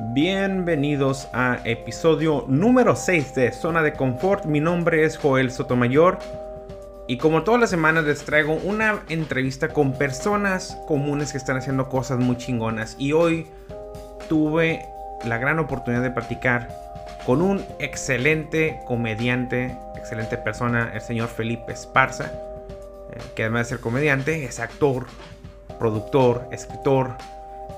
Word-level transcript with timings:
Bienvenidos 0.00 1.28
a 1.32 1.58
episodio 1.64 2.44
número 2.46 2.94
6 2.94 3.34
de 3.34 3.50
Zona 3.50 3.82
de 3.82 3.94
Confort. 3.94 4.44
Mi 4.44 4.60
nombre 4.60 5.02
es 5.02 5.18
Joel 5.18 5.50
Sotomayor 5.50 6.20
y 7.08 7.18
como 7.18 7.42
todas 7.42 7.60
las 7.60 7.70
semanas 7.70 8.04
les 8.04 8.24
traigo 8.24 8.54
una 8.62 9.02
entrevista 9.08 9.70
con 9.70 9.94
personas 9.94 10.78
comunes 10.86 11.32
que 11.32 11.38
están 11.38 11.56
haciendo 11.56 11.88
cosas 11.88 12.20
muy 12.20 12.36
chingonas. 12.36 12.94
Y 12.96 13.10
hoy 13.10 13.48
tuve 14.28 14.86
la 15.24 15.36
gran 15.38 15.58
oportunidad 15.58 16.02
de 16.02 16.12
platicar 16.12 16.68
con 17.26 17.42
un 17.42 17.64
excelente 17.80 18.78
comediante, 18.86 19.76
excelente 19.96 20.38
persona, 20.38 20.92
el 20.94 21.00
señor 21.00 21.28
Felipe 21.28 21.72
Esparza, 21.72 22.26
eh, 23.10 23.18
que 23.34 23.42
además 23.42 23.66
de 23.66 23.74
ser 23.74 23.80
comediante 23.80 24.44
es 24.44 24.60
actor, 24.60 25.06
productor, 25.80 26.46
escritor 26.52 27.16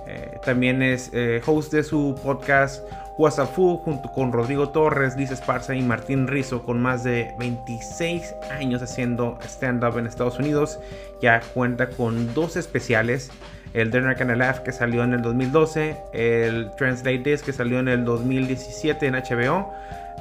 eh, 0.07 0.39
también 0.45 0.83
es 0.83 1.11
eh, 1.13 1.41
host 1.47 1.73
de 1.73 1.83
su 1.83 2.19
podcast 2.23 2.83
WhatsApp 3.21 3.55
junto 3.55 4.11
con 4.13 4.33
Rodrigo 4.33 4.71
Torres, 4.71 5.15
Liz 5.17 5.31
Esparza 5.31 5.75
y 5.75 5.83
Martín 5.83 6.27
Rizzo 6.27 6.63
con 6.63 6.81
más 6.81 7.05
de 7.05 7.35
26 7.39 8.35
años 8.51 8.81
haciendo 8.83 9.39
stand-up 9.43 9.99
en 9.99 10.07
Estados 10.07 10.39
Unidos. 10.39 10.79
Ya 11.21 11.41
cuenta 11.53 11.91
con 11.91 12.33
dos 12.33 12.57
especiales. 12.57 13.31
El 13.75 13.91
Dinner 13.91 14.17
Can 14.17 14.37
Laugh 14.37 14.63
que 14.63 14.73
salió 14.73 15.05
en 15.05 15.13
el 15.13 15.23
2012, 15.23 15.97
el 16.13 16.71
Translate 16.77 17.19
This 17.19 17.43
que 17.43 17.53
salió 17.53 17.79
en 17.79 17.89
el 17.89 18.05
2017 18.05 19.07
en 19.07 19.15
HBO, 19.15 19.71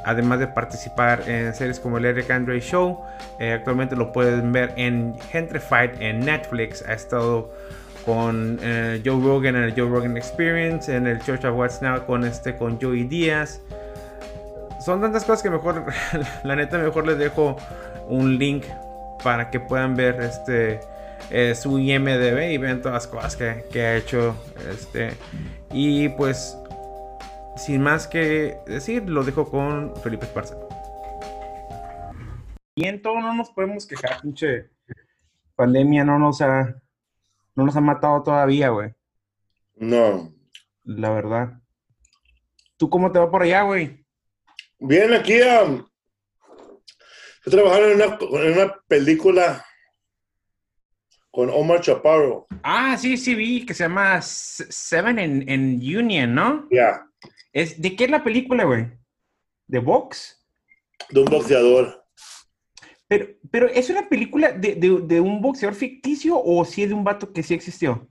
además 0.06 0.40
de 0.40 0.48
participar 0.48 1.24
en 1.28 1.56
series 1.56 1.80
como 1.80 1.98
el 1.98 2.06
Eric 2.06 2.30
Andre 2.30 2.60
Show. 2.60 3.00
Eh, 3.40 3.54
actualmente 3.54 3.96
lo 3.96 4.12
pueden 4.12 4.52
ver 4.52 4.74
en 4.76 5.16
Gentrified 5.32 6.00
en 6.00 6.20
Netflix. 6.20 6.84
Ha 6.88 6.94
estado 6.94 7.50
con 8.06 8.60
eh, 8.62 9.02
Joe 9.06 9.22
Rogan 9.22 9.56
en 9.56 9.64
el 9.64 9.72
Joe 9.72 9.90
Rogan 9.90 10.18
Experience, 10.18 10.96
en 10.96 11.08
el 11.08 11.20
Church 11.20 11.46
of 11.46 11.58
What's 11.58 11.82
Now 11.82 12.06
con 12.06 12.24
este 12.24 12.56
con 12.56 12.80
Joey 12.80 13.04
Díaz. 13.04 13.62
Son 14.84 15.02
tantas 15.02 15.26
cosas 15.26 15.44
que 15.44 15.50
mejor, 15.50 15.86
la 16.44 16.56
neta, 16.56 16.78
mejor 16.78 17.06
les 17.06 17.18
dejo 17.18 17.58
un 18.08 18.38
link 18.38 18.66
para 19.24 19.50
que 19.50 19.60
puedan 19.60 19.96
ver 19.96 20.22
este 20.22 20.80
eh, 21.32 21.54
su 21.54 21.78
IMDB 21.78 22.52
y 22.52 22.58
vean 22.58 22.82
todas 22.82 22.94
las 23.04 23.08
cosas 23.08 23.36
que, 23.36 23.82
ha 23.82 23.96
hecho. 23.96 24.36
Este, 24.70 25.12
y 25.72 26.10
pues, 26.10 26.58
sin 27.56 27.82
más 27.82 28.08
que 28.08 28.58
decir, 28.66 29.08
lo 29.10 29.24
dejo 29.24 29.50
con 29.50 29.96
Felipe 29.98 30.26
Esparza. 30.26 30.56
Bien, 32.76 33.02
todo 33.02 33.20
no 33.20 33.34
nos 33.34 33.52
podemos 33.52 33.86
quejar, 33.86 34.22
pinche 34.22 34.70
pandemia 35.56 36.06
no 36.06 36.18
nos 36.18 36.42
ha 36.42 36.82
no 37.60 37.66
nos 37.66 37.76
han 37.76 37.84
matado 37.84 38.24
todavía, 38.24 38.70
güey. 38.70 38.94
No. 39.76 40.34
La 40.84 41.12
verdad. 41.12 41.62
¿Tú 42.78 42.90
cómo 42.90 43.12
te 43.12 43.20
va 43.20 43.30
por 43.30 43.44
allá, 43.44 43.64
güey? 43.64 44.06
Bien, 44.80 45.14
aquí 45.14 45.42
um, 45.42 45.86
estoy 47.44 47.62
trabajando 47.62 47.90
en 47.90 48.54
una, 48.54 48.76
película 48.88 49.66
con 51.30 51.50
Omar 51.50 51.82
Chaparro. 51.82 52.48
Ah, 52.64 52.98
sí, 52.98 53.18
sí, 53.18 53.36
vi 53.36 53.66
que 53.66 53.74
se 53.74 53.84
llama 53.84 54.22
Seven 54.22 55.20
en, 55.20 55.76
Union, 55.76 56.34
¿no? 56.34 56.66
Ya. 56.72 57.06
Es, 57.52 57.82
¿De 57.82 57.94
qué 57.98 58.06
es 58.06 58.10
la 58.10 58.24
película, 58.24 58.64
güey? 58.64 58.88
¿De 59.68 59.80
box? 59.80 60.48
De 61.10 61.20
un 61.20 61.26
boxeador. 61.26 61.99
Pero, 63.10 63.28
pero 63.50 63.68
¿es 63.68 63.90
una 63.90 64.08
película 64.08 64.52
de, 64.52 64.76
de, 64.76 65.02
de, 65.02 65.20
un 65.20 65.42
boxeador 65.42 65.76
ficticio 65.76 66.40
o 66.42 66.64
si 66.64 66.84
es 66.84 66.90
de 66.90 66.96
un 66.96 67.04
vato 67.04 67.34
que 67.34 67.42
sí 67.42 67.56
existió? 67.56 68.08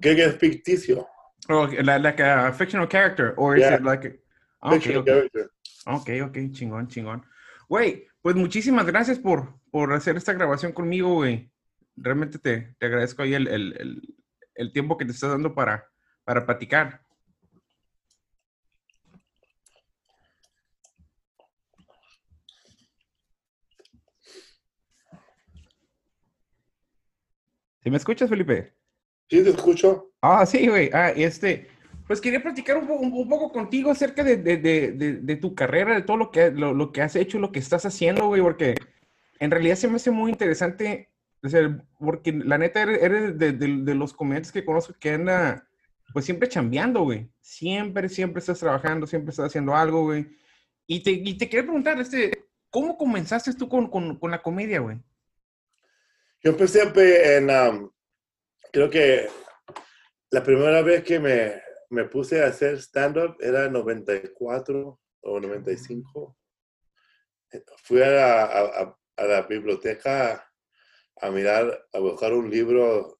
¿Qué 0.00 0.12
es 0.12 0.36
ficticio? 0.36 1.06
Oh, 1.48 1.66
like, 1.66 2.22
a 2.22 2.52
fictional 2.52 2.88
character, 2.88 3.34
or 3.36 3.58
is 3.58 3.66
it 3.68 3.80
like 3.82 4.06
a... 4.06 4.70
fictional 4.70 5.02
okay. 5.02 5.14
character. 5.14 5.50
Ok, 5.86 6.10
ok, 6.28 6.38
chingón, 6.52 6.86
chingón. 6.86 7.26
Güey, 7.68 8.06
pues 8.22 8.36
muchísimas 8.36 8.86
gracias 8.86 9.18
por, 9.18 9.60
por 9.70 9.92
hacer 9.92 10.16
esta 10.16 10.32
grabación 10.32 10.72
conmigo, 10.72 11.14
güey. 11.14 11.50
Realmente 11.96 12.38
te, 12.38 12.74
te 12.78 12.86
agradezco 12.86 13.22
ahí 13.22 13.34
el, 13.34 13.48
el, 13.48 13.76
el, 13.78 14.14
el, 14.54 14.72
tiempo 14.72 14.96
que 14.96 15.06
te 15.06 15.12
estás 15.12 15.30
dando 15.30 15.54
para, 15.54 15.88
para 16.22 16.46
platicar. 16.46 17.02
¿Sí 27.86 27.90
me 27.90 27.98
escuchas, 27.98 28.28
Felipe? 28.28 28.72
Sí, 29.30 29.44
te 29.44 29.50
escucho. 29.50 30.10
Ah, 30.20 30.44
sí, 30.44 30.66
güey. 30.66 30.90
Ah, 30.92 31.10
este, 31.10 31.68
pues 32.08 32.20
quería 32.20 32.42
platicar 32.42 32.78
un, 32.78 32.90
un, 32.90 33.28
poco 33.28 33.52
contigo 33.52 33.92
acerca 33.92 34.24
de, 34.24 34.38
de, 34.38 34.56
de, 34.56 34.90
de, 34.90 35.36
tu 35.36 35.54
carrera, 35.54 35.94
de 35.94 36.02
todo 36.02 36.16
lo 36.16 36.32
que, 36.32 36.50
lo, 36.50 36.74
lo, 36.74 36.90
que 36.90 37.02
has 37.02 37.14
hecho, 37.14 37.38
lo 37.38 37.52
que 37.52 37.60
estás 37.60 37.86
haciendo, 37.86 38.26
güey, 38.26 38.42
porque 38.42 38.74
en 39.38 39.52
realidad 39.52 39.76
se 39.76 39.86
me 39.86 39.94
hace 39.94 40.10
muy 40.10 40.32
interesante, 40.32 41.12
o 41.44 41.48
sea, 41.48 41.80
porque 42.00 42.32
la 42.32 42.58
neta 42.58 42.82
eres, 42.82 43.38
de, 43.38 43.94
los 43.94 44.12
comediantes 44.12 44.50
que 44.50 44.64
conozco 44.64 44.92
que 44.98 45.10
anda, 45.10 45.68
pues 46.12 46.24
siempre 46.24 46.48
chambeando, 46.48 47.04
güey. 47.04 47.30
Siempre, 47.40 48.08
siempre 48.08 48.40
estás 48.40 48.58
trabajando, 48.58 49.06
siempre 49.06 49.30
estás 49.30 49.46
haciendo 49.46 49.76
algo, 49.76 50.02
güey. 50.02 50.26
Y 50.88 51.04
te, 51.04 51.12
y 51.12 51.38
te 51.38 51.48
quería 51.48 51.62
preguntar, 51.62 52.00
este, 52.00 52.46
¿cómo 52.68 52.98
comenzaste 52.98 53.54
tú 53.54 53.68
con, 53.68 53.88
con, 53.88 54.16
con 54.18 54.32
la 54.32 54.42
comedia, 54.42 54.80
güey? 54.80 54.98
Yo 56.46 56.52
empecé 56.52 56.82
en, 57.38 57.50
um, 57.50 57.90
creo 58.72 58.88
que 58.88 59.26
la 60.30 60.44
primera 60.44 60.80
vez 60.80 61.02
que 61.02 61.18
me, 61.18 61.60
me 61.90 62.04
puse 62.04 62.40
a 62.40 62.46
hacer 62.46 62.78
stand-up 62.78 63.36
era 63.40 63.64
en 63.64 63.72
94 63.72 65.00
o 65.22 65.40
95. 65.40 66.38
Fui 67.82 68.00
a 68.00 68.10
la, 68.10 68.44
a, 69.16 69.24
la 69.26 69.42
biblioteca 69.42 70.48
a 71.20 71.30
mirar, 71.32 71.84
a 71.92 71.98
buscar 71.98 72.32
un 72.32 72.48
libro 72.48 73.18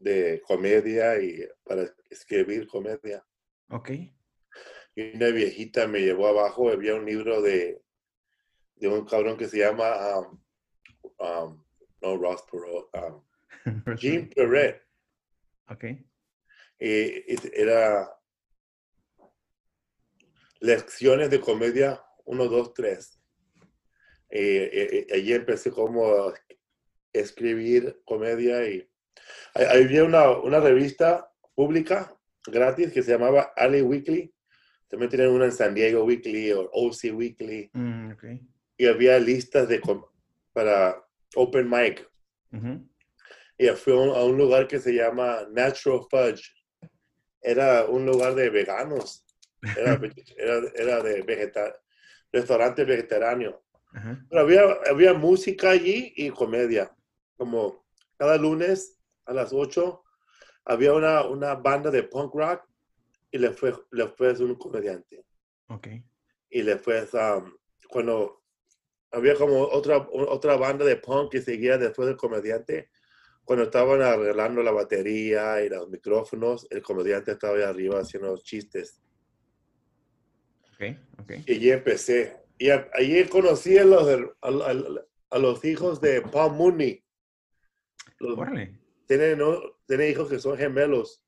de 0.00 0.42
comedia 0.44 1.22
y 1.22 1.46
para 1.62 1.84
escribir 2.10 2.66
comedia. 2.66 3.24
Ok. 3.70 3.90
Y 4.96 5.14
una 5.14 5.28
viejita 5.28 5.86
me 5.86 6.00
llevó 6.00 6.26
abajo, 6.26 6.70
había 6.70 6.96
un 6.96 7.06
libro 7.06 7.40
de, 7.40 7.80
de 8.74 8.88
un 8.88 9.04
cabrón 9.04 9.36
que 9.36 9.46
se 9.46 9.58
llama 9.58 10.18
um, 10.18 10.42
um, 11.20 11.63
no 12.04 12.16
Ross 12.16 12.42
Perot, 12.50 12.90
um, 12.94 13.96
Jim 13.96 14.28
Perret. 14.28 14.82
Ok. 15.68 15.84
Y, 16.78 17.36
era 17.54 18.10
lecciones 20.60 21.30
de 21.30 21.40
comedia 21.40 22.02
1, 22.24 22.44
2, 22.44 22.74
3. 22.74 23.20
Y, 24.30 25.12
allí 25.12 25.32
empecé 25.32 25.70
como 25.70 26.06
a 26.06 26.34
escribir 27.12 28.00
comedia 28.04 28.68
y 28.68 28.88
había 29.54 30.04
una, 30.04 30.30
una 30.30 30.58
revista 30.58 31.30
pública 31.54 32.12
gratis 32.46 32.92
que 32.92 33.02
se 33.02 33.12
llamaba 33.12 33.52
Ali 33.56 33.82
Weekly. 33.82 34.34
También 34.88 35.10
tienen 35.10 35.30
una 35.30 35.46
en 35.46 35.52
San 35.52 35.74
Diego 35.74 36.04
Weekly 36.04 36.52
o 36.52 36.68
OC 36.72 37.14
Weekly. 37.14 37.70
Mm, 37.72 38.12
okay. 38.12 38.40
Y 38.76 38.86
había 38.86 39.18
listas 39.18 39.68
de 39.68 39.80
para 40.52 41.04
open 41.34 41.68
mic. 41.68 42.08
Y 43.56 43.68
fui 43.68 43.92
a 43.92 44.24
un, 44.24 44.36
lugar 44.36 44.66
que 44.66 44.78
se 44.78 44.92
llama 44.92 45.46
Natural 45.50 46.00
Fudge. 46.10 46.52
Era 47.40 47.84
un 47.84 48.06
lugar 48.06 48.34
de 48.34 48.50
veganos. 48.50 49.24
Era, 49.76 50.00
era, 50.76 51.02
de 51.02 51.22
vegetal, 51.22 51.74
restaurante 52.32 52.84
vegetariano. 52.84 53.60
Pero 54.28 54.40
había, 54.40 54.62
había 54.90 55.14
música 55.14 55.70
allí 55.70 56.12
y 56.16 56.30
comedia. 56.30 56.94
Como 57.36 57.86
cada 58.16 58.36
lunes 58.36 59.00
a 59.26 59.32
las 59.32 59.52
8 59.52 60.02
había 60.64 60.94
una, 60.94 61.24
una 61.26 61.54
banda 61.54 61.90
de 61.90 62.02
punk 62.02 62.34
rock 62.34 62.64
y 63.30 63.38
le 63.38 63.50
fue, 63.50 63.74
le 63.90 64.08
fue 64.08 64.32
un 64.42 64.54
comediante. 64.56 65.24
Okay. 65.68 66.04
Y 66.50 66.62
le 66.62 66.78
fue, 66.78 67.06
um, 67.12 67.52
cuando 67.88 68.43
había 69.14 69.34
como 69.36 69.62
otra, 69.62 70.08
otra 70.10 70.56
banda 70.56 70.84
de 70.84 70.96
punk 70.96 71.32
que 71.32 71.40
seguía 71.40 71.78
después 71.78 72.08
del 72.08 72.16
comediante. 72.16 72.90
Cuando 73.44 73.64
estaban 73.64 74.00
arreglando 74.02 74.62
la 74.62 74.72
batería 74.72 75.62
y 75.62 75.68
los 75.68 75.88
micrófonos, 75.88 76.66
el 76.70 76.82
comediante 76.82 77.32
estaba 77.32 77.56
ahí 77.56 77.62
arriba 77.62 78.00
haciendo 78.00 78.36
chistes. 78.38 79.02
Ok, 80.74 80.96
ok. 81.20 81.32
Y 81.46 81.52
allí 81.52 81.70
empecé. 81.70 82.36
Y 82.58 82.70
allí 82.70 83.24
conocí 83.28 83.76
a 83.78 83.84
los, 83.84 84.08
a, 84.40 85.38
los 85.38 85.64
hijos 85.64 86.00
de 86.00 86.22
Paul 86.22 86.54
Mooney. 86.54 87.04
tienen, 89.06 89.38
tienen 89.86 90.10
hijos 90.10 90.28
que 90.28 90.38
son 90.38 90.56
gemelos. 90.56 91.22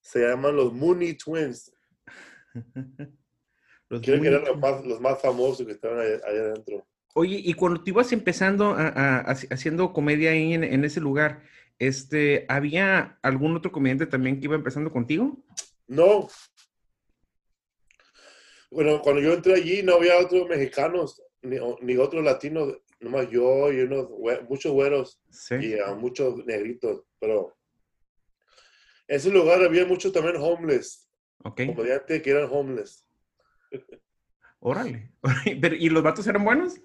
Se 0.00 0.26
llaman 0.26 0.56
los 0.56 0.72
Mooney 0.72 1.14
Twins. 1.14 1.72
los 3.88 4.00
Creo 4.00 4.20
que 4.20 4.28
eran 4.28 4.44
los 4.44 4.58
más, 4.58 4.84
los 4.86 5.00
más 5.00 5.20
famosos 5.20 5.66
que 5.66 5.72
estaban 5.72 6.00
allá 6.00 6.20
adentro. 6.24 6.86
Oye, 7.14 7.40
y 7.44 7.52
cuando 7.54 7.82
te 7.82 7.90
ibas 7.90 8.12
empezando 8.12 8.74
a, 8.76 9.18
haciendo 9.20 9.92
comedia 9.92 10.30
ahí 10.30 10.54
en, 10.54 10.84
ese 10.84 11.00
lugar, 11.00 11.42
este, 11.78 12.46
¿había 12.48 13.18
algún 13.22 13.54
otro 13.56 13.70
comediante 13.70 14.06
también 14.06 14.38
que 14.38 14.46
iba 14.46 14.54
empezando 14.54 14.90
contigo? 14.90 15.38
No. 15.86 16.28
Bueno, 18.70 19.02
cuando 19.02 19.20
yo 19.20 19.34
entré 19.34 19.54
allí 19.54 19.82
no 19.82 19.96
había 19.96 20.18
otros 20.18 20.48
mexicanos 20.48 21.22
ni, 21.42 21.58
ni 21.82 21.96
otros 21.96 22.24
latinos, 22.24 22.78
nomás 23.00 23.28
yo 23.30 23.70
y 23.70 23.80
unos, 23.80 24.08
muchos 24.48 24.72
güeros 24.72 25.20
y 25.60 25.74
muchos 25.96 26.46
negritos, 26.46 27.04
pero 27.18 27.54
en 29.06 29.16
ese 29.16 29.30
lugar 29.30 29.62
había 29.62 29.84
muchos 29.84 30.12
también 30.12 30.36
homeless. 30.38 31.06
Ok. 31.44 31.66
Comediantes 31.66 32.22
que 32.22 32.30
eran 32.30 32.48
homeless. 32.50 33.06
Órale. 34.60 35.12
¿Y 35.78 35.90
los 35.90 36.02
vatos 36.02 36.26
eran 36.26 36.44
buenos? 36.44 36.80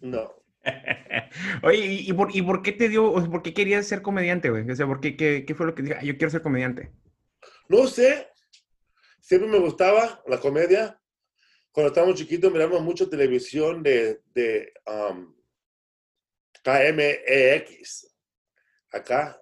No. 0.00 0.32
Oye, 1.62 1.84
¿y, 1.84 2.12
por, 2.12 2.34
¿y 2.34 2.42
por 2.42 2.62
qué 2.62 2.72
te 2.72 2.88
dio, 2.88 3.10
o 3.10 3.30
por 3.30 3.42
qué 3.42 3.52
querías 3.52 3.86
ser 3.86 4.02
comediante, 4.02 4.50
güey? 4.50 4.68
O 4.70 4.76
sea, 4.76 4.86
¿por 4.86 5.00
qué, 5.00 5.16
qué, 5.16 5.54
fue 5.54 5.66
lo 5.66 5.74
que 5.74 5.82
dije? 5.82 5.96
yo 6.02 6.16
quiero 6.16 6.30
ser 6.30 6.42
comediante. 6.42 6.90
No 7.68 7.86
sé. 7.86 8.28
Siempre 9.20 9.48
me 9.48 9.58
gustaba 9.58 10.22
la 10.26 10.38
comedia. 10.38 11.00
Cuando 11.72 11.88
estábamos 11.88 12.16
chiquitos 12.16 12.52
miramos 12.52 12.82
mucho 12.82 13.08
televisión 13.08 13.82
de, 13.82 14.20
de 14.34 14.72
um, 14.86 15.34
KMEX. 16.62 18.14
Acá. 18.92 19.40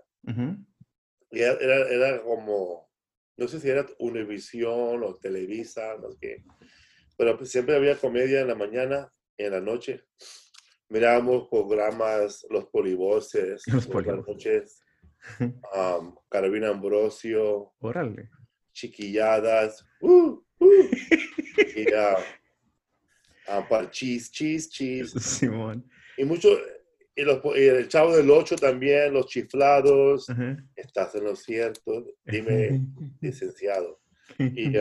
Y 1.30 1.40
era, 1.40 1.88
era, 1.88 2.22
como, 2.22 2.90
no 3.36 3.48
sé 3.48 3.60
si 3.60 3.68
era 3.68 3.86
Univision 3.98 5.02
o 5.02 5.16
Televisa, 5.16 5.96
no 6.00 6.10
sé 6.12 6.18
qué. 6.20 6.44
Pero 7.16 7.36
pues 7.36 7.50
siempre 7.50 7.76
había 7.76 7.96
comedia 7.96 8.40
en 8.40 8.48
la 8.48 8.54
mañana 8.54 9.12
en 9.38 9.52
la 9.52 9.60
noche 9.60 10.04
mirábamos 10.92 11.48
programas, 11.48 12.46
Los 12.50 12.66
Polivoces, 12.66 13.62
Los 13.66 13.86
Polivoces. 13.86 14.82
Um, 15.74 16.14
Carolina 16.30 16.68
Ambrosio. 16.68 17.72
Chiquilladas. 18.72 19.84
Uh, 20.00 20.38
uh. 20.58 20.90
y 21.76 21.86
uh, 21.88 23.68
para 23.68 23.90
cheese, 23.90 24.30
cheese, 24.30 24.68
cheese. 24.68 25.18
Simón. 25.18 25.88
Y 26.18 26.24
mucho, 26.24 26.48
y, 27.16 27.22
los, 27.22 27.40
y, 27.56 27.66
el 27.66 27.88
Chavo 27.88 28.14
del 28.14 28.30
Ocho 28.30 28.56
también, 28.56 29.14
los 29.14 29.26
chiflados. 29.26 30.26
Estás 30.76 31.14
en 31.14 31.24
lo 31.24 31.36
cierto. 31.36 32.04
Dime, 32.24 32.82
licenciado. 33.20 33.98
Y 34.38 34.72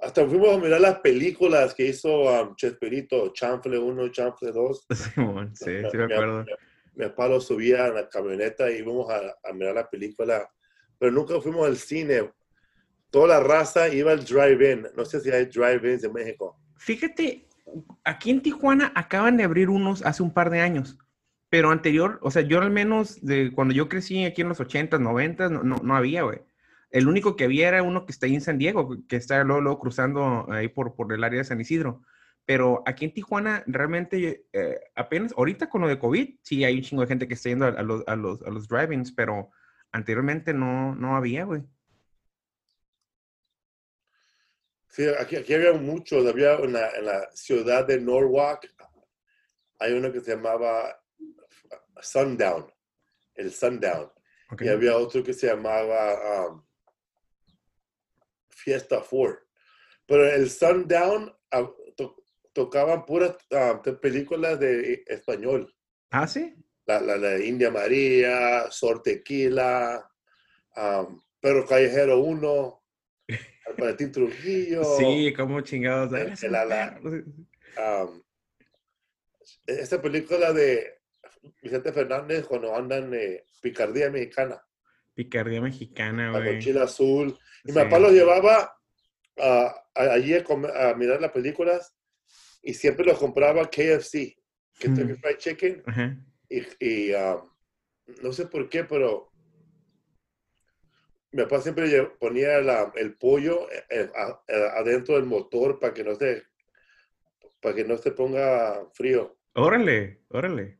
hasta 0.00 0.26
fuimos 0.26 0.54
a 0.54 0.58
mirar 0.58 0.80
las 0.80 0.98
películas 1.00 1.74
que 1.74 1.86
hizo 1.86 2.22
um, 2.22 2.54
Chespirito, 2.56 3.32
Chanfle 3.32 3.78
1, 3.78 4.08
Chanfle 4.08 4.52
2. 4.52 4.86
Sí, 5.54 5.64
sí, 5.64 5.72
sí 5.90 5.96
me 5.96 6.04
acuerdo. 6.04 6.44
Mi, 6.94 7.06
papá 7.06 7.40
subía 7.40 7.88
en 7.88 7.94
la 7.94 8.08
camioneta 8.08 8.70
y 8.70 8.78
íbamos 8.78 9.10
a, 9.10 9.20
a, 9.42 9.52
mirar 9.52 9.74
la 9.74 9.88
película, 9.88 10.48
pero 10.98 11.10
nunca 11.10 11.40
fuimos 11.40 11.66
al 11.66 11.76
cine. 11.76 12.30
Toda 13.10 13.28
la 13.28 13.40
raza 13.40 13.88
iba 13.88 14.12
al 14.12 14.24
drive-in. 14.24 14.86
No 14.96 15.04
sé 15.04 15.20
si 15.20 15.30
hay 15.30 15.46
drive-ins 15.46 16.04
en 16.04 16.12
México. 16.12 16.56
Fíjate, 16.76 17.48
aquí 18.04 18.30
en 18.30 18.42
Tijuana 18.42 18.92
acaban 18.94 19.36
de 19.36 19.44
abrir 19.44 19.70
unos 19.70 20.04
hace 20.04 20.22
un 20.22 20.32
par 20.32 20.50
de 20.50 20.60
años, 20.60 20.98
pero 21.48 21.70
anterior, 21.70 22.18
o 22.22 22.30
sea, 22.30 22.42
yo 22.42 22.60
al 22.60 22.70
menos 22.70 23.24
de 23.24 23.52
cuando 23.52 23.74
yo 23.74 23.88
crecí 23.88 24.24
aquí 24.24 24.42
en 24.42 24.48
los 24.48 24.60
80s, 24.60 25.00
90s, 25.00 25.50
no, 25.50 25.62
no, 25.62 25.76
no 25.76 25.96
había, 25.96 26.22
güey. 26.22 26.40
El 26.94 27.08
único 27.08 27.34
que 27.34 27.42
había 27.42 27.66
era 27.66 27.82
uno 27.82 28.06
que 28.06 28.12
está 28.12 28.26
ahí 28.26 28.36
en 28.36 28.40
San 28.40 28.56
Diego, 28.56 28.96
que 29.08 29.16
está 29.16 29.42
luego, 29.42 29.80
cruzando 29.80 30.46
ahí 30.48 30.68
por, 30.68 30.94
por 30.94 31.12
el 31.12 31.24
área 31.24 31.38
de 31.38 31.44
San 31.44 31.60
Isidro. 31.60 32.02
Pero 32.44 32.84
aquí 32.86 33.04
en 33.04 33.12
Tijuana, 33.12 33.64
realmente, 33.66 34.46
eh, 34.52 34.78
apenas, 34.94 35.34
ahorita 35.36 35.68
con 35.68 35.80
lo 35.80 35.88
de 35.88 35.98
COVID, 35.98 36.36
sí 36.42 36.62
hay 36.62 36.76
un 36.76 36.82
chingo 36.82 37.02
de 37.02 37.08
gente 37.08 37.26
que 37.26 37.34
está 37.34 37.48
yendo 37.48 37.66
a, 37.66 37.82
los, 37.82 38.04
a 38.06 38.14
los, 38.14 38.40
a 38.42 38.50
los 38.50 38.68
drive-ins, 38.68 39.10
pero 39.10 39.50
anteriormente 39.90 40.54
no, 40.54 40.94
no 40.94 41.16
había, 41.16 41.42
güey. 41.42 41.64
Sí, 44.86 45.04
aquí, 45.18 45.34
aquí 45.34 45.52
había 45.52 45.72
muchos. 45.72 46.24
Había 46.24 46.54
en 46.60 46.74
la 46.74 47.28
ciudad 47.32 47.84
de 47.84 48.00
Norwalk, 48.00 48.72
hay 49.80 49.94
uno 49.94 50.12
que 50.12 50.20
se 50.20 50.36
llamaba 50.36 50.96
Sundown, 52.00 52.72
el 53.34 53.50
Sundown. 53.50 54.12
Y 54.60 54.68
había 54.68 54.96
otro 54.96 55.24
que 55.24 55.32
se 55.32 55.48
llamaba 55.48 56.50
um, 56.50 56.63
Fiesta 58.54 59.00
Ford. 59.00 59.36
Pero 60.06 60.28
el 60.28 60.50
Sundown 60.50 61.32
ah, 61.50 61.70
tocaban 62.52 63.04
puras 63.04 63.36
ah, 63.52 63.82
películas 64.00 64.58
de 64.60 65.04
español. 65.06 65.74
¿Ah, 66.10 66.26
sí? 66.26 66.54
La, 66.86 67.00
la, 67.00 67.38
India 67.38 67.70
María, 67.70 68.70
Sor 68.70 69.02
Tequila, 69.02 70.08
um, 70.76 71.20
Perro 71.40 71.66
Callejero 71.66 72.20
1, 72.20 72.82
Albertín 73.66 74.12
Trujillo. 74.12 74.84
Sí, 74.98 75.32
como 75.34 75.62
chingados. 75.62 76.12
esta 79.66 80.02
película 80.02 80.52
de 80.52 80.94
Vicente 81.62 81.92
Fernández 81.92 82.46
cuando 82.46 82.74
andan 82.74 83.12
eh, 83.14 83.44
Picardía 83.60 84.10
Mexicana. 84.10 84.62
Picardía 85.14 85.60
Mexicana, 85.60 86.30
güey. 86.30 86.44
La 86.44 86.52
mochila 86.52 86.84
azul. 86.84 87.38
Y 87.64 87.72
mi 87.72 87.74
papá 87.74 87.98
lo 87.98 88.10
llevaba 88.10 88.76
allí 89.94 90.34
a, 90.34 90.94
mirar 90.94 91.20
las 91.20 91.32
películas 91.32 91.96
y 92.62 92.74
siempre 92.74 93.04
lo 93.04 93.16
compraba 93.16 93.68
KFC, 93.68 94.36
Kentucky 94.78 95.12
mm. 95.12 95.16
Fried 95.16 95.36
Chicken. 95.38 95.82
Y, 96.48 97.12
um, 97.12 97.50
no 98.22 98.32
sé 98.32 98.46
por 98.46 98.68
qué, 98.68 98.84
pero 98.84 99.30
mi 101.32 101.42
papá 101.42 101.60
siempre 101.60 102.02
ponía 102.20 102.58
el 102.94 103.16
pollo 103.16 103.68
eh, 103.70 104.08
eh, 104.48 104.68
adentro 104.76 105.16
del 105.16 105.24
motor 105.24 105.78
para 105.80 105.92
que 105.92 106.04
no 106.04 106.14
se 106.14 106.42
para 107.60 107.74
que 107.74 107.84
no 107.84 107.96
se 107.96 108.12
ponga 108.12 108.86
frío. 108.92 109.38
Órale, 109.54 110.20
órale. 110.28 110.78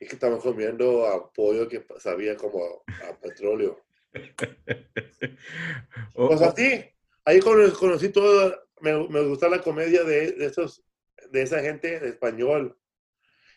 Y 0.00 0.06
que 0.06 0.14
estamos 0.14 0.42
comiendo 0.42 1.06
a 1.06 1.32
pollo 1.32 1.68
que 1.68 1.86
sabía 1.98 2.36
como 2.36 2.82
a 3.08 3.16
petróleo. 3.20 3.84
pues 6.14 6.42
así, 6.42 6.84
ahí 7.24 7.40
conocí 7.40 8.10
todo, 8.10 8.54
me, 8.80 9.08
me 9.08 9.22
gusta 9.22 9.48
la 9.48 9.60
comedia 9.60 10.04
de, 10.04 10.32
de, 10.32 10.46
esos, 10.46 10.84
de 11.30 11.42
esa 11.42 11.60
gente 11.60 12.00
de 12.00 12.08
español. 12.08 12.76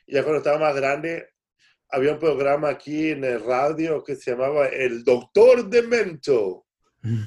Y 0.07 0.13
ya 0.13 0.23
cuando 0.23 0.37
estaba 0.37 0.59
más 0.59 0.75
grande, 0.75 1.29
había 1.89 2.13
un 2.13 2.19
programa 2.19 2.69
aquí 2.69 3.11
en 3.11 3.23
el 3.23 3.43
radio 3.43 4.03
que 4.03 4.15
se 4.15 4.31
llamaba 4.31 4.67
El 4.67 5.03
Doctor 5.03 5.69
Demento. 5.69 6.65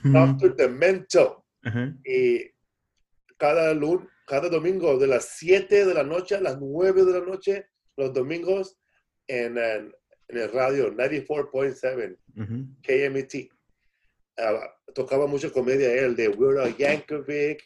Doctor 0.02 0.56
Demento. 0.56 1.46
Y 2.04 2.50
cada, 3.36 3.78
cada 4.26 4.48
domingo, 4.48 4.98
de 4.98 5.06
las 5.06 5.36
7 5.36 5.86
de 5.86 5.94
la 5.94 6.02
noche 6.02 6.36
a 6.36 6.40
las 6.40 6.58
9 6.58 7.04
de 7.04 7.12
la 7.12 7.24
noche, 7.24 7.68
los 7.96 8.12
domingos, 8.12 8.78
en, 9.26 9.58
en, 9.58 9.92
el 10.36 10.52
radio 10.52 10.92
94.7, 10.92 12.16
KMET. 12.82 13.50
Ah, 14.36 14.74
tocaba 14.94 15.26
mucha 15.26 15.50
comedia 15.50 15.92
él, 15.92 16.14
de 16.14 16.28
Weird 16.28 16.58
Al 16.58 16.76
Yankovic, 16.76 17.62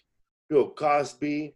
Bill 0.48 0.72
Cosby, 0.74 1.54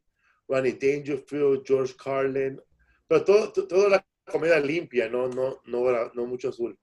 Ronnie 0.48 0.72
Dangerfield, 0.72 1.64
George 1.64 1.94
Carlin, 1.96 2.60
pero 3.06 3.24
todo, 3.24 3.52
toda 3.52 3.88
la 3.88 4.06
comedia 4.26 4.58
limpia, 4.60 5.08
no, 5.08 5.28
no, 5.28 5.60
no, 5.66 6.12
no 6.12 6.26
mucho 6.26 6.50
azul. 6.50 6.78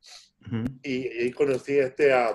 y, 0.84 1.32
conocí 1.32 1.78
este, 1.78 2.12
a, 2.12 2.30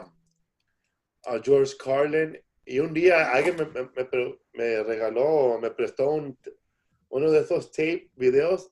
a 1.25 1.41
George 1.43 1.75
Carlin 1.83 2.39
y 2.65 2.79
un 2.81 2.93
día 2.93 3.33
alguien 3.33 3.57
me, 3.57 3.65
me, 3.67 4.39
me 4.53 4.83
regaló, 4.83 5.59
me 5.61 5.71
prestó 5.71 6.11
un, 6.11 6.39
uno 7.09 7.31
de 7.31 7.41
esos 7.41 7.73
tape 7.73 8.11
videos 8.15 8.71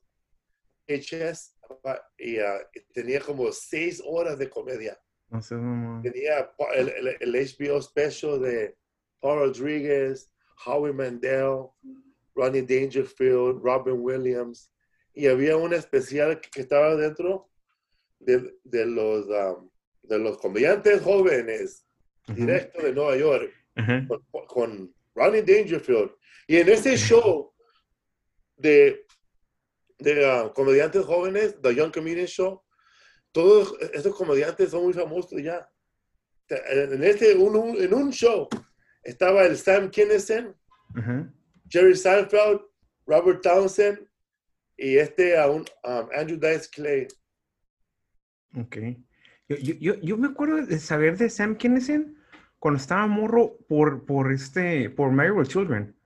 HS 0.87 1.56
y, 2.17 2.39
uh, 2.39 2.59
tenía 2.93 3.19
como 3.19 3.51
seis 3.51 4.01
horas 4.05 4.37
de 4.37 4.49
comedia. 4.49 4.99
No 5.29 5.41
sé, 5.41 5.55
Tenía 6.03 6.51
el, 6.75 7.17
el, 7.19 7.33
HBO 7.33 7.81
special 7.81 8.41
de 8.41 8.75
Paul 9.19 9.39
Rodriguez, 9.39 10.31
Howie 10.65 10.93
Mandel, 10.93 11.67
Ronnie 12.33 12.61
Dangerfield, 12.61 13.61
Robin 13.61 13.99
Williams. 13.99 14.71
Y 15.13 15.27
había 15.27 15.57
un 15.57 15.73
especial 15.73 16.39
que, 16.39 16.61
estaba 16.61 16.95
dentro 16.95 17.49
de, 18.19 18.55
de 18.63 18.85
los, 18.85 19.25
um, 19.27 19.69
de 20.03 20.19
los 20.19 20.37
comediantes 20.37 21.01
jóvenes, 21.01 21.85
directo 22.27 22.81
de 22.81 22.93
Nueva 22.93 23.17
York, 23.17 23.51
con, 24.07 24.45
con 24.45 24.95
Ronnie 25.15 25.41
Dangerfield. 25.41 26.11
Y 26.47 26.57
en 26.57 26.69
ese 26.69 26.95
show 26.95 27.51
de 28.55 29.06
de 29.99 30.25
ah, 30.25 30.51
comediantes 30.53 31.03
jóvenes, 31.05 31.55
The 31.61 31.73
Young 31.73 31.91
Comedian 31.91 32.27
Show, 32.27 32.61
todos 33.31 33.75
esos 33.93 34.15
comediantes 34.15 34.71
son 34.71 34.83
muy 34.83 34.93
famosos 34.93 35.41
ya. 35.41 35.69
En, 36.49 37.03
este, 37.03 37.35
un, 37.35 37.77
en 37.77 37.93
un 37.93 38.11
show 38.11 38.47
estaba 39.03 39.45
el 39.45 39.57
Sam 39.57 39.89
Kinison, 39.89 40.55
Jerry 41.69 41.95
Seinfeld, 41.95 42.61
Robert 43.05 43.41
Townsend 43.41 44.07
y 44.77 44.97
este 44.97 45.35
uh, 45.39 45.55
um, 45.55 45.65
Andrew 46.15 46.37
Dice 46.37 46.69
Clay. 46.71 47.07
Ok. 48.55 48.77
Yo, 49.49 49.55
yo, 49.57 49.95
yo, 49.95 50.17
me 50.17 50.27
acuerdo 50.27 50.65
de 50.65 50.79
saber 50.79 51.17
de 51.17 51.29
Sam 51.29 51.55
Kinison 51.55 52.17
cuando 52.59 52.79
estaba 52.79 53.07
morro 53.07 53.57
por, 53.67 54.05
por 54.05 54.31
este, 54.31 54.89
por 54.89 55.11
Marvel 55.11 55.47
Children. 55.47 55.96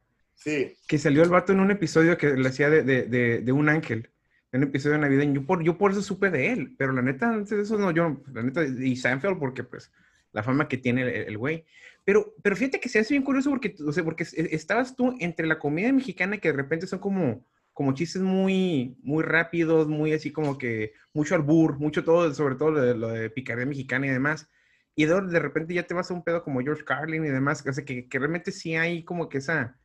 Sí. 0.42 0.76
Que 0.88 0.98
salió 0.98 1.22
el 1.22 1.30
vato 1.30 1.54
en 1.54 1.60
un 1.60 1.70
episodio 1.70 2.18
que 2.18 2.34
le 2.34 2.50
hacía 2.50 2.70
de, 2.70 2.84
de, 2.84 3.42
de, 3.42 3.52
un 3.52 3.70
ángel. 3.70 4.10
En 4.52 4.64
un 4.64 4.70
episodio 4.70 4.98
navideño. 4.98 5.42
Yo 5.42 5.46
por, 5.46 5.64
yo 5.64 5.78
por 5.78 5.92
eso 5.92 6.02
supe 6.02 6.32
de 6.32 6.52
él. 6.52 6.76
Pero 6.80 6.94
la 6.94 7.04
neta, 7.04 7.30
antes 7.30 7.52
de 7.52 7.62
eso 7.62 7.78
no, 7.78 7.92
yo, 7.92 8.24
la 8.34 8.42
neta, 8.42 8.66
y 8.66 8.96
Seinfeld 8.96 9.38
porque 9.38 9.64
pues 9.64 9.92
la 10.32 10.42
fama 10.42 10.68
que 10.68 10.78
tiene 10.78 11.04
el 11.24 11.38
güey. 11.38 11.66
Pero, 12.04 12.34
pero 12.42 12.56
fíjate 12.56 12.80
que 12.80 12.90
se 12.90 13.00
hace 13.00 13.14
bien 13.14 13.24
curioso 13.24 13.52
porque, 13.52 13.76
o 13.86 13.92
sea, 13.92 14.04
porque 14.04 14.26
estabas 14.34 14.96
tú 14.96 15.16
entre 15.20 15.46
la 15.46 15.60
comida 15.60 15.92
mexicana 15.92 16.40
que 16.40 16.50
de 16.50 16.58
repente 16.58 16.88
son 16.88 17.00
como, 17.00 17.46
como 17.72 17.94
chistes 17.94 18.24
muy, 18.24 18.98
muy 19.04 19.24
rápidos, 19.24 19.88
muy 19.88 20.14
así 20.14 20.32
como 20.32 20.58
que 20.58 20.94
mucho 21.14 21.36
albur, 21.36 21.78
mucho 21.78 22.04
todo, 22.04 22.34
sobre 22.34 22.56
todo 22.56 22.72
lo 22.72 22.82
de, 22.82 22.96
lo 22.96 23.10
de 23.10 23.30
picardía 23.30 23.68
mexicana 23.68 24.08
y 24.08 24.10
demás. 24.10 24.50
Y 24.96 25.06
de, 25.06 25.22
de 25.22 25.40
repente 25.40 25.76
ya 25.76 25.86
te 25.86 25.94
vas 25.94 26.10
a 26.10 26.16
un 26.16 26.24
pedo 26.24 26.44
como 26.44 26.62
George 26.62 26.84
Carlin 26.84 27.24
y 27.26 27.30
demás, 27.30 27.64
o 27.68 27.72
sea, 27.72 27.86
que, 27.86 28.10
que 28.10 28.20
realmente 28.20 28.52
sí 28.52 28.76
hay 28.76 29.04
como 29.04 29.30
que 29.30 29.38
esa, 29.38 29.80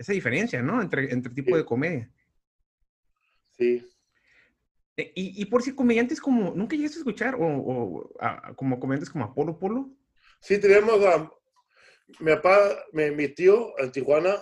esa 0.00 0.14
diferencia, 0.14 0.62
¿no? 0.62 0.80
Entre, 0.80 1.12
entre 1.12 1.32
tipo 1.34 1.56
de 1.56 1.64
comedia. 1.64 2.10
Sí. 3.52 3.86
Eh, 4.96 5.12
y, 5.14 5.42
y, 5.42 5.44
por 5.44 5.62
si 5.62 5.74
comediantes 5.74 6.22
como, 6.22 6.54
¿nunca 6.54 6.74
llegaste 6.74 6.96
a 6.96 7.00
escuchar? 7.00 7.34
O, 7.34 7.44
o 7.44 8.10
como 8.56 8.80
comediantes 8.80 9.10
como 9.10 9.26
Apolo 9.26 9.58
Polo. 9.58 9.90
Sí, 10.40 10.58
tenemos 10.58 11.04
a, 11.04 11.30
mi 12.18 12.32
papá, 12.32 12.82
mi, 12.92 13.28
tío 13.28 13.78
en 13.78 13.92
Tijuana, 13.92 14.36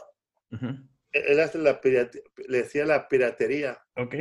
él 1.11 1.41
hace 1.41 1.59
la 1.59 1.81
le 1.83 2.59
decía 2.59 2.87
la 2.87 3.09
piratería. 3.09 3.83
Ok. 3.97 4.15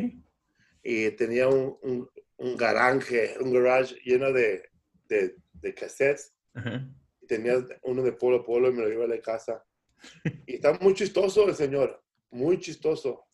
Y 0.81 1.11
tenía 1.11 1.47
un, 1.47 1.77
un, 1.83 2.09
un 2.37 2.57
garage, 2.57 3.35
un 3.39 3.53
garage 3.53 3.95
lleno 4.03 4.33
de, 4.33 4.63
de, 5.07 5.35
de 5.53 5.73
cassettes. 5.75 6.33
Tenía 7.27 7.63
uno 7.83 8.01
de 8.01 8.13
Polo 8.13 8.43
Polo 8.43 8.69
y 8.69 8.73
me 8.73 8.81
lo 8.81 8.89
llevé 8.89 9.03
a 9.03 9.07
la 9.07 9.21
casa. 9.21 9.63
Y 10.45 10.55
está 10.55 10.73
muy 10.79 10.93
chistoso 10.93 11.47
el 11.47 11.55
señor, 11.55 12.01
muy 12.31 12.59
chistoso. 12.59 13.25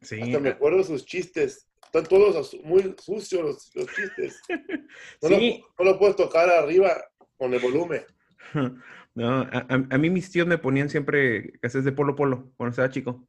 Sí. 0.00 0.20
Hasta 0.20 0.40
me 0.40 0.50
acuerdo 0.50 0.82
sus 0.82 1.04
chistes. 1.04 1.68
Están 1.84 2.04
todos 2.04 2.56
muy 2.62 2.94
sucios 3.02 3.42
los, 3.42 3.70
los 3.74 3.86
chistes. 3.94 4.40
No, 5.22 5.28
sí. 5.28 5.62
lo, 5.78 5.84
no 5.84 5.92
lo 5.92 5.98
puedes 5.98 6.16
tocar 6.16 6.48
arriba 6.48 6.96
con 7.36 7.52
el 7.54 7.60
volumen. 7.60 8.04
No, 9.14 9.40
a, 9.50 9.98
mí 9.98 10.08
mis 10.08 10.30
tíos 10.30 10.46
me 10.46 10.56
ponían 10.56 10.88
siempre 10.88 11.52
cassettes 11.60 11.84
de 11.84 11.92
Polo 11.92 12.14
Polo 12.14 12.52
cuando 12.56 12.70
estaba 12.70 12.90
chico. 12.90 13.28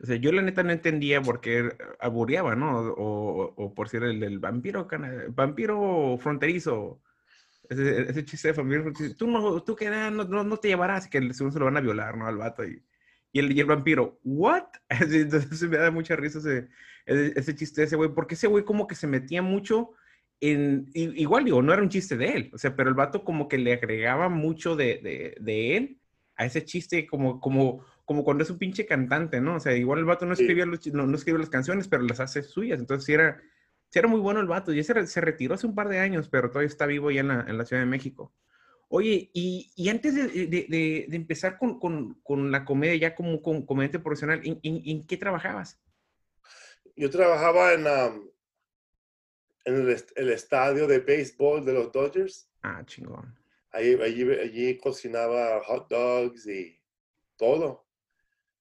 O 0.00 0.04
sea, 0.04 0.16
yo 0.16 0.30
la 0.30 0.42
neta 0.42 0.62
no 0.62 0.72
entendía 0.72 1.22
por 1.22 1.40
qué 1.40 1.70
aburriaba, 2.00 2.54
¿no? 2.54 2.80
O, 2.80 3.54
o, 3.56 3.74
por 3.74 3.88
ser 3.88 4.02
el 4.02 4.20
del 4.20 4.38
vampiro, 4.38 4.86
vampiro 5.30 6.18
fronterizo. 6.20 7.00
Ese, 7.68 8.10
ese, 8.10 8.24
chiste 8.24 8.48
de 8.48 8.54
familia 8.54 8.92
Tú 9.16 9.26
no, 9.26 9.62
tú 9.62 9.74
que 9.74 9.90
no, 9.90 10.10
no, 10.10 10.44
no, 10.44 10.56
te 10.56 10.68
llevarás, 10.68 11.08
que 11.08 11.32
según 11.32 11.52
se 11.52 11.58
lo 11.58 11.64
van 11.64 11.76
a 11.76 11.80
violar, 11.80 12.16
¿no? 12.16 12.26
Al 12.26 12.36
vato. 12.36 12.64
Y, 12.64 12.82
y, 13.32 13.38
el, 13.38 13.52
y 13.52 13.60
el 13.60 13.66
vampiro, 13.66 14.20
¿what? 14.24 14.64
Entonces 14.88 15.62
me 15.68 15.78
da 15.78 15.90
mucha 15.90 16.16
risa 16.16 16.38
ese, 16.38 16.68
ese 17.06 17.54
chiste 17.54 17.80
de 17.80 17.86
ese 17.86 17.96
güey, 17.96 18.10
porque 18.14 18.34
ese 18.34 18.46
güey 18.46 18.64
como 18.64 18.86
que 18.86 18.94
se 18.94 19.06
metía 19.06 19.42
mucho 19.42 19.92
igual 20.40 21.44
digo, 21.44 21.62
no 21.62 21.72
era 21.72 21.82
un 21.82 21.88
chiste 21.88 22.16
de 22.16 22.28
él, 22.28 22.50
o 22.52 22.58
sea, 22.58 22.76
pero 22.76 22.88
el 22.88 22.94
vato 22.94 23.24
como 23.24 23.48
que 23.48 23.58
le 23.58 23.72
agregaba 23.72 24.28
mucho 24.28 24.76
de, 24.76 25.34
de, 25.40 25.76
él 25.76 25.98
a 26.36 26.44
ese 26.44 26.64
chiste 26.64 27.06
como, 27.06 27.40
como, 27.40 27.84
como 28.04 28.22
cuando 28.22 28.44
es 28.44 28.50
un 28.50 28.58
pinche 28.58 28.84
cantante, 28.84 29.40
¿no? 29.40 29.56
O 29.56 29.60
sea, 29.60 29.74
igual 29.74 30.00
el 30.00 30.04
vato 30.04 30.26
no 30.26 30.34
escribía, 30.34 30.66
no, 30.66 30.74
escribía 30.74 31.40
las 31.40 31.48
canciones, 31.48 31.88
pero 31.88 32.02
las 32.02 32.20
hace 32.20 32.42
suyas, 32.42 32.78
entonces 32.78 33.06
sí 33.06 33.14
era, 33.14 33.40
era 33.98 34.08
muy 34.08 34.20
bueno 34.20 34.40
el 34.40 34.46
vato, 34.46 34.72
y 34.72 34.78
ese 34.78 35.06
se 35.06 35.20
retiró 35.20 35.54
hace 35.54 35.66
un 35.66 35.74
par 35.74 35.88
de 35.88 35.98
años, 35.98 36.28
pero 36.28 36.50
todavía 36.50 36.68
está 36.68 36.86
vivo 36.86 37.10
ya 37.10 37.20
en 37.20 37.28
la, 37.28 37.46
en 37.48 37.58
la 37.58 37.64
Ciudad 37.64 37.82
de 37.82 37.86
México. 37.86 38.32
Oye, 38.88 39.30
y, 39.32 39.72
y 39.74 39.88
antes 39.88 40.14
de, 40.14 40.46
de, 40.46 41.06
de 41.08 41.16
empezar 41.16 41.58
con, 41.58 41.80
con, 41.80 42.14
con, 42.22 42.52
la 42.52 42.64
comedia 42.64 42.94
ya 42.96 43.14
como, 43.14 43.42
como 43.42 43.66
comediante 43.66 43.98
profesional, 43.98 44.40
¿en, 44.44 44.60
en, 44.62 45.06
qué 45.06 45.16
trabajabas? 45.16 45.80
Yo 46.94 47.10
trabajaba 47.10 47.72
en, 47.72 47.86
en 49.64 49.88
el, 50.14 50.30
estadio 50.30 50.86
de 50.86 51.00
béisbol 51.00 51.64
de 51.64 51.72
los 51.72 51.90
Dodgers. 51.90 52.48
Ah, 52.62 52.84
chingón. 52.86 53.36
Allí, 53.72 53.94
allí, 54.00 54.78
cocinaba 54.78 55.60
hot 55.64 55.90
dogs 55.90 56.46
y 56.46 56.80
todo, 57.36 57.86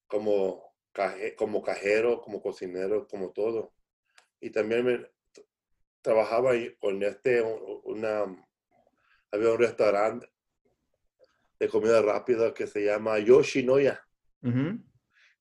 como, 0.07 0.73
como 1.37 1.61
cajero, 1.61 2.21
como 2.21 2.41
cocinero, 2.41 3.07
como 3.07 3.31
todo. 3.31 3.73
Y 4.41 4.49
también 4.49 4.85
me, 4.85 5.14
trabajaba 6.05 6.51
con 6.79 7.01
este, 7.01 7.41
una, 7.83 8.25
había 9.31 9.51
un 9.51 9.57
restaurante 9.57 10.29
de 11.59 11.67
comida 11.67 11.99
rápida 12.03 12.53
que 12.53 12.67
se 12.67 12.85
llama 12.85 13.17
Yoshinoya. 13.17 13.99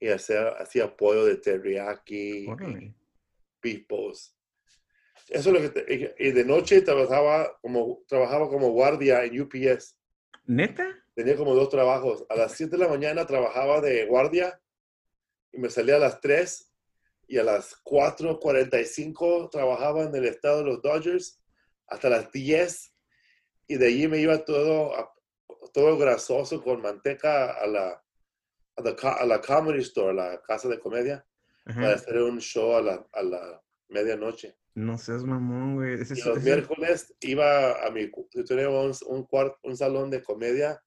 Y 0.00 0.08
hacía, 0.08 0.48
hacía 0.48 0.96
pollo 0.96 1.26
de 1.26 1.36
teriyaki, 1.36 2.46
beef 3.62 3.86
eso 5.28 5.50
es 5.50 5.62
lo 5.62 5.72
que 5.72 6.14
y 6.18 6.32
de 6.32 6.44
noche 6.44 6.82
trabajaba 6.82 7.58
como, 7.60 8.02
trabajaba 8.08 8.48
como 8.48 8.70
guardia 8.70 9.24
en 9.24 9.40
UPS. 9.40 9.98
¿Neta? 10.46 10.86
Tenía 11.14 11.36
como 11.36 11.54
dos 11.54 11.68
trabajos. 11.70 12.26
A 12.28 12.36
las 12.36 12.52
7 12.52 12.72
de 12.76 12.84
la 12.84 12.88
mañana 12.88 13.26
trabajaba 13.26 13.80
de 13.80 14.04
guardia 14.06 14.60
y 15.52 15.58
me 15.58 15.70
salía 15.70 15.96
a 15.96 16.00
las 16.00 16.20
3 16.20 16.73
y 17.26 17.38
a 17.38 17.44
las 17.44 17.82
4.45 17.84 19.50
trabajaba 19.50 20.02
en 20.04 20.14
el 20.14 20.24
estado 20.24 20.58
de 20.58 20.64
los 20.64 20.82
Dodgers 20.82 21.40
hasta 21.86 22.08
las 22.08 22.30
10 22.32 22.94
y 23.66 23.76
de 23.76 23.86
allí 23.86 24.08
me 24.08 24.18
iba 24.18 24.44
todo, 24.44 24.92
todo 25.72 25.98
grasoso 25.98 26.62
con 26.62 26.82
manteca 26.82 27.52
a 27.52 27.66
la, 27.66 28.02
a 28.76 29.26
la, 29.26 29.40
Comedy 29.40 29.80
Store, 29.80 30.14
la 30.14 30.40
casa 30.42 30.68
de 30.68 30.78
comedia, 30.78 31.26
para 31.64 31.94
hacer 31.94 32.20
un 32.20 32.40
show 32.40 32.76
a 32.76 32.82
la, 32.82 33.06
a 33.12 33.22
la 33.22 33.62
medianoche. 33.88 34.56
No 34.74 34.98
seas 34.98 35.24
mamón, 35.24 35.76
güey. 35.76 35.98
los 35.98 36.42
miércoles 36.42 37.14
iba 37.20 37.86
a 37.86 37.90
mi... 37.90 38.10
Yo 38.32 38.44
tenía 38.44 38.68
un, 38.68 38.92
un, 39.06 39.28
un 39.62 39.76
salón 39.76 40.10
de 40.10 40.22
comedia. 40.22 40.82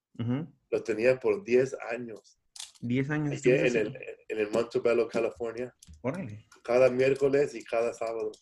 Lo 0.70 0.82
tenía 0.82 1.18
por 1.18 1.42
10 1.42 1.76
años. 1.90 2.37
10 2.80 3.10
años. 3.10 3.46
en, 3.46 3.76
el, 3.76 3.98
en 4.28 4.38
el 4.38 4.50
Montebello, 4.50 5.08
California. 5.08 5.74
Órale. 6.02 6.46
Cada 6.62 6.90
miércoles 6.90 7.54
y 7.54 7.64
cada 7.64 7.92
sábado. 7.92 8.32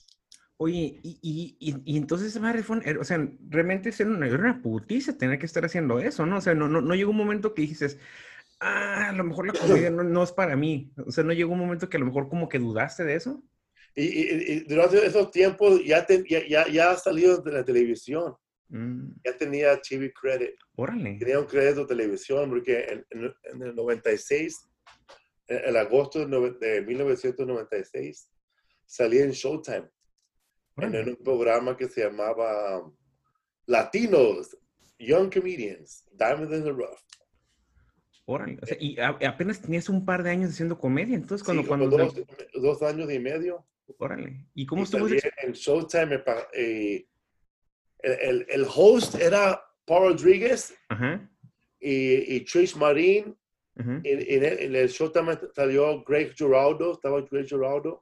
Oye, 0.59 1.01
y, 1.03 1.19
y, 1.61 1.83
y, 1.85 1.97
entonces, 1.99 2.39
madre, 2.41 2.65
o 2.99 3.05
sea, 3.05 3.29
realmente 3.49 3.91
era 3.99 4.09
una, 4.09 4.27
era 4.27 4.39
una 4.39 4.63
putiza 4.63 5.19
tener 5.19 5.39
que 5.39 5.45
estar 5.45 5.65
haciendo 5.67 5.99
eso, 5.99 6.25
¿no? 6.25 6.39
O 6.39 6.41
sea, 6.41 6.55
no, 6.55 6.67
no, 6.67 6.81
no 6.81 6.95
llegó 6.95 7.11
un 7.11 7.19
momento 7.19 7.53
que 7.53 7.63
dices, 7.63 7.99
ah, 8.61 9.09
a 9.11 9.13
lo 9.13 9.25
mejor 9.25 9.49
la 9.49 9.53
comedia 9.53 9.91
no, 9.91 10.03
no, 10.03 10.23
es 10.23 10.33
para 10.33 10.57
mí. 10.57 10.93
O 11.07 11.13
sea, 11.13 11.25
no 11.25 11.35
llegó 11.35 11.53
un 11.53 11.59
momento 11.59 11.91
que 11.91 11.99
a 11.99 12.01
lo 12.01 12.07
mejor 12.07 12.31
como 12.31 12.49
que 12.49 12.59
dudaste 12.59 13.05
de 13.05 13.17
eso. 13.17 13.43
Y, 13.95 14.61
durante 14.61 15.05
esos 15.05 15.31
tiempos 15.31 15.83
ya, 15.85 16.07
ya, 16.29 16.69
ya, 16.69 16.91
ha 16.91 16.97
salido 16.97 17.39
de 17.39 17.53
la 17.53 17.65
televisión. 17.65 18.35
Mm. 18.69 19.11
Ya 19.25 19.37
tenía 19.37 19.81
TV 19.81 20.13
Credit. 20.13 20.57
Órale. 20.75 21.17
Tenía 21.19 21.39
un 21.39 21.47
crédito 21.47 21.83
de 21.83 21.87
televisión 21.87 22.51
porque 22.51 23.05
en, 23.11 23.63
el 23.63 23.75
96, 23.75 24.69
en, 25.49 25.65
el 25.65 25.77
agosto 25.77 26.27
de 26.27 26.83
1996, 26.83 28.31
salí 28.85 29.19
en 29.19 29.31
Showtime. 29.31 29.89
En 30.79 31.09
un 31.09 31.17
programa 31.17 31.75
que 31.75 31.89
se 31.89 32.03
llamaba 32.03 32.83
Latinos, 33.65 34.57
Young 34.99 35.33
Comedians, 35.33 36.05
Diamond 36.13 36.53
in 36.53 36.65
the 36.65 36.71
Rough. 36.71 37.01
Órale. 38.27 38.59
O 38.61 38.67
sea, 38.67 38.77
y 38.79 38.97
apenas 38.99 39.63
tenías 39.63 39.89
un 39.89 40.05
par 40.05 40.23
de 40.23 40.31
años 40.31 40.51
haciendo 40.51 40.79
comedia, 40.79 41.15
entonces 41.15 41.45
cuando... 41.45 41.63
Sí, 41.63 41.69
cuando 41.69 41.89
dos, 41.89 42.15
dos 42.55 42.83
años 42.83 43.11
y 43.11 43.19
medio. 43.19 43.65
Órale. 43.99 44.47
¿Y 44.53 44.67
cómo 44.67 44.83
estuvo 44.83 45.07
En 45.09 45.53
Showtime, 45.53 46.23
eh, 46.53 47.07
el, 47.99 48.47
el, 48.49 48.67
host 48.69 49.15
era 49.17 49.63
Paul 49.85 50.13
Rodriguez 50.13 50.75
y, 51.81 52.37
y, 52.37 52.41
Trish 52.45 52.77
Marín. 52.77 53.37
en, 53.77 54.03
en, 54.05 54.75
el, 54.75 54.89
Showtime 54.89 55.39
salió 55.55 56.03
Greg 56.05 56.35
Giraldo, 56.35 56.93
estaba 56.93 57.21
Greg 57.23 57.47
Giraldo. 57.47 58.01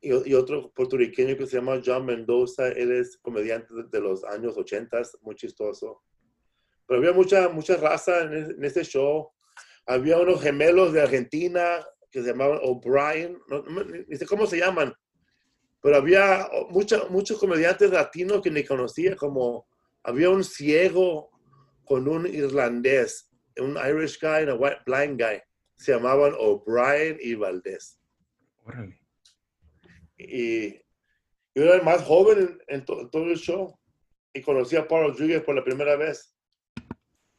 y, 0.00 0.30
y, 0.30 0.34
otro 0.34 0.72
puertorriqueño 0.72 1.36
que 1.36 1.46
se 1.46 1.56
llama 1.58 1.80
John 1.84 2.06
Mendoza. 2.06 2.68
Él 2.68 2.92
es 2.92 3.16
comediante 3.18 3.74
de, 3.90 4.00
los 4.00 4.24
años 4.24 4.56
80, 4.56 5.02
muy 5.22 5.34
chistoso. 5.34 6.02
Pero 6.86 7.00
había 7.00 7.12
mucha, 7.12 7.48
mucha 7.48 7.76
raza 7.76 8.22
en, 8.22 8.34
en 8.34 8.64
este 8.64 8.84
show. 8.84 9.30
Había 9.86 10.18
unos 10.18 10.42
gemelos 10.42 10.92
de 10.92 11.02
Argentina, 11.02 11.84
que 12.12 12.20
se 12.22 12.28
llamaban 12.28 12.60
O'Brien, 12.62 13.38
no, 13.48 13.64
ni 14.06 14.16
sé 14.16 14.26
cómo 14.26 14.46
se 14.46 14.58
llaman, 14.58 14.92
pero 15.82 15.96
había 15.96 16.48
muchos 16.70 17.38
comediantes 17.38 17.90
latinos 17.90 18.40
que 18.40 18.50
ni 18.50 18.64
conocía, 18.64 19.16
como 19.16 19.66
había 20.04 20.30
un 20.30 20.44
ciego 20.44 21.30
con 21.84 22.06
un 22.08 22.26
irlandés, 22.26 23.28
un 23.58 23.76
Irish 23.76 24.18
guy 24.20 24.44
y 24.44 24.48
un 24.48 24.58
white 24.60 24.80
blind 24.86 25.20
guy, 25.20 25.42
se 25.76 25.92
llamaban 25.92 26.34
O'Brien 26.38 27.18
y 27.20 27.34
Valdés. 27.34 28.00
Y 30.16 30.74
yo 31.54 31.64
era 31.64 31.74
el 31.74 31.82
más 31.82 32.02
joven 32.02 32.58
en, 32.68 32.84
todo 32.84 33.24
el 33.24 33.36
show 33.36 33.76
y 34.32 34.40
conocí 34.40 34.76
a 34.76 34.86
Paul 34.86 35.08
Rodriguez 35.08 35.42
por 35.42 35.56
la 35.56 35.64
primera 35.64 35.96
vez. 35.96 36.32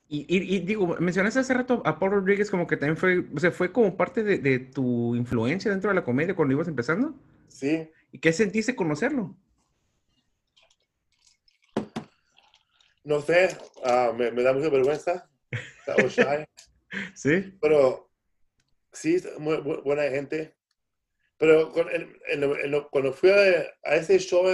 Y, 0.10 0.60
digo, 0.60 0.96
mencionaste 1.00 1.40
hace 1.40 1.54
rato 1.56 1.82
a 1.86 1.98
Paul 1.98 2.12
Rodríguez 2.12 2.52
como 2.52 2.68
que 2.68 2.78
también 2.78 2.98
fue, 2.98 3.26
o 3.34 3.40
sea, 3.40 3.52
fue 3.52 3.72
como 3.72 3.98
parte 3.98 4.22
de, 4.22 4.60
tu 4.60 5.16
influencia 5.16 5.72
dentro 5.72 5.90
de 5.90 5.96
la 5.96 6.04
comedia 6.04 6.36
cuando 6.36 6.54
ibas 6.54 6.68
empezando. 6.68 7.16
Sí. 7.48 7.90
¿Y 8.14 8.20
qué 8.20 8.32
sentiste 8.32 8.76
conocerlo? 8.76 9.36
No 13.04 13.22
sé, 13.22 13.58
ah, 13.84 14.14
me, 14.16 14.32
da 14.32 14.54
mucha 14.54 14.70
vergüenza. 14.70 15.30
sí. 17.16 17.58
Pero 17.60 18.10
sí, 18.94 19.22
muy, 19.40 19.58
buena 19.58 20.04
gente. 20.04 20.56
Pero 21.38 21.74
cuando 22.92 23.12
fui 23.12 23.32
a, 23.32 23.96
ese 23.96 24.20
show 24.20 24.46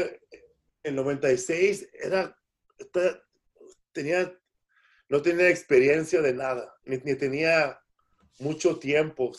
en 0.83 0.95
96, 0.95 1.89
era, 2.01 2.35
tenía 3.91 4.33
no 5.09 5.21
tenía 5.21 5.49
experiencia 5.49 6.21
de 6.21 6.33
nada, 6.33 6.73
ni, 6.85 6.97
tenía 7.15 7.81
mucho 8.37 8.77
tiempo, 8.77 9.31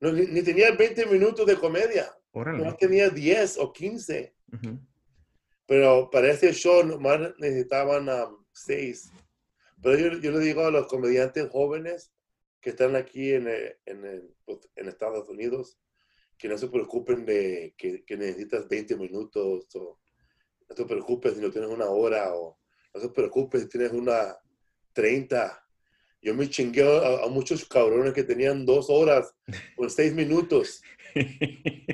ni, 0.00 0.42
tenía 0.42 0.70
20 0.72 1.06
minutos 1.06 1.46
de 1.46 1.56
comedia, 1.56 2.14
no 2.34 2.76
tenía 2.76 3.10
10 3.10 3.58
o 3.58 3.72
15. 3.72 4.34
Pero 5.66 6.10
para 6.10 6.30
ese 6.30 6.52
show 6.52 6.84
nomás 6.84 7.32
necesitaban 7.38 8.08
6. 8.52 9.10
Um, 9.10 9.18
Pero 9.82 10.18
yo, 10.18 10.30
le 10.30 10.38
digo 10.40 10.64
a 10.64 10.70
los 10.70 10.86
comediantes 10.86 11.48
jóvenes 11.50 12.12
que 12.60 12.70
están 12.70 12.96
aquí 12.96 13.32
en, 13.32 13.48
pues, 14.44 14.68
en, 14.76 14.88
Estados 14.88 15.28
Unidos 15.28 15.78
que 16.38 16.48
no 16.48 16.58
se 16.58 16.68
preocupen 16.68 17.24
de 17.24 17.74
que, 17.76 18.04
necesitas 18.16 18.68
20 18.68 18.96
minutos 18.96 19.66
o 19.76 20.00
no 20.68 20.74
te 20.74 20.84
preocupes 20.84 21.34
si 21.34 21.40
no 21.40 21.50
tienes 21.50 21.70
una 21.70 21.86
hora 21.86 22.34
o 22.34 22.58
no 22.94 23.00
te 23.00 23.08
preocupes 23.08 23.62
si 23.62 23.68
tienes 23.68 23.92
una 23.92 24.36
30. 24.92 25.58
Yo 26.20 26.34
me 26.34 26.48
chingué 26.48 26.82
a, 26.82 27.26
muchos 27.28 27.64
cabrones 27.64 28.12
que 28.12 28.22
tenían 28.22 28.64
dos 28.64 28.90
horas 28.90 29.34
por 29.76 29.90
seis 29.90 30.12
minutos. 30.12 30.82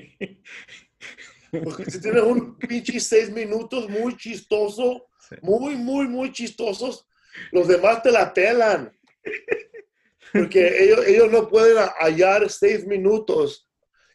Porque 1.64 1.90
si 1.90 2.00
tienes 2.00 2.22
un 2.22 2.58
pinche 2.58 3.00
seis 3.00 3.30
minutos 3.30 3.88
muy 3.88 4.16
chistoso, 4.16 5.06
muy, 5.42 5.76
muy, 5.76 6.06
muy 6.06 6.32
chistosos, 6.32 7.06
los 7.52 7.68
demás 7.68 8.02
te 8.02 8.10
la 8.10 8.32
pelan. 8.32 8.92
Porque 10.32 10.84
ellos, 10.84 11.06
ellos 11.06 11.30
no 11.30 11.48
pueden 11.48 11.78
hallar 12.00 12.50
seis 12.50 12.86
minutos 12.86 13.68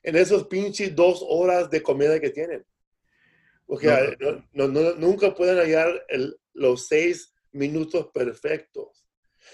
en 0.03 0.15
esos 0.15 0.47
pinches 0.47 0.95
dos 0.95 1.23
horas 1.27 1.69
de 1.69 1.81
comida 1.81 2.19
que 2.19 2.29
tienen. 2.29 2.63
Porque 3.65 4.17
no, 4.51 4.67
nunca 4.67 5.33
pueden 5.33 5.57
hallar 5.57 6.05
el, 6.09 6.37
los 6.53 6.87
seis 6.87 7.33
minutos 7.51 8.09
perfectos. 8.13 9.07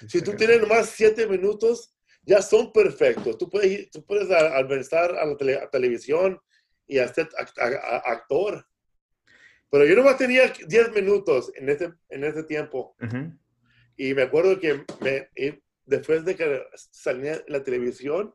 Si 0.08 0.22
tú 0.22 0.34
tienes 0.34 0.62
nomás 0.62 0.90
siete 0.90 1.28
minutos, 1.28 1.96
ya 2.30 2.44
son 2.44 2.72
perfectos. 2.72 3.40
Tú 3.40 3.50
puedes, 3.50 3.90
tú 3.90 4.06
puedes 4.06 4.30
adversar 4.30 5.16
a 5.16 5.26
la 5.26 5.70
televisión 5.72 6.40
y 6.86 7.00
hacer 7.00 7.28
actor. 8.06 8.64
Pero 9.72 9.86
yo 9.86 9.96
nomás 9.96 10.18
tenía 10.18 10.54
diez 10.68 10.92
minutos 10.94 11.52
en 11.56 11.70
ese, 11.70 11.92
en 12.10 12.24
ese 12.24 12.44
tiempo. 12.44 12.96
Y 13.98 14.14
me 14.14 14.22
acuerdo 14.22 14.60
que 14.60 14.86
me, 15.02 15.30
después 15.86 16.24
de 16.24 16.36
que 16.36 16.64
salía 16.92 17.34
en 17.34 17.44
la 17.48 17.64
televisión, 17.64 18.34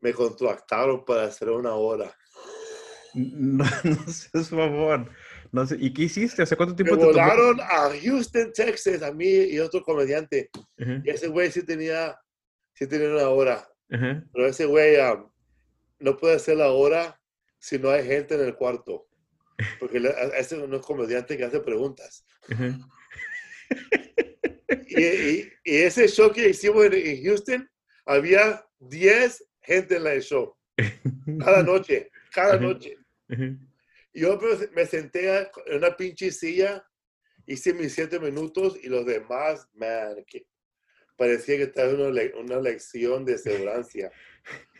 me 0.00 0.12
contactaron 0.12 1.04
para 1.04 1.24
hacer 1.24 1.50
una 1.50 1.74
hora. 1.74 2.12
No, 3.14 3.64
no 3.84 4.12
seas 4.12 4.50
favor. 4.50 5.08
No 5.52 5.66
sé, 5.66 5.76
¿y 5.78 5.92
qué 5.92 6.02
hiciste? 6.02 6.42
¿Hace 6.42 6.56
cuánto 6.56 6.74
tiempo 6.74 6.96
me 6.96 7.00
te 7.00 7.06
volaron 7.06 7.60
a 7.60 7.90
Houston, 8.02 8.52
Texas, 8.52 9.02
a 9.02 9.12
mí 9.12 9.26
y 9.26 9.58
otro 9.60 9.80
comediante. 9.82 10.50
Y 10.76 11.08
ese 11.08 11.28
güey 11.28 11.50
sí 11.50 11.64
tenía, 11.64 12.18
sí 12.78 12.86
tenía 12.86 13.08
una 13.08 13.28
hora. 13.28 13.68
Pero 13.88 14.46
ese 14.46 14.66
güey 14.66 14.96
um, 15.00 15.28
no 15.98 16.16
puede 16.16 16.36
hacer 16.36 16.58
la 16.58 16.70
hora 16.70 17.20
si 17.58 17.76
no 17.78 17.90
hay 17.90 18.06
gente 18.06 18.36
en 18.36 18.42
el 18.42 18.54
cuarto. 18.54 19.08
Porque 19.80 20.00
ese 20.36 20.56
no 20.56 20.76
es 20.76 20.86
comediante 20.86 21.36
que 21.36 21.44
hace 21.44 21.58
preguntas. 21.58 22.24
y, 24.86 25.02
y, 25.02 25.52
ese 25.64 26.06
show 26.06 26.32
que 26.32 26.50
hicimos 26.50 26.84
en, 26.84 27.24
Houston, 27.24 27.68
había 28.06 28.64
10 28.78 29.44
gente 29.62 29.96
en 29.96 30.06
el 30.06 30.22
show. 30.22 30.56
Cada 31.40 31.64
noche, 31.64 32.12
cada 32.32 32.58
noche. 32.58 32.96
Yo 34.14 34.38
me 34.72 34.86
senté 34.86 35.50
en 35.66 35.76
una 35.76 35.96
pinche 35.96 36.30
silla, 36.30 36.86
hice 37.44 37.74
mis 37.74 37.92
siete 37.92 38.20
minutos 38.20 38.78
y 38.80 38.88
los 38.88 39.04
demás, 39.04 39.68
man, 39.74 40.24
que 40.26 40.46
parecía 41.18 41.56
que 41.56 41.64
estaba 41.64 41.90
en 41.90 42.00
una, 42.00 42.22
una 42.40 42.60
lección 42.60 43.24
de 43.26 43.36
seguridad. 43.36 43.84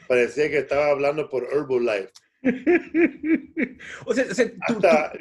parecía 0.07 0.49
que 0.49 0.59
estaba 0.59 0.87
hablando 0.87 1.29
por 1.29 1.45
Herbalife. 1.53 2.13
o 4.07 4.15
sea, 4.15 4.25
hasta, 4.31 5.13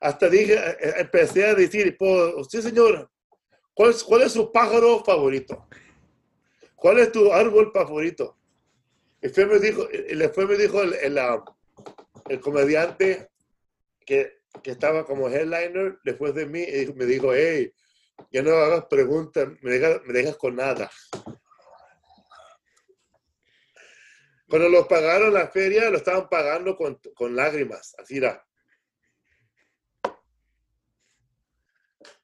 hasta, 0.00 0.28
dije, 0.28 0.54
eh, 0.54 0.76
eh, 0.80 0.94
empecé 0.98 1.46
a 1.46 1.54
decir, 1.54 1.96
usted 1.98 2.60
señor, 2.60 3.10
¿cuál 3.72 3.90
es, 3.90 4.04
¿cuál 4.04 4.22
es 4.22 4.32
su 4.32 4.52
pájaro 4.52 5.02
favorito? 5.02 5.66
¿Cuál 6.76 6.98
es 6.98 7.10
tu 7.10 7.32
árbol 7.32 7.72
favorito? 7.72 8.36
Y 9.22 9.30
fue 9.30 9.46
me 9.46 9.58
dijo, 9.58 9.88
y 9.90 10.14
me 10.14 10.56
dijo 10.56 10.82
el, 10.82 10.94
el, 10.94 11.18
el 12.28 12.40
comediante 12.40 13.30
que, 14.04 14.40
que, 14.62 14.70
estaba 14.70 15.04
como 15.04 15.28
headliner 15.28 15.98
después 16.04 16.34
de 16.34 16.46
mí 16.46 16.64
me 16.94 17.06
dijo, 17.06 17.32
hey, 17.34 17.72
ya 18.30 18.42
no 18.42 18.50
hagas 18.50 18.84
preguntas, 18.86 19.48
me 19.62 19.70
dejas, 19.70 20.02
me 20.04 20.12
dejas 20.12 20.36
con 20.36 20.56
nada. 20.56 20.90
Cuando 24.48 24.68
los 24.68 24.86
pagaron 24.86 25.34
la 25.34 25.48
feria, 25.48 25.90
lo 25.90 25.98
estaban 25.98 26.28
pagando 26.28 26.76
con, 26.76 26.98
con 27.14 27.36
lágrimas, 27.36 27.94
así 27.98 28.16
era. 28.16 28.44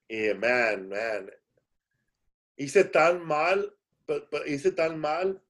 Y 0.08 0.32
man, 0.34 0.88
man, 0.88 1.30
hice 2.56 2.84
tan 2.84 3.24
mal, 3.24 3.76
hice 4.46 4.72
tan 4.72 4.98
mal 4.98 5.42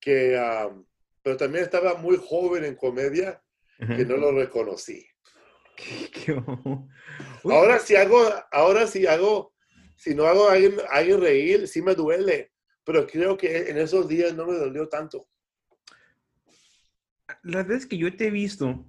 que, 0.00 0.36
um, 0.36 0.84
pero 1.22 1.36
también 1.36 1.64
estaba 1.64 1.94
muy 1.94 2.16
joven 2.16 2.64
en 2.64 2.74
comedia 2.74 3.42
que 3.78 4.04
no 4.04 4.16
lo 4.16 4.32
reconocí. 4.32 5.06
ahora 7.44 7.78
si 7.80 7.96
hago, 7.96 8.18
ahora 8.50 8.86
si 8.86 9.06
hago, 9.06 9.51
si 10.02 10.16
no 10.16 10.26
hago 10.26 10.48
a 10.48 10.54
alguien, 10.54 10.74
alguien, 10.90 11.20
reír, 11.20 11.68
sí 11.68 11.80
me 11.80 11.94
duele, 11.94 12.50
pero 12.84 13.06
creo 13.06 13.36
que 13.36 13.70
en 13.70 13.78
esos 13.78 14.08
días 14.08 14.34
no 14.34 14.46
me 14.46 14.54
dolió 14.54 14.88
tanto. 14.88 15.28
Las 17.44 17.68
veces 17.68 17.86
que 17.86 17.96
yo 17.96 18.12
te 18.16 18.26
he 18.26 18.30
visto, 18.30 18.84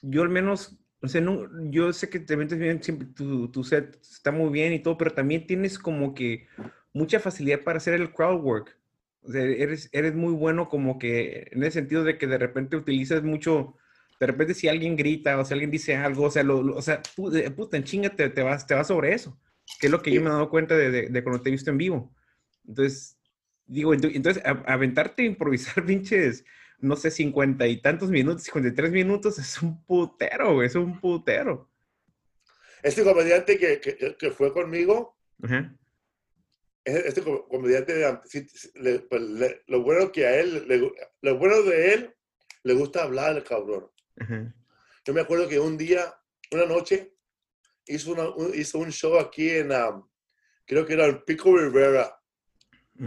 yo 0.00 0.22
al 0.22 0.30
menos, 0.30 0.78
o 1.02 1.08
sea, 1.08 1.20
no, 1.20 1.46
yo 1.70 1.92
sé 1.92 2.08
que 2.08 2.20
te 2.20 2.38
metes 2.38 2.58
bien, 2.58 2.82
siempre 2.82 3.06
tu, 3.08 3.50
tu 3.50 3.64
set 3.64 3.98
está 4.00 4.32
muy 4.32 4.48
bien 4.50 4.72
y 4.72 4.78
todo, 4.78 4.96
pero 4.96 5.12
también 5.12 5.46
tienes 5.46 5.78
como 5.78 6.14
que 6.14 6.48
mucha 6.94 7.20
facilidad 7.20 7.60
para 7.60 7.76
hacer 7.76 7.92
el 7.92 8.14
crowd 8.14 8.40
work. 8.40 8.78
O 9.20 9.30
sea, 9.30 9.42
eres, 9.42 9.90
eres 9.92 10.14
muy 10.14 10.32
bueno 10.32 10.70
como 10.70 10.98
que 10.98 11.48
en 11.52 11.64
el 11.64 11.70
sentido 11.70 12.02
de 12.02 12.16
que 12.16 12.26
de 12.26 12.38
repente 12.38 12.76
utilizas 12.76 13.22
mucho 13.22 13.76
de 14.18 14.26
repente 14.26 14.54
si 14.54 14.68
alguien 14.68 14.96
grita 14.96 15.38
o 15.38 15.44
si 15.44 15.52
alguien 15.52 15.70
dice 15.70 15.96
algo, 15.96 16.24
o 16.24 16.30
sea, 16.30 16.42
lo, 16.42 16.60
o 16.74 16.80
sea, 16.80 17.02
puta, 17.14 17.76
en 17.76 17.84
chinga 17.84 18.08
te, 18.08 18.30
te, 18.30 18.42
vas, 18.42 18.66
te 18.66 18.74
vas 18.74 18.86
sobre 18.86 19.12
eso, 19.12 19.38
que 19.80 19.86
es 19.86 19.90
lo 19.90 20.02
que 20.02 20.12
yo 20.12 20.20
me 20.20 20.28
he 20.28 20.32
dado 20.32 20.50
cuenta 20.50 20.76
de, 20.76 21.08
de, 21.08 21.22
cuando 21.22 21.42
te 21.42 21.48
he 21.48 21.52
visto 21.52 21.70
en 21.70 21.78
vivo. 21.78 22.14
Entonces, 22.66 23.18
digo, 23.66 23.94
entonces, 23.94 24.42
aventarte 24.44 25.22
a 25.22 25.26
improvisar 25.26 25.84
pinches, 25.86 26.44
no 26.78 26.96
sé, 26.96 27.10
cincuenta 27.10 27.66
y 27.66 27.80
tantos 27.80 28.10
minutos, 28.10 28.44
cincuenta 28.44 28.70
y 28.70 28.74
tres 28.74 28.92
minutos, 28.92 29.38
es 29.38 29.62
un 29.62 29.84
putero, 29.84 30.62
es 30.62 30.74
un 30.74 31.00
putero. 31.00 31.70
Este 32.82 33.02
comediante 33.02 33.58
que, 33.58 33.80
que, 33.80 34.16
que 34.16 34.30
fue 34.30 34.52
conmigo, 34.52 35.16
este 36.84 37.22
comediante, 37.22 38.20
pues, 39.10 39.22
lo 39.66 39.82
bueno 39.82 40.12
que 40.12 40.26
a 40.26 40.38
él, 40.38 40.92
lo 41.20 41.38
bueno 41.38 41.62
de 41.62 41.94
él, 41.94 42.14
le 42.62 42.74
gusta 42.74 43.02
hablar 43.02 43.36
el 43.36 43.42
cabrón. 43.42 43.90
Yo 45.04 45.14
me 45.14 45.20
acuerdo 45.20 45.48
que 45.48 45.58
un 45.58 45.76
día, 45.76 46.14
una 46.52 46.66
noche, 46.66 47.15
hizo, 47.86 48.12
un, 48.12 48.54
hizo 48.54 48.78
un 48.78 48.90
show 48.90 49.18
aquí 49.18 49.50
en, 49.50 49.72
um, 49.72 50.06
creo 50.64 50.84
que 50.86 50.94
era 50.94 51.06
en 51.06 51.22
Pico 51.24 51.56
Rivera. 51.56 52.12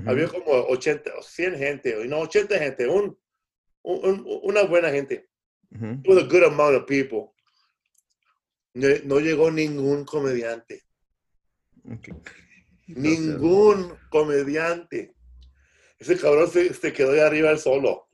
Había 0.05 0.27
como 0.27 0.51
80 0.51 1.11
o 1.17 1.23
100 1.23 1.57
gente, 1.57 2.05
no, 2.05 2.19
80 2.19 2.59
gente, 2.59 2.87
un, 2.87 3.17
una 3.81 4.63
buena 4.63 4.91
gente. 4.91 5.27
Uh 5.71 6.17
a 6.17 6.23
good 6.23 6.43
amount 6.43 6.75
of 6.75 6.85
people. 6.85 7.31
No, 8.73 9.19
llegó 9.19 9.49
ningún 9.49 10.05
comediante. 10.05 10.83
Ningún 12.85 13.97
comediante. 14.09 15.15
Ese 15.97 16.17
cabrón 16.17 16.49
se, 16.51 16.71
se 16.73 16.93
quedó 16.93 17.13
ahí 17.13 17.19
arriba 17.19 17.57
solo 17.57 18.09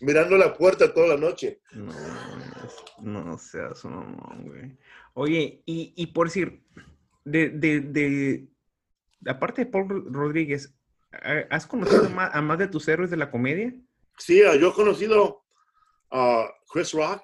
mirando 0.00 0.36
la 0.36 0.52
puerta 0.54 0.92
toda 0.92 1.08
la 1.08 1.16
noche. 1.16 1.60
No, 1.72 3.24
no 3.24 3.38
seas 3.38 3.84
un 3.84 4.16
güey. 4.44 4.76
Oye, 5.18 5.62
y, 5.64 5.94
y, 5.96 6.08
por 6.08 6.26
decir, 6.26 6.62
de, 7.24 7.48
de, 7.48 7.80
de, 7.80 8.48
aparte 9.26 9.64
de 9.64 9.70
Paul 9.70 10.12
Rodríguez, 10.12 10.76
¿has 11.50 11.66
conocido 11.66 12.04
a 12.04 12.42
más 12.42 12.58
de 12.58 12.68
tus 12.68 12.86
héroes 12.86 13.10
de 13.10 13.16
la 13.16 13.30
comedia? 13.30 13.74
Sí, 14.18 14.42
yo 14.60 14.68
he 14.68 14.72
conocido 14.74 15.42
a 16.10 16.52
Chris 16.70 16.92
Rock. 16.92 17.22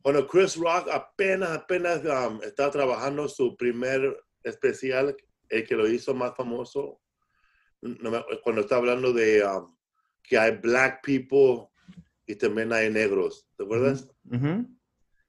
Cuando 0.00 0.26
Chris 0.26 0.56
Rock 0.56 0.88
apenas, 0.90 1.50
apenas 1.50 2.02
um, 2.04 2.40
estaba 2.42 2.70
trabajando 2.70 3.28
su 3.28 3.54
primer 3.58 4.24
especial, 4.42 5.14
el 5.50 5.66
que 5.66 5.76
lo 5.76 5.86
hizo 5.86 6.14
más 6.14 6.34
famoso, 6.34 7.02
cuando 8.42 8.62
está 8.62 8.76
hablando 8.76 9.12
de 9.12 9.44
um, 9.44 9.76
que 10.22 10.38
hay 10.38 10.56
black 10.56 11.04
people 11.04 11.68
y 12.26 12.34
también 12.34 12.72
hay 12.72 12.90
negros, 12.90 13.46
¿te 13.58 13.64
acuerdas? 13.64 14.08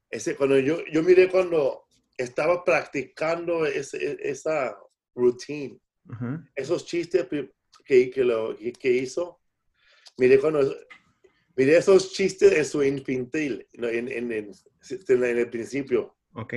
Ese, 0.10 0.36
cuando 0.36 0.58
yo, 0.58 0.84
yo 0.92 1.04
miré 1.04 1.30
cuando 1.30 1.84
estaba 2.18 2.64
practicando 2.64 3.66
ese, 3.66 4.18
esa 4.22 4.78
routine, 5.16 5.80
esos 6.56 6.86
chistes 6.86 7.28
que, 7.86 8.10
que, 8.10 8.24
lo, 8.24 8.56
que, 8.58 8.92
hizo, 8.92 9.40
miré 10.18 10.40
cuando 10.40 10.76
miré 11.56 11.78
esos 11.78 12.12
chistes 12.14 12.54
en 12.54 12.66
su 12.66 12.84
infantil, 12.84 13.66
en, 13.74 14.08
en, 14.10 14.32
en, 14.32 14.32
en, 14.32 15.38
el 15.38 15.50
principio. 15.50 16.18
Ok. 16.34 16.54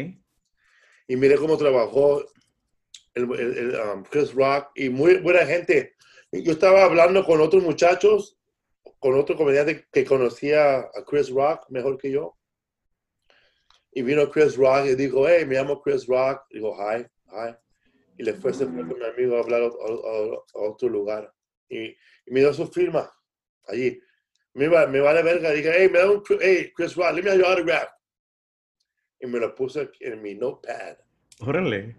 Y 1.08 1.16
miré 1.16 1.36
cómo 1.36 1.56
trabajó 1.58 2.24
el, 3.14 3.32
el, 3.32 3.80
um, 3.80 4.02
Chris 4.04 4.32
Rock 4.32 4.70
y 4.74 4.88
muy 4.88 5.18
buena 5.18 5.44
gente. 5.44 5.94
Yo 6.32 6.52
estaba 6.52 6.84
hablando 6.84 7.24
con 7.24 7.40
otros 7.40 7.62
muchachos, 7.62 8.38
con 8.98 9.14
otro 9.14 9.36
comediante 9.36 9.86
que 9.92 10.04
conocía 10.04 10.78
a 10.78 11.04
Chris 11.06 11.28
Rock 11.28 11.68
mejor 11.68 11.98
que 11.98 12.10
yo. 12.10 12.36
Y 13.94 14.02
vino 14.02 14.30
Chris 14.30 14.56
Rock 14.56 14.86
y 14.86 14.94
dijo, 14.94 15.28
hey, 15.28 15.44
me 15.44 15.54
llamo 15.54 15.80
Chris 15.82 16.06
Rock. 16.06 16.44
Digo, 16.50 16.74
hi, 16.74 17.06
hi. 17.26 17.54
Y 18.18 18.24
le 18.24 18.34
fue 18.34 18.52
con 18.52 18.74
mi 18.74 19.04
amigo 19.04 19.36
a 19.36 19.40
hablar 19.40 19.62
a, 19.62 19.68
otro 20.54 20.88
lugar. 20.88 21.32
Y, 21.68 21.88
y, 21.88 21.96
me 22.30 22.40
dio 22.40 22.54
su 22.54 22.66
firma 22.68 23.10
allí. 23.66 24.00
Me, 24.54 24.68
va, 24.68 24.86
me 24.86 25.00
vale 25.00 25.22
verga. 25.22 25.50
Dije, 25.50 25.70
hey, 25.74 25.88
me 25.90 25.98
da 25.98 26.10
un, 26.10 26.22
hey, 26.40 26.72
Chris 26.74 26.94
Rock, 26.96 27.14
let 27.14 27.22
me 27.22 27.30
have 27.30 27.38
your 27.38 27.48
autograph. 27.48 27.88
Y 29.20 29.26
me 29.26 29.38
lo 29.38 29.54
puse 29.54 29.90
en 30.00 30.22
mi 30.22 30.34
notepad. 30.34 30.96
Órale. 31.40 31.96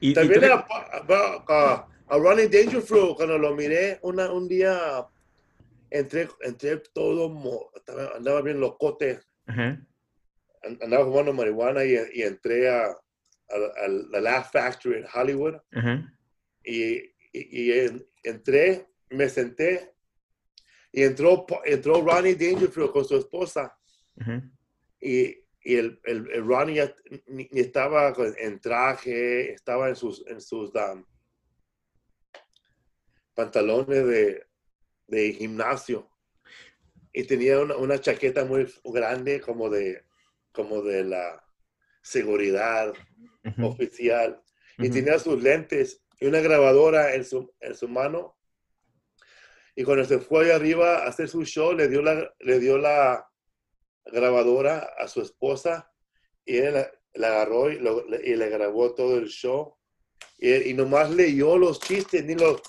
Y, 0.00 0.14
También 0.14 0.44
a, 0.44 0.66
a, 0.68 1.88
a, 2.08 2.18
Ronnie 2.18 2.48
Dangerfield, 2.48 3.16
cuando 3.16 3.36
lo 3.36 3.54
miré 3.54 3.98
una, 4.02 4.30
un 4.30 4.46
día, 4.46 5.06
entré, 5.90 6.28
entré 6.42 6.80
todo, 6.94 7.70
andaba 8.14 8.42
bien 8.42 8.60
locote. 8.60 9.20
Ajá 9.46 9.80
andaba 10.62 11.04
fumando 11.04 11.32
marihuana 11.32 11.84
y, 11.84 11.96
y 12.14 12.22
entré 12.22 12.68
a, 12.68 12.86
a, 12.86 13.88
la 14.10 14.20
Laugh 14.20 14.50
Factory 14.50 14.98
en 14.98 15.06
Hollywood. 15.12 15.56
y, 16.64 17.02
y, 17.32 17.72
entré, 18.24 18.86
me 19.10 19.28
senté 19.28 19.94
y 20.92 21.02
entró, 21.02 21.46
entró 21.64 22.00
Ronnie 22.00 22.34
Dangerfield 22.34 22.90
con 22.90 23.04
su 23.04 23.16
esposa. 23.16 23.76
Y, 25.00 25.28
y 25.62 25.76
el, 25.76 26.00
el, 26.04 26.44
Ronnie 26.44 26.92
estaba 27.52 28.12
en 28.38 28.60
traje, 28.60 29.52
estaba 29.52 29.88
en 29.88 29.96
sus, 29.96 30.26
en 30.26 30.40
sus 30.40 30.72
um, 30.74 31.04
pantalones 33.34 34.06
de, 34.06 34.46
de, 35.06 35.32
gimnasio. 35.32 36.10
Y 37.12 37.24
tenía 37.24 37.60
una, 37.60 37.76
una, 37.76 38.00
chaqueta 38.00 38.44
muy 38.44 38.72
grande, 38.84 39.40
como 39.40 39.68
de 39.68 40.04
como 40.58 40.82
de 40.82 41.04
la 41.04 41.40
seguridad 42.02 42.92
oficial 43.62 44.42
y 44.76 44.90
tenía 44.90 45.20
sus 45.20 45.40
lentes 45.40 46.02
y 46.18 46.26
una 46.26 46.40
grabadora 46.40 47.14
en 47.14 47.24
su, 47.24 47.54
en 47.60 47.76
su 47.76 47.86
mano. 47.86 48.36
Y 49.76 49.84
cuando 49.84 50.04
se 50.04 50.18
fue 50.18 50.46
ahí 50.46 50.50
arriba 50.50 51.04
a 51.04 51.06
hacer 51.06 51.28
su 51.28 51.44
show, 51.44 51.72
le 51.74 51.86
dio 51.86 52.02
la, 52.02 52.34
le 52.40 52.58
dio 52.58 52.76
la 52.76 53.24
grabadora 54.06 54.94
a 54.98 55.06
su 55.06 55.20
esposa 55.22 55.92
y 56.44 56.56
él 56.56 56.74
la, 57.14 57.28
agarró 57.28 57.70
y, 57.70 57.76
y, 58.24 58.34
le 58.34 58.48
grabó 58.48 58.96
todo 58.96 59.16
el 59.16 59.28
show. 59.28 59.76
Y, 60.38 60.70
y, 60.70 60.74
nomás 60.74 61.12
leyó 61.12 61.56
los 61.56 61.78
chistes, 61.78 62.24
ni 62.24 62.34
los, 62.34 62.60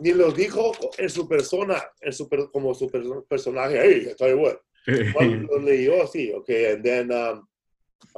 ni 0.00 0.10
los 0.10 0.34
dijo 0.34 0.72
en 0.96 1.08
su 1.08 1.28
persona, 1.28 1.88
en 2.00 2.12
su, 2.12 2.28
como 2.50 2.74
su 2.74 2.90
personaje. 3.28 3.80
Hey, 3.80 4.06
estoy 4.08 4.32
bueno 4.32 4.58
lo 5.48 5.58
leyó 5.58 6.02
así, 6.02 6.32
okay, 6.32 6.72
and 6.72 6.84
then 6.84 7.12
um, 7.12 7.46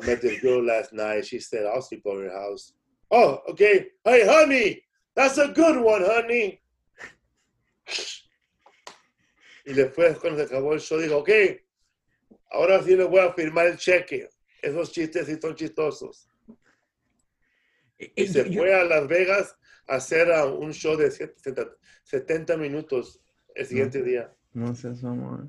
I 0.00 0.06
met 0.06 0.22
this 0.22 0.40
girl 0.40 0.64
last 0.64 0.92
night. 0.92 1.26
She 1.26 1.40
said, 1.40 1.66
I'll 1.66 1.82
sleep 1.82 2.02
over 2.06 2.24
your 2.24 2.32
house. 2.32 2.74
Oh, 3.10 3.40
okay. 3.48 3.88
Hey, 4.04 4.24
honey, 4.26 4.82
that's 5.14 5.38
a 5.38 5.48
good 5.48 5.82
one, 5.82 6.04
honey. 6.04 6.60
Y 9.66 9.72
después, 9.72 10.18
cuando 10.18 10.38
se 10.38 10.44
acabó 10.44 10.72
el 10.72 10.80
show, 10.80 10.98
dijo, 10.98 11.18
ok, 11.18 11.30
ahora 12.52 12.82
sí 12.82 12.96
le 12.96 13.04
voy 13.04 13.20
a 13.20 13.32
firmar 13.32 13.66
el 13.66 13.76
cheque. 13.76 14.28
Esos 14.62 14.92
chistes 14.92 15.26
sí 15.26 15.38
son 15.40 15.54
chistosos. 15.54 16.28
Y 17.98 18.26
se 18.28 18.44
fue 18.44 18.74
a 18.74 18.84
Las 18.84 19.06
Vegas 19.08 19.54
a 19.86 19.96
hacer 19.96 20.28
un 20.46 20.72
show 20.72 20.96
de 20.96 21.10
70 21.10 22.56
minutos 22.56 23.20
el 23.54 23.66
siguiente 23.66 24.02
día. 24.02 24.32
No 24.54 24.74
sé, 24.74 24.88
amor. 25.02 25.48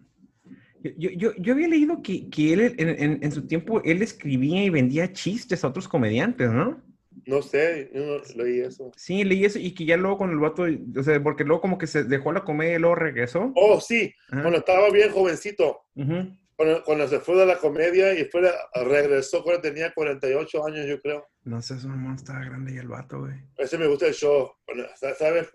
Yo, 0.84 1.10
yo, 1.12 1.36
yo, 1.38 1.54
había 1.54 1.68
leído 1.68 2.02
que, 2.02 2.30
que 2.30 2.54
él 2.54 2.76
en, 2.78 3.20
en, 3.22 3.32
su 3.32 3.46
tiempo 3.46 3.82
él 3.84 4.02
escribía 4.02 4.64
y 4.64 4.70
vendía 4.70 5.14
chistes 5.14 5.64
a 5.64 5.68
otros 5.68 5.88
comediantes, 5.88 6.50
¿no? 6.50 6.82
No 7.26 7.42
sé, 7.42 7.92
yo 7.94 8.02
no 8.04 8.44
leí 8.44 8.62
eso. 8.62 8.92
Sí, 8.96 9.24
leí 9.24 9.46
eso 9.46 9.60
y 9.60 9.74
que 9.76 9.86
ya 9.86 9.98
luego 9.98 10.18
con 10.18 10.32
el 10.32 10.40
vato, 10.40 10.64
o 10.98 11.04
sea, 11.04 11.22
porque 11.22 11.44
luego 11.44 11.62
como 11.62 11.78
que 11.78 11.88
se 11.88 12.04
dejó 12.04 12.32
la 12.32 12.44
comedia 12.44 12.76
y 12.76 12.80
luego 12.80 12.96
regresó. 12.96 13.52
Oh, 13.56 13.80
sí, 13.80 14.14
cuando 14.30 14.58
estaba 14.58 14.90
bien 14.90 15.12
jovencito. 15.12 15.82
cuando, 16.56 16.84
cuando, 16.84 17.08
se 17.08 17.20
fue 17.20 17.36
de 17.36 17.46
la 17.46 17.58
comedia 17.58 18.18
y 18.18 18.26
fue, 18.26 18.50
regresó 18.86 19.44
cuando 19.44 19.62
tenía 19.62 19.94
48 19.94 20.66
años, 20.66 20.88
yo 20.88 21.00
creo. 21.00 21.28
No 21.44 21.62
sé, 21.62 21.78
su 21.80 21.90
mamá 21.90 22.16
estaba 22.16 22.44
grande 22.44 22.74
y 22.74 22.78
el 22.78 22.88
vato, 22.88 23.20
güey. 23.20 23.36
Ese 23.58 23.78
me 23.78 23.88
gusta 23.88 24.08
el 24.08 24.14
show. 24.14 24.52
¿Sabes? 25.18 25.50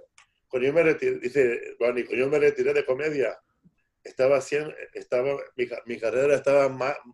Cuando 0.49 0.69
yo 0.69 0.73
me 0.75 0.83
retiré, 0.83 1.19
dice 1.19 1.61
Ronnie, 1.81 2.05
cuando 2.05 2.25
yo 2.25 2.31
me 2.31 2.39
retiré 2.39 2.73
de 2.73 2.85
comedia, 2.85 3.37
estaba 4.07 4.39
haciendo, 4.39 4.73
estaba, 4.95 5.37
mi, 5.57 5.69
mi 5.87 5.99
carrera 5.99 6.37
estaba 6.37 6.69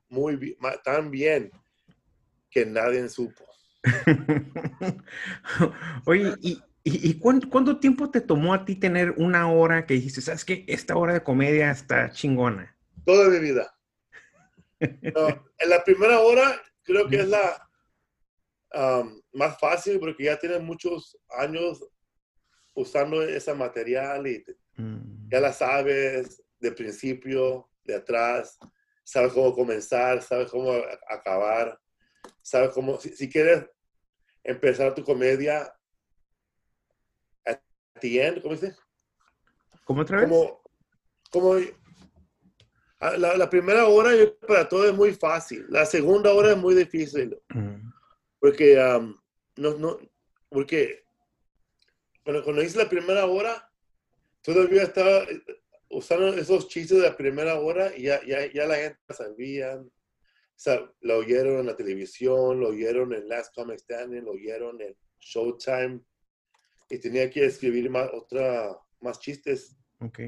muy 0.08 0.56
tan 0.84 1.10
bien 1.10 1.50
que 2.50 2.66
nadie 2.66 3.08
supo. 3.08 3.44
Oye, 6.06 6.34
¿y, 6.40 6.62
y, 6.84 7.18
cuánto, 7.18 7.78
tiempo 7.78 8.10
te 8.10 8.20
tomó 8.20 8.54
a 8.54 8.64
ti 8.64 8.76
tener 8.76 9.12
una 9.16 9.50
hora 9.50 9.86
que 9.86 9.94
dijiste, 9.94 10.20
sabes 10.20 10.44
que 10.44 10.64
esta 10.68 10.96
hora 10.96 11.14
de 11.14 11.22
comedia 11.22 11.70
está 11.70 12.10
chingona? 12.10 12.76
Toda 13.04 13.28
mi 13.28 13.38
vida. 13.38 13.74
en 14.80 15.68
la 15.68 15.84
primera 15.84 16.20
hora 16.20 16.60
creo 16.82 17.08
que 17.08 17.20
es 17.20 17.28
la 17.28 17.68
um, 18.74 19.20
más 19.32 19.58
fácil 19.58 20.00
porque 20.00 20.24
ya 20.24 20.36
tienes 20.38 20.60
muchos 20.60 21.16
años 21.38 21.84
usando 22.74 23.22
ese 23.22 23.54
material 23.54 24.26
y 24.26 24.44
mm. 24.76 25.28
ya 25.30 25.40
la 25.40 25.52
sabes, 25.52 26.41
de 26.62 26.72
principio, 26.72 27.68
de 27.84 27.96
atrás, 27.96 28.56
sabes 29.04 29.32
cómo 29.32 29.52
comenzar, 29.52 30.22
sabes 30.22 30.50
cómo 30.50 30.72
acabar, 31.08 31.78
sabes 32.40 32.70
cómo, 32.70 32.98
si, 33.00 33.28
quieres 33.28 33.66
empezar 34.44 34.94
tu 34.94 35.04
comedia 35.04 35.74
at 37.44 37.60
the 38.00 38.24
end, 38.24 38.40
¿cómo 38.40 38.54
dice? 38.54 38.76
¿Cómo 39.84 40.02
otra 40.02 40.20
vez? 40.20 40.30
Como, 41.30 41.56
la, 43.16 43.50
primera 43.50 43.86
hora 43.86 44.12
para 44.46 44.68
todo 44.68 44.88
es 44.88 44.94
muy 44.94 45.12
fácil, 45.12 45.66
la 45.68 45.84
segunda 45.84 46.32
hora 46.32 46.52
es 46.52 46.56
muy 46.56 46.76
difícil, 46.76 47.36
mm. 47.48 47.90
porque, 48.38 48.78
um, 48.78 49.16
no, 49.56 49.76
no, 49.78 49.98
porque 50.48 51.04
cuando, 52.22 52.44
cuando 52.44 52.62
hice 52.62 52.78
la 52.78 52.88
primera 52.88 53.26
hora, 53.26 53.68
todavía 54.42 54.84
estaba, 54.84 55.26
usaron 55.92 56.38
esos 56.38 56.68
chistes 56.68 56.98
de 56.98 57.04
la 57.04 57.16
primera 57.16 57.60
hora 57.60 57.94
y 57.96 58.02
ya, 58.02 58.24
ya, 58.24 58.50
ya 58.50 58.66
la 58.66 58.76
gente 58.76 58.98
sabía. 59.10 59.76
O 59.76 59.90
sea, 60.56 60.90
lo 61.00 61.18
oyeron 61.18 61.60
en 61.60 61.66
la 61.66 61.76
televisión, 61.76 62.60
lo 62.60 62.68
oyeron 62.68 63.12
en 63.12 63.28
Last 63.28 63.54
Comic 63.54 63.78
Standing, 63.78 64.24
lo 64.24 64.32
oyeron 64.32 64.80
en 64.80 64.96
Showtime. 65.20 66.00
Y 66.88 66.98
tenía 66.98 67.30
que 67.30 67.44
escribir 67.44 67.90
más, 67.90 68.10
otra, 68.12 68.76
más 69.00 69.18
chistes. 69.18 69.76
Ok. 70.00 70.20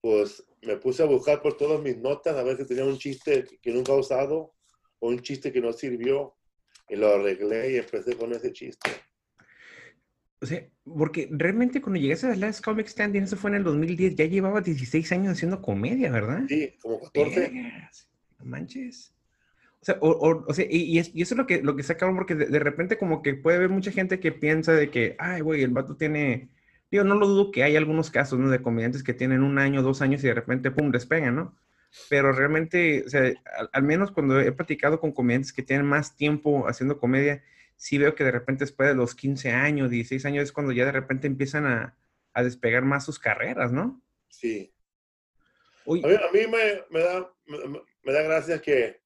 Pues 0.00 0.44
me 0.62 0.76
puse 0.76 1.02
a 1.02 1.06
buscar 1.06 1.42
por 1.42 1.56
todas 1.56 1.80
mis 1.80 1.96
notas 1.98 2.36
a 2.36 2.42
ver 2.42 2.56
si 2.56 2.66
tenía 2.66 2.84
un 2.84 2.98
chiste 2.98 3.44
que 3.60 3.72
nunca 3.72 3.92
he 3.92 3.98
usado 3.98 4.54
o 4.98 5.08
un 5.08 5.20
chiste 5.20 5.52
que 5.52 5.60
no 5.60 5.72
sirvió. 5.72 6.36
Y 6.88 6.96
lo 6.96 7.08
arreglé 7.08 7.72
y 7.72 7.76
empecé 7.76 8.16
con 8.16 8.32
ese 8.32 8.52
chiste. 8.52 8.90
O 10.42 10.46
sea, 10.46 10.66
porque 10.84 11.28
realmente 11.30 11.82
cuando 11.82 12.00
llegaste 12.00 12.26
a 12.26 12.34
Last 12.34 12.64
Comic 12.64 12.86
Standing, 12.86 13.24
eso 13.24 13.36
fue 13.36 13.50
en 13.50 13.56
el 13.56 13.64
2010, 13.64 14.14
ya 14.16 14.24
llevaba 14.24 14.62
16 14.62 15.12
años 15.12 15.32
haciendo 15.32 15.60
comedia, 15.60 16.10
¿verdad? 16.10 16.44
Sí, 16.48 16.74
como 16.80 16.98
14. 17.00 17.72
No 18.38 18.44
manches. 18.46 19.12
O 19.82 19.84
sea, 19.84 19.96
o, 20.00 20.52
sea 20.52 20.66
y, 20.68 20.98
eso 20.98 21.12
es 21.14 21.36
lo 21.36 21.46
que, 21.46 21.62
lo 21.62 21.76
que 21.76 21.82
sacaron, 21.82 22.14
porque 22.14 22.34
de, 22.34 22.58
repente 22.58 22.98
como 22.98 23.22
que 23.22 23.34
puede 23.34 23.58
haber 23.58 23.70
mucha 23.70 23.92
gente 23.92 24.20
que 24.20 24.32
piensa 24.32 24.72
de 24.72 24.90
que, 24.90 25.16
ay, 25.18 25.40
güey, 25.40 25.62
el 25.62 25.70
vato 25.70 25.96
tiene... 25.96 26.48
Digo, 26.90 27.04
no 27.04 27.14
lo 27.14 27.26
dudo 27.26 27.50
que 27.50 27.62
hay 27.62 27.76
algunos 27.76 28.10
casos, 28.10 28.38
¿no? 28.38 28.50
De 28.50 28.62
comediantes 28.62 29.02
que 29.02 29.14
tienen 29.14 29.42
un 29.42 29.58
año, 29.58 29.82
dos 29.82 30.02
años 30.02 30.24
y 30.24 30.26
de 30.26 30.34
repente, 30.34 30.70
pum, 30.70 30.90
despegan, 30.90 31.36
¿no? 31.36 31.56
Pero 32.08 32.32
realmente, 32.32 33.04
o 33.06 33.08
sea, 33.08 33.32
al, 33.72 33.82
menos 33.82 34.10
cuando 34.10 34.40
he 34.40 34.52
platicado 34.52 35.00
con 35.00 35.12
comediantes 35.12 35.52
que 35.52 35.62
tienen 35.62 35.86
más 35.86 36.16
tiempo 36.16 36.68
haciendo 36.68 36.98
comedia, 36.98 37.42
sí 37.80 37.96
veo 37.96 38.14
que 38.14 38.24
de 38.24 38.30
repente 38.30 38.64
después 38.64 38.90
de 38.90 38.94
los 38.94 39.14
15 39.14 39.52
años, 39.52 39.90
16 39.90 40.26
años 40.26 40.44
es 40.44 40.52
cuando 40.52 40.70
ya 40.70 40.84
de 40.84 40.92
repente 40.92 41.26
empiezan 41.26 41.64
a, 41.64 41.96
a 42.34 42.42
despegar 42.42 42.84
más 42.84 43.06
sus 43.06 43.18
carreras, 43.18 43.72
¿no? 43.72 44.02
Sí. 44.28 44.70
A 45.86 45.92
mí, 45.92 46.02
a 46.02 46.30
mí 46.30 46.40
me, 46.46 46.84
me, 46.90 47.00
da, 47.00 47.32
me, 48.02 48.12
da 48.12 48.22
gracia 48.22 48.60
que 48.60 49.00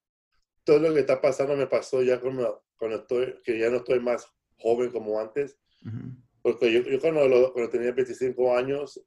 todo 0.64 0.80
lo 0.80 0.92
que 0.92 1.00
está 1.00 1.20
pasando 1.20 1.56
me 1.56 1.68
pasó 1.68 2.02
ya 2.02 2.20
cuando, 2.20 2.64
cuando 2.76 2.96
estoy, 2.96 3.40
que 3.44 3.56
ya 3.60 3.70
no 3.70 3.76
estoy 3.76 4.00
más 4.00 4.26
joven 4.58 4.90
como 4.90 5.20
antes. 5.20 5.56
Porque 6.42 6.72
yo, 6.72 6.82
yo 6.82 6.98
cuando, 6.98 7.52
cuando, 7.52 7.70
tenía 7.70 7.92
25 7.92 8.56
años, 8.56 9.00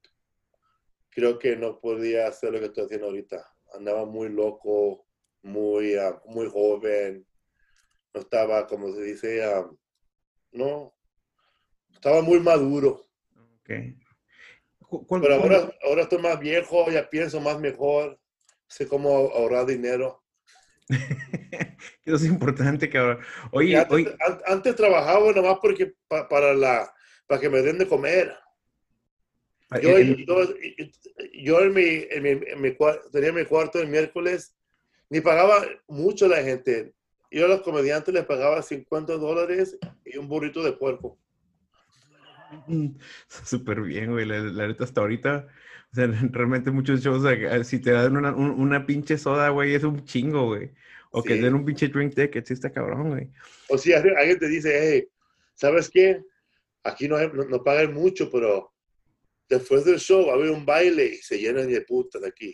creo 1.10 1.38
que 1.38 1.58
no 1.58 1.78
podía 1.82 2.28
hacer 2.28 2.54
lo 2.54 2.60
que 2.60 2.68
estoy 2.68 2.86
haciendo 2.86 3.08
ahorita. 3.08 3.46
Andaba 3.74 4.06
muy 4.06 4.30
loco, 4.30 5.06
muy, 5.42 5.98
uh, 5.98 6.22
muy 6.26 6.50
joven. 6.50 7.27
No 8.14 8.22
estaba, 8.22 8.68
como 8.68 8.92
se 8.94 9.02
dice, 9.02 9.42
no, 10.52 10.94
estaba 11.94 12.22
muy 12.22 12.40
maduro. 12.40 13.06
Okay. 13.62 13.98
Pero 14.90 15.36
ahora, 15.36 15.70
ahora 15.84 16.04
estoy 16.04 16.20
más 16.20 16.40
viejo, 16.40 16.90
ya 16.90 17.10
pienso 17.10 17.42
más 17.42 17.60
mejor, 17.60 18.20
sé 18.68 18.88
cómo 18.88 19.10
ahorrar 19.10 19.66
dinero. 19.66 20.24
Eso 22.06 22.16
es 22.16 22.26
importante, 22.26 22.90
cabrón. 22.90 23.20
Oye, 23.52 23.78
antes, 23.78 24.16
antes, 24.46 24.76
trabajaba 24.76 25.34
nomás 25.34 25.58
porque 25.62 25.94
para, 26.08 26.54
la, 26.54 26.92
para 27.28 27.42
que 27.42 27.50
me 27.50 27.62
den 27.62 27.78
de 27.78 27.88
comer. 27.88 28.34
Ah, 29.70 29.80
yo, 29.80 30.00
yo, 31.34 31.60
en, 31.60 31.74
mi, 31.74 32.06
en, 32.10 32.24
mi, 32.24 32.30
en 32.30 32.62
mi, 32.62 32.78
tenía 33.12 33.34
mi 33.34 33.44
cuarto 33.44 33.82
el 33.82 33.90
miércoles, 33.90 34.56
ni 35.10 35.20
pagaba 35.20 35.66
mucho 35.88 36.30
la 36.30 36.42
gente. 36.42 36.94
Yo 37.30 37.46
a 37.46 37.50
los 37.50 37.62
comediantes 37.62 38.14
les 38.14 38.26
pagaba 38.26 38.62
50 38.62 39.14
dólares 39.18 39.78
y 40.06 40.18
un 40.18 40.28
burrito 40.28 40.64
de 40.64 40.74
puerco. 40.74 41.20
Súper 43.28 43.82
bien, 43.82 44.12
güey. 44.12 44.26
La, 44.26 44.68
neta, 44.68 44.84
hasta 44.84 45.02
ahorita, 45.02 45.48
o 45.92 45.96
sea, 45.96 46.08
realmente 46.32 46.72
muchos 46.72 47.02
shows, 47.02 47.24
si 47.68 47.80
te 47.80 47.92
dan 47.92 48.16
una, 48.16 48.34
una 48.34 48.86
pinche 48.86 49.18
soda, 49.18 49.50
güey, 49.50 49.76
es 49.76 49.84
un 49.84 50.06
chingo, 50.06 50.48
güey. 50.48 50.72
O 51.12 51.24
que 51.24 51.36
den 51.36 51.56
un 51.56 51.66
pinche 51.66 51.88
drink 51.88 52.14
ticket, 52.14 52.46
sí 52.46 52.54
está 52.54 52.72
cabrón, 52.72 53.10
güey. 53.10 53.30
O 53.70 53.78
si 53.78 53.94
alguien 53.94 54.38
te 54.38 54.48
dice, 54.48 54.78
hey, 54.80 55.08
¿sabes 55.56 55.90
qué? 55.90 56.22
Aquí 56.84 57.08
no, 57.08 57.18
no, 57.18 57.64
pagan 57.64 57.94
mucho, 57.94 58.30
pero 58.32 58.74
después 59.50 59.86
del 59.86 60.00
show 60.00 60.28
va 60.28 60.34
a 60.34 60.36
haber 60.36 60.52
un 60.52 60.66
baile 60.66 61.06
y 61.06 61.16
se 61.18 61.40
llenan 61.40 61.68
de 61.70 61.82
putas 61.82 62.22
de 62.22 62.28
aquí. 62.28 62.54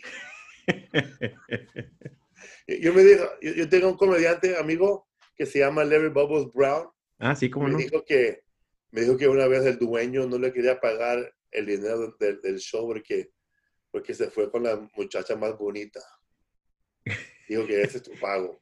yo 2.66 2.92
me 2.92 3.04
digo, 3.04 3.24
yo, 3.40 3.68
tengo 3.68 3.88
un 3.88 3.96
comediante 3.96 4.56
amigo 4.56 5.08
que 5.36 5.46
se 5.46 5.60
llama 5.60 5.84
Larry 5.84 6.08
Bubbles 6.08 6.52
Brown. 6.52 6.88
Ah, 7.18 7.34
sí, 7.34 7.50
como 7.50 7.66
me 7.66 7.72
no. 7.72 7.78
dijo 7.78 8.04
que 8.04 8.42
me 8.90 9.00
dijo 9.00 9.16
que 9.16 9.28
una 9.28 9.48
vez 9.48 9.64
el 9.66 9.78
dueño 9.78 10.26
no 10.26 10.38
le 10.38 10.52
quería 10.52 10.80
pagar 10.80 11.34
el 11.50 11.66
dinero 11.66 12.16
del, 12.20 12.40
del 12.40 12.58
show 12.58 12.86
porque, 12.86 13.30
porque 13.90 14.14
se 14.14 14.30
fue 14.30 14.50
con 14.50 14.62
la 14.62 14.88
muchacha 14.96 15.34
más 15.34 15.58
bonita. 15.58 16.00
Dijo 17.48 17.66
que 17.66 17.82
ese 17.82 17.98
es 17.98 18.02
tu 18.04 18.12
pago. 18.20 18.60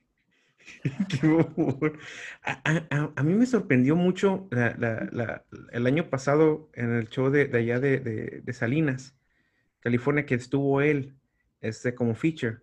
a, 2.42 3.12
a, 3.16 3.23
mí 3.23 3.35
me 3.35 3.47
sorprendió 3.47 3.97
mucho 3.97 4.49
la, 4.51 4.75
la, 4.79 5.45
el 5.73 5.87
año 5.87 6.09
pasado 6.09 6.71
en 6.75 6.92
el 6.92 7.09
show 7.09 7.31
de, 7.31 7.47
de 7.47 7.59
allá 7.59 7.81
de, 7.81 7.99
de, 7.99 8.53
Salinas, 8.53 9.14
California, 9.81 10.25
que 10.25 10.35
estuvo 10.35 10.81
él 10.81 11.14
este, 11.61 11.95
como 11.95 12.14
feature. 12.14 12.59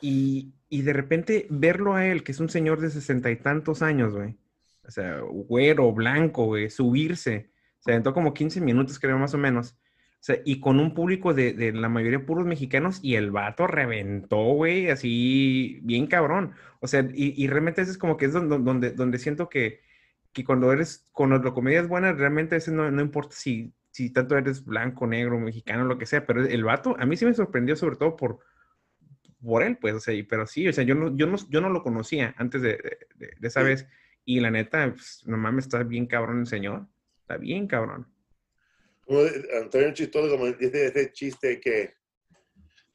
Y, 0.00 0.54
y, 0.68 0.82
de 0.82 0.92
repente 0.92 1.46
verlo 1.50 1.94
a 1.94 2.06
él, 2.06 2.22
que 2.22 2.32
es 2.32 2.40
un 2.40 2.48
señor 2.48 2.80
de 2.80 2.90
sesenta 2.90 3.30
y 3.30 3.36
tantos 3.36 3.82
años, 3.82 4.14
güey 4.14 4.36
o 4.88 4.90
sea, 4.90 5.20
güero, 5.20 5.92
blanco, 5.92 6.46
güey, 6.46 6.70
subirse. 6.70 7.50
Se 7.80 7.92
aventó 7.92 8.14
como 8.14 8.32
15 8.32 8.60
minutos, 8.62 8.98
creo, 8.98 9.18
más 9.18 9.34
o 9.34 9.38
menos. 9.38 9.76
O 10.14 10.22
sea, 10.22 10.38
y 10.44 10.60
con 10.60 10.80
un 10.80 10.94
público 10.94 11.34
de, 11.34 11.52
de 11.52 11.72
la 11.72 11.90
mayoría 11.90 12.24
puros 12.24 12.46
mexicanos 12.46 12.98
y 13.02 13.14
el 13.16 13.30
vato 13.30 13.66
reventó, 13.66 14.38
güey, 14.54 14.88
así 14.88 15.78
bien 15.82 16.06
cabrón. 16.06 16.54
O 16.80 16.88
sea, 16.88 17.02
y, 17.14 17.34
y 17.40 17.46
realmente 17.48 17.82
eso 17.82 17.90
es 17.90 17.98
como 17.98 18.16
que 18.16 18.26
es 18.26 18.32
donde, 18.32 18.58
donde, 18.58 18.90
donde 18.92 19.18
siento 19.18 19.48
que, 19.50 19.80
que 20.32 20.42
cuando 20.42 20.72
eres, 20.72 21.06
con 21.12 21.30
la 21.30 21.40
comedia 21.52 21.80
es 21.80 21.88
buena, 21.88 22.12
realmente 22.12 22.56
a 22.56 22.70
no, 22.70 22.90
no 22.90 23.02
importa 23.02 23.36
si, 23.36 23.74
si 23.90 24.10
tanto 24.10 24.38
eres 24.38 24.64
blanco, 24.64 25.06
negro, 25.06 25.38
mexicano, 25.38 25.84
lo 25.84 25.98
que 25.98 26.06
sea, 26.06 26.26
pero 26.26 26.44
el 26.46 26.64
vato 26.64 26.96
a 26.98 27.04
mí 27.06 27.16
sí 27.16 27.26
me 27.26 27.34
sorprendió 27.34 27.76
sobre 27.76 27.96
todo 27.96 28.16
por, 28.16 28.40
por 29.42 29.62
él, 29.62 29.78
pues, 29.78 29.94
o 29.94 30.00
sea, 30.00 30.14
pero 30.28 30.46
sí, 30.46 30.68
o 30.68 30.72
sea, 30.72 30.84
yo 30.84 30.94
no, 30.94 31.16
yo 31.16 31.26
no, 31.26 31.36
yo 31.48 31.60
no 31.60 31.68
lo 31.70 31.82
conocía 31.82 32.34
antes 32.38 32.62
de, 32.62 32.78
de, 33.16 33.30
de 33.38 33.48
esa 33.48 33.62
vez. 33.62 33.86
Y 34.24 34.40
la 34.40 34.50
neta, 34.50 34.92
pues, 34.92 35.22
no 35.26 35.36
mames, 35.36 35.64
está 35.64 35.82
bien 35.82 36.06
cabrón 36.06 36.40
el 36.40 36.46
señor. 36.46 36.86
Está 37.20 37.36
bien 37.36 37.66
cabrón. 37.66 38.06
Como 39.04 39.20
Antonio 39.60 39.92
Chistoso, 39.94 40.30
como 40.30 40.52
dice 40.52 40.86
ese 40.86 41.12
chiste 41.12 41.60
que, 41.60 41.94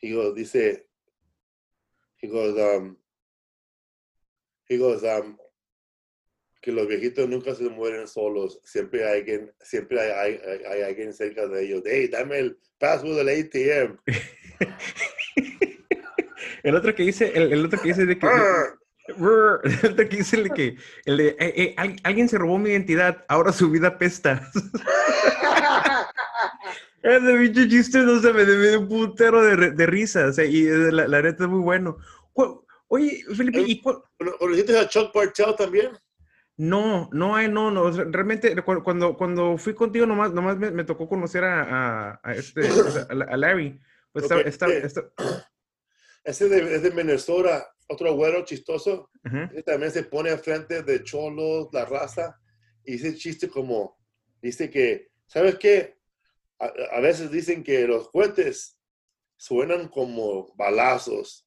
digo, 0.01 0.31
dice, 0.31 0.87
he 2.21 2.27
goes, 2.27 2.55
um, 2.55 2.95
he 4.69 4.77
goes, 4.77 5.01
um, 5.03 5.37
que 6.61 6.71
los 6.71 6.87
viejitos 6.87 7.27
nunca 7.27 7.53
se 7.55 7.69
mueren 7.69 8.07
solos, 8.07 8.59
siempre 8.63 9.03
hay 9.05 9.19
alguien, 9.19 9.53
siempre 9.59 9.99
hay, 9.99 10.39
hay, 10.39 10.63
hay 10.65 10.81
alguien 10.83 11.13
cerca 11.13 11.47
de 11.47 11.65
ellos. 11.65 11.83
Hey, 11.85 12.07
dame 12.07 12.39
el 12.39 12.57
password 12.77 13.17
del 13.17 13.29
ATM. 13.29 13.97
el 16.63 16.75
otro 16.75 16.95
que 16.95 17.03
dice, 17.03 17.31
el, 17.35 17.53
el 17.53 17.65
otro 17.65 17.79
que 17.79 17.89
dice 17.89 18.05
de 18.05 18.17
que, 18.17 18.25
ah. 18.25 18.73
que 19.97 20.17
dice 20.17 20.49
que 20.49 20.77
el 21.05 21.17
de, 21.17 21.27
eh, 21.39 21.75
eh, 21.77 21.97
alguien 22.03 22.29
se 22.29 22.37
robó 22.37 22.57
mi 22.57 22.69
identidad, 22.71 23.25
ahora 23.27 23.51
su 23.51 23.69
vida 23.69 23.97
pesta. 23.97 24.49
Ese 27.03 27.35
bicho 27.35 27.67
chiste 27.67 27.99
no 27.99 28.21
se 28.21 28.31
me 28.31 28.45
debe 28.45 28.77
un 28.77 28.87
putero 28.87 29.43
de, 29.43 29.71
de 29.71 29.85
risa, 29.85 30.31
y 30.41 30.63
la, 30.69 31.05
la, 31.05 31.21
neta 31.21 31.43
es 31.43 31.49
muy 31.49 31.59
bueno. 31.59 31.97
Oye, 32.87 33.25
Felipe, 33.35 33.59
¿y 33.59 33.81
¿Conociste 33.81 34.77
a 34.77 34.87
Chuck 34.87 35.13
Bartel 35.13 35.55
también? 35.57 35.91
No, 36.55 37.09
no, 37.11 37.41
no, 37.47 37.71
no, 37.71 37.91
realmente 37.91 38.55
cuando, 38.61 39.17
cuando 39.17 39.57
fui 39.57 39.73
contigo 39.73 40.05
nomás, 40.05 40.31
nomás 40.31 40.57
me, 40.57 40.83
tocó 40.83 41.09
conocer 41.09 41.43
a, 41.43 42.19
a, 42.23 42.33
este, 42.35 42.69
a, 43.09 43.37
Larry. 43.37 43.81
Pues 44.11 44.29
Ese 46.23 46.47
de, 46.47 46.75
es 46.75 46.83
de 46.83 46.91
Minnesota 46.91 47.73
otro 47.87 48.13
güero 48.15 48.43
chistoso, 48.43 49.09
también 49.65 49.91
se 49.91 50.03
pone 50.03 50.29
al 50.29 50.39
frente 50.39 50.83
de 50.83 51.03
cholos, 51.03 51.69
la 51.71 51.85
raza, 51.85 52.39
y 52.83 52.93
dice 52.93 53.15
chiste 53.15 53.47
como, 53.49 53.97
dice 54.41 54.69
que, 54.69 55.09
¿sabes 55.27 55.55
qué? 55.55 55.97
A, 56.59 56.99
veces 57.01 57.29
dicen 57.31 57.63
que 57.63 57.85
los 57.87 58.09
cohetes 58.09 58.77
suenan 59.35 59.89
como 59.89 60.53
balazos. 60.55 61.45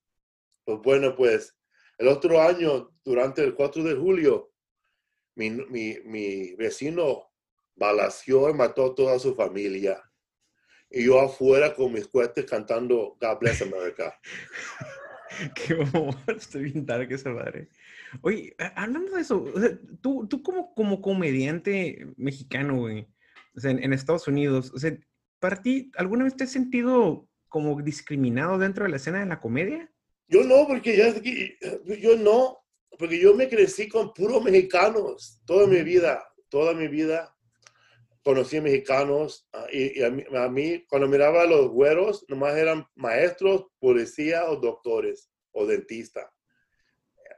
Pues 0.64 0.78
bueno, 0.82 1.16
pues 1.16 1.56
el 1.98 2.08
otro 2.08 2.40
año, 2.40 2.94
durante 3.02 3.42
el 3.42 3.54
4 3.54 3.82
de 3.82 3.94
julio, 3.94 4.52
mi, 5.34 5.50
mi, 5.50 5.96
mi 6.04 6.54
vecino 6.54 7.30
balació 7.74 8.50
y 8.50 8.54
mató 8.54 8.86
a 8.86 8.94
toda 8.94 9.18
su 9.18 9.34
familia. 9.34 10.02
Y 10.90 11.05
yo 11.05 11.20
afuera 11.20 11.75
con 11.75 11.92
mis 11.92 12.07
cohetes 12.07 12.44
cantando 12.44 13.16
God 13.20 13.38
Bless 13.40 13.62
America. 13.62 14.18
Qué 15.55 15.75
humor, 15.75 16.14
estoy 16.37 16.72
bien 16.72 16.87
que 16.87 17.14
esa 17.14 17.31
madre. 17.31 17.68
Oye, 18.22 18.55
hablando 18.75 19.16
de 19.16 19.22
eso, 19.22 19.44
tú, 20.01 20.27
tú 20.29 20.42
como, 20.42 20.75
como 20.75 21.01
comediante 21.01 22.07
mexicano, 22.16 22.77
güey, 22.77 23.07
o 23.55 23.61
sea, 23.61 23.70
en, 23.70 23.92
Estados 23.92 24.29
Unidos, 24.29 24.72
o 24.75 24.79
sea, 24.79 24.96
¿para 25.40 25.62
ti 25.62 25.90
alguna 25.96 26.25
vez 26.25 26.37
te 26.37 26.44
has 26.44 26.51
sentido 26.51 27.29
como 27.49 27.81
discriminado 27.83 28.59
dentro 28.59 28.85
de 28.85 28.90
la 28.90 28.96
escena 28.96 29.20
de 29.20 29.27
la 29.27 29.40
comedia? 29.40 29.90
Yo 30.29 30.44
no, 30.44 30.66
porque 30.66 30.96
ya, 30.96 31.14
yo 31.96 32.16
no, 32.16 32.59
porque 32.99 33.18
yo 33.18 33.35
me 33.35 33.49
crecí 33.49 33.88
con 33.88 34.12
puros 34.12 34.42
mexicanos 34.42 35.40
toda 35.44 35.66
mi 35.66 35.83
vida, 35.83 36.22
toda 36.49 36.75
mi 36.75 36.88
vida 36.88 37.36
conocí 38.26 38.60
mexicanos 38.60 39.48
ah, 39.52 39.68
y, 39.70 40.02
a, 40.02 40.48
mí, 40.48 40.84
cuando 40.88 41.06
miraba 41.06 41.42
a 41.42 41.46
los 41.46 41.70
güeros, 41.70 42.24
nomás 42.26 42.56
eran 42.56 42.84
maestros, 42.96 43.66
policía 43.78 44.50
o 44.50 44.56
doctores 44.56 45.30
o 45.52 45.64
dentista. 45.64 46.28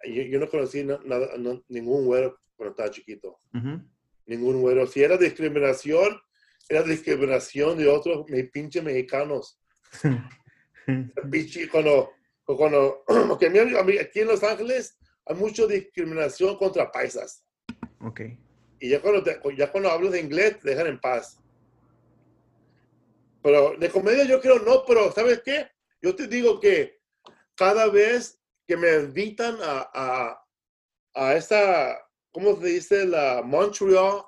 Yo, 0.04 0.38
no 0.38 0.48
conocí 0.48 0.84
nada, 0.84 1.28
ningún 1.68 2.06
güero 2.06 2.38
cuando 2.56 2.70
estaba 2.70 2.90
chiquito. 2.90 3.38
Ningún 4.24 4.62
güero. 4.62 4.86
Si 4.86 5.02
era 5.02 5.18
discriminación, 5.18 6.18
era 6.70 6.82
discriminación 6.82 7.76
de 7.76 7.86
otros 7.86 8.24
mis 8.30 8.50
pinches 8.50 8.82
mexicanos. 8.82 9.60
cuando, 11.70 12.12
cuando 12.46 13.04
aquí 13.36 14.20
en 14.20 14.26
Los 14.26 14.42
Ángeles 14.42 14.96
hay 15.26 15.36
mucha 15.36 15.66
discriminación 15.66 16.56
contra 16.56 16.90
paisas. 16.90 17.44
Ok. 18.00 18.22
Y 18.80 18.90
ya 18.90 19.00
cuando, 19.00 19.24
ya 19.56 19.70
cuando 19.70 19.90
hablo 19.90 20.10
de 20.10 20.20
inglés, 20.20 20.58
te 20.60 20.70
dejan 20.70 20.86
en 20.86 21.00
paz. 21.00 21.40
Pero 23.42 23.76
de 23.78 23.88
comedia 23.90 24.24
yo 24.24 24.40
creo 24.40 24.58
no, 24.60 24.84
pero 24.86 25.12
¿sabes 25.12 25.42
qué? 25.44 25.68
Yo 26.00 26.14
te 26.14 26.26
digo 26.26 26.60
que 26.60 26.98
cada 27.54 27.88
vez 27.88 28.40
que 28.66 28.76
me 28.76 28.94
invitan 28.94 29.56
a, 29.62 29.90
a, 29.92 30.44
a 31.14 31.34
esta, 31.34 31.98
¿cómo 32.30 32.60
se 32.60 32.66
dice? 32.66 33.06
La 33.06 33.42
Montreal, 33.42 34.22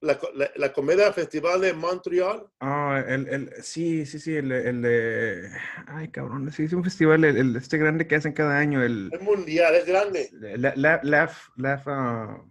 la, 0.00 0.18
la, 0.56 0.72
comedia 0.72 1.12
festival 1.12 1.60
de 1.60 1.72
Montreal. 1.72 2.46
Ah, 2.60 3.02
el, 3.06 3.28
el, 3.28 3.52
sí, 3.62 4.06
sí, 4.06 4.18
sí, 4.18 4.36
el, 4.36 4.52
el 4.52 4.82
de, 4.82 5.50
ay 5.86 6.08
cabrón, 6.08 6.50
sí, 6.52 6.64
es 6.64 6.72
un 6.72 6.84
festival, 6.84 7.24
el, 7.24 7.56
este 7.56 7.78
grande 7.78 8.06
que 8.06 8.16
hacen 8.16 8.32
cada 8.32 8.58
año. 8.58 8.82
El, 8.82 9.10
es 9.12 9.20
mundial, 9.20 9.74
es 9.74 9.86
grande. 9.86 10.28
La, 10.32 10.72
la, 10.76 11.00
laugh, 11.02 11.48
laugh, 11.56 11.86
uh, 11.86 12.44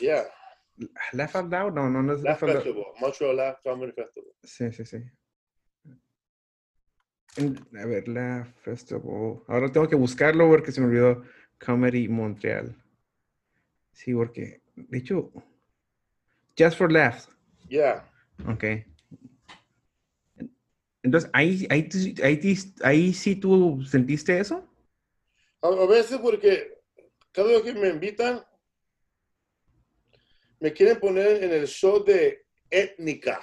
yeah. 0.00 0.24
Laugh 1.12 1.36
Out 1.36 1.50
Loud, 1.50 1.72
no, 1.72 1.88
no, 1.88 2.02
no 2.02 2.12
es 2.12 2.22
Laugh 2.22 2.40
Festival, 2.40 2.84
Montreal 3.00 3.36
Laugh 3.36 3.58
Comedy 3.62 3.92
Festival. 3.92 4.32
Sí, 4.42 4.72
sí, 4.72 4.84
sí. 4.84 4.98
A 7.78 7.86
ver, 7.86 8.08
Laugh 8.08 8.48
Festival. 8.62 9.42
Ahora 9.46 9.70
tengo 9.70 9.88
que 9.88 9.96
buscarlo 9.96 10.48
porque 10.48 10.72
se 10.72 10.80
me 10.80 10.86
olvidó 10.86 11.22
Comedy 11.64 12.08
Montreal. 12.08 12.74
Sí, 13.92 14.12
porque, 14.14 14.60
de 14.74 14.98
hecho, 14.98 15.32
Just 16.58 16.78
for 16.78 16.90
Laughs. 16.90 17.28
Yeah. 17.68 18.10
Ok. 18.48 18.64
Entonces, 21.02 21.30
ahí, 21.32 21.66
ahí, 21.70 21.88
ahí, 22.22 22.58
ahí 22.82 23.12
sí 23.12 23.36
tú 23.36 23.82
sentiste 23.84 24.38
eso? 24.38 24.66
A 25.60 25.86
veces 25.86 26.18
porque 26.18 26.80
cada 27.32 27.48
vez 27.48 27.62
que 27.62 27.74
me 27.74 27.88
invitan, 27.88 28.42
me 30.60 30.72
quieren 30.72 30.98
poner 30.98 31.42
en 31.42 31.52
el 31.52 31.66
show 31.66 32.04
de 32.04 32.44
étnica. 32.70 33.40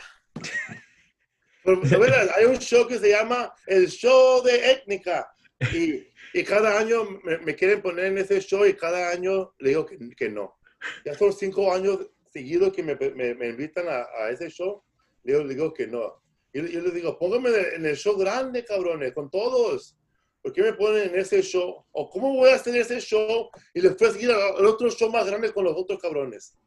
hay 1.65 2.45
un 2.45 2.57
show 2.57 2.87
que 2.87 2.99
se 2.99 3.09
llama 3.09 3.53
el 3.67 3.87
show 3.87 4.43
de 4.43 4.71
étnica 4.71 5.33
y, 5.71 6.03
y 6.33 6.43
cada 6.43 6.77
año 6.79 7.05
me, 7.23 7.55
quieren 7.55 7.81
poner 7.81 8.05
en 8.05 8.17
ese 8.17 8.41
show 8.41 8.65
y 8.65 8.73
cada 8.73 9.11
año 9.11 9.53
le 9.59 9.69
digo 9.69 9.85
que, 9.85 9.97
que 10.15 10.29
no. 10.29 10.57
Ya 11.05 11.13
son 11.13 11.31
cinco 11.31 11.71
años 11.71 11.99
seguidos 12.31 12.73
que 12.73 12.83
me, 12.83 12.95
me, 12.95 13.47
invitan 13.47 13.87
a, 13.87 14.05
a, 14.17 14.29
ese 14.31 14.49
show, 14.49 14.83
le 15.23 15.43
digo, 15.45 15.73
que 15.73 15.87
no. 15.87 16.21
Y 16.51 16.59
yo, 16.71 16.81
les 16.81 16.93
digo, 16.93 17.17
pónganme 17.17 17.49
en 17.75 17.85
el 17.85 17.95
show 17.95 18.17
grande, 18.17 18.65
cabrones, 18.65 19.13
con 19.13 19.29
todos. 19.29 19.97
¿Por 20.41 20.51
qué 20.51 20.61
me 20.61 20.73
ponen 20.73 21.09
en 21.09 21.19
ese 21.19 21.41
show? 21.41 21.85
¿O 21.91 22.09
cómo 22.09 22.35
voy 22.35 22.49
a 22.49 22.55
hacer 22.55 22.75
ese 22.75 22.99
show 22.99 23.49
y 23.73 23.79
después 23.79 24.13
seguir 24.13 24.31
al 24.31 24.65
otro 24.65 24.89
show 24.89 25.09
más 25.09 25.25
grande 25.25 25.53
con 25.53 25.63
los 25.63 25.73
otros 25.77 25.99
cabrones? 25.99 26.57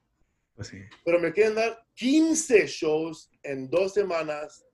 Pues 0.57 0.69
sí. 0.69 0.79
Pero 1.05 1.21
me 1.21 1.33
quieren 1.33 1.55
dar 1.55 1.87
15 1.95 2.67
shows 2.67 3.31
en 3.43 3.69
dos 3.69 3.93
semanas 3.93 4.67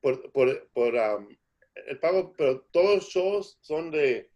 por, 0.00 0.32
por, 0.32 0.68
por 0.72 0.94
um, 0.94 1.28
el 1.86 1.98
pago, 1.98 2.32
pero 2.36 2.62
todos 2.72 2.96
los 2.96 3.08
shows 3.08 3.58
son 3.60 3.90
de 3.90 4.30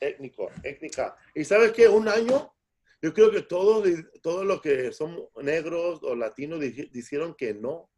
étnico, 0.00 0.50
étnica. 0.64 1.16
¿Y 1.34 1.44
sabes 1.44 1.72
qué? 1.72 1.88
Un 1.88 2.08
año, 2.08 2.52
yo 3.00 3.14
creo 3.14 3.30
que 3.30 3.42
todos, 3.42 3.88
todos 4.20 4.44
los 4.44 4.60
que 4.60 4.92
son 4.92 5.28
negros 5.42 6.00
o 6.02 6.16
latinos 6.16 6.60
dijeron 6.60 7.34
que 7.34 7.54
no, 7.54 7.90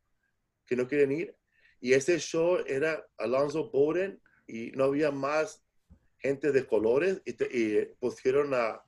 que 0.67 0.77
no 0.77 0.87
quieren 0.87 1.13
ir. 1.13 1.37
Y 1.81 1.95
ese 1.95 2.19
show 2.19 2.59
era 2.67 3.07
Alonso 3.17 3.71
Bowden 3.71 4.21
y 4.47 4.71
no 4.73 4.85
había 4.85 5.11
más 5.11 5.65
gente 6.19 6.53
de 6.53 6.67
colores 6.67 7.23
y, 7.25 7.33
y 7.59 7.87
pusieron 7.99 8.53
a 8.53 8.83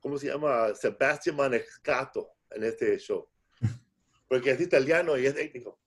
¿cómo 0.00 0.18
se 0.18 0.28
llama? 0.28 0.74
Sebastián 0.74 1.36
Manescato 1.36 2.30
en 2.50 2.64
este 2.64 2.98
show. 2.98 3.28
Porque 4.28 4.50
es 4.50 4.60
italiano 4.60 5.16
y 5.16 5.26
es 5.26 5.36
étnico. 5.36 5.78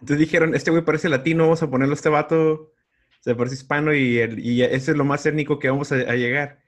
Entonces 0.00 0.18
dijeron, 0.18 0.54
este 0.54 0.70
güey 0.70 0.84
parece 0.84 1.08
latino, 1.08 1.44
vamos 1.44 1.62
a 1.62 1.70
ponerlo 1.70 1.92
a 1.92 1.96
este 1.96 2.08
vato, 2.08 2.72
se 3.20 3.34
parece 3.34 3.54
hispano 3.56 3.94
y, 3.94 4.18
el, 4.18 4.38
y 4.38 4.62
ese 4.62 4.90
es 4.90 4.96
lo 4.96 5.04
más 5.04 5.24
étnico 5.24 5.58
que 5.58 5.70
vamos 5.70 5.92
a, 5.92 6.14
llegar. 6.14 6.60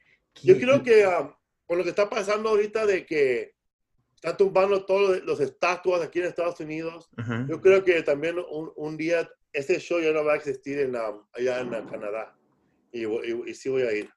Yo 0.43 0.57
creo 0.59 0.83
que 0.83 1.07
um, 1.07 1.35
con 1.67 1.79
lo 1.79 1.85
que 1.85 1.91
está 1.91 2.09
pasando 2.09 2.49
ahorita 2.51 2.87
de 2.87 3.05
que 3.05 3.55
están 4.15 4.37
tumbando 4.39 4.87
todos 4.87 5.23
los 5.25 5.41
estatuas 5.41 6.01
aquí 6.01 6.21
en 6.21 6.27
Estados 6.27 6.59
Unidos, 6.61 7.11
yo 7.47 7.61
creo 7.61 7.85
que 7.85 8.03
también 8.03 8.37
un, 8.39 8.73
un, 8.75 8.97
día 8.97 9.29
ese 9.53 9.79
show 9.81 10.01
ya 10.01 10.13
no 10.13 10.25
va 10.25 10.33
a 10.33 10.37
existir 10.37 10.79
en, 10.79 10.97
um, 10.97 11.23
allá 11.35 11.61
en 11.61 11.71
Canadá. 11.89 12.35
Y, 12.91 13.05
y, 13.05 13.43
y 13.47 13.55
sí 13.55 13.69
voy 13.69 13.83
a 13.83 13.93
ir. 13.93 14.09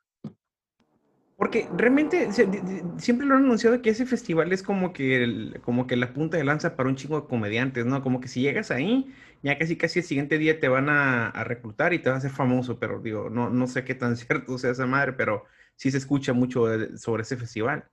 Porque 1.39 1.69
realmente 1.71 2.33
siempre 2.33 3.25
lo 3.25 3.35
han 3.35 3.45
anunciado 3.45 3.81
que 3.81 3.91
ese 3.91 4.05
festival 4.05 4.51
es 4.51 4.61
como 4.61 4.91
que, 4.91 5.53
como 5.63 5.87
que 5.87 5.95
la 5.95 6.11
punta 6.11 6.35
de 6.35 6.43
lanza 6.43 6.75
para 6.75 6.89
un 6.89 6.97
chingo 6.97 7.21
de 7.21 7.27
comediantes, 7.27 7.85
¿no? 7.85 8.03
Como 8.03 8.19
que 8.19 8.27
si 8.27 8.41
llegas 8.41 8.71
ahí, 8.71 9.15
ya 9.41 9.57
casi 9.57 9.77
casi 9.77 9.99
el 9.99 10.05
siguiente 10.05 10.37
día 10.37 10.59
te 10.59 10.67
van 10.67 10.89
a, 10.89 11.31
reclutar 11.45 11.93
y 11.93 11.99
te 11.99 12.09
vas 12.09 12.17
a 12.17 12.27
hacer 12.27 12.31
famoso, 12.31 12.77
pero 12.77 12.99
digo, 12.99 13.29
no, 13.29 13.49
no 13.49 13.67
sé 13.67 13.85
qué 13.85 13.95
tan 13.95 14.17
cierto 14.17 14.57
sea 14.57 14.71
esa 14.71 14.85
madre, 14.85 15.13
pero 15.13 15.45
sí 15.77 15.89
se 15.91 15.99
escucha 15.99 16.33
mucho 16.33 16.65
sobre 16.97 17.21
ese 17.23 17.37
festival. 17.37 17.89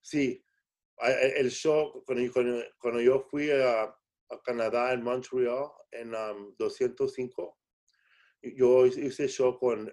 Sí, 0.00 0.44
el 1.36 1.52
show, 1.52 2.02
cuando, 2.04 3.00
yo 3.00 3.20
fui 3.30 3.48
a, 3.52 3.94
Canadá, 4.44 4.92
en 4.92 5.04
Montreal, 5.04 5.68
en 5.92 6.10
205, 6.58 7.42
um, 7.42 8.50
yo 8.56 8.86
hice 8.86 9.28
show 9.28 9.56
con, 9.56 9.88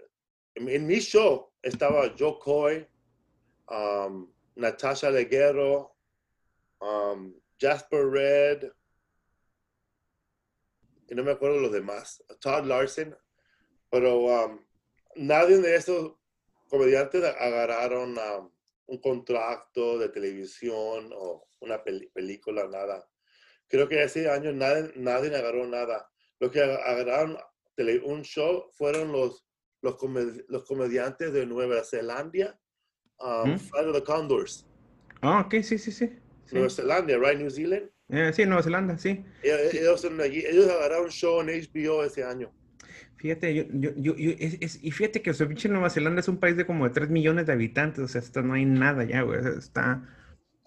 en 0.55 0.87
mi 0.87 0.99
show 1.01 1.51
estaba 1.61 2.11
Joe 2.17 2.37
Coy, 2.39 2.87
um, 3.67 4.31
Natasha 4.55 5.09
Leguero, 5.09 5.95
um, 6.81 7.33
Jasper 7.59 8.05
Red, 8.05 8.71
y 11.07 11.15
no 11.15 11.23
me 11.23 11.31
acuerdo 11.31 11.59
los 11.59 11.71
demás, 11.71 12.23
Todd 12.39 12.65
Larson, 12.65 13.15
pero 13.89 14.25
um, 14.25 14.59
nadie 15.15 15.57
de 15.57 15.75
esos 15.75 16.13
comediantes 16.69 17.23
agarraron 17.23 18.17
um, 18.17 18.51
un 18.87 18.97
contrato 18.99 19.97
de 19.99 20.09
televisión 20.09 21.11
o 21.13 21.47
una 21.61 21.83
película, 21.83 22.67
nada. 22.67 23.07
Creo 23.67 23.87
que 23.87 24.03
ese 24.03 24.29
año 24.29 24.51
nadie, 24.51 25.35
agarró 25.35 25.65
nada. 25.65 26.09
Lo 26.39 26.51
que 26.51 26.61
agarraron 26.61 27.37
un 28.03 28.21
show 28.23 28.69
fueron 28.73 29.11
los, 29.11 29.45
los, 29.81 29.97
los 30.47 30.65
comediantes 30.65 31.33
de 31.33 31.45
Nueva 31.45 31.83
Zelanda 31.83 32.59
um, 33.19 33.57
Flight 33.57 33.87
of 33.87 33.93
the 33.95 34.03
Condors. 34.03 34.65
Ah, 35.21 35.41
ok, 35.41 35.55
sí, 35.63 35.77
sí, 35.77 35.91
sí. 35.91 36.09
Nueva 36.51 36.69
Zelanda, 36.69 37.17
right? 37.17 37.37
New 37.37 37.49
Zealand. 37.49 37.89
Eh, 38.09 38.31
sí, 38.33 38.45
Nueva 38.45 38.61
Zelanda, 38.61 38.97
sí. 38.97 39.25
Ellos, 39.41 40.05
ellos 40.05 40.69
agarraron 40.69 41.05
un 41.05 41.11
show 41.11 41.41
en 41.41 41.47
HBO 41.47 42.03
ese 42.03 42.23
año. 42.23 42.51
Fíjate, 43.17 43.55
yo, 43.55 43.63
yo, 43.73 43.91
yo, 43.95 44.13
es, 44.17 44.83
y 44.83 44.91
fíjate 44.91 45.21
que 45.21 45.31
o 45.31 45.33
sea, 45.33 45.47
Nueva 45.47 45.89
Zelanda 45.89 46.19
es 46.19 46.27
un 46.27 46.37
país 46.37 46.57
de 46.57 46.65
como 46.65 46.87
de 46.87 46.93
3 46.93 47.09
millones 47.09 47.47
de 47.47 47.53
habitantes, 47.53 48.03
o 48.03 48.07
sea, 48.07 48.21
esto 48.21 48.43
no 48.43 48.53
hay 48.53 48.65
nada 48.65 49.03
ya, 49.03 49.21
güey, 49.21 49.39
está, 49.57 50.03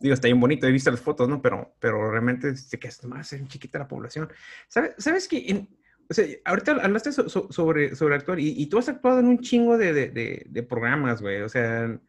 digo, 0.00 0.14
está 0.14 0.28
bien 0.28 0.40
bonito, 0.40 0.66
he 0.66 0.72
visto 0.72 0.90
las 0.90 1.00
fotos, 1.00 1.28
¿no? 1.28 1.42
Pero, 1.42 1.74
pero 1.78 2.10
realmente 2.10 2.56
sé 2.56 2.78
que 2.78 2.88
es 2.88 3.04
más 3.04 3.32
es 3.32 3.46
chiquita 3.48 3.78
la 3.78 3.86
población. 3.86 4.28
¿Sabes, 4.66 4.94
sabes 4.98 5.28
que 5.28 5.44
en, 5.48 5.68
o 6.10 6.14
sea, 6.14 6.26
ahorita 6.46 6.72
hablaste 6.82 7.12
sobre, 7.12 7.94
sobre 7.94 8.14
actuar 8.14 8.40
y, 8.40 8.54
y, 8.56 8.66
tú 8.66 8.78
has 8.78 8.88
actuado 8.88 9.20
en 9.20 9.26
un 9.26 9.40
chingo 9.40 9.76
de, 9.76 9.92
de, 9.92 10.08
de, 10.10 10.46
de 10.48 10.62
programas, 10.62 11.20
güey, 11.20 11.42
o 11.42 11.48
sea, 11.48 12.00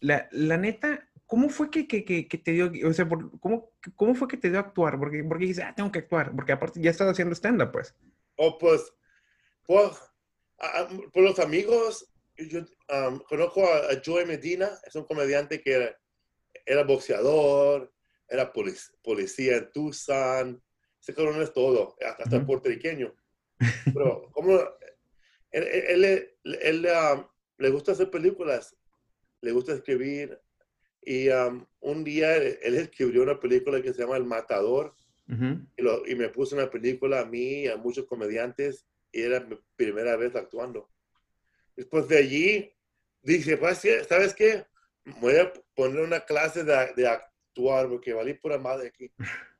la, 0.00 0.28
la 0.30 0.56
neta, 0.56 1.08
¿cómo 1.26 1.48
fue 1.48 1.70
que, 1.70 1.86
que, 1.86 2.04
que, 2.04 2.38
te 2.38 2.52
dio, 2.52 2.70
o 2.88 2.92
sea, 2.92 3.08
¿cómo, 3.40 3.72
¿cómo 3.94 4.14
fue 4.14 4.28
que 4.28 4.36
te 4.36 4.48
dio 4.48 4.58
a 4.58 4.62
actuar? 4.62 4.98
Porque, 4.98 5.24
porque 5.24 5.46
dices, 5.46 5.64
ah, 5.66 5.74
tengo 5.74 5.90
que 5.90 6.00
actuar, 6.00 6.34
porque 6.34 6.52
aparte 6.52 6.80
ya 6.80 6.90
estás 6.90 7.08
haciendo 7.08 7.34
stand-up, 7.34 7.72
pues. 7.72 7.94
Oh, 8.36 8.58
pues, 8.58 8.92
pues, 9.64 9.92
por 11.12 11.22
los 11.22 11.38
amigos, 11.38 12.10
yo 12.36 12.64
conozco 13.28 13.64
a, 13.64 14.00
Joey 14.04 14.26
Medina, 14.26 14.70
es 14.86 14.94
un 14.94 15.04
comediante 15.04 15.60
que 15.60 15.94
era, 16.64 16.84
boxeador, 16.84 17.92
era 18.28 18.52
policía 19.02 19.56
en 19.56 19.72
Tucson, 19.72 20.62
ese 21.00 21.14
cabrón 21.14 21.40
es 21.40 21.52
todo, 21.52 21.96
hasta 22.00 22.36
uh 22.36 22.46
puertorriqueño. 22.46 23.14
Pero, 23.94 24.30
como 24.32 24.58
él, 25.50 25.64
él, 25.64 26.36
él, 26.44 26.88
le 27.58 27.70
gusta 27.70 27.92
hacer 27.92 28.10
películas 28.10 28.76
le 29.46 29.52
gusta 29.52 29.72
escribir. 29.72 30.38
Y 31.02 31.28
um, 31.28 31.64
un 31.80 32.02
día 32.02 32.36
él, 32.36 32.74
escribió 32.74 33.22
una 33.22 33.38
película 33.38 33.80
que 33.80 33.92
se 33.92 34.02
llama 34.02 34.16
El 34.16 34.24
Matador. 34.24 34.94
y, 35.28 36.14
me 36.14 36.28
puso 36.28 36.56
una 36.56 36.68
película 36.68 37.20
a 37.20 37.24
mí 37.24 37.62
y 37.62 37.68
a 37.68 37.76
muchos 37.76 38.06
comediantes. 38.06 38.84
Y 39.12 39.22
era 39.22 39.40
mi 39.40 39.56
primera 39.76 40.16
vez 40.16 40.34
actuando. 40.34 40.90
Después 41.76 42.08
de 42.08 42.18
allí, 42.18 42.72
dije, 43.22 43.56
pues, 43.56 43.82
¿sabes 44.08 44.34
qué? 44.34 44.66
Voy 45.20 45.36
a 45.36 45.52
poner 45.74 46.02
una 46.02 46.20
clase 46.20 46.64
de, 46.64 46.92
de 46.96 47.06
actuar 47.06 47.88
porque 47.88 48.12
valí 48.12 48.34
pura 48.34 48.58
madre 48.58 48.88
aquí. 48.88 49.10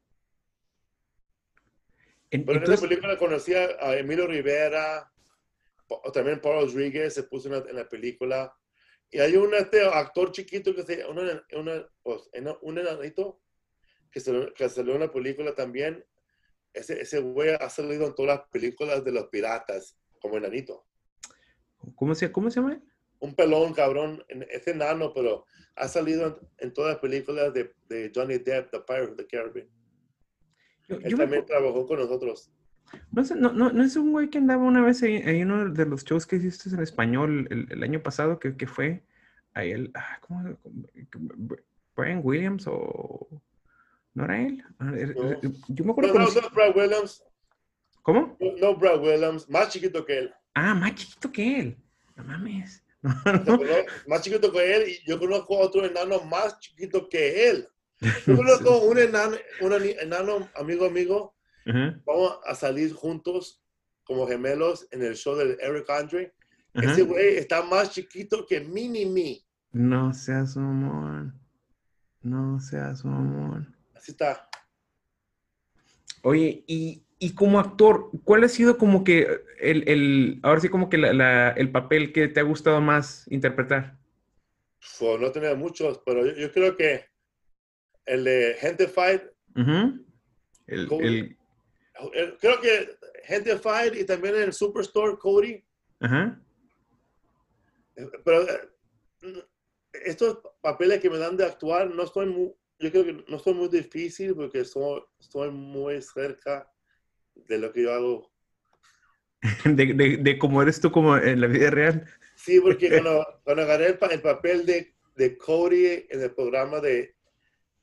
En, 2.28 2.41
en 2.51 2.62
esa 2.64 2.76
película 2.76 3.16
conocí 3.16 3.55
a 3.55 3.97
Emilio 3.97 4.26
Rivera, 4.26 5.09
también 6.12 6.41
Paul 6.41 6.66
Rodríguez 6.66 7.14
se 7.14 7.22
puso 7.22 7.55
en 7.55 7.76
la 7.76 7.89
película 7.89 8.53
Y 9.11 9.21
hay 9.21 9.37
un 9.37 9.55
este, 9.55 9.83
actor 9.83 10.33
chiquito 10.33 10.75
que 10.75 10.83
se 10.83 11.07
una, 11.07 11.45
una, 11.53 11.89
pues, 12.03 12.29
un 12.63 12.79
enanito 12.79 13.41
que, 14.11 14.21
se, 14.21 14.53
que 14.55 14.69
salió 14.69 14.93
en 14.93 15.03
una 15.03 15.13
película 15.13 15.55
también. 15.55 16.05
Ese, 16.73 17.01
ese 17.01 17.21
güey 17.21 17.51
ha 17.51 17.71
salido 17.71 18.07
en 18.07 18.15
todas 18.15 18.39
las 18.39 18.49
películas 18.49 19.05
de 19.05 19.13
los 19.13 19.29
piratas 19.29 19.99
como 20.21 20.37
enanito. 20.37 20.87
¿Cómo 21.95 22.15
se, 22.15 22.33
cómo 22.33 22.51
se 22.51 22.61
llama? 22.61 22.83
Un 23.21 23.35
pelón, 23.35 23.73
cabrón. 23.73 24.25
Es 24.51 24.67
enano, 24.67 25.13
pero 25.15 25.47
ha 25.77 25.89
salido 25.89 26.41
en, 26.59 26.73
todas 26.73 26.95
las 26.95 27.01
películas 27.01 27.55
de, 27.55 27.73
de, 27.89 28.13
Johnny 28.15 28.39
Depp, 28.39 28.71
The 28.71 28.81
Pirate 28.81 29.11
of 29.13 29.17
the 29.17 29.27
Caribbean. 29.27 29.69
Él 30.89 31.17
también 31.17 31.45
trabajó 31.47 31.87
con 31.87 31.99
nosotros. 31.99 32.53
No, 33.12 33.24
sé, 33.24 33.34
no, 33.34 33.53
no, 33.53 33.70
no, 33.72 33.82
es 33.82 33.97
un 33.97 34.12
güey 34.12 34.30
que 34.30 34.39
andaba 34.39 34.62
una 34.62 34.82
vez 34.82 35.03
en, 35.03 35.51
uno 35.51 35.70
de 35.70 35.87
los 35.87 36.05
shows 36.05 36.26
que 36.26 36.37
hiciste 36.37 36.70
en 36.70 36.80
español 36.80 37.49
el, 37.51 37.66
el 37.70 37.82
año 37.82 38.03
pasado, 38.03 38.39
que, 38.39 38.57
que 38.57 38.66
fue 38.66 39.03
ahí 39.55 39.72
el. 39.72 39.91
Ah, 39.95 40.18
¿Cómo? 40.20 40.57
¿Brian 41.97 42.20
Williams 42.22 42.66
o.? 42.66 43.43
¿No 44.14 44.24
era 44.24 44.41
él? 44.41 44.64
Ah, 44.78 44.93
er, 44.97 45.11
er, 45.11 45.41
yo 45.68 45.84
me 45.84 45.91
acuerdo. 45.91 46.14
No, 46.14 46.20
no, 46.20 46.41
no, 46.41 46.51
Brad 46.51 46.76
Williams. 46.76 47.22
¿Cómo? 48.03 48.37
No, 48.61 48.76
Brad 48.76 49.03
Williams, 49.03 49.49
más 49.49 49.68
chiquito 49.70 50.05
que 50.05 50.18
él. 50.18 50.34
Ah, 50.55 50.74
más 50.74 50.95
chiquito 50.95 51.30
que 51.32 51.61
él. 51.61 51.76
No 52.16 52.24
mames. 52.24 52.82
Más 54.09 54.22
chiquito 54.22 54.51
que 54.51 54.74
él 54.74 54.89
y 54.89 55.09
yo 55.09 55.16
conozco 55.16 55.57
a 55.57 55.66
otro 55.66 55.84
enano 55.84 56.24
más 56.24 56.59
chiquito 56.59 57.09
que 57.09 57.51
él. 57.51 57.68
Yo 58.01 58.01
conozco 58.37 58.78
un 58.78 58.99
enano, 58.99 59.37
un 59.61 59.72
enano 59.72 60.49
amigo 60.57 60.87
amigo 60.87 61.36
Vamos 62.05 62.39
a 62.45 62.55
salir 62.55 62.93
juntos 62.93 63.61
como 64.05 64.27
gemelos 64.27 64.87
en 64.93 65.03
el 65.03 65.17
show 65.17 65.35
de 65.35 65.57
Eric 65.61 65.91
Andre. 65.91 66.33
Ese 66.75 67.03
güey 67.03 67.37
está 67.37 67.62
más 67.62 67.91
chiquito 67.91 68.47
que 68.47 68.61
Mini 68.61 69.07
Me. 69.07 69.41
No 69.73 70.12
seas 70.12 70.57
amor. 70.57 71.33
No 72.23 72.61
seas 72.61 73.05
amor. 73.05 73.67
Así 73.95 74.12
está. 74.12 74.49
Oye, 76.23 76.64
y, 76.67 77.03
y, 77.19 77.35
como 77.35 77.59
actor, 77.59 78.11
¿cuál 78.25 78.45
ha 78.45 78.49
sido 78.49 78.79
como 78.79 79.05
que 79.05 79.29
el, 79.61 79.89
el 79.89 80.41
ahora 80.43 80.61
sí 80.61 80.69
como 80.69 80.89
que 80.89 80.99
la, 80.99 81.51
el 81.51 81.71
papel 81.71 82.12
que 82.12 82.29
te 82.29 82.41
ha 82.41 82.43
gustado 82.45 82.81
más 82.81 83.27
interpretar? 83.31 83.97
Pues 84.99 85.21
no 85.21 85.33
tenía 85.33 85.55
muchos, 85.55 86.01
pero 86.05 86.27
yo, 86.27 86.53
creo 86.53 86.77
que 86.77 87.07
el 88.07 88.25
de 88.25 88.57
Gente 88.61 88.87
Fight. 88.89 89.23
el, 90.67 91.37
creo 92.41 92.61
que 92.61 92.97
Gente 93.25 93.59
Fight 93.59 93.95
y 93.95 94.05
también 94.05 94.37
en 94.37 94.43
el 94.43 94.53
Superstore, 94.53 95.19
Cody. 95.19 95.65
Ajá. 96.01 96.41
Pero 98.25 98.43
eh, 98.43 99.45
estos 100.05 100.39
papeles 100.61 101.01
que 101.01 101.11
me 101.11 101.19
dan 101.19 101.37
de 101.37 101.45
actuar 101.45 101.91
no 101.91 102.03
estoy 102.03 102.27
muy, 102.27 102.53
yo 102.79 102.91
creo 102.91 103.05
que 103.05 103.25
no 103.29 103.39
son 103.39 103.57
muy 103.57 103.69
difícil 103.69 104.35
porque 104.35 104.61
estoy, 104.61 105.03
estoy 105.19 105.51
muy 105.51 106.01
cerca 106.03 106.71
de 107.35 107.59
lo 107.59 107.73
que 107.73 107.83
yo 107.83 107.93
hago. 107.93 108.31
De, 109.65 109.93
de, 109.93 110.17
de 110.17 110.39
cómo 110.39 110.63
eres 110.63 110.81
tú 110.81 110.91
como 110.91 111.17
en 111.17 111.41
la 111.41 111.47
vida 111.47 111.71
real. 111.71 112.05
Sí, 112.35 112.59
porque 112.61 112.89
cuando, 112.89 113.41
cuando 113.45 113.63
agarré 113.63 113.87
el, 113.87 114.21
papel 114.21 114.67
de, 114.67 114.95
de, 115.15 115.37
Cody 115.37 116.07
en 116.09 116.23
el 116.23 116.35
programa 116.35 116.81
de, 116.81 117.15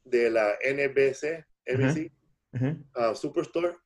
de 0.03 0.30
la 0.30 0.57
NBC, 0.64 1.45
NBC, 1.66 2.11
uh, 2.95 3.16
Superstore, 3.16 3.78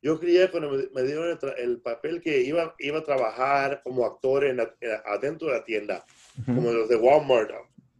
yo 0.00 0.18
creía 0.18 0.50
cuando 0.50 0.70
me, 0.70 1.02
dieron 1.02 1.38
el, 1.56 1.80
papel 1.80 2.20
que 2.20 2.40
iba, 2.42 2.74
iba 2.78 2.98
a 2.98 3.04
trabajar 3.04 3.82
como 3.82 4.04
actor 4.04 4.44
en, 4.44 4.60
adentro 5.06 5.48
de 5.48 5.54
la 5.54 5.64
tienda, 5.64 6.04
como 6.46 6.70
los 6.70 6.88
de 6.88 6.96
Walmart. 6.96 7.50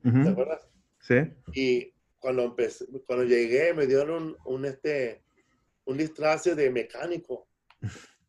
¿Te 0.03 0.29
acuerdas? 0.29 0.69
Sí. 1.01 1.17
Y 1.55 1.93
cuando, 2.19 2.45
empecé, 2.45 2.87
cuando 3.07 3.25
llegué 3.25 3.75
me 3.75 3.87
dieron 3.87 4.37
un, 4.45 4.65
este, 4.65 5.23
un 5.87 5.97
disfraz 5.97 6.45
de 6.45 6.71
mecánico. 6.71 7.49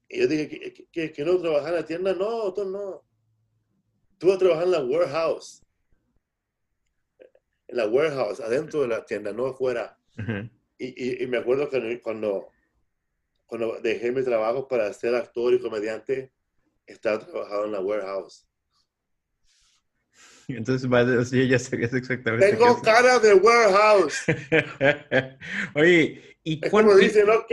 Y 0.07 0.19
yo 0.19 0.27
dije, 0.27 0.87
¿que, 0.91 1.11
quiero 1.11 1.39
trabajar 1.39 1.69
en 1.69 1.75
la 1.75 1.85
tienda? 1.85 2.13
No, 2.13 2.51
tú 2.53 2.65
no. 2.65 3.03
Tú 4.17 4.27
vas 4.27 4.37
a 4.37 4.39
trabajar 4.39 4.63
en 4.65 4.71
la 4.71 4.83
warehouse. 4.83 5.61
En 7.67 7.77
la 7.77 7.87
warehouse, 7.87 8.39
adentro 8.39 8.81
de 8.81 8.87
la 8.87 9.05
tienda, 9.05 9.31
no 9.31 9.45
afuera. 9.45 9.95
y, 10.79 11.23
y, 11.23 11.27
me 11.27 11.37
acuerdo 11.37 11.69
que 11.69 12.01
cuando 12.01 12.49
cuando 13.49 13.81
dejé 13.81 14.11
mi 14.11 14.23
trabajo 14.23 14.67
para 14.67 14.93
ser 14.93 15.15
actor 15.15 15.51
y 15.55 15.59
comediante, 15.59 16.31
estaba 16.85 17.17
trabajando 17.19 17.65
en 17.65 17.71
la 17.71 17.81
warehouse. 17.81 18.47
Entonces, 20.47 20.87
ya 21.49 21.57
sabías 21.57 21.93
exactamente. 21.93 22.51
Tengo 22.51 22.79
cara 22.81 23.17
de 23.17 23.33
warehouse. 23.33 24.23
Oye, 25.75 26.37
¿y 26.43 26.63
es 26.63 26.71
cuando 26.71 26.95
dicen, 26.95 27.27
ok, 27.27 27.51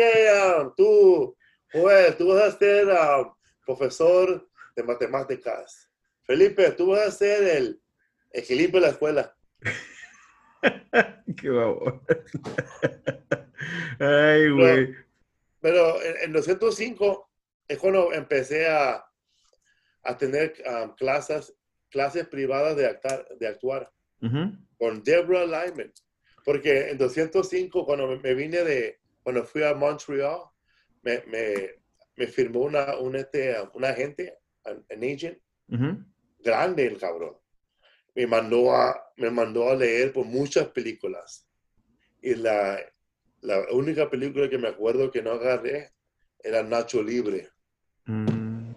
um, 0.60 0.74
tú, 0.76 1.36
Joel, 1.72 2.14
tú 2.16 2.28
vas 2.28 2.54
a 2.54 2.58
ser 2.58 2.88
um, 2.88 3.32
profesor 3.64 4.46
de 4.76 4.82
matemáticas. 4.82 5.90
Felipe, 6.24 6.70
tú 6.72 6.88
vas 6.88 7.06
a 7.06 7.10
ser 7.10 7.42
el 7.42 7.80
equilibrio 8.32 8.82
de 8.82 8.86
la 8.86 8.92
escuela. 8.92 9.34
Qué 11.40 11.48
babón. 11.48 12.02
Ay, 13.98 14.50
güey. 14.50 15.05
Pero 15.66 16.00
en, 16.00 16.32
205 16.32 17.28
es 17.66 17.76
cuando 17.78 18.12
empecé 18.12 18.68
a, 18.68 19.04
a 20.04 20.16
tener 20.16 20.54
um, 20.64 20.94
clases, 20.94 21.52
clases 21.90 22.28
privadas 22.28 22.76
de, 22.76 22.86
actuar, 22.86 23.26
de 23.36 23.48
actuar 23.48 23.92
con 24.78 25.02
Deborah 25.02 25.44
Lyman. 25.44 25.92
Porque 26.44 26.90
en 26.90 26.98
205, 26.98 27.84
cuando 27.84 28.16
me, 28.16 28.34
vine 28.34 28.62
de, 28.62 29.00
cuando 29.24 29.42
fui 29.42 29.64
a 29.64 29.74
Montreal, 29.74 30.42
me, 31.02 31.24
me, 31.26 31.70
me 32.14 32.28
firmó 32.28 32.60
una, 32.60 32.98
un, 32.98 33.16
este, 33.16 33.56
un 33.74 33.84
agente, 33.84 34.38
un 34.64 35.04
agent, 35.04 35.38
grande 36.44 36.86
el 36.86 36.96
cabrón. 36.96 37.36
Me 38.14 38.24
mandó, 38.28 38.72
a, 38.72 39.12
me 39.16 39.30
mandó 39.30 39.68
a 39.68 39.74
leer 39.74 40.12
por 40.12 40.26
muchas 40.26 40.68
películas. 40.68 41.44
Y 42.22 42.36
la, 42.36 42.78
la 43.42 43.66
única 43.72 44.08
película 44.10 44.48
que 44.48 44.58
me 44.58 44.68
acuerdo 44.68 45.10
que 45.10 45.22
no 45.22 45.32
agarré 45.32 45.92
era 46.42 46.62
Nacho 46.62 47.02
Libre. 47.02 47.50
Mm. 48.04 48.72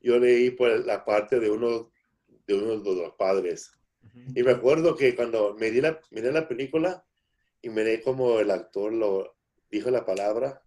Yo 0.00 0.18
leí 0.18 0.50
por 0.50 0.84
la 0.86 1.04
parte 1.04 1.38
de 1.38 1.50
uno 1.50 1.92
de, 2.46 2.54
uno 2.54 2.78
de 2.78 3.02
los 3.02 3.14
padres. 3.14 3.72
Y 4.34 4.42
me 4.42 4.52
acuerdo 4.52 4.96
que 4.96 5.14
cuando 5.14 5.54
miré 5.54 5.82
la, 5.82 6.00
miré 6.10 6.32
la 6.32 6.48
película 6.48 7.04
y 7.60 7.68
miré 7.68 8.00
como 8.00 8.40
el 8.40 8.50
actor 8.50 8.92
lo 8.92 9.36
dijo 9.70 9.90
la 9.90 10.04
palabra, 10.04 10.62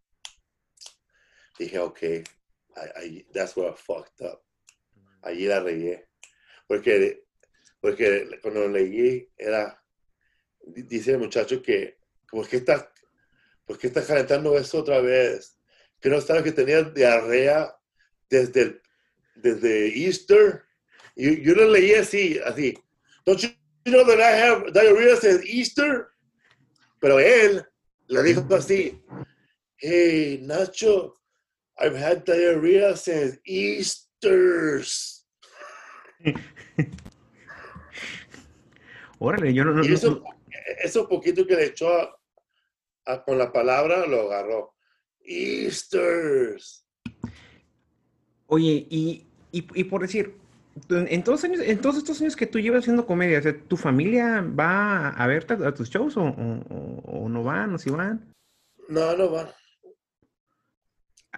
dije, 1.58 1.80
ok, 1.80 2.00
that's 3.34 3.58
where 3.58 3.70
I 3.70 3.76
fucked 3.76 4.26
up. 4.26 4.42
Allí 5.24 5.46
la 5.46 5.60
regué. 5.60 6.08
Porque, 6.68 7.26
porque 7.82 8.40
cuando 8.42 8.68
leí 8.68 9.30
era, 9.38 9.84
dice 10.62 11.12
el 11.12 11.20
muchacho 11.20 11.62
que, 11.62 11.98
¿por 12.30 12.48
qué 12.48 12.58
estás 12.58 12.93
¿por 13.66 13.78
qué 13.78 13.88
estás 13.88 14.06
calentando 14.06 14.58
eso 14.58 14.80
otra 14.80 15.02
vez? 15.02 15.58
Que 16.00 16.10
no 16.10 16.20
sabes 16.22 16.44
que 16.44 16.52
tenía 16.52 16.84
diarrea 16.84 17.76
desde, 18.30 18.82
desde 19.36 20.06
Easter. 20.06 20.64
Y 21.16 21.42
yo 21.42 21.54
lo 21.54 21.70
leí 21.70 21.94
así, 21.94 22.40
así. 22.46 22.74
Don't 23.26 23.42
you 23.42 23.50
know 23.86 24.06
that 24.06 24.20
I 24.20 24.34
have 24.36 24.72
diarrhea 24.74 25.16
since 25.16 25.44
Easter? 25.48 26.10
Pero 27.00 27.20
él 27.20 27.66
le 28.08 28.24
dijo 28.24 28.46
así. 28.56 29.02
Hey, 29.78 30.40
Nacho, 30.44 31.14
I've 31.78 31.96
had 31.96 32.26
diarrhea 32.26 32.96
since 32.96 33.40
Easter's. 33.46 35.26
Órale, 39.20 39.54
yo 39.54 39.64
no, 39.64 39.72
no, 39.74 39.86
y 39.86 39.94
eso, 39.94 40.22
eso 40.84 41.08
poquito 41.08 41.46
que 41.48 41.56
le 41.56 41.68
echó 41.68 41.88
a, 41.88 42.14
Ah, 43.06 43.24
con 43.24 43.38
la 43.38 43.52
palabra 43.52 44.06
lo 44.06 44.22
agarró. 44.22 44.74
Easters. 45.26 46.86
Oye, 48.48 48.88
y, 48.90 49.84
por 49.86 50.02
decir, 50.02 50.36
en 50.90 51.24
todos, 51.24 51.44
años, 51.44 51.62
en 51.62 51.82
todos 51.82 51.98
estos 51.98 52.22
años 52.22 52.36
que 52.36 52.48
tú 52.48 52.60
llevas 52.60 52.82
haciendo 52.82 53.06
comedia, 53.06 53.42
¿tu 53.68 53.78
familia 53.78 54.42
va 54.42 55.10
a 55.10 55.28
verte 55.28 55.54
a, 55.54 55.74
tus 55.74 55.90
shows 55.90 56.16
o, 56.18 57.30
no 57.30 57.44
van 57.44 57.74
o 57.74 57.78
si 57.78 57.90
van? 57.90 58.34
No, 58.90 59.16
no 59.16 59.30
van. 59.30 59.48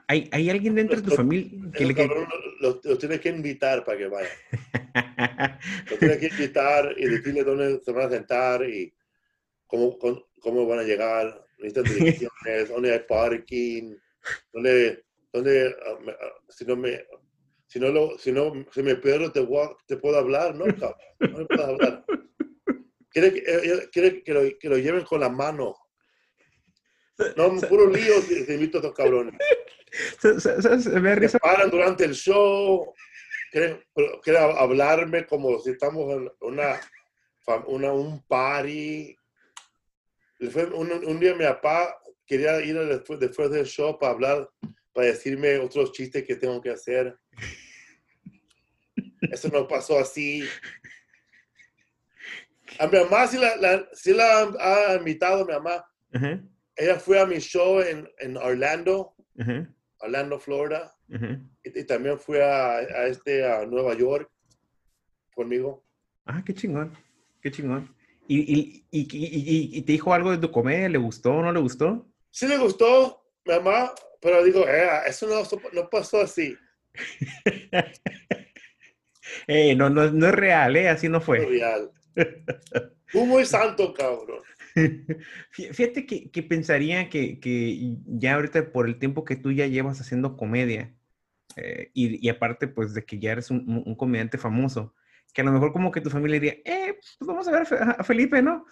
¿Hay, 0.07 0.29
¿Hay, 0.33 0.49
alguien 0.49 0.75
dentro 0.75 1.01
de 1.01 1.09
tu 1.09 1.15
familia 1.15 1.71
que 1.71 1.85
le 1.85 1.95
lo, 2.59 2.79
tienes 2.97 3.21
que 3.21 3.29
invitar 3.29 3.83
para 3.83 3.97
que 3.97 4.07
vaya. 4.07 4.29
lo 5.89 5.97
tienes 5.97 6.17
que 6.17 6.27
invitar 6.27 6.93
y 6.97 7.05
decirle 7.05 7.43
dónde 7.43 7.81
se 7.83 7.91
van 7.91 8.07
a 8.07 8.09
sentar 8.09 8.63
y 8.69 8.93
cómo, 9.65 9.97
cómo 10.39 10.67
van 10.67 10.79
a 10.79 10.83
llegar 10.83 11.44
necesitan 11.57 11.83
direcciones, 11.83 12.69
dónde 12.69 12.93
hay 12.93 12.99
parking, 12.99 13.95
dónde, 14.53 15.03
dónde 15.33 15.75
ah, 15.85 15.97
si, 16.49 16.65
no 16.65 16.75
me, 16.75 17.05
Si 17.67 17.79
no, 17.79 17.89
lo, 17.89 18.17
si 18.17 18.31
no 18.31 18.65
si 18.71 18.83
me 18.83 18.95
pierdo, 18.95 19.31
te, 19.31 19.47
te 19.87 19.97
puedo 19.97 20.17
hablar, 20.17 20.55
¿no? 20.55 20.65
No 20.65 21.37
me 21.37 21.45
puedo 21.45 21.65
hablar. 21.65 22.05
Quiere, 23.09 23.33
que, 23.33 23.39
eh, 23.47 23.89
quiere 23.91 24.23
que, 24.23 24.33
lo, 24.33 24.41
que, 24.59 24.69
lo, 24.69 24.77
lleven 24.77 25.05
con 25.05 25.21
la 25.21 25.29
mano. 25.29 25.73
No, 27.37 27.61
puro 27.69 27.89
lío 27.89 28.13
te 28.27 28.53
invito 28.53 28.77
a 28.77 28.81
estos 28.81 28.93
cabrones. 28.93 29.35
Se, 30.19 31.39
paran 31.39 31.69
durante 31.69 32.03
el 32.03 32.13
show, 32.13 32.93
quieren, 33.51 33.81
quieren, 34.21 34.43
hablarme 34.57 35.25
como 35.25 35.57
si 35.59 35.71
estamos 35.71 36.11
en 36.11 36.29
una, 36.41 36.81
una 37.67 37.93
un 37.93 38.21
party. 38.27 39.15
Un, 40.39 40.91
un, 40.91 41.19
día 41.19 41.33
mi 41.33 41.45
papá 41.45 41.97
quería 42.25 42.59
ir 42.61 42.77
después, 42.77 43.19
después 43.19 43.49
del 43.51 43.65
show 43.65 43.97
para 43.97 44.11
hablar, 44.11 44.49
para 44.93 45.07
decirme 45.07 45.57
otros 45.57 45.91
chistes 45.91 46.23
que 46.25 46.35
tengo 46.35 46.61
que 46.61 46.71
hacer. 46.71 47.17
Eso 49.31 49.49
no 49.49 49.67
pasó 49.67 49.99
así. 49.99 50.43
A 52.79 52.87
mi 52.87 52.99
mamá 52.99 53.27
sí 53.27 53.37
la, 53.37 53.55
la, 53.57 53.87
ha 54.59 54.95
invitado, 54.95 55.45
mi 55.45 55.53
mamá. 55.53 55.85
Ella 56.75 56.99
fue 56.99 57.19
a 57.19 57.25
mi 57.25 57.39
show 57.39 57.79
en, 57.79 58.09
en 58.19 58.37
Orlando, 58.37 59.15
Orlando, 59.99 60.39
Florida. 60.39 60.93
y, 61.63 61.83
también 61.85 62.19
fue 62.19 62.43
a, 62.43 62.77
a, 62.77 63.07
este, 63.07 63.45
a 63.45 63.65
Nueva 63.65 63.95
York 63.95 64.29
conmigo. 65.33 65.85
Ah, 66.25 66.43
qué 66.45 66.53
chingón, 66.53 66.97
qué 67.41 67.51
chingón. 67.51 67.95
¿Y, 68.27 68.39
y, 68.39 68.85
y, 68.91 69.77
y, 69.77 69.81
te 69.83 69.91
dijo 69.91 70.13
algo 70.13 70.31
de 70.31 70.37
tu 70.39 70.51
comedia? 70.51 70.89
¿Le 70.89 70.97
gustó 70.97 71.33
o 71.33 71.41
no 71.41 71.51
le 71.51 71.59
gustó? 71.59 72.07
Sí 72.31 72.47
le 72.47 72.57
gustó, 72.57 73.23
mi 73.45 73.53
mamá, 73.53 73.93
pero 74.19 74.43
digo, 74.43 74.67
eh, 74.67 74.87
eso 75.07 75.27
no, 75.27 75.43
no 75.73 75.89
pasó 75.89 76.21
así. 76.21 76.57
eh, 79.47 79.75
no, 79.75 79.89
no, 79.89 80.09
no, 80.11 80.27
es 80.27 80.33
real, 80.33 80.75
¿eh? 80.75 80.89
Así 80.89 81.07
no 81.07 81.21
fue. 81.21 81.39
No 81.39 81.43
es 81.43 81.49
real. 81.49 81.91
Tú 83.11 83.25
muy 83.25 83.45
santo, 83.45 83.93
cabrón. 83.93 84.41
Fíjate 85.51 86.05
que, 86.05 86.31
que 86.31 86.43
pensaría 86.43 87.09
que, 87.09 87.39
que, 87.39 87.97
ya 88.07 88.35
ahorita 88.35 88.71
por 88.71 88.87
el 88.87 88.97
tiempo 88.97 89.23
que 89.23 89.35
tú 89.35 89.51
ya 89.51 89.67
llevas 89.67 90.01
haciendo 90.01 90.35
comedia, 90.35 90.93
eh, 91.55 91.91
y, 91.93 92.25
y, 92.25 92.29
aparte 92.29 92.67
pues 92.67 92.93
de 92.93 93.05
que 93.05 93.19
ya 93.19 93.31
eres 93.31 93.51
un, 93.51 93.83
un 93.85 93.95
comediante 93.95 94.37
famoso, 94.37 94.93
que 95.35 95.41
a 95.41 95.43
lo 95.45 95.51
mejor 95.51 95.73
como 95.73 95.91
que 95.91 95.99
tu 95.99 96.09
familia 96.09 96.39
diría, 96.39 96.53
eh, 96.63 96.97
pues 96.97 97.27
vamos 97.27 97.45
a 97.49 97.51
ver 97.51 97.67
a 97.97 98.03
Felipe, 98.05 98.41
¿no? 98.41 98.65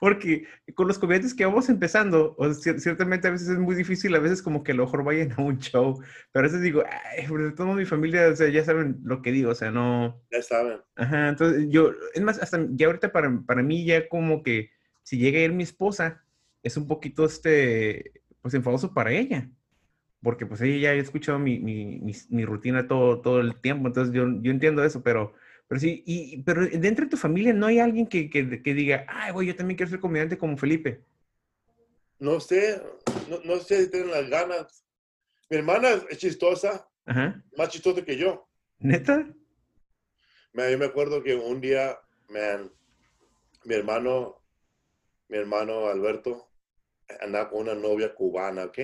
Porque 0.00 0.46
con 0.74 0.88
los 0.88 0.98
comediantes 0.98 1.34
que 1.34 1.44
vamos 1.44 1.68
empezando, 1.68 2.34
o 2.38 2.54
ciertamente 2.54 3.28
a 3.28 3.30
veces 3.30 3.50
es 3.50 3.58
muy 3.58 3.76
difícil, 3.76 4.14
a 4.14 4.20
veces 4.20 4.40
como 4.40 4.64
que 4.64 4.72
a 4.72 4.74
lo 4.74 4.86
mejor 4.86 5.04
vayan 5.04 5.32
a 5.32 5.42
un 5.42 5.58
show, 5.58 6.02
pero 6.32 6.46
a 6.46 6.48
veces 6.48 6.62
digo, 6.62 6.82
ay, 6.88 7.26
sobre 7.26 7.50
todo 7.52 7.74
mi 7.74 7.84
familia, 7.84 8.28
o 8.28 8.34
sea, 8.34 8.48
ya 8.48 8.64
saben 8.64 9.00
lo 9.04 9.20
que 9.20 9.32
digo, 9.32 9.50
o 9.50 9.54
sea, 9.54 9.70
no... 9.70 10.18
Ya 10.32 10.40
saben. 10.40 10.80
Ajá, 10.96 11.28
entonces 11.28 11.66
yo, 11.68 11.92
es 12.14 12.22
más, 12.22 12.40
hasta 12.40 12.66
ya 12.70 12.86
ahorita 12.86 13.12
para, 13.12 13.42
para 13.46 13.62
mí 13.62 13.84
ya 13.84 14.08
como 14.08 14.42
que 14.42 14.70
si 15.02 15.18
llega 15.18 15.40
a 15.40 15.42
ir 15.42 15.52
mi 15.52 15.62
esposa, 15.62 16.24
es 16.62 16.78
un 16.78 16.88
poquito 16.88 17.26
este, 17.26 18.22
pues 18.40 18.54
enfadoso 18.54 18.94
para 18.94 19.12
ella 19.12 19.50
porque 20.24 20.46
pues 20.46 20.60
ella 20.62 20.78
ya 20.78 20.90
ha 20.90 20.94
escuchado 20.94 21.38
mi, 21.38 21.60
mi, 21.60 22.00
mi, 22.30 22.44
rutina 22.44 22.88
todo, 22.88 23.20
todo 23.20 23.40
el 23.40 23.60
tiempo, 23.60 23.86
entonces 23.86 24.12
yo, 24.12 24.24
yo 24.40 24.50
entiendo 24.50 24.82
eso, 24.82 25.02
pero, 25.02 25.34
pero 25.68 25.78
sí, 25.78 26.02
y, 26.06 26.42
pero 26.42 26.66
dentro 26.66 27.04
de 27.04 27.10
tu 27.10 27.16
familia 27.18 27.52
no 27.52 27.66
hay 27.66 27.78
alguien 27.78 28.06
que, 28.06 28.30
que, 28.30 28.62
que 28.62 28.74
diga, 28.74 29.04
ay, 29.06 29.32
güey, 29.32 29.46
yo 29.48 29.54
también 29.54 29.76
quiero 29.76 29.90
ser 29.90 30.00
comediante 30.00 30.38
como 30.38 30.56
Felipe. 30.56 31.04
No 32.18 32.40
sé, 32.40 32.82
no, 33.28 33.38
no 33.44 33.58
sé 33.58 33.84
si 33.84 33.90
tienen 33.90 34.10
las 34.10 34.28
ganas. 34.30 34.84
Mi 35.50 35.58
hermana 35.58 35.90
es 36.08 36.18
chistosa, 36.18 36.88
más 37.56 37.68
chistosa 37.68 38.02
que 38.02 38.16
yo. 38.16 38.48
¿Neta? 38.78 39.26
yo 40.54 40.78
me 40.78 40.86
acuerdo 40.86 41.22
que 41.22 41.34
un 41.34 41.60
día, 41.60 41.98
man, 42.30 42.72
mi 43.64 43.74
hermano, 43.74 44.40
mi 45.28 45.36
hermano 45.36 45.86
Alberto, 45.88 46.48
andaba 47.20 47.50
con 47.50 47.60
una 47.60 47.74
novia 47.74 48.14
cubana, 48.14 48.64
¿ok? 48.64 48.78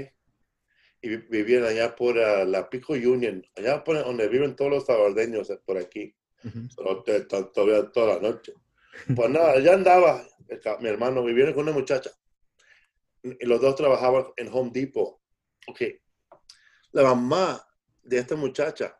Y 1.03 1.17
vivían 1.17 1.65
allá 1.65 1.97
por 1.97 2.17
uh, 2.17 2.45
la 2.47 2.69
Pico 2.69 2.93
Union, 2.93 3.45
allá 3.57 3.83
por 3.83 3.97
donde 4.05 4.29
viven 4.29 4.55
todos 4.55 4.71
los 4.71 4.87
salvadoreños 4.87 5.49
eh, 5.51 5.61
por 5.65 5.79
aquí. 5.79 6.15
todavía 7.29 7.91
toda 7.91 8.15
la 8.15 8.21
noche. 8.21 8.55
Pues 9.15 9.31
nada, 9.31 9.53
allá 9.53 9.75
andaba 9.75 10.27
mi 10.81 10.89
hermano, 10.89 11.25
vivía 11.25 11.55
con 11.55 11.63
una 11.63 11.73
muchacha. 11.73 12.11
Y 13.23 13.47
los 13.47 13.61
dos 13.61 13.77
trabajaban 13.77 14.27
en 14.37 14.49
Home 14.53 14.71
Depot. 14.73 15.21
Ok. 15.69 15.83
La 16.93 17.05
mamá 17.05 17.65
de 18.03 18.19
esta 18.19 18.37
muchacha 18.37 18.99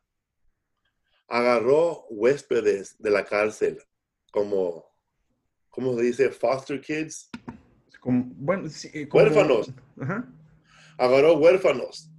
agarró 1.27 2.07
huéspedes 2.09 2.97
de 2.99 3.11
la 3.11 3.25
cárcel 3.25 3.83
como, 4.31 4.87
¿cómo 5.69 5.97
se 5.97 6.03
dice? 6.03 6.31
Foster 6.31 6.81
kids. 6.81 7.31
Como, 8.01 8.25
bueno, 8.37 8.69
sí, 8.69 9.09
Huérfanos. 9.13 9.73
Ajá 10.01 10.33
agarró 11.01 11.39
huérfanos, 11.39 12.11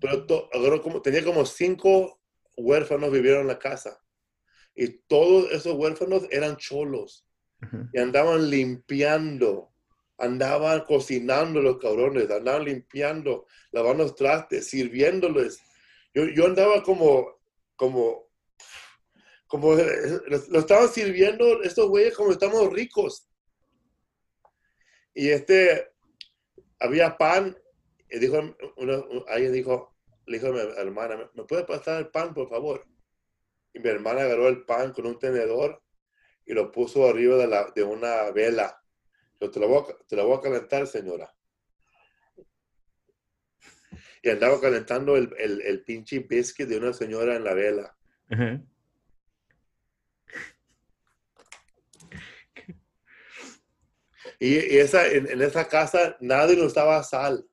pero 0.00 0.24
agarró 0.52 0.80
como, 0.80 1.02
tenía 1.02 1.24
como 1.24 1.44
cinco 1.44 2.20
huérfanos 2.56 3.10
vivieron 3.10 3.42
en 3.42 3.46
la 3.48 3.58
casa. 3.58 4.00
Y 4.76 5.00
todos 5.08 5.50
esos 5.50 5.74
huérfanos 5.74 6.22
eran 6.30 6.56
cholos. 6.56 7.26
Y 7.92 7.98
andaban 7.98 8.48
limpiando, 8.48 9.72
andaban 10.16 10.84
cocinando 10.84 11.60
los 11.60 11.78
cabrones, 11.78 12.30
andaban 12.30 12.64
limpiando, 12.64 13.46
lavando 13.72 14.04
los 14.04 14.14
trastes, 14.14 14.68
sirviéndoles. 14.68 15.58
Yo, 16.14 16.26
yo 16.26 16.46
andaba 16.46 16.84
como, 16.84 17.40
como, 17.74 18.30
como, 19.48 19.74
lo 19.74 20.58
estaban 20.60 20.88
sirviendo 20.88 21.60
estos 21.64 21.88
güeyes 21.88 22.16
como 22.16 22.30
estamos 22.30 22.72
ricos. 22.72 23.28
Y 25.12 25.30
este, 25.30 25.88
había 26.78 27.18
pan 27.18 27.56
y 28.10 28.18
dijo, 28.18 28.56
alguien 29.28 29.52
dijo, 29.52 29.94
le 30.26 30.38
dijo 30.38 30.48
a 30.48 30.52
mi 30.52 30.60
hermana, 30.60 31.30
¿me 31.34 31.44
puede 31.44 31.64
pasar 31.64 31.98
el 31.98 32.08
pan, 32.08 32.34
por 32.34 32.48
favor? 32.48 32.86
Y 33.72 33.80
mi 33.80 33.88
hermana 33.88 34.22
agarró 34.22 34.48
el 34.48 34.64
pan 34.64 34.92
con 34.92 35.06
un 35.06 35.18
tenedor 35.18 35.82
y 36.46 36.54
lo 36.54 36.72
puso 36.72 37.06
arriba 37.06 37.36
de, 37.36 37.46
la, 37.46 37.70
de 37.74 37.82
una 37.82 38.30
vela. 38.30 38.82
Yo 39.40 39.50
te 39.50 39.60
lo, 39.60 39.68
voy 39.68 39.82
a, 39.82 40.06
te 40.06 40.16
lo 40.16 40.26
voy 40.26 40.38
a 40.38 40.40
calentar, 40.40 40.86
señora. 40.86 41.34
Y 44.22 44.30
andaba 44.30 44.60
calentando 44.60 45.16
el, 45.16 45.32
el, 45.38 45.60
el 45.60 45.84
pinche 45.84 46.20
biscuit 46.20 46.68
de 46.68 46.78
una 46.78 46.92
señora 46.92 47.36
en 47.36 47.44
la 47.44 47.54
vela. 47.54 47.96
y, 54.40 54.54
y, 54.54 54.78
esa, 54.78 55.06
en, 55.06 55.30
en, 55.30 55.42
esa 55.42 55.68
casa 55.68 56.16
nadie 56.20 56.56
nos 56.56 56.74
daba 56.74 57.02
sal 57.02 57.47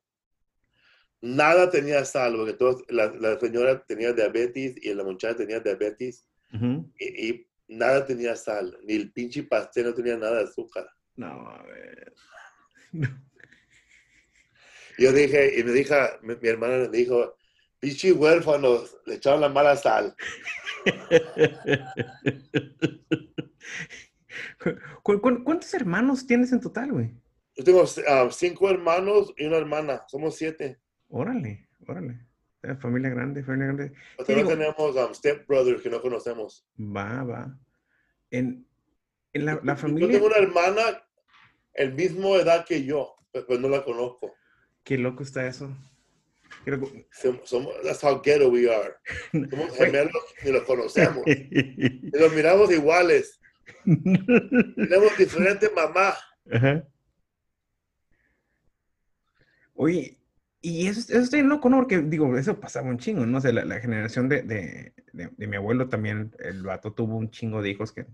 nada 1.20 1.70
tenía 1.70 2.04
sal, 2.04 2.36
porque 2.36 2.52
todos, 2.54 2.84
la, 2.88 3.38
señora 3.38 3.84
tenía 3.84 4.12
diabetes 4.12 4.76
y 4.80 4.92
la 4.94 5.04
muchacha 5.04 5.36
tenía 5.36 5.60
diabetes 5.60 6.28
y, 6.98 7.46
nada 7.68 8.06
tenía 8.06 8.36
sal, 8.36 8.78
ni 8.84 8.94
el 8.94 9.12
pinche 9.12 9.42
pastel 9.42 9.86
no 9.86 9.94
tenía 9.94 10.16
nada 10.16 10.38
de 10.38 10.44
azúcar. 10.44 10.88
No, 11.16 11.48
a 11.48 11.62
ver. 11.64 12.14
Yo 14.98 15.12
dije, 15.12 15.58
y 15.58 15.64
me 15.64 15.72
dijo, 15.72 15.94
mi, 16.22 16.36
hermana 16.48 16.78
me 16.78 16.88
dijo, 16.88 17.36
pinche 17.78 18.12
huérfanos, 18.12 18.96
le 19.04 19.16
echaron 19.16 19.40
la 19.40 19.48
mala 19.48 19.76
sal. 19.76 20.14
¿Cuántos 25.02 25.74
hermanos 25.74 26.26
tienes 26.26 26.52
en 26.52 26.60
total, 26.60 26.92
güey? 26.92 27.12
Yo 27.56 27.64
tengo 27.64 27.84
ah, 28.08 28.28
cinco 28.30 28.70
hermanos 28.70 29.34
y 29.36 29.46
una 29.46 29.56
hermana, 29.56 30.04
somos 30.08 30.36
siete. 30.36 30.78
Órale, 31.16 31.66
órale. 31.86 32.20
Familia 32.78 33.08
grande, 33.08 33.42
familia 33.42 33.66
grande. 33.68 33.92
Nosotros 34.18 34.48
tenemos 34.48 34.96
um, 34.96 35.14
step 35.14 35.46
brothers 35.46 35.80
que 35.80 35.88
no 35.88 36.02
conocemos. 36.02 36.66
Va, 36.78 37.22
va. 37.24 37.58
En, 38.30 38.66
en 39.32 39.46
la, 39.46 39.58
la, 39.62 39.76
familia. 39.76 40.08
Yo 40.08 40.12
tengo 40.12 40.26
una 40.26 40.36
hermana 40.36 41.02
el 41.72 41.94
mismo 41.94 42.36
edad 42.36 42.66
que 42.66 42.84
yo, 42.84 43.16
pero 43.32 43.58
no 43.58 43.68
la 43.70 43.82
conozco. 43.82 44.34
Qué 44.84 44.98
loco 44.98 45.22
está 45.22 45.46
eso. 45.46 45.74
Somos, 47.44 47.72
that's 47.82 48.02
how 48.02 48.20
ghetto 48.20 48.50
we 48.50 48.68
are. 48.68 48.96
Somos 49.32 49.74
gemelos 49.74 50.22
ni 50.44 50.52
los 50.52 50.64
conocemos. 50.64 51.22
y 51.26 52.10
los 52.10 52.34
miramos 52.34 52.70
iguales. 52.70 53.40
Tenemos 53.84 55.16
diferente 55.18 55.70
mamá. 55.70 56.14
Ajá. 56.52 56.86
Oye, 59.74 60.18
y 60.70 60.86
eso, 60.88 61.00
eso 61.00 61.18
estoy 61.20 61.42
loco, 61.42 61.68
¿no? 61.68 61.78
Porque 61.78 61.98
digo, 61.98 62.36
eso 62.36 62.58
pasaba 62.60 62.88
un 62.88 62.98
chingo, 62.98 63.26
¿no? 63.26 63.38
O 63.38 63.52
la, 63.52 63.80
generación 63.80 64.28
de, 64.28 64.42
de, 64.42 64.92
de, 65.12 65.46
mi 65.46 65.56
abuelo 65.56 65.88
también, 65.88 66.34
el 66.38 66.62
vato 66.62 66.92
tuvo 66.92 67.16
un 67.16 67.30
chingo 67.30 67.62
de 67.62 67.70
hijos 67.70 67.92
que 67.92 68.06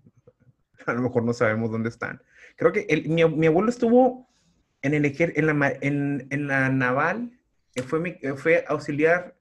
a 0.87 0.93
lo 0.93 1.03
mejor 1.03 1.25
no 1.25 1.33
sabemos 1.33 1.71
dónde 1.71 1.89
están. 1.89 2.23
Creo 2.57 2.73
que 2.73 2.87
el, 2.89 3.09
mi, 3.09 3.25
mi, 3.25 3.47
abuelo 3.47 3.69
estuvo 3.69 4.29
en, 4.83 4.95
el, 4.95 5.05
en, 5.05 5.47
la, 5.47 5.73
en, 5.81 6.27
en 6.31 6.47
la 6.47 6.69
naval, 6.69 7.31
fue, 7.87 8.19
fue 8.37 8.65
auxiliar 8.69 9.35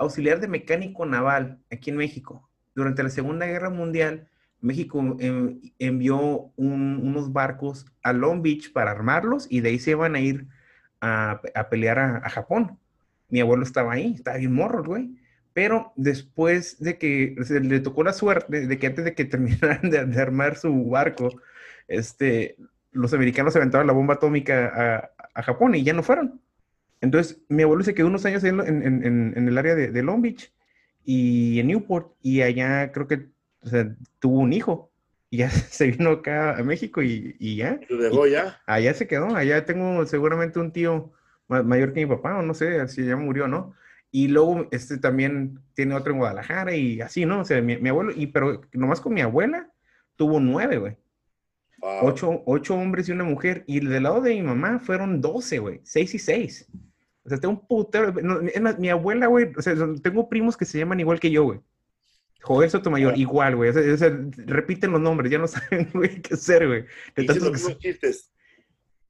auxiliar 0.00 0.40
de 0.40 0.48
mecánico 0.48 1.04
naval 1.04 1.58
aquí 1.70 1.90
en 1.90 1.96
México. 1.96 2.48
Durante 2.74 3.02
la 3.02 3.10
Segunda 3.10 3.46
Guerra 3.46 3.70
Mundial, 3.70 4.28
México 4.60 5.16
envió 5.78 6.52
unos 6.56 7.32
barcos 7.32 7.86
a 8.02 8.12
Long 8.12 8.42
Beach 8.42 8.72
para 8.72 8.90
armarlos 8.90 9.46
y 9.50 9.60
de 9.60 9.70
ahí 9.70 9.78
se 9.78 9.92
iban 9.92 10.14
a 10.14 10.20
ir 10.20 10.46
a, 11.00 11.40
pelear 11.70 11.98
a, 11.98 12.28
Japón. 12.30 12.78
Mi 13.28 13.40
abuelo 13.40 13.62
estaba 13.62 13.92
ahí, 13.92 14.14
estaba 14.14 14.36
bien 14.36 14.52
morro, 14.52 14.84
güey. 14.84 15.16
Pero 15.52 15.92
después 15.96 16.78
de 16.78 16.98
que 16.98 17.34
le 17.62 17.80
tocó 17.80 18.04
la 18.04 18.12
suerte 18.12 18.66
de 18.66 18.78
que 18.78 18.86
antes 18.86 19.04
de 19.04 19.14
que 19.14 19.24
terminaran 19.26 19.90
de, 19.90 20.20
armar 20.20 20.56
su 20.56 20.88
barco, 20.88 21.30
este, 21.88 22.56
los 22.92 23.12
americanos 23.14 23.56
aventaron 23.56 23.86
la 23.86 23.92
bomba 23.92 24.14
atómica 24.14 25.10
a, 25.34 25.42
Japón 25.42 25.74
y 25.74 25.82
ya 25.82 25.92
no 25.92 26.02
fueron. 26.02 26.40
Entonces, 27.00 27.40
mi 27.48 27.62
abuelo 27.62 27.82
se 27.82 27.94
quedó 27.94 28.08
unos 28.08 28.26
años 28.26 28.44
en, 28.44 28.60
en, 28.60 29.48
el 29.48 29.56
área 29.56 29.74
de, 29.74 30.02
Long 30.02 30.20
Beach 30.20 30.52
y 31.02 31.58
en 31.58 31.68
Newport, 31.68 32.12
y 32.20 32.42
allá 32.42 32.92
creo 32.92 33.06
que 33.06 33.28
tuvo 34.18 34.40
un 34.40 34.52
hijo. 34.52 34.89
Y 35.30 35.38
ya 35.38 35.50
se 35.50 35.86
vino 35.86 36.10
acá 36.10 36.58
a 36.58 36.62
México 36.62 37.02
y, 37.02 37.36
y 37.38 37.56
ya. 37.56 37.80
¿Lo 37.88 38.02
dejó 38.02 38.26
ya? 38.26 38.60
Allá 38.66 38.92
se 38.94 39.06
quedó. 39.06 39.34
Allá 39.34 39.64
tengo 39.64 40.04
seguramente 40.06 40.58
un 40.58 40.72
tío 40.72 41.12
mayor 41.48 41.92
que 41.92 42.06
mi 42.06 42.06
papá, 42.06 42.38
o 42.38 42.42
no 42.42 42.54
sé 42.54 42.86
si 42.88 43.04
ya 43.04 43.16
murió, 43.16 43.48
¿no? 43.48 43.74
Y 44.12 44.28
luego 44.28 44.66
este 44.70 44.98
también 44.98 45.60
tiene 45.74 45.94
otro 45.94 46.12
en 46.12 46.18
Guadalajara 46.18 46.74
y 46.74 47.00
así, 47.00 47.26
¿no? 47.26 47.40
O 47.40 47.44
sea, 47.44 47.60
mi, 47.62 47.88
abuelo, 47.88 48.12
y 48.14 48.26
pero 48.28 48.60
nomás 48.72 49.00
con 49.00 49.14
mi 49.14 49.20
abuela 49.20 49.70
tuvo 50.16 50.40
nueve, 50.40 50.78
güey. 50.78 50.96
Ocho, 52.02 52.42
ocho, 52.44 52.74
hombres 52.74 53.08
y 53.08 53.12
una 53.12 53.24
mujer. 53.24 53.64
Y 53.66 53.80
del 53.80 54.02
lado 54.02 54.20
de 54.20 54.34
mi 54.34 54.42
mamá 54.42 54.80
fueron 54.80 55.20
doce, 55.20 55.58
güey. 55.58 55.80
Seis 55.82 56.14
y 56.14 56.18
seis. 56.18 56.68
O 57.24 57.28
sea, 57.28 57.38
tengo 57.38 57.54
un 57.54 57.66
putero. 57.66 58.12
es 58.48 58.60
más, 58.60 58.78
mi 58.78 58.90
abuela, 58.90 59.28
güey, 59.28 59.52
o 59.56 59.62
sea, 59.62 59.74
tengo 60.02 60.28
primos 60.28 60.56
que 60.56 60.64
se 60.64 60.78
llaman 60.78 61.00
igual 61.00 61.20
que 61.20 61.30
yo, 61.30 61.44
güey. 61.44 61.60
Joder 62.42 62.70
Sotomayor, 62.70 63.16
igual, 63.18 63.56
güey. 63.56 63.70
O 63.70 63.96
sea, 63.96 64.18
repiten 64.46 64.92
los 64.92 65.00
nombres, 65.00 65.30
ya 65.30 65.38
no 65.38 65.48
saben, 65.48 65.90
güey, 65.92 66.22
qué 66.22 66.34
hacer, 66.34 66.66
güey. 66.66 66.84
De 67.14 67.24
tantos 67.24 67.78
chistes. 67.78 68.32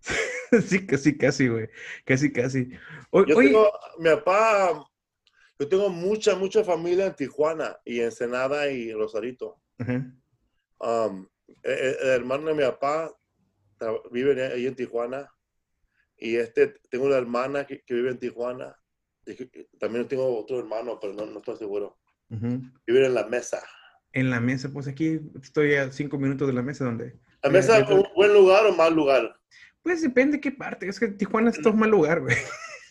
sí, 0.67 0.87
casi, 0.87 1.17
casi, 1.17 1.49
güey. 1.49 1.69
Casi, 2.05 2.33
casi. 2.33 2.71
yo 3.13 3.25
tengo, 3.25 3.71
mi 3.99 4.11
papá, 4.11 4.85
yo 5.59 5.69
tengo 5.69 5.89
mucha, 5.91 6.35
mucha 6.35 6.65
familia 6.65 7.07
en 7.07 7.15
Tijuana 7.15 7.79
y 7.85 8.01
Ensenada 8.01 8.71
y 8.71 8.93
Rosarito. 8.93 9.61
Um, 9.79 11.27
e, 11.63 11.71
e, 11.71 11.97
el, 12.03 12.09
hermano 12.09 12.49
de 12.49 12.55
mi 12.55 12.63
papá 12.63 13.15
vive 14.11 14.45
ahí 14.47 14.67
en 14.67 14.75
Tijuana 14.75 15.31
y 16.17 16.37
este, 16.37 16.75
tengo 16.91 17.07
una 17.07 17.17
hermana 17.17 17.67
que, 17.67 17.83
vive 17.89 18.11
en 18.11 18.19
Tijuana. 18.19 18.77
también 19.79 20.09
tengo 20.09 20.39
otro 20.39 20.59
hermano, 20.59 20.99
pero 21.01 21.15
no, 21.15 21.27
no 21.27 21.39
estoy 21.39 21.57
seguro. 21.57 22.00
Vivir 22.31 23.05
en 23.05 23.15
la 23.15 23.27
mesa. 23.27 23.63
En 24.13 24.31
la 24.31 24.41
mesa, 24.41 24.71
pues 24.73 24.89
aquí 24.89 25.21
estoy 25.43 25.75
a 25.75 25.91
cinco 25.93 26.19
minutos 26.19 26.49
de 26.49 26.55
la 26.55 26.63
mesa 26.63 26.85
donde... 26.85 27.17
¿La 27.43 27.51
mesa 27.51 27.79
es 27.79 27.89
un 27.89 28.07
buen 28.15 28.33
lugar 28.33 28.67
o 28.67 28.75
mal 28.75 28.95
lugar? 28.95 29.37
Pues 29.83 30.03
depende 30.03 30.37
de 30.37 30.41
qué 30.41 30.53
parte. 30.53 30.89
Es 30.89 31.01
que 31.01 31.09
Tijuana 31.09 31.51
es 31.51 31.61
todo 31.61 31.73
mal 31.73 31.91
lugar, 31.91 32.21
güey. 32.21 32.37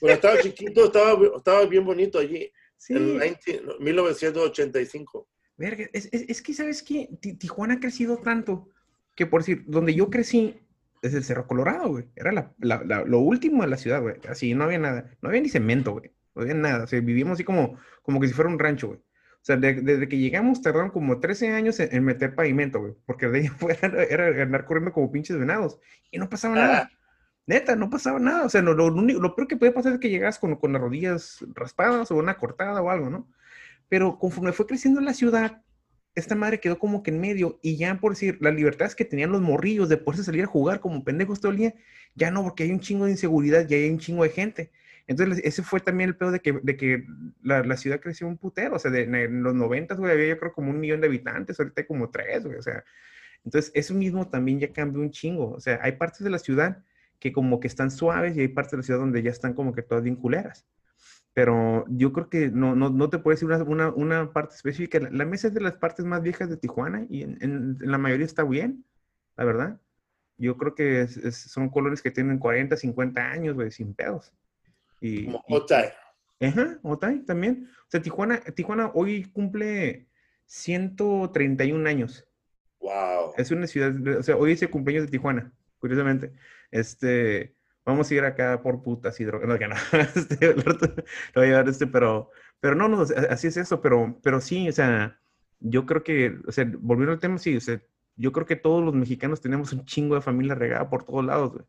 Pero 0.01 0.13
estaba 0.13 0.39
chiquito, 0.39 0.85
estaba, 0.85 1.17
estaba 1.35 1.65
bien 1.65 1.85
bonito 1.85 2.19
allí. 2.19 2.51
Sí. 2.77 2.93
En 2.95 3.19
1985. 3.79 5.27
Verga, 5.57 5.89
es, 5.93 6.09
es, 6.11 6.23
es, 6.29 6.41
que, 6.41 6.53
¿sabes 6.53 6.81
qué? 6.81 7.09
Tijuana 7.37 7.75
ha 7.75 7.79
crecido 7.79 8.17
tanto 8.17 8.69
que, 9.15 9.25
por 9.25 9.41
decir, 9.41 9.65
donde 9.67 9.93
yo 9.93 10.09
crecí 10.09 10.55
es 11.01 11.13
el 11.13 11.23
Cerro 11.23 11.47
Colorado, 11.47 11.89
güey. 11.89 12.05
Era 12.15 12.31
la, 12.31 12.53
la, 12.59 13.03
lo 13.05 13.19
último 13.19 13.63
de 13.63 13.69
la 13.69 13.77
ciudad, 13.77 14.01
güey. 14.01 14.15
Así, 14.27 14.53
no 14.53 14.63
había 14.63 14.79
nada. 14.79 15.11
No 15.21 15.29
había 15.29 15.41
ni 15.41 15.49
cemento, 15.49 15.91
güey. 15.91 16.11
No 16.33 16.41
había 16.41 16.53
nada. 16.53 16.85
O 16.85 16.87
sea, 16.87 17.01
vivíamos 17.01 17.33
así 17.33 17.43
como, 17.43 17.77
como 18.01 18.19
que 18.19 18.27
si 18.27 18.33
fuera 18.33 18.49
un 18.49 18.59
rancho, 18.59 18.87
güey. 18.87 18.99
O 19.41 19.45
sea, 19.45 19.57
desde 19.57 20.07
que 20.07 20.17
llegamos 20.17 20.61
tardaron 20.61 20.89
como 20.89 21.19
13 21.19 21.51
años 21.51 21.79
en, 21.79 22.03
meter 22.03 22.35
pavimento, 22.35 22.79
güey. 22.79 22.93
Porque 23.05 23.27
de 23.27 23.39
ahí 23.39 23.45
afuera 23.47 24.03
era, 24.03 24.43
andar 24.43 24.65
corriendo 24.65 24.91
como 24.91 25.11
pinches 25.11 25.39
venados. 25.39 25.79
Y 26.11 26.19
no 26.19 26.29
pasaba 26.29 26.55
nada. 26.55 26.91
Neta, 27.47 27.75
no 27.75 27.89
pasaba 27.89 28.19
nada. 28.19 28.45
O 28.45 28.49
sea, 28.49 28.61
lo, 28.61 28.73
lo, 28.73 28.89
lo, 28.89 29.35
peor 29.35 29.47
que 29.47 29.57
puede 29.57 29.71
pasar 29.71 29.93
es 29.93 29.99
que 29.99 30.09
llegas 30.09 30.37
con, 30.39 30.55
con 30.55 30.73
las 30.73 30.81
rodillas 30.81 31.43
raspadas 31.55 32.11
o 32.11 32.15
una 32.15 32.37
cortada 32.37 32.81
o 32.81 32.89
algo, 32.89 33.09
¿no? 33.09 33.27
Pero 33.87 34.19
conforme 34.19 34.51
fue 34.51 34.67
creciendo 34.67 35.01
la 35.01 35.13
ciudad, 35.13 35.63
esta 36.15 36.35
madre 36.35 36.59
quedó 36.59 36.77
como 36.77 37.01
que 37.01 37.11
en 37.11 37.19
medio 37.19 37.59
y 37.61 37.77
ya 37.77 37.99
por 37.99 38.11
decir, 38.11 38.37
las 38.41 38.53
libertades 38.53 38.95
que 38.95 39.05
tenían 39.05 39.31
los 39.31 39.41
morrillos 39.41 39.89
de 39.89 39.97
poderse 39.97 40.23
salir 40.23 40.43
a 40.43 40.47
jugar 40.47 40.79
como 40.79 41.03
pendejos 41.03 41.39
todo 41.39 41.51
el 41.51 41.57
día, 41.57 41.73
ya 42.15 42.31
no, 42.31 42.43
porque 42.43 42.63
hay 42.63 42.71
un 42.71 42.79
chingo 42.79 43.05
de 43.05 43.11
inseguridad 43.11 43.67
y 43.67 43.73
hay 43.73 43.89
un 43.89 43.99
chingo 43.99 44.23
de 44.23 44.29
gente. 44.29 44.71
Entonces, 45.09 45.41
ese 45.43 45.63
fue 45.63 45.79
también 45.79 46.11
el 46.11 46.15
pedo 46.15 46.29
de 46.29 46.39
que, 46.39 46.59
de 46.61 46.77
que 46.77 47.03
la, 47.41 47.63
la 47.63 47.77
ciudad 47.77 47.99
creció 47.99 48.27
un 48.27 48.37
putero. 48.37 48.75
O 48.75 48.79
sea, 48.79 48.91
de, 48.91 49.01
en 49.01 49.41
los 49.41 49.55
noventas, 49.55 49.97
güey, 49.97 50.11
había 50.11 50.27
yo 50.27 50.39
creo 50.39 50.53
como 50.53 50.69
un 50.69 50.79
millón 50.79 51.01
de 51.01 51.07
habitantes, 51.07 51.59
ahorita 51.59 51.81
hay 51.81 51.87
como 51.87 52.11
tres, 52.11 52.43
güey. 52.45 52.57
O 52.57 52.61
sea, 52.61 52.83
entonces 53.43 53.71
eso 53.73 53.95
mismo 53.95 54.29
también 54.29 54.59
ya 54.59 54.71
cambió 54.71 55.01
un 55.01 55.09
chingo. 55.09 55.53
O 55.53 55.59
sea, 55.59 55.79
hay 55.81 55.93
partes 55.93 56.23
de 56.23 56.29
la 56.29 56.37
ciudad 56.37 56.83
que 57.17 57.31
como 57.33 57.59
que 57.59 57.67
están 57.67 57.89
suaves 57.89 58.37
y 58.37 58.41
hay 58.41 58.49
partes 58.49 58.73
de 58.73 58.77
la 58.77 58.83
ciudad 58.83 58.99
donde 58.99 59.23
ya 59.23 59.31
están 59.31 59.55
como 59.55 59.73
que 59.73 59.81
todas 59.81 60.03
bien 60.03 60.15
culeras. 60.15 60.67
Pero 61.33 61.85
yo 61.89 62.13
creo 62.13 62.29
que 62.29 62.51
no, 62.51 62.75
no, 62.75 62.91
no 62.91 63.09
te 63.09 63.17
puedo 63.17 63.33
decir 63.33 63.47
una, 63.47 63.63
una, 63.63 63.89
una 63.89 64.31
parte 64.31 64.53
específica. 64.53 64.99
La, 65.11 65.25
mesa 65.25 65.47
es 65.47 65.55
de 65.55 65.61
las 65.61 65.75
partes 65.77 66.05
más 66.05 66.21
viejas 66.21 66.49
de 66.51 66.57
Tijuana 66.57 67.07
y 67.09 67.23
en, 67.23 67.37
en, 67.41 67.77
la 67.79 67.97
mayoría 67.97 68.27
está 68.27 68.43
bien, 68.43 68.85
la 69.37 69.45
verdad. 69.45 69.81
Yo 70.37 70.55
creo 70.57 70.75
que 70.75 71.07
son 71.07 71.69
colores 71.69 72.03
que 72.03 72.11
tienen 72.11 72.37
40, 72.37 72.77
50 72.77 73.21
años, 73.21 73.55
güey, 73.55 73.71
sin 73.71 73.95
pedos. 73.95 74.33
Y, 75.01 75.25
Como 75.25 75.43
Otay. 75.47 75.89
Ajá, 76.41 76.79
Otay 76.83 77.19
también. 77.19 77.69
O 77.87 77.91
sea, 77.91 78.01
Tijuana, 78.01 78.39
Tijuana 78.41 78.91
hoy 78.93 79.25
cumple 79.31 80.07
131 80.45 81.87
años. 81.87 82.25
Wow. 82.79 83.33
Es 83.37 83.51
una 83.51 83.67
ciudad, 83.67 83.93
o 84.17 84.23
sea, 84.23 84.37
hoy 84.37 84.53
es 84.53 84.61
el 84.61 84.69
cumpleaños 84.69 85.05
de 85.05 85.11
Tijuana, 85.11 85.51
curiosamente. 85.79 86.31
Este, 86.71 87.55
vamos 87.85 88.09
a 88.09 88.13
ir 88.13 88.23
acá 88.23 88.61
por 88.61 88.81
putas 88.81 89.19
y 89.19 89.25
drogas. 89.25 89.47
No, 89.47 89.57
que 89.57 89.67
no. 89.67 89.75
Este, 90.15 90.55
lo 90.55 90.63
voy 91.35 91.45
a 91.45 91.49
llevar 91.49 91.69
este, 91.69 91.87
pero, 91.87 92.31
pero 92.59 92.75
no, 92.75 92.87
no, 92.87 93.01
así 93.01 93.47
es 93.47 93.57
eso, 93.57 93.81
pero, 93.81 94.17
pero 94.23 94.41
sí, 94.41 94.69
o 94.69 94.71
sea, 94.71 95.19
yo 95.59 95.85
creo 95.85 96.03
que, 96.03 96.39
o 96.47 96.51
sea, 96.51 96.65
volviendo 96.79 97.13
al 97.13 97.19
tema, 97.19 97.37
sí, 97.37 97.55
o 97.55 97.61
sea, 97.61 97.81
yo 98.15 98.31
creo 98.31 98.45
que 98.45 98.55
todos 98.55 98.83
los 98.83 98.93
mexicanos 98.93 99.41
tenemos 99.41 99.73
un 99.73 99.85
chingo 99.85 100.15
de 100.15 100.21
familia 100.21 100.55
regada 100.55 100.89
por 100.89 101.03
todos 101.03 101.25
lados, 101.25 101.53
güey. 101.53 101.65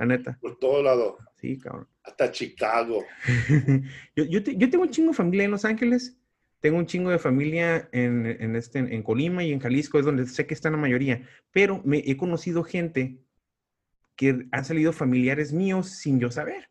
La 0.00 0.06
neta. 0.06 0.38
Por 0.40 0.58
todos 0.58 0.82
lados. 0.82 1.16
Sí, 1.36 1.58
cabrón. 1.58 1.86
Hasta 2.02 2.32
Chicago. 2.32 3.04
yo, 4.16 4.24
yo, 4.24 4.40
yo, 4.40 4.70
tengo 4.70 4.84
un 4.84 4.90
chingo 4.90 5.10
de 5.10 5.16
familia 5.16 5.44
en 5.44 5.50
Los 5.50 5.66
Ángeles. 5.66 6.16
Tengo 6.60 6.78
un 6.78 6.86
chingo 6.86 7.10
de 7.10 7.18
familia 7.18 7.90
en, 7.92 8.24
en, 8.24 8.56
este, 8.56 8.78
en 8.78 9.02
Colima 9.02 9.44
y 9.44 9.52
en 9.52 9.60
Jalisco, 9.60 9.98
es 9.98 10.06
donde 10.06 10.26
sé 10.26 10.46
que 10.46 10.54
están 10.54 10.72
la 10.72 10.78
mayoría. 10.78 11.28
Pero 11.52 11.82
me 11.84 11.98
he 11.98 12.16
conocido 12.16 12.64
gente 12.64 13.18
que 14.16 14.46
han 14.52 14.64
salido 14.64 14.94
familiares 14.94 15.52
míos 15.52 15.90
sin 15.90 16.18
yo 16.18 16.30
saber. 16.30 16.70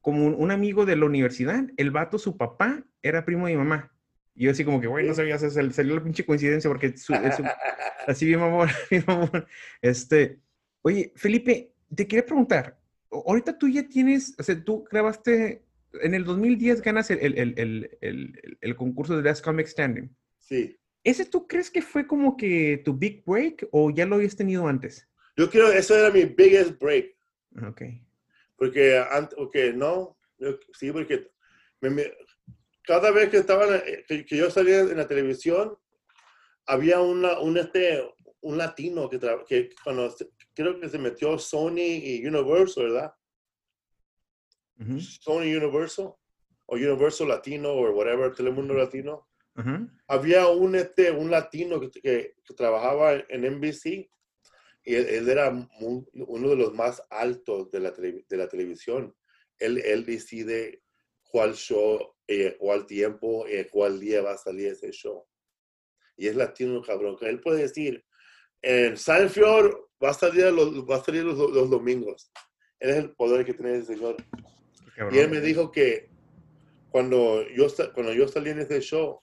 Como 0.00 0.26
un, 0.26 0.50
amigo 0.50 0.84
de 0.84 0.96
la 0.96 1.06
universidad, 1.06 1.62
el 1.76 1.92
vato, 1.92 2.18
su 2.18 2.36
papá, 2.36 2.82
era 3.02 3.24
primo 3.24 3.46
de 3.46 3.52
mi 3.52 3.58
mamá. 3.58 3.92
Y 4.34 4.46
yo 4.46 4.50
así 4.50 4.64
como 4.64 4.80
que, 4.80 4.88
güey, 4.88 5.06
no 5.06 5.14
sabía, 5.14 5.38
salió 5.38 5.94
la 5.94 6.02
pinche 6.02 6.26
coincidencia 6.26 6.68
porque 6.68 6.92
así 8.08 8.26
bien 8.26 8.40
mamón, 8.40 8.68
bien 8.90 9.04
mamón. 9.06 9.46
Este, 9.80 10.40
oye, 10.82 11.12
Felipe, 11.14 11.72
te 11.94 12.06
quería 12.06 12.26
preguntar, 12.26 12.78
ahorita 13.10 13.58
tú 13.58 13.68
ya 13.68 13.88
tienes, 13.88 14.34
o 14.38 14.42
sea, 14.42 14.62
tú 14.62 14.84
grabaste, 14.90 15.62
en 16.02 16.14
el 16.14 16.24
2010 16.24 16.82
ganas 16.82 17.10
el, 17.10 17.38
el, 17.38 17.54
el, 18.00 18.58
el 18.60 18.76
concurso 18.76 19.16
de 19.16 19.22
Last 19.22 19.44
Comic 19.44 19.66
Standing. 19.66 20.14
Sí. 20.38 20.78
¿Ese 21.04 21.24
tú 21.24 21.46
crees 21.46 21.70
que 21.70 21.80
fue 21.80 22.06
como 22.06 22.36
que 22.36 22.82
tu 22.84 22.92
big 22.92 23.24
break 23.24 23.66
o 23.70 23.90
ya 23.90 24.04
lo 24.04 24.16
habías 24.16 24.36
tenido 24.36 24.66
antes? 24.66 25.08
Yo 25.36 25.48
creo 25.48 25.70
que 25.70 25.78
eso 25.78 25.96
era 25.96 26.10
mi 26.10 26.24
biggest 26.24 26.78
break. 26.80 27.16
Ok. 27.66 27.82
Porque, 28.56 29.02
okay, 29.36 29.72
no, 29.72 30.18
sí, 30.72 30.90
porque 30.90 31.30
cada 32.82 33.10
vez 33.12 33.28
que, 33.28 33.36
estaba, 33.38 33.66
que, 34.08 34.24
yo 34.28 34.50
salía 34.50 34.80
en 34.80 34.96
la 34.96 35.06
televisión, 35.06 35.78
había 36.66 37.00
una, 37.00 37.38
un, 37.38 37.56
este, 37.56 38.02
un 38.40 38.58
latino 38.58 39.08
que, 39.08 39.20
que 39.48 39.70
cuando 39.84 40.14
creo 40.58 40.80
que 40.80 40.88
se 40.88 40.98
metió 40.98 41.38
Sony 41.38 42.00
y 42.02 42.26
Universal, 42.26 42.90
¿verdad? 42.90 43.12
Sony 44.98 45.54
Universal 45.56 46.12
o 46.66 46.74
Universal 46.74 47.28
Latino 47.28 47.70
o 47.70 47.92
whatever, 47.92 48.34
Telemundo 48.34 48.74
Latino. 48.74 49.28
Había 50.08 50.48
un, 50.48 50.74
este, 50.74 51.12
un 51.12 51.30
latino 51.30 51.80
que, 51.80 51.90
que, 51.90 52.34
trabajaba 52.56 53.14
en 53.28 53.42
NBC 53.42 54.10
y 54.84 54.94
él, 54.94 55.28
era 55.28 55.50
uno 55.80 56.48
de 56.48 56.56
los 56.56 56.74
más 56.74 57.02
altos 57.10 57.70
de 57.70 57.80
la, 57.80 57.92
de 57.92 58.36
la 58.36 58.48
televisión. 58.48 59.14
Él, 59.58 59.78
él 59.78 60.04
decide 60.04 60.82
cuál 61.22 61.54
show, 61.54 62.14
eh, 62.26 62.56
cuál 62.58 62.86
tiempo, 62.86 63.46
eh, 63.46 63.68
cuál 63.70 64.00
día 64.00 64.22
va 64.22 64.32
a 64.32 64.38
salir 64.38 64.68
ese 64.68 64.90
show. 64.90 65.24
Y 66.16 66.26
es 66.26 66.34
latino, 66.34 66.82
cabrón. 66.82 67.16
Él 67.20 67.40
puede 67.40 67.62
decir, 67.62 68.04
en 68.62 68.96
Seinfeld 68.96 69.74
va 70.02 70.10
a 70.10 70.14
salir 70.14 70.52
los, 70.52 70.88
va 70.88 70.96
a 70.96 71.04
salir 71.04 71.24
los, 71.24 71.70
domingos. 71.70 72.30
Él 72.80 72.90
es 72.90 72.96
el 72.96 73.12
poder 73.12 73.44
que 73.44 73.54
tiene 73.54 73.76
el 73.76 73.86
Señor. 73.86 74.16
y 75.10 75.18
él 75.18 75.30
me 75.30 75.40
dijo 75.40 75.70
que 75.70 76.08
cuando 76.90 77.46
yo, 77.50 77.66
cuando 77.94 78.12
yo 78.12 78.26
salí 78.28 78.50
en 78.50 78.60
ese 78.60 78.80
show, 78.80 79.20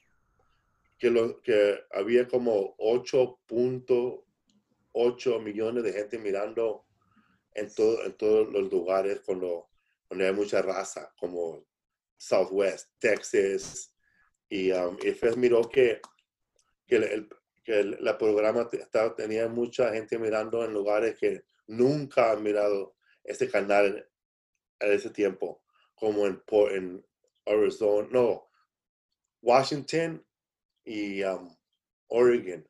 que, 0.97 1.09
lo, 1.09 1.41
que 1.41 1.79
había 1.91 2.27
como 2.27 2.75
8.8 2.77 5.43
millones 5.43 5.83
de 5.83 5.93
gente 5.93 6.17
mirando 6.17 6.85
en, 7.53 7.73
todo, 7.73 8.03
en 8.05 8.13
todos 8.13 8.51
los 8.51 8.71
lugares 8.71 9.21
cuando, 9.25 9.67
cuando 10.07 10.25
hay 10.25 10.33
mucha 10.33 10.61
raza, 10.61 11.13
como 11.19 11.65
Southwest, 12.17 12.89
Texas. 12.99 13.91
Y, 14.49 14.71
um, 14.71 14.97
y 15.03 15.11
Fez 15.11 15.35
miró 15.35 15.67
que, 15.67 15.99
que, 16.87 16.95
el, 16.97 17.27
que 17.65 17.83
la 17.83 18.15
programa 18.17 18.69
estaba, 18.71 19.15
tenía 19.15 19.49
mucha 19.49 19.91
gente 19.91 20.19
mirando 20.19 20.63
en 20.63 20.71
lugares 20.71 21.17
que 21.17 21.43
nunca 21.65 22.31
han 22.31 22.43
mirado 22.43 22.95
este 23.23 23.49
canal 23.49 24.07
en, 24.79 24.91
ese 24.91 25.09
tiempo, 25.09 25.63
como 25.95 26.27
en, 26.27 26.43
en 26.71 27.05
Arizona, 27.43 28.07
no, 28.11 28.51
Washington 29.41 30.23
y 30.85 31.23
um, 31.23 31.55
Oregon. 32.07 32.67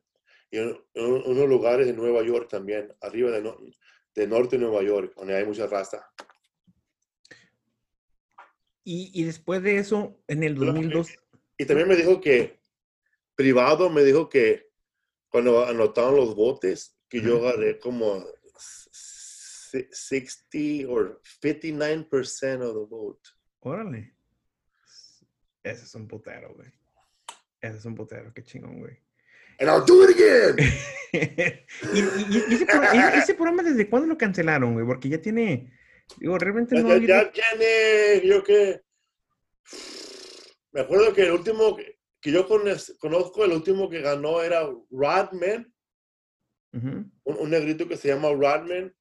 Y 0.50 0.58
en, 0.58 0.82
unos 0.94 1.48
lugares 1.48 1.86
en 1.88 1.96
Nueva 1.96 2.22
York 2.22 2.48
también, 2.48 2.90
arriba 3.02 3.30
de, 3.30 3.42
de 4.14 4.26
norte 4.26 4.56
de 4.56 4.64
Nueva 4.64 4.82
York, 4.82 5.12
donde 5.14 5.36
hay 5.36 5.44
mucha 5.44 5.66
raza. 5.66 6.10
Y, 8.82 9.10
y, 9.12 9.24
después 9.24 9.62
de 9.62 9.76
eso, 9.76 10.22
en 10.26 10.42
el 10.42 10.54
2002... 10.54 11.18
Y 11.58 11.66
también 11.66 11.88
me 11.88 11.96
dijo 11.96 12.20
que, 12.20 12.60
privado, 13.34 13.90
me 13.90 14.04
dijo 14.04 14.28
que 14.28 14.65
cuando 15.36 15.66
anotaron 15.66 16.16
los 16.16 16.34
votos, 16.34 16.96
que 17.10 17.20
yo 17.20 17.46
agarré 17.46 17.78
como 17.78 18.24
60 19.66 20.88
o 20.88 21.20
59% 21.42 22.62
of 22.62 22.72
the 22.72 22.86
vote. 22.88 23.28
Órale. 23.60 24.16
Ese 25.62 25.84
es 25.84 25.94
un 25.94 26.08
putero, 26.08 26.54
güey. 26.54 26.72
Ese 27.60 27.76
es 27.76 27.84
un 27.84 27.94
putero, 27.94 28.32
qué 28.32 28.42
chingón, 28.44 28.78
güey. 28.78 28.98
And 29.60 29.68
I'll 29.68 29.84
do 29.84 30.04
it 30.04 30.16
again. 30.16 30.56
y, 31.92 31.98
y, 31.98 32.54
ese, 32.54 32.64
programa, 32.64 33.08
ese, 33.10 33.34
programa, 33.34 33.62
¿desde 33.62 33.90
cuándo 33.90 34.08
lo 34.08 34.16
cancelaron, 34.16 34.72
güey? 34.72 34.86
Porque 34.86 35.10
ya 35.10 35.20
tiene. 35.20 35.70
Digo, 36.16 36.38
realmente 36.38 36.82
no. 36.82 36.96
Ya, 36.96 37.24
ya 37.24 37.30
tiene, 37.30 38.26
yo 38.26 38.42
que. 38.42 38.80
Me 40.72 40.80
acuerdo 40.80 41.12
que 41.12 41.24
el 41.24 41.32
último 41.32 41.76
que, 42.26 42.32
yo 42.32 42.48
conozco, 42.98 43.44
el 43.44 43.52
último 43.52 43.88
que 43.88 44.00
ganó 44.00 44.42
era 44.42 44.68
Rodman. 44.90 45.72
un, 46.72 47.12
un, 47.24 47.50
negrito 47.50 47.86
que 47.86 47.96
se 47.96 48.08
llama 48.08 48.30
Rodman. 48.30 48.92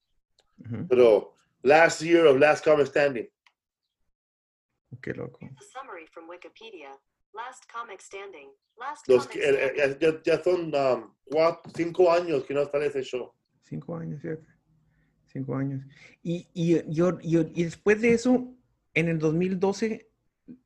Pero 0.87 1.33
last 1.63 2.01
year 2.01 2.27
of 2.27 2.37
Last 2.37 2.63
Comic 2.63 2.87
Standing. 2.87 3.27
Qué 5.01 5.13
loco. 5.13 5.39
Last 7.33 7.65
comic 7.69 7.99
standing. 7.99 8.49
Last 8.77 9.09
Los, 9.09 9.27
comic 9.27 9.43
eh, 9.43 9.73
eh, 9.75 9.97
ya, 9.99 10.21
ya, 10.23 10.41
son 10.41 10.73
um, 10.73 11.13
cuatro, 11.25 11.69
cinco 11.75 12.09
años 12.09 12.45
que 12.45 12.53
no 12.53 12.61
está 12.61 12.77
ese 12.85 13.03
show. 13.03 13.33
Cinco 13.61 13.97
años, 13.97 14.21
¿cierto? 14.21 14.47
Cinco 15.25 15.55
años. 15.55 15.83
Y, 16.23 16.47
y, 16.53 16.81
yo, 16.93 17.19
yo, 17.19 17.41
y 17.53 17.63
después 17.65 17.99
de 17.99 18.13
eso, 18.13 18.55
en 18.93 19.09
el 19.09 19.19
2012 19.19 20.09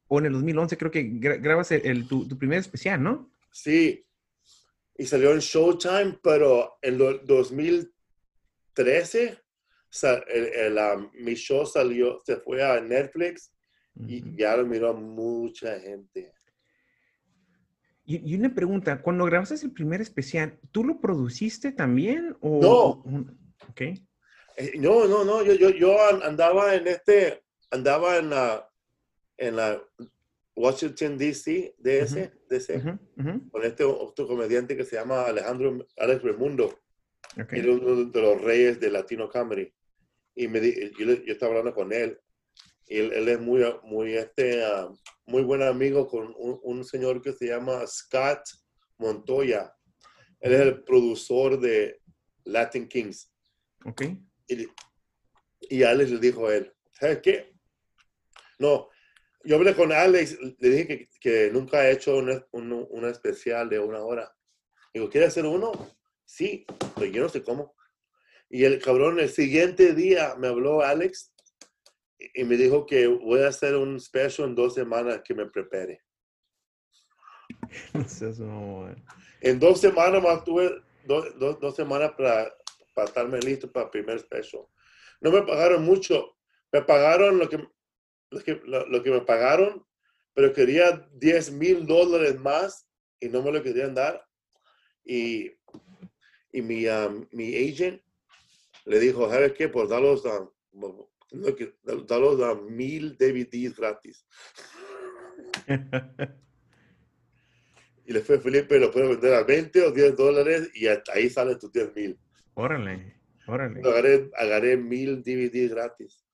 o 0.10 0.20
en 0.20 0.26
el 0.26 0.34
2011, 0.34 0.78
creo 0.78 0.91
que 0.91 1.03
grabas 1.03 1.72
el, 1.72 2.05
tu, 2.07 2.28
tu, 2.28 2.38
primer 2.38 2.60
especial, 2.60 3.01
¿no? 3.01 3.32
Sí. 3.51 4.05
Y 4.97 5.05
salió 5.05 5.32
en 5.32 5.39
Showtime, 5.39 6.20
pero 6.22 6.78
en 6.82 6.95
el 6.95 7.22
2013 7.26 9.39
el, 10.28 10.45
el, 10.53 10.78
um, 10.78 11.10
mi 11.14 11.36
show 11.36 11.66
salió, 11.66 12.22
se 12.26 12.38
fue 12.38 12.64
a 12.64 12.80
Netflix 12.80 13.53
y 14.07 14.38
ya 14.38 14.55
lo 14.55 14.66
miró 14.66 14.93
mucha 14.93 15.80
gente. 15.80 16.34
Y, 18.05 18.36
una 18.36 18.53
pregunta, 18.53 19.01
cuando 19.01 19.26
grabaste 19.26 19.64
el 19.64 19.72
primer 19.72 20.01
especial, 20.01 20.57
¿tú 20.72 20.84
lo 20.84 20.99
produciste 20.99 21.72
también? 21.72 22.36
O, 22.39 22.60
no. 22.60 23.03
Ok. 23.70 23.82
Eh, 23.82 24.74
no, 24.80 25.07
no, 25.07 25.24
no, 25.24 25.43
yo, 25.43 25.53
yo, 25.53 25.70
yo, 25.70 25.95
andaba 26.24 26.76
en 26.76 26.88
este, 26.88 27.43
andaba 27.70 28.18
en 28.18 28.32
la, 28.32 28.68
en 29.39 29.55
la 29.55 29.81
Washington, 30.55 31.17
D.C., 31.17 31.75
DC, 31.77 32.31
DC, 32.49 32.83
con 33.51 33.63
este 33.63 33.83
otro 33.83 34.27
comediante 34.27 34.75
que 34.75 34.83
se 34.83 34.97
llama 34.97 35.23
Alejandro 35.23 35.85
Alex 35.97 36.21
Remundo, 36.21 36.79
okay. 37.41 37.59
era 37.59 37.71
uno 37.71 38.05
de 38.05 38.21
los 38.21 38.41
reyes 38.41 38.79
de 38.79 38.91
Latino 38.91 39.29
Comedy. 39.29 39.73
Y 40.35 40.47
me, 40.47 40.59
yo, 40.61 41.05
yo 41.05 41.33
estaba 41.33 41.51
hablando 41.51 41.73
con 41.73 41.91
él 41.93 42.19
él, 42.89 43.13
él, 43.13 43.27
es 43.29 43.39
muy, 43.39 43.63
muy, 43.83 44.15
este, 44.15 44.63
uh, 44.65 44.97
muy 45.27 45.43
buen 45.43 45.61
amigo 45.61 46.07
con 46.07 46.33
un, 46.37 46.59
un, 46.63 46.83
señor 46.83 47.21
que 47.21 47.33
se 47.33 47.47
llama 47.47 47.85
Scott 47.85 48.41
Montoya. 48.97 49.73
Él 50.39 50.53
es 50.53 50.61
el 50.61 50.83
productor 50.83 51.59
de 51.59 52.01
Latin 52.45 52.87
Kings. 52.87 53.31
Ok. 53.85 54.03
Y, 54.47 54.67
y 55.69 55.83
Alex 55.83 56.09
le 56.09 56.19
dijo 56.19 56.47
a 56.47 56.55
él, 56.55 56.73
¿sabes 56.91 57.19
qué? 57.21 57.53
No, 58.57 58.89
yo 59.49 59.55
hablé 59.55 59.75
con 59.75 59.91
Alex, 59.91 60.37
le 60.59 60.69
dije 60.69 60.87
que, 60.87 61.09
que 61.19 61.49
nunca 61.51 61.79
ha 61.79 61.89
hecho 61.89 62.17
una, 62.17 62.45
un, 62.51 63.05
especial 63.05 63.67
de 63.67 63.79
una 63.79 63.99
hora. 63.99 64.31
Digo, 64.93 65.09
¿quiere 65.09 65.25
hacer 65.25 65.43
uno? 65.43 65.71
Sí, 66.23 66.67
pero 66.93 67.07
yo 67.07 67.23
no 67.23 67.29
sé 67.29 67.41
cómo. 67.41 67.73
Y 68.47 68.63
el 68.63 68.79
cabrón, 68.79 69.19
el 69.19 69.29
siguiente 69.29 69.95
día 69.95 70.35
me 70.37 70.49
habló 70.49 70.83
Alex 70.83 71.33
y 72.19 72.43
me 72.43 72.57
dijo 72.57 72.85
que 72.85 73.07
voy 73.07 73.41
a 73.41 73.47
hacer 73.47 73.75
un 73.75 73.99
special 73.99 74.49
en 74.49 74.55
dos 74.55 74.75
semanas 74.75 75.21
que 75.25 75.33
me 75.33 75.47
prepare. 75.47 76.03
en 79.41 79.59
dos 79.59 79.81
semanas 79.81 80.21
más 80.21 80.43
tuve 80.43 80.79
dos, 81.05 81.59
dos, 81.59 81.75
semanas 81.75 82.11
para, 82.15 82.53
para 82.93 83.07
estarme 83.07 83.39
listo 83.39 83.71
para 83.71 83.85
el 83.85 83.89
primer 83.89 84.19
special. 84.19 84.67
No 85.19 85.31
me 85.31 85.41
pagaron 85.41 85.83
mucho, 85.83 86.37
me 86.71 86.83
pagaron 86.83 87.39
lo 87.39 87.49
que, 87.49 87.57
lo 88.32 88.39
que, 88.41 88.61
lo, 88.65 89.03
que 89.03 89.11
me 89.11 89.21
pagaron, 89.21 89.86
pero 90.34 90.53
quería 90.53 91.07
10 91.13 91.51
mil 91.53 91.86
dólares 91.86 92.39
más 92.39 92.88
y 93.19 93.27
no 93.27 93.41
me 93.41 93.51
lo 93.51 93.61
querían 93.63 93.93
dar. 93.93 94.25
Y, 95.03 95.51
y 96.51 96.61
mi, 96.61 96.88
um, 96.88 97.25
mi 97.32 97.55
agent 97.55 98.01
le 98.86 98.99
dijo, 98.99 99.30
¿sabes 99.30 99.53
qué? 99.53 99.65
Um, 99.67 100.49
no, 101.32 101.55
que 101.55 101.75
dalos 101.84 102.41
a 102.41 102.55
mil 102.55 103.17
DVDs 103.17 103.75
gratis. 103.75 104.25
y 108.05 108.13
le 108.13 108.21
fue 108.21 108.39
Felipe, 108.39 108.80
lo 108.80 108.91
puede 108.91 109.09
vender 109.09 109.34
a 109.36 109.43
20 109.43 109.84
o 109.84 109.91
10 109.91 110.15
dólares 110.15 110.71
y 110.73 110.88
hasta 110.88 111.13
ahí 111.13 111.30
sale 111.30 111.55
tus 111.55 111.71
10 111.71 111.95
mil. 111.95 112.19
Órale, 112.55 113.21
órale. 113.47 113.82
Agarré, 113.82 114.30
agarré 114.36 114.77
mil 114.77 115.21
DVDs 115.23 115.69
gratis. 115.71 116.25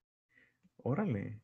Órale. 0.77 1.41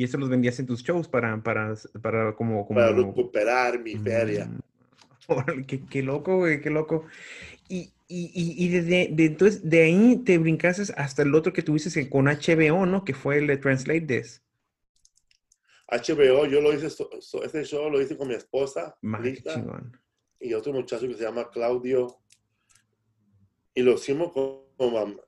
¿Y 0.00 0.04
eso 0.04 0.16
los 0.16 0.30
vendías 0.30 0.58
en 0.58 0.64
tus 0.64 0.82
shows 0.82 1.08
para, 1.08 1.42
para, 1.42 1.74
para 2.00 2.34
como, 2.34 2.66
como... 2.66 2.80
Para 2.80 2.90
recuperar 2.90 3.78
mi 3.80 3.96
feria. 3.96 4.46
Mm. 4.46 5.64
Qué, 5.66 5.84
qué 5.84 6.02
loco, 6.02 6.38
güey, 6.38 6.62
qué 6.62 6.70
loco. 6.70 7.04
Y, 7.68 7.92
y, 8.08 8.32
y, 8.34 8.68
desde 8.70 9.10
de, 9.12 9.26
entonces, 9.26 9.68
de 9.68 9.82
ahí 9.82 10.16
te 10.24 10.38
brincaste 10.38 10.90
hasta 10.96 11.20
el 11.20 11.34
otro 11.34 11.52
que 11.52 11.60
tuviste 11.60 12.08
con 12.08 12.24
HBO, 12.24 12.86
¿no? 12.86 13.04
Que 13.04 13.12
fue 13.12 13.36
el 13.36 13.46
de 13.46 13.58
Translate 13.58 14.00
This. 14.00 14.42
HBO, 15.88 16.46
yo 16.46 16.62
lo 16.62 16.72
hice, 16.72 16.86
ese 16.86 17.64
show 17.64 17.90
lo 17.90 18.00
hice 18.00 18.16
con 18.16 18.28
mi 18.28 18.34
esposa, 18.34 18.96
y 20.40 20.54
otro 20.54 20.72
muchacho 20.72 21.06
que 21.06 21.14
se 21.14 21.24
llama 21.24 21.50
Claudio. 21.50 22.22
Y 23.74 23.82
lo 23.82 23.92
hicimos 23.96 24.32
con, 24.32 24.62
con 24.78 25.20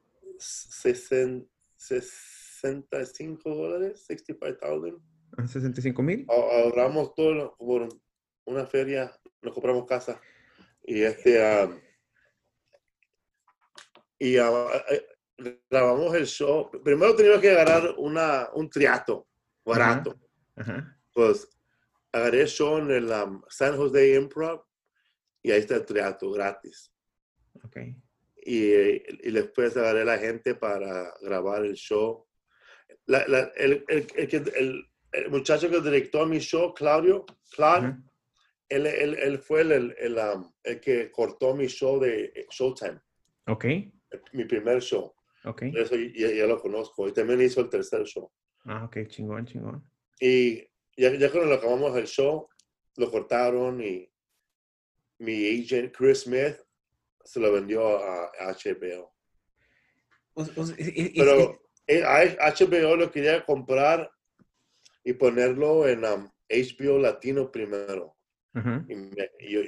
65 2.62 3.50
dólares, 3.50 4.04
65,000. 4.06 4.98
65 5.46 6.02
mil. 6.02 6.26
Ahorramos 6.28 7.14
todo 7.14 7.56
por 7.58 7.88
una 8.44 8.66
feria, 8.66 9.12
nos 9.42 9.54
compramos 9.54 9.86
casa. 9.86 10.20
Y 10.82 11.02
este... 11.02 11.64
Um, 11.64 11.80
y 14.18 14.36
eh, 14.36 15.06
grabamos 15.68 16.14
el 16.14 16.26
show. 16.26 16.70
Primero 16.84 17.16
teníamos 17.16 17.40
que 17.40 17.50
agarrar 17.50 17.94
una, 17.98 18.48
un 18.54 18.70
triato 18.70 19.26
barato. 19.64 20.16
Pues 21.12 21.48
agarré 22.12 22.42
el 22.42 22.48
show 22.48 22.78
en 22.78 22.90
el 22.92 23.10
um, 23.10 23.42
San 23.48 23.76
Jose 23.76 24.14
Improv 24.14 24.64
y 25.42 25.50
ahí 25.50 25.58
está 25.60 25.76
el 25.76 25.84
triato 25.84 26.30
gratis. 26.30 26.92
Okay. 27.64 27.96
Y, 28.44 28.72
y, 29.28 29.30
después 29.32 29.76
agarré 29.76 30.04
la 30.04 30.18
gente 30.18 30.54
para 30.54 31.12
grabar 31.20 31.64
el 31.64 31.74
show. 31.74 32.26
La, 33.06 33.26
la, 33.26 33.52
el, 33.56 33.84
el, 33.88 34.06
el, 34.16 34.86
el, 35.12 35.30
muchacho 35.30 35.68
que 35.68 35.80
directó 35.80 36.24
mi 36.26 36.38
show, 36.38 36.72
Claudio, 36.72 37.24
Claudio, 37.54 37.98
él, 38.68 38.86
él, 38.86 39.14
él, 39.18 39.38
fue 39.38 39.62
el, 39.62 39.94
el, 39.98 40.18
um, 40.18 40.50
el, 40.62 40.80
que 40.80 41.10
cortó 41.10 41.54
mi 41.54 41.66
show 41.66 42.00
de 42.00 42.46
Showtime. 42.50 43.00
Ok 43.48 43.64
mi 44.32 44.44
primer 44.44 44.80
show. 44.80 45.14
Ok. 45.44 45.62
Eso 45.74 45.96
ya, 45.96 46.30
ya, 46.30 46.46
lo 46.46 46.60
conozco. 46.60 47.08
Y 47.08 47.12
también 47.12 47.40
hizo 47.40 47.60
el 47.60 47.68
tercer 47.68 48.04
show. 48.04 48.30
Ah, 48.64 48.84
ok, 48.84 49.08
chingón, 49.08 49.46
chingón. 49.46 49.84
Y 50.20 50.60
ya, 50.96 51.12
ya 51.14 51.30
cuando 51.30 51.50
lo 51.50 51.56
acabamos 51.56 51.96
el 51.96 52.06
show, 52.06 52.48
lo 52.96 53.10
cortaron 53.10 53.82
y 53.82 54.08
mi 55.18 55.60
agent 55.60 55.94
Chris 55.96 56.20
Smith 56.20 56.56
se 57.24 57.40
lo 57.40 57.52
vendió 57.52 57.98
a 57.98 58.30
HBO. 58.52 59.12
Pero 60.34 61.61
HBO 61.86 62.96
lo 62.96 63.10
quería 63.10 63.44
comprar 63.44 64.10
y 65.04 65.12
ponerlo 65.14 65.86
en 65.88 66.02
HBO 66.02 66.96
um, 66.96 67.02
Latino 67.02 67.50
primero. 67.50 68.16
y, 68.54 68.94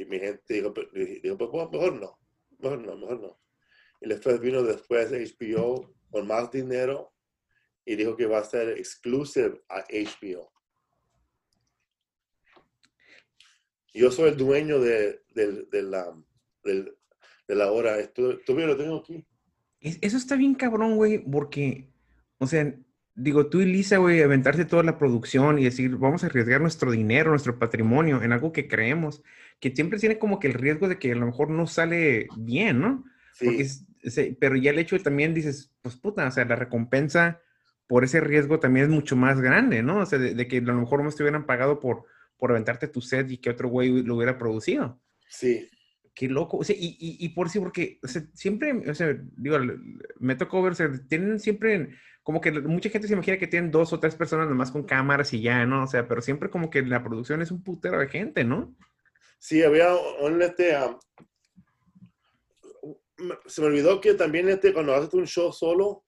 mi 0.06 0.18
gente 0.18 0.54
dijo, 0.54 0.72
pues, 0.74 0.88
mejor 0.92 1.94
no, 2.00 2.18
mejor 2.58 2.78
no, 2.78 2.96
mejor 2.96 3.20
no. 3.20 3.40
Y 4.00 4.08
después 4.08 4.40
vino 4.40 4.62
después 4.62 5.10
HBO 5.10 5.94
con 6.10 6.26
más 6.26 6.50
dinero 6.50 7.12
y 7.84 7.96
dijo 7.96 8.16
que 8.16 8.26
va 8.26 8.38
a 8.38 8.44
ser 8.44 8.78
exclusive 8.78 9.62
a 9.68 9.84
HBO. 9.90 10.52
Yo 13.94 14.10
soy 14.10 14.30
el 14.30 14.36
dueño 14.36 14.80
de, 14.80 15.22
la, 15.34 16.12
de, 16.64 17.54
la 17.54 17.70
hora. 17.70 17.98
Esto, 17.98 18.40
todavía 18.40 18.66
lo 18.66 18.76
tengo 18.76 18.96
aquí. 18.96 19.24
Eso 19.80 20.16
está 20.16 20.34
bien 20.34 20.54
cabrón, 20.54 20.96
güey, 20.96 21.18
porque, 21.18 21.93
o 22.38 22.46
sea, 22.46 22.74
digo, 23.14 23.46
tú 23.46 23.60
y 23.60 23.66
Lisa, 23.66 23.98
güey, 23.98 24.22
aventarse 24.22 24.64
toda 24.64 24.82
la 24.82 24.98
producción 24.98 25.58
y 25.58 25.64
decir, 25.64 25.96
vamos 25.96 26.24
a 26.24 26.26
arriesgar 26.26 26.60
nuestro 26.60 26.90
dinero, 26.90 27.30
nuestro 27.30 27.58
patrimonio 27.58 28.22
en 28.22 28.32
algo 28.32 28.52
que 28.52 28.68
creemos, 28.68 29.22
que 29.60 29.74
siempre 29.74 29.98
tiene 29.98 30.18
como 30.18 30.38
que 30.38 30.48
el 30.48 30.54
riesgo 30.54 30.88
de 30.88 30.98
que 30.98 31.12
a 31.12 31.16
lo 31.16 31.26
mejor 31.26 31.50
no 31.50 31.66
sale 31.66 32.26
bien, 32.36 32.80
¿no? 32.80 33.04
Sí. 33.34 34.36
pero 34.38 34.56
ya 34.56 34.70
el 34.70 34.78
hecho 34.78 34.98
también 35.00 35.34
dices, 35.34 35.72
pues 35.82 35.96
puta, 35.96 36.26
o 36.26 36.30
sea, 36.30 36.44
la 36.44 36.56
recompensa 36.56 37.40
por 37.86 38.04
ese 38.04 38.20
riesgo 38.20 38.60
también 38.60 38.86
es 38.86 38.90
mucho 38.90 39.16
más 39.16 39.40
grande, 39.40 39.82
¿no? 39.82 39.98
O 39.98 40.06
sea, 40.06 40.18
de, 40.18 40.34
de 40.34 40.48
que 40.48 40.58
a 40.58 40.62
lo 40.62 40.74
mejor 40.74 41.02
no 41.02 41.08
estuvieran 41.08 41.46
pagado 41.46 41.80
por, 41.80 42.04
por 42.36 42.50
aventarte 42.50 42.88
tu 42.88 43.00
set 43.00 43.30
y 43.30 43.38
que 43.38 43.50
otro 43.50 43.68
güey 43.68 44.02
lo 44.02 44.16
hubiera 44.16 44.38
producido. 44.38 45.00
Sí. 45.28 45.68
Qué 46.14 46.28
loco. 46.28 46.58
O 46.58 46.64
sea, 46.64 46.76
y, 46.78 46.96
y, 46.98 47.28
por 47.30 47.50
sí, 47.50 47.58
porque 47.58 47.98
siempre, 48.34 48.88
o 48.88 48.94
sea, 48.94 49.16
digo, 49.36 49.58
me 50.20 50.36
tocó 50.36 50.62
ver, 50.62 50.72
o 50.72 50.76
sea, 50.76 50.88
tienen 51.08 51.40
siempre, 51.40 51.90
como 52.22 52.40
que 52.40 52.52
mucha 52.52 52.88
gente 52.88 53.08
se 53.08 53.14
imagina 53.14 53.36
que 53.36 53.48
tienen 53.48 53.72
dos 53.72 53.92
o 53.92 53.98
tres 53.98 54.14
personas 54.14 54.48
nomás 54.48 54.70
con 54.70 54.84
cámaras 54.84 55.32
y 55.32 55.42
ya, 55.42 55.66
¿no? 55.66 55.82
O 55.82 55.86
sea, 55.88 56.06
pero 56.06 56.22
siempre 56.22 56.50
como 56.50 56.70
que 56.70 56.82
la 56.82 57.02
producción 57.02 57.42
es 57.42 57.50
un 57.50 57.64
putero 57.64 57.98
de 57.98 58.08
gente, 58.08 58.44
¿no? 58.44 58.76
Sí, 59.38 59.62
había 59.62 59.92
un, 60.22 60.40
este, 60.40 60.76
se 63.46 63.60
me 63.60 63.66
olvidó 63.66 64.00
que 64.00 64.14
también 64.14 64.48
este, 64.48 64.72
cuando 64.72 64.94
haces 64.94 65.12
un 65.14 65.26
show 65.26 65.52
solo, 65.52 66.04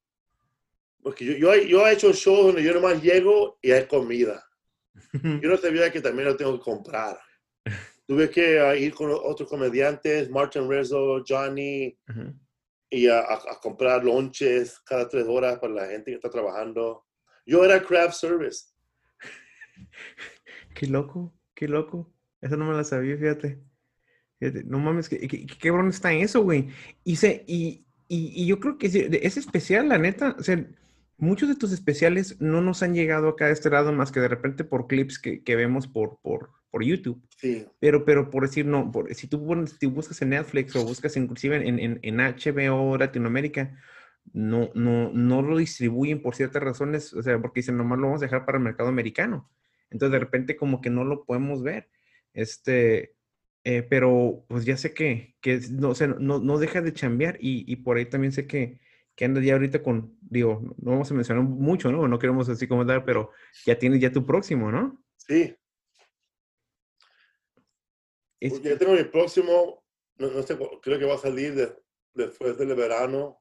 porque 1.03 1.25
yo, 1.25 1.33
yo, 1.35 1.55
yo 1.63 1.87
he 1.87 1.93
hecho 1.93 2.13
shows 2.13 2.47
donde 2.47 2.63
yo 2.63 2.75
nomás 2.75 3.03
llego 3.03 3.59
y 3.61 3.73
hay 3.73 3.87
comida. 3.87 4.43
Yo 5.43 5.51
no 5.51 5.57
sabía 5.59 5.93
que 5.93 6.01
también 6.01 6.27
lo 6.27 6.37
tengo 6.37 6.59
que 6.59 6.65
comprar. 6.65 7.19
Tuve 8.07 8.31
que 8.31 8.61
ah, 8.61 8.77
ir 8.77 8.95
con 8.95 9.11
otros 9.11 9.49
comediantes, 9.49 10.31
Martin 10.31 10.71
Rizzo, 10.71 11.25
Johnny, 11.27 11.99
y 12.89 13.09
a, 13.09 13.25
comprar 13.61 14.05
lonches 14.05 14.79
cada 14.81 15.09
tres 15.09 15.27
horas 15.27 15.59
para 15.59 15.73
la 15.73 15.87
gente 15.87 16.13
que 16.13 16.17
está 16.17 16.31
trabajando. 16.31 17.05
Yo 17.45 17.65
era 17.65 17.83
craft 17.83 18.15
service. 18.15 18.67
Qué 20.75 20.87
loco, 20.87 21.35
qué 21.55 21.67
loco. 21.69 22.13
Eso 22.43 22.57
no 22.59 22.67
me 22.67 22.77
lo 22.77 22.85
sabía, 22.85 23.17
fíjate. 23.17 23.59
no 24.67 24.79
mames, 24.79 25.09
qué, 25.09 25.27
qué, 25.27 25.47
qué 25.47 25.73
está 25.89 26.13
eso, 26.13 26.43
güey. 26.43 26.69
Y, 27.03 27.17
se, 27.17 27.45
y, 27.47 27.87
y, 28.09 28.43
y, 28.43 28.47
yo 28.47 28.61
creo 28.61 28.77
que 28.77 28.87
es 28.87 29.37
especial, 29.39 29.89
la 29.89 29.97
neta. 29.97 30.37
O 30.39 30.43
sea, 30.43 30.63
muchos 31.19 31.49
de 31.49 31.57
tus 31.57 31.73
especiales 31.73 32.41
no 32.41 32.61
nos 32.61 32.83
han 32.83 32.95
llegado 32.95 33.29
acá 33.29 33.47
a 33.47 33.51
este 33.51 33.71
lado 33.71 33.93
más 33.93 34.12
que 34.12 34.21
de 34.21 34.29
repente 34.29 34.64
por 34.64 34.87
clips 34.87 35.19
que, 35.19 35.43
que 35.43 35.57
vemos 35.57 35.87
por, 35.87 36.19
por, 36.23 36.51
por, 36.71 36.85
YouTube. 36.85 37.23
Sí. 37.39 37.67
Pero, 37.79 38.05
pero 38.05 38.31
por 38.31 38.43
decir, 38.43 38.67
no, 38.67 38.91
por, 38.93 39.12
si 39.14 39.27
tú 39.27 39.67
si 39.79 39.87
buscas 39.87 40.21
en 40.23 40.31
Netflix 40.31 40.77
o 40.77 40.85
buscas 40.85 41.17
inclusive 41.17 41.57
en, 41.57 41.79
en, 41.79 41.99
en, 42.03 42.17
HBO 42.17 42.97
Latinoamérica, 42.99 43.79
no, 44.33 44.71
no, 44.75 45.11
no 45.12 45.43
lo 45.43 45.57
distribuyen 45.57 46.21
por 46.21 46.35
ciertas 46.35 46.62
razones, 46.62 47.12
o 47.14 47.23
sea, 47.23 47.41
porque 47.41 47.61
dicen, 47.61 47.77
nomás 47.77 47.99
lo 47.99 48.07
vamos 48.07 48.23
a 48.23 48.27
dejar 48.27 48.45
para 48.45 48.59
el 48.59 48.64
mercado 48.64 48.89
americano. 48.89 49.49
Entonces, 49.91 50.12
de 50.12 50.19
repente, 50.19 50.57
como 50.57 50.81
que 50.81 50.91
no 50.91 51.05
lo 51.05 51.25
podemos 51.25 51.62
ver. 51.62 51.89
Este, 52.35 53.14
eh, 53.64 53.83
pero 53.83 54.45
pues 54.49 54.64
ya 54.64 54.77
sé 54.77 54.93
que, 54.93 55.37
que 55.41 55.61
no, 55.71 55.91
o 55.91 55.95
sea, 55.95 56.09
no, 56.09 56.39
no 56.39 56.59
deja 56.59 56.83
de 56.83 56.93
chambear 56.93 57.39
y, 57.41 57.64
y 57.67 57.77
por 57.77 57.97
ahí 57.97 58.07
también 58.07 58.33
sé 58.33 58.47
que, 58.47 58.79
que 59.17 59.25
andas 59.25 59.45
ya 59.45 59.55
ahorita 59.55 59.83
con, 59.83 60.17
digo, 60.21 60.61
no 60.77 60.91
vamos 60.93 61.11
a 61.11 61.14
mencionar 61.14 61.43
mucho, 61.43 61.91
¿no? 61.91 62.07
No 62.07 62.19
queremos 62.19 62.49
así 62.51 62.69
comentar, 62.69 63.05
pero 63.05 63.33
ya 63.64 63.79
tienes 63.79 64.01
ya 64.01 64.12
tu 64.12 64.25
próximo, 64.27 64.71
¿no? 64.71 65.03
Sí. 65.17 65.57
Pues 68.39 68.62
ya 68.62 68.77
tengo 68.77 68.93
mi 68.93 69.05
próximo, 69.05 69.83
no, 70.19 70.43
sé, 70.43 70.59
creo 70.83 70.99
que 70.99 71.07
va 71.07 71.14
a 71.14 71.19
salir 71.19 71.75
después 72.12 72.59
del 72.59 72.75
verano. 72.75 73.41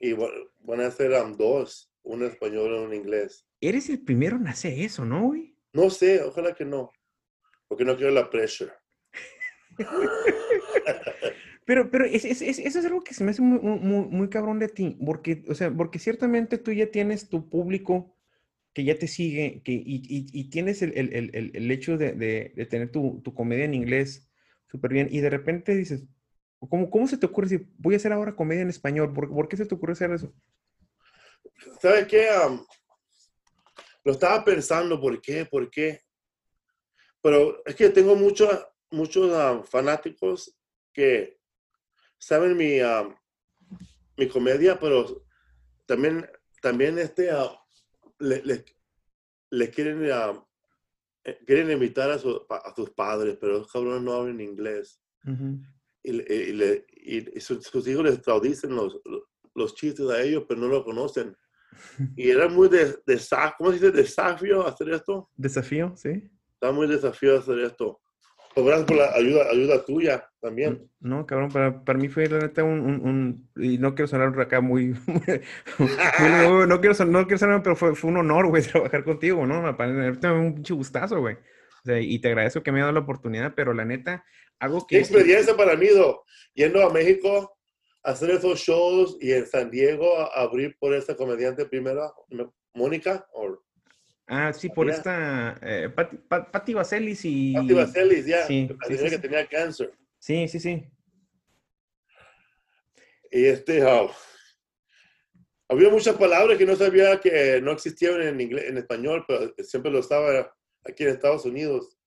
Y 0.00 0.14
van 0.14 0.80
a 0.80 0.90
ser 0.90 1.12
dos, 1.36 1.92
un 2.02 2.24
español 2.24 2.70
y 2.72 2.78
un 2.84 2.94
inglés. 2.94 3.46
Eres 3.60 3.90
el 3.90 4.02
primero 4.02 4.36
en 4.36 4.48
hacer 4.48 4.72
eso, 4.80 5.04
¿no, 5.04 5.26
güey? 5.26 5.54
No 5.72 5.90
sé, 5.90 6.22
ojalá 6.22 6.54
que 6.54 6.64
no. 6.64 6.92
Porque 7.66 7.84
no 7.84 7.94
quiero 7.96 8.12
la 8.12 8.30
pressure. 8.30 8.72
Pero, 11.68 11.90
pero 11.90 12.06
es, 12.06 12.24
es, 12.24 12.40
eso 12.40 12.78
es 12.78 12.84
algo 12.86 13.02
que 13.02 13.12
se 13.12 13.22
me 13.22 13.32
hace 13.32 13.42
muy, 13.42 13.60
muy, 13.60 14.30
cabrón 14.30 14.58
de 14.58 14.68
ti, 14.68 14.96
porque, 15.04 15.44
o 15.48 15.54
sea, 15.54 15.70
porque 15.70 15.98
ciertamente 15.98 16.56
tú 16.56 16.72
ya 16.72 16.90
tienes 16.90 17.28
tu 17.28 17.50
público 17.50 18.16
que 18.72 18.84
ya 18.84 18.98
te 18.98 19.06
sigue, 19.06 19.60
que, 19.62 19.72
y, 19.72 20.02
y, 20.32 20.48
tienes 20.48 20.80
el, 20.80 20.96
el, 20.96 21.12
el, 21.12 21.50
el 21.54 21.70
hecho 21.70 21.98
de, 21.98 22.12
de, 22.12 22.66
tener 22.70 22.90
tu, 22.90 23.20
tu, 23.22 23.34
comedia 23.34 23.66
en 23.66 23.74
inglés 23.74 24.30
súper 24.70 24.94
bien, 24.94 25.08
y 25.10 25.20
de 25.20 25.28
repente 25.28 25.74
dices, 25.74 26.06
¿cómo, 26.58 26.88
¿cómo 26.88 27.06
se 27.06 27.18
te 27.18 27.26
ocurre 27.26 27.50
decir, 27.50 27.68
voy 27.76 27.92
a 27.92 27.98
hacer 27.98 28.14
ahora 28.14 28.34
comedia 28.34 28.62
en 28.62 28.70
español? 28.70 29.12
¿Por, 29.12 29.28
por 29.28 29.46
qué 29.46 29.58
se 29.58 29.66
te 29.66 29.74
ocurre 29.74 29.92
hacer 29.92 30.10
eso? 30.10 30.32
¿Sabes 31.82 32.06
qué? 32.06 32.28
lo 34.04 34.12
estaba 34.12 34.42
pensando, 34.42 34.98
¿por 34.98 35.20
qué? 35.20 35.44
¿Por 35.44 35.70
qué? 35.70 36.00
Pero 37.20 37.62
es 37.66 37.74
que 37.74 37.90
tengo 37.90 38.16
muchos 38.16 38.48
muchos 38.90 39.68
fanáticos 39.68 40.56
que 40.94 41.37
saben 42.18 42.56
mi, 42.56 42.80
ah, 42.80 43.08
mi 44.16 44.28
comedia, 44.28 44.78
pero 44.78 45.24
también, 45.86 46.26
también 46.60 46.98
este, 46.98 47.32
uh, 47.32 47.48
le, 48.18 48.64
le, 49.50 49.70
quieren, 49.70 50.02
uh, 50.10 50.44
quieren 51.46 51.70
invitar 51.70 52.10
a, 52.10 52.14
a, 52.14 52.74
sus 52.74 52.90
padres, 52.90 53.36
pero 53.40 53.58
los 53.58 53.72
cabrones 53.72 54.02
no 54.02 54.12
hablan 54.12 54.40
inglés. 54.40 55.00
y, 56.02 56.20
y, 56.20 57.36
y, 57.36 57.40
sus, 57.40 57.86
hijos 57.86 58.04
les 58.04 58.20
traducen 58.20 58.74
los, 58.74 59.00
los 59.54 59.74
chistes 59.74 60.08
a 60.10 60.20
ellos, 60.22 60.44
pero 60.48 60.60
no 60.60 60.68
lo 60.68 60.84
conocen. 60.84 61.36
Y 62.16 62.30
era 62.30 62.48
muy 62.48 62.68
de, 62.68 62.98
de, 63.06 63.20
¿cómo 63.56 63.70
se 63.70 63.76
dice? 63.76 63.90
Desafío 63.92 64.66
hacer 64.66 64.90
esto. 64.90 65.30
Desafío, 65.36 65.94
sí. 65.96 66.30
Está 66.54 66.72
muy 66.72 66.88
desafío 66.88 67.38
hacer 67.38 67.58
esto. 67.60 68.00
Pues 68.58 68.66
gracias 68.66 68.88
por 68.88 68.96
la 68.96 69.12
ayuda, 69.14 69.48
ayuda 69.52 69.84
tuya 69.84 70.28
también. 70.40 70.90
No, 70.98 71.24
cabrón, 71.26 71.48
para, 71.52 71.84
para 71.84 71.96
mí 71.96 72.08
fue 72.08 72.26
la 72.26 72.40
neta 72.40 72.64
un, 72.64 72.80
un, 72.80 73.48
y 73.54 73.78
no 73.78 73.94
quiero 73.94 74.08
sonar 74.08 74.36
acá 74.40 74.60
muy, 74.60 74.96
muy, 75.06 75.20
no, 76.66 76.80
quiero, 76.80 77.04
no 77.04 77.26
quiero 77.28 77.38
sonar, 77.38 77.62
pero 77.62 77.76
fue, 77.76 77.94
fue 77.94 78.10
un 78.10 78.16
honor, 78.16 78.48
güey, 78.48 78.60
trabajar 78.66 79.04
contigo, 79.04 79.46
¿no? 79.46 79.76
Para 79.76 80.12
un 80.32 80.56
pinche 80.56 80.74
gustazo, 80.74 81.20
güey. 81.20 81.36
O 81.36 81.84
sea, 81.84 82.00
y 82.00 82.18
te 82.18 82.26
agradezco 82.26 82.60
que 82.64 82.72
me 82.72 82.78
haya 82.78 82.86
dado 82.86 82.94
la 82.94 83.04
oportunidad, 83.04 83.54
pero 83.54 83.72
la 83.72 83.84
neta, 83.84 84.24
algo 84.58 84.84
que... 84.88 84.96
Qué 84.96 85.02
experiencia 85.02 85.56
para 85.56 85.76
mí, 85.76 85.86
do, 85.86 86.24
yendo 86.52 86.84
a 86.84 86.92
México, 86.92 87.56
hacer 88.02 88.30
esos 88.30 88.58
shows 88.58 89.18
y 89.20 89.34
en 89.34 89.46
San 89.46 89.70
Diego 89.70 90.28
abrir 90.34 90.76
por 90.80 90.94
esta 90.94 91.14
comediante 91.14 91.64
primera, 91.64 92.10
Mónica, 92.74 93.24
o 93.34 93.62
Ah, 94.28 94.52
sí, 94.52 94.68
por 94.68 94.90
esta 94.90 95.58
eh, 95.62 95.88
Patti, 95.88 96.74
Vaselis 96.74 97.24
y... 97.24 97.54
Patti 97.54 97.72
Vaselis, 97.72 98.26
ya. 98.26 98.46
Sí, 98.46 98.68
sí, 98.86 99.10
que 99.10 99.18
tenía 99.18 99.46
cáncer. 99.46 99.90
Sí, 100.18 100.46
sí, 100.48 100.60
sí. 100.60 100.84
Y 103.30 103.44
este, 103.46 103.82
oh, 103.84 104.10
había 105.68 105.88
muchas 105.88 106.16
palabras 106.16 106.58
que 106.58 106.66
no 106.66 106.76
sabía 106.76 107.18
que 107.20 107.60
no 107.62 107.72
existían 107.72 108.20
en 108.20 108.40
inglés, 108.40 108.66
en 108.68 108.76
español, 108.76 109.24
pero 109.26 109.54
siempre 109.58 109.90
lo 109.90 110.00
estaba 110.00 110.54
aquí 110.84 111.04
en 111.04 111.10
Estados 111.10 111.46
Unidos. 111.46 111.98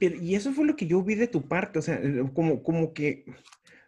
y 0.00 0.34
eso 0.34 0.52
fue 0.52 0.66
lo 0.66 0.74
que 0.74 0.86
yo 0.86 1.02
vi 1.02 1.14
de 1.14 1.28
tu 1.28 1.46
parte, 1.46 1.78
o 1.78 1.82
sea, 1.82 2.00
como, 2.34 2.62
como 2.62 2.92
que 2.92 3.24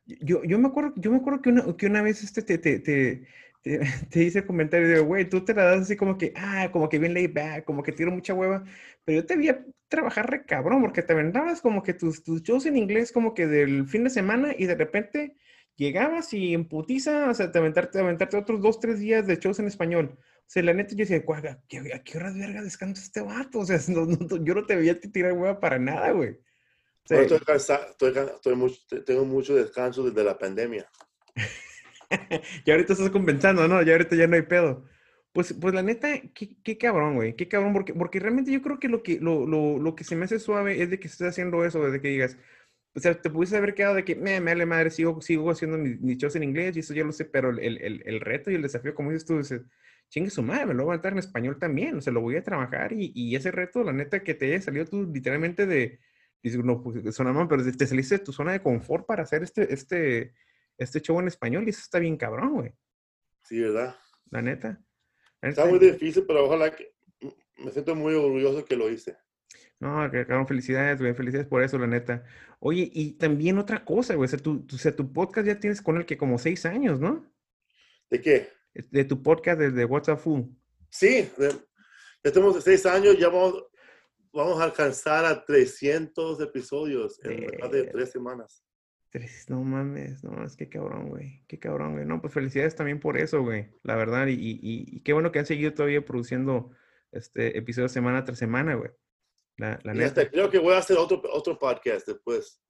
yo, 0.06 0.42
yo 0.44 0.58
me 0.58 0.68
acuerdo, 0.68 0.94
yo 0.96 1.10
me 1.10 1.18
acuerdo 1.18 1.42
que 1.42 1.50
una, 1.50 1.76
que 1.76 1.86
una 1.86 2.02
vez 2.02 2.22
este 2.22 2.42
te, 2.42 2.58
te 2.58 2.78
te, 2.78 3.26
dice 3.64 4.38
el 4.38 4.46
comentario 4.46 4.88
de, 4.88 5.00
güey, 5.00 5.28
tú 5.28 5.44
te 5.44 5.54
la 5.54 5.64
das 5.64 5.82
así 5.82 5.96
como 5.96 6.16
que, 6.16 6.32
ah, 6.36 6.70
como 6.72 6.88
que 6.88 6.98
bien 6.98 7.14
laid 7.14 7.32
back, 7.32 7.64
como 7.64 7.82
que 7.82 7.92
tiro 7.92 8.10
mucha 8.10 8.34
hueva, 8.34 8.64
pero 9.04 9.20
yo 9.20 9.26
te 9.26 9.36
vi 9.36 9.48
a 9.48 9.64
trabajar 9.88 10.30
re 10.30 10.44
cabrón, 10.44 10.82
porque 10.82 11.02
te 11.02 11.14
vendabas 11.14 11.60
como 11.60 11.82
que 11.82 11.94
tus, 11.94 12.22
tus 12.22 12.42
shows 12.42 12.66
en 12.66 12.76
inglés 12.76 13.12
como 13.12 13.34
que 13.34 13.46
del 13.46 13.86
fin 13.86 14.04
de 14.04 14.10
semana 14.10 14.54
y 14.56 14.66
de 14.66 14.74
repente 14.74 15.36
llegabas 15.76 16.32
y 16.34 16.54
en 16.54 16.68
putiza, 16.68 17.30
o 17.30 17.34
sea, 17.34 17.50
te 17.50 17.58
aventarte, 17.58 17.98
aventarte 18.00 18.36
otros 18.36 18.60
dos, 18.60 18.80
tres 18.80 18.98
días 18.98 19.26
de 19.26 19.36
shows 19.36 19.58
en 19.60 19.66
español. 19.66 20.18
sea, 20.46 20.62
la 20.62 20.74
neta, 20.74 20.90
yo 20.90 21.04
decía, 21.06 21.18
¿a 21.18 21.58
qué, 21.68 21.78
a 21.94 22.02
qué 22.02 22.18
hora 22.18 22.32
de 22.32 22.40
verga 22.40 22.62
descansa 22.62 23.02
este 23.02 23.20
vato? 23.20 23.60
O 23.60 23.64
sea, 23.64 23.78
yo 24.42 24.54
no 24.54 24.66
te 24.66 24.76
veía 24.76 25.00
tirar 25.00 25.32
hueva 25.32 25.60
para 25.60 25.78
nada, 25.78 26.10
güey. 26.10 26.38
estoy 27.08 27.38
cansado, 27.40 27.86
estoy, 27.90 28.12
tengo 29.04 29.24
mucho 29.24 29.54
descanso 29.54 30.02
desde 30.02 30.24
la 30.24 30.38
pandemia. 30.38 30.90
y 32.64 32.70
ahorita 32.70 32.92
estás 32.92 33.10
compensando, 33.10 33.66
¿no? 33.68 33.82
Ya 33.82 33.92
ahorita 33.92 34.16
ya 34.16 34.26
no 34.26 34.36
hay 34.36 34.42
pedo. 34.42 34.84
Pues, 35.32 35.52
pues 35.54 35.74
la 35.74 35.82
neta, 35.82 36.08
qué, 36.34 36.56
qué 36.62 36.78
cabrón, 36.78 37.16
güey. 37.16 37.36
Qué 37.36 37.48
cabrón, 37.48 37.72
porque, 37.72 37.94
porque 37.94 38.20
realmente 38.20 38.50
yo 38.50 38.62
creo 38.62 38.78
que 38.78 38.88
lo 38.88 39.02
que, 39.02 39.20
lo, 39.20 39.46
lo, 39.46 39.78
lo 39.78 39.94
que 39.94 40.04
se 40.04 40.16
me 40.16 40.24
hace 40.24 40.38
suave 40.38 40.82
es 40.82 40.90
de 40.90 40.98
que 40.98 41.08
estés 41.08 41.28
haciendo 41.28 41.64
eso, 41.64 41.84
desde 41.84 42.00
que 42.00 42.08
digas, 42.08 42.38
o 42.94 43.00
sea, 43.00 43.20
te 43.20 43.30
pudiste 43.30 43.56
haber 43.56 43.74
quedado 43.74 43.94
de 43.94 44.04
que, 44.04 44.16
me, 44.16 44.40
me 44.40 44.52
vale 44.52 44.66
madre, 44.66 44.90
sigo, 44.90 45.20
sigo 45.20 45.50
haciendo 45.50 45.78
mis, 45.78 46.00
mis 46.00 46.18
shows 46.18 46.34
en 46.36 46.42
inglés 46.44 46.76
y 46.76 46.80
eso 46.80 46.94
ya 46.94 47.04
lo 47.04 47.12
sé, 47.12 47.24
pero 47.26 47.50
el, 47.50 47.60
el, 47.60 48.02
el 48.04 48.20
reto 48.20 48.50
y 48.50 48.54
el 48.56 48.62
desafío, 48.62 48.94
como 48.94 49.12
dices 49.12 49.26
tú, 49.26 49.38
dices, 49.38 49.62
chingue 50.08 50.30
su 50.30 50.42
madre, 50.42 50.66
me 50.66 50.74
lo 50.74 50.84
voy 50.84 50.92
a 50.92 50.94
aventar 50.94 51.12
en 51.12 51.18
español 51.18 51.58
también, 51.58 51.96
o 51.96 52.00
sea, 52.00 52.12
lo 52.12 52.20
voy 52.20 52.36
a 52.36 52.42
trabajar 52.42 52.92
y, 52.92 53.12
y 53.14 53.36
ese 53.36 53.50
reto, 53.50 53.84
la 53.84 53.92
neta, 53.92 54.22
que 54.22 54.34
te 54.34 54.46
haya 54.46 54.60
salido 54.60 54.86
tú 54.86 55.04
literalmente 55.12 55.66
de, 55.66 56.00
dices, 56.42 56.64
no, 56.64 56.82
pues 56.82 57.14
suena 57.14 57.32
mal, 57.32 57.48
pero 57.48 57.62
te 57.70 57.86
saliste 57.86 58.18
de 58.18 58.24
tu 58.24 58.32
zona 58.32 58.52
de 58.52 58.62
confort 58.62 59.06
para 59.06 59.22
hacer 59.22 59.42
este, 59.42 59.72
este, 59.72 60.34
este 60.78 61.00
show 61.00 61.18
en 61.20 61.28
español 61.28 61.64
y 61.66 61.70
eso 61.70 61.80
está 61.80 61.98
bien 61.98 62.16
cabrón, 62.16 62.54
güey. 62.54 62.72
Sí, 63.44 63.60
¿verdad? 63.60 63.96
La 64.30 64.40
neta. 64.40 64.80
Está 65.42 65.66
muy 65.66 65.78
difícil, 65.78 66.24
pero 66.26 66.46
ojalá 66.46 66.74
que 66.74 66.94
me 67.58 67.70
siento 67.70 67.94
muy 67.94 68.14
orgulloso 68.14 68.64
que 68.64 68.76
lo 68.76 68.90
hice. 68.90 69.16
No, 69.80 70.10
que 70.10 70.26
cabrón, 70.26 70.46
felicidades, 70.46 71.00
güey, 71.00 71.14
felicidades 71.14 71.48
por 71.48 71.62
eso, 71.62 71.78
la 71.78 71.86
neta. 71.86 72.24
Oye, 72.60 72.90
y 72.92 73.12
también 73.12 73.58
otra 73.58 73.84
cosa, 73.84 74.14
güey, 74.14 74.26
o 74.26 74.28
sea, 74.28 74.38
tu, 74.38 74.66
o 74.72 74.78
sea, 74.78 74.94
tu 74.94 75.12
podcast 75.12 75.46
ya 75.46 75.60
tienes 75.60 75.80
con 75.80 75.96
el 75.96 76.06
que 76.06 76.18
como 76.18 76.38
seis 76.38 76.66
años, 76.66 77.00
¿no? 77.00 77.30
¿De 78.10 78.20
qué? 78.20 78.48
De 78.74 79.04
tu 79.04 79.22
podcast 79.22 79.60
desde 79.60 79.84
WhatsApp 79.84 80.18
Full. 80.18 80.42
Sí, 80.90 81.30
ya 82.24 82.32
tenemos 82.32 82.62
seis 82.62 82.84
años, 82.86 83.18
ya 83.18 83.28
vamos, 83.28 83.66
vamos 84.32 84.60
a 84.60 84.64
alcanzar 84.64 85.24
a 85.24 85.44
300 85.44 86.40
episodios 86.40 87.20
en 87.24 87.46
más 87.60 87.70
de 87.70 87.84
tres 87.84 88.10
semanas. 88.10 88.64
No 89.48 89.62
mames, 89.62 90.22
no, 90.22 90.44
es 90.44 90.56
que 90.56 90.68
cabrón, 90.68 91.08
güey. 91.08 91.42
Qué 91.48 91.58
cabrón, 91.58 91.94
güey. 91.94 92.04
No, 92.04 92.20
pues 92.20 92.32
felicidades 92.32 92.76
también 92.76 93.00
por 93.00 93.16
eso, 93.16 93.42
güey. 93.42 93.70
La 93.82 93.96
verdad, 93.96 94.26
y, 94.26 94.34
y, 94.34 94.58
y, 94.62 95.00
qué 95.00 95.14
bueno 95.14 95.32
que 95.32 95.38
han 95.38 95.46
seguido 95.46 95.72
todavía 95.72 96.04
produciendo 96.04 96.70
este 97.10 97.56
episodio 97.56 97.88
semana 97.88 98.24
tras 98.24 98.38
semana, 98.38 98.74
güey. 98.74 98.90
La, 99.56 99.78
la 99.82 99.94
neta. 99.94 100.30
creo 100.30 100.50
que 100.50 100.58
voy 100.58 100.74
a 100.74 100.78
hacer 100.78 100.98
otro, 100.98 101.22
otro 101.32 101.58
podcast 101.58 102.06
después. 102.06 102.62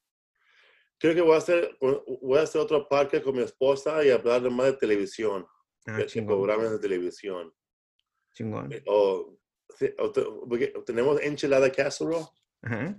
Creo 0.98 1.14
que 1.14 1.20
voy 1.20 1.34
a 1.34 1.38
hacer, 1.38 1.76
voy 1.80 2.38
a 2.38 2.42
hacer 2.42 2.60
otro 2.60 2.88
podcast 2.88 3.24
con 3.24 3.36
mi 3.36 3.42
esposa 3.42 4.04
y 4.04 4.10
hablar 4.10 4.42
más 4.50 4.66
de 4.66 4.72
televisión. 4.74 5.46
Ah, 5.86 5.96
de 5.96 6.22
programas 6.22 6.70
de 6.70 6.78
televisión. 6.78 7.52
Chingón. 8.34 8.72
Eh, 8.72 8.82
o, 8.86 9.38
tenemos 10.84 11.20
enchilada 11.20 11.70
casserole. 11.70 12.26
Ajá. 12.62 12.98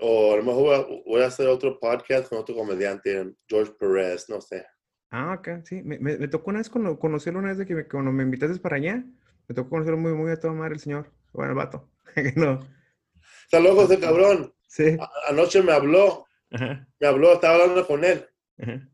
O 0.00 0.32
a 0.32 0.36
lo 0.36 0.42
mejor 0.42 0.86
voy 1.06 1.22
a, 1.22 1.26
hacer 1.26 1.46
otro 1.48 1.78
podcast 1.78 2.28
con 2.28 2.38
otro 2.38 2.54
comediante, 2.54 3.34
George 3.48 3.72
Perez, 3.78 4.28
no 4.28 4.40
sé. 4.40 4.64
Ah, 5.10 5.36
ok, 5.38 5.64
sí. 5.64 5.82
Me, 5.82 5.98
me, 5.98 6.28
tocó 6.28 6.50
una 6.50 6.60
vez 6.60 6.70
conocerlo, 6.70 7.38
una 7.38 7.50
vez 7.50 7.58
de 7.58 7.66
que 7.66 7.74
me, 7.74 7.86
cuando 7.86 8.10
me 8.10 8.22
invitaste 8.22 8.58
para 8.58 8.76
allá. 8.76 9.04
Me 9.46 9.54
tocó 9.54 9.70
conocerlo 9.70 9.98
muy, 9.98 10.12
muy 10.12 10.30
a 10.32 10.40
toda 10.40 10.54
madre 10.54 10.74
el 10.74 10.80
señor. 10.80 11.12
Bueno, 11.32 11.50
el 11.50 11.56
vato. 11.56 11.90
no. 12.36 12.60
Está 13.44 13.60
loco 13.60 13.84
ese 13.84 14.00
cabrón. 14.00 14.52
Sí. 14.66 14.96
anoche 15.28 15.62
me 15.62 15.72
habló. 15.72 16.26
Me 16.50 17.06
habló, 17.06 17.34
estaba 17.34 17.54
hablando 17.54 17.86
con 17.86 18.04
él. 18.04 18.26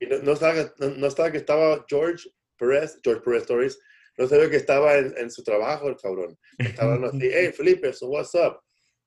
Y 0.00 0.06
no, 0.06 0.18
no, 0.22 0.32
estaba, 0.32 0.54
no, 0.78 1.06
estaba 1.06 1.30
que 1.30 1.38
estaba 1.38 1.84
George 1.88 2.28
Perez, 2.58 2.98
George 3.02 3.22
Perez 3.22 3.42
Stories. 3.42 3.78
No 4.18 4.26
sabía 4.26 4.50
que 4.50 4.56
estaba 4.56 4.96
en, 4.96 5.14
en 5.16 5.30
su 5.30 5.42
trabajo 5.42 5.88
el 5.88 5.96
cabrón. 5.96 6.36
Estaba 6.58 6.94
hablando 6.94 7.16
así, 7.16 7.30
hey 7.32 7.52
Felipe, 7.52 7.92
so 7.92 8.08
what's 8.08 8.34
up? 8.34 8.60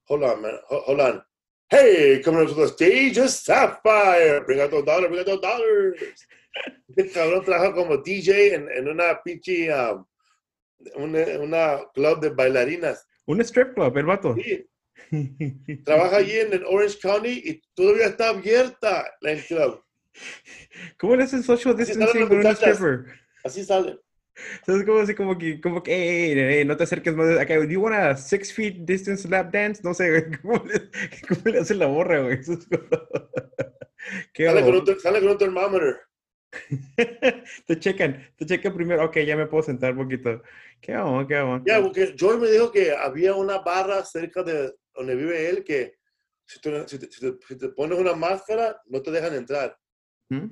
Hold 0.07 0.23
on, 0.23 0.41
man. 0.41 0.55
Hold 0.69 0.99
on. 0.99 1.23
Hey, 1.69 2.21
coming 2.23 2.41
up 2.41 2.49
to 2.49 2.53
the 2.53 2.67
stage 2.67 3.17
is 3.17 3.39
Sapphire. 3.39 4.43
Bring 4.45 4.61
out 4.61 4.71
those 4.71 4.85
dollars, 4.85 5.07
bring 5.07 5.19
out 5.19 5.25
those 5.25 5.41
dollars. 5.41 5.99
Este 6.95 7.11
cabrón 7.11 7.43
trabaja 7.43 7.73
como 7.73 7.97
DJ 7.97 8.53
en, 8.53 8.69
en 8.69 8.87
una 8.87 9.19
pinche, 9.23 9.73
um, 9.73 10.05
una, 10.95 11.39
una, 11.39 11.79
club 11.93 12.21
de 12.21 12.29
bailarinas. 12.29 13.07
Un 13.25 13.41
strip 13.41 13.73
club, 13.73 13.97
el 13.97 14.05
vato. 14.05 14.35
Sí. 14.35 14.65
Trabaja 15.83 16.17
allí 16.17 16.37
en, 16.37 16.53
en, 16.53 16.63
Orange 16.65 16.99
County 16.99 17.41
y 17.43 17.61
todavía 17.73 18.07
está 18.07 18.29
abierta 18.29 19.11
la 19.21 19.35
club. 19.35 19.83
¿Cómo 20.97 21.15
le 21.15 21.23
hacen 21.23 21.41
social 21.41 21.75
distancing 21.75 22.27
con 22.27 22.37
un 22.37 22.47
stripper? 22.47 23.05
Así 23.43 23.63
sale. 23.63 23.99
Entonces, 24.59 24.85
como 24.85 24.99
así, 24.99 25.15
como 25.15 25.37
que, 25.37 25.61
como 25.61 25.83
que, 25.83 25.93
hey, 25.93 26.65
no 26.65 26.75
te 26.75 26.83
acerques 26.83 27.15
más 27.15 27.37
acá. 27.37 27.55
Do 27.57 27.65
you 27.65 27.81
want 27.81 27.95
a 27.95 28.17
six 28.17 28.51
feet 28.51 28.77
distance 28.79 29.27
lap 29.27 29.51
dance? 29.51 29.81
No 29.83 29.93
sé, 29.93 30.31
¿cómo 30.41 30.63
le, 30.65 30.89
cómo 31.27 31.41
le 31.45 31.59
hace 31.59 31.75
la 31.75 31.85
borra, 31.85 32.21
güey? 32.21 32.43
sale, 34.33 34.63
con 34.63 34.75
un, 34.75 34.99
sale 34.99 35.19
con 35.19 35.29
un 35.29 35.37
termómetro. 35.37 35.97
te 37.67 37.79
checan, 37.79 38.31
te 38.35 38.45
checan 38.45 38.73
primero. 38.73 39.05
Ok, 39.05 39.19
ya 39.19 39.35
me 39.35 39.47
puedo 39.47 39.63
sentar 39.63 39.93
un 39.93 40.03
poquito. 40.03 40.41
Qué 40.81 40.93
vamos, 40.93 41.27
qué 41.27 41.35
vamos. 41.35 41.61
Ya, 41.65 41.81
porque 41.81 42.13
Joy 42.15 42.39
me 42.39 42.49
dijo 42.49 42.71
que 42.71 42.91
había 42.91 43.35
una 43.35 43.59
barra 43.59 44.03
cerca 44.03 44.43
de 44.43 44.73
donde 44.93 45.15
vive 45.15 45.49
él 45.49 45.63
que 45.63 45.95
si, 46.45 46.59
tú, 46.59 46.71
si, 46.87 46.99
te, 46.99 47.09
si 47.11 47.57
te, 47.57 47.69
pones 47.69 47.97
una 47.97 48.13
máscara, 48.13 48.81
no 48.85 49.01
te 49.01 49.11
dejan 49.11 49.33
entrar. 49.33 49.77
¿Mm? 50.29 50.49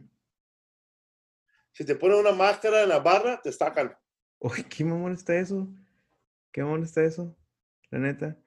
Si 1.73 1.85
te 1.85 1.95
ponen 1.95 2.19
una 2.19 2.31
máscara 2.31 2.83
en 2.83 2.89
la 2.89 2.99
barra, 2.99 3.41
te 3.41 3.51
sacan. 3.51 3.95
Uy, 4.39 4.63
qué 4.63 4.83
mamón 4.83 5.13
está 5.13 5.35
eso. 5.35 5.67
Qué 6.51 6.63
mamón 6.63 6.83
está 6.83 7.03
eso. 7.03 7.35
La 7.89 7.99
neta. 7.99 8.37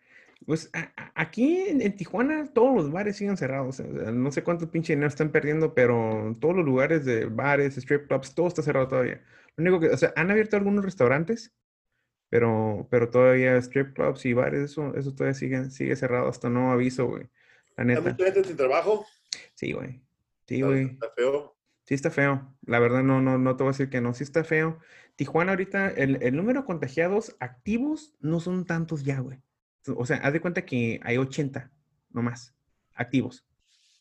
Pues 0.46 0.70
aquí 1.14 1.64
en, 1.68 1.96
Tijuana 1.96 2.52
todos 2.52 2.74
los 2.74 2.90
bares 2.92 3.16
siguen 3.16 3.36
cerrados. 3.36 3.80
no 3.80 4.30
sé 4.30 4.42
cuánto 4.42 4.70
pinche 4.70 4.92
dinero 4.92 5.08
están 5.08 5.30
perdiendo, 5.30 5.74
pero 5.74 6.36
todos 6.40 6.56
los 6.56 6.64
lugares 6.64 7.04
de 7.04 7.26
bares, 7.26 7.78
strip 7.78 8.08
clubs, 8.08 8.34
todo 8.34 8.48
está 8.48 8.62
cerrado 8.62 8.88
todavía. 8.88 9.24
Lo 9.56 9.62
único 9.62 9.80
que, 9.80 9.88
o 9.88 9.96
sea, 9.96 10.12
han 10.16 10.30
abierto 10.30 10.56
algunos 10.56 10.84
restaurantes, 10.84 11.54
pero, 12.28 12.86
pero 12.90 13.08
todavía 13.08 13.56
strip 13.58 13.94
clubs 13.94 14.26
y 14.26 14.34
bares, 14.34 14.72
eso, 14.72 14.94
eso 14.96 15.14
todavía 15.14 15.34
sigue, 15.34 15.70
sigue 15.70 15.96
cerrado 15.96 16.28
hasta 16.28 16.50
no 16.50 16.72
aviso, 16.72 17.06
güey. 17.06 17.28
La 17.76 17.84
neta. 17.84 18.00
¿Hay 18.00 18.32
mucha 18.32 18.44
sin 18.44 18.56
trabajo? 18.56 19.06
Sí, 19.54 19.72
güey. 19.72 20.02
Sí, 20.46 20.60
güey. 20.60 20.84
Está 20.84 21.10
feo. 21.16 21.56
Sí 21.84 21.94
está 21.94 22.10
feo. 22.10 22.54
La 22.66 22.78
verdad 22.78 23.02
no, 23.02 23.20
no, 23.20 23.38
no 23.38 23.56
te 23.56 23.62
voy 23.62 23.70
a 23.70 23.72
decir 23.72 23.90
que 23.90 24.00
no. 24.00 24.14
Sí 24.14 24.24
está 24.24 24.44
feo. 24.44 24.78
Tijuana 25.16 25.52
ahorita, 25.52 25.90
el, 25.90 26.22
el 26.22 26.34
número 26.34 26.60
de 26.60 26.66
contagiados 26.66 27.36
activos 27.40 28.14
no 28.20 28.40
son 28.40 28.64
tantos 28.64 29.04
ya, 29.04 29.20
güey. 29.20 29.42
O 29.94 30.06
sea, 30.06 30.16
haz 30.18 30.32
de 30.32 30.40
cuenta 30.40 30.64
que 30.64 31.00
hay 31.02 31.18
80 31.18 31.70
nomás 32.10 32.54
activos. 32.94 33.46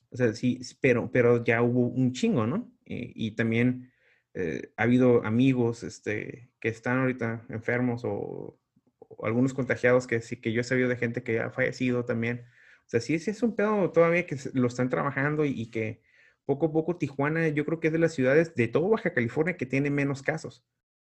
O 0.09 0.17
sea, 0.17 0.33
sí, 0.33 0.61
pero, 0.79 1.11
pero 1.11 1.43
ya 1.43 1.61
hubo 1.61 1.87
un 1.87 2.13
chingo, 2.13 2.45
¿no? 2.47 2.71
Eh, 2.85 3.11
y 3.15 3.31
también 3.31 3.91
eh, 4.33 4.71
ha 4.77 4.83
habido 4.83 5.25
amigos 5.25 5.83
este, 5.83 6.51
que 6.59 6.69
están 6.69 6.99
ahorita 6.99 7.45
enfermos 7.49 8.03
o, 8.05 8.59
algunos 9.23 9.53
contagiados 9.53 10.07
que 10.07 10.21
sí, 10.21 10.37
que 10.37 10.51
yo 10.53 10.61
he 10.61 10.63
sabido 10.63 10.89
de 10.89 10.97
gente 10.97 11.23
que 11.23 11.39
ha 11.39 11.49
fallecido 11.51 12.05
también. 12.05 12.45
O 12.85 12.89
sea, 12.89 12.99
sí, 12.99 13.15
es 13.15 13.43
un 13.43 13.55
pedo 13.55 13.91
todavía 13.91 14.25
que 14.25 14.37
lo 14.53 14.67
están 14.67 14.89
trabajando 14.89 15.45
y 15.45 15.67
que 15.67 16.01
poco 16.45 16.67
a 16.67 16.71
poco 16.71 16.97
Tijuana 16.97 17.47
yo 17.49 17.65
creo 17.65 17.79
que 17.79 17.87
es 17.87 17.93
de 17.93 17.99
las 17.99 18.13
ciudades 18.13 18.55
de 18.55 18.67
todo 18.67 18.89
Baja 18.89 19.13
California 19.13 19.57
que 19.57 19.65
tiene 19.65 19.89
menos 19.89 20.21
casos. 20.21 20.65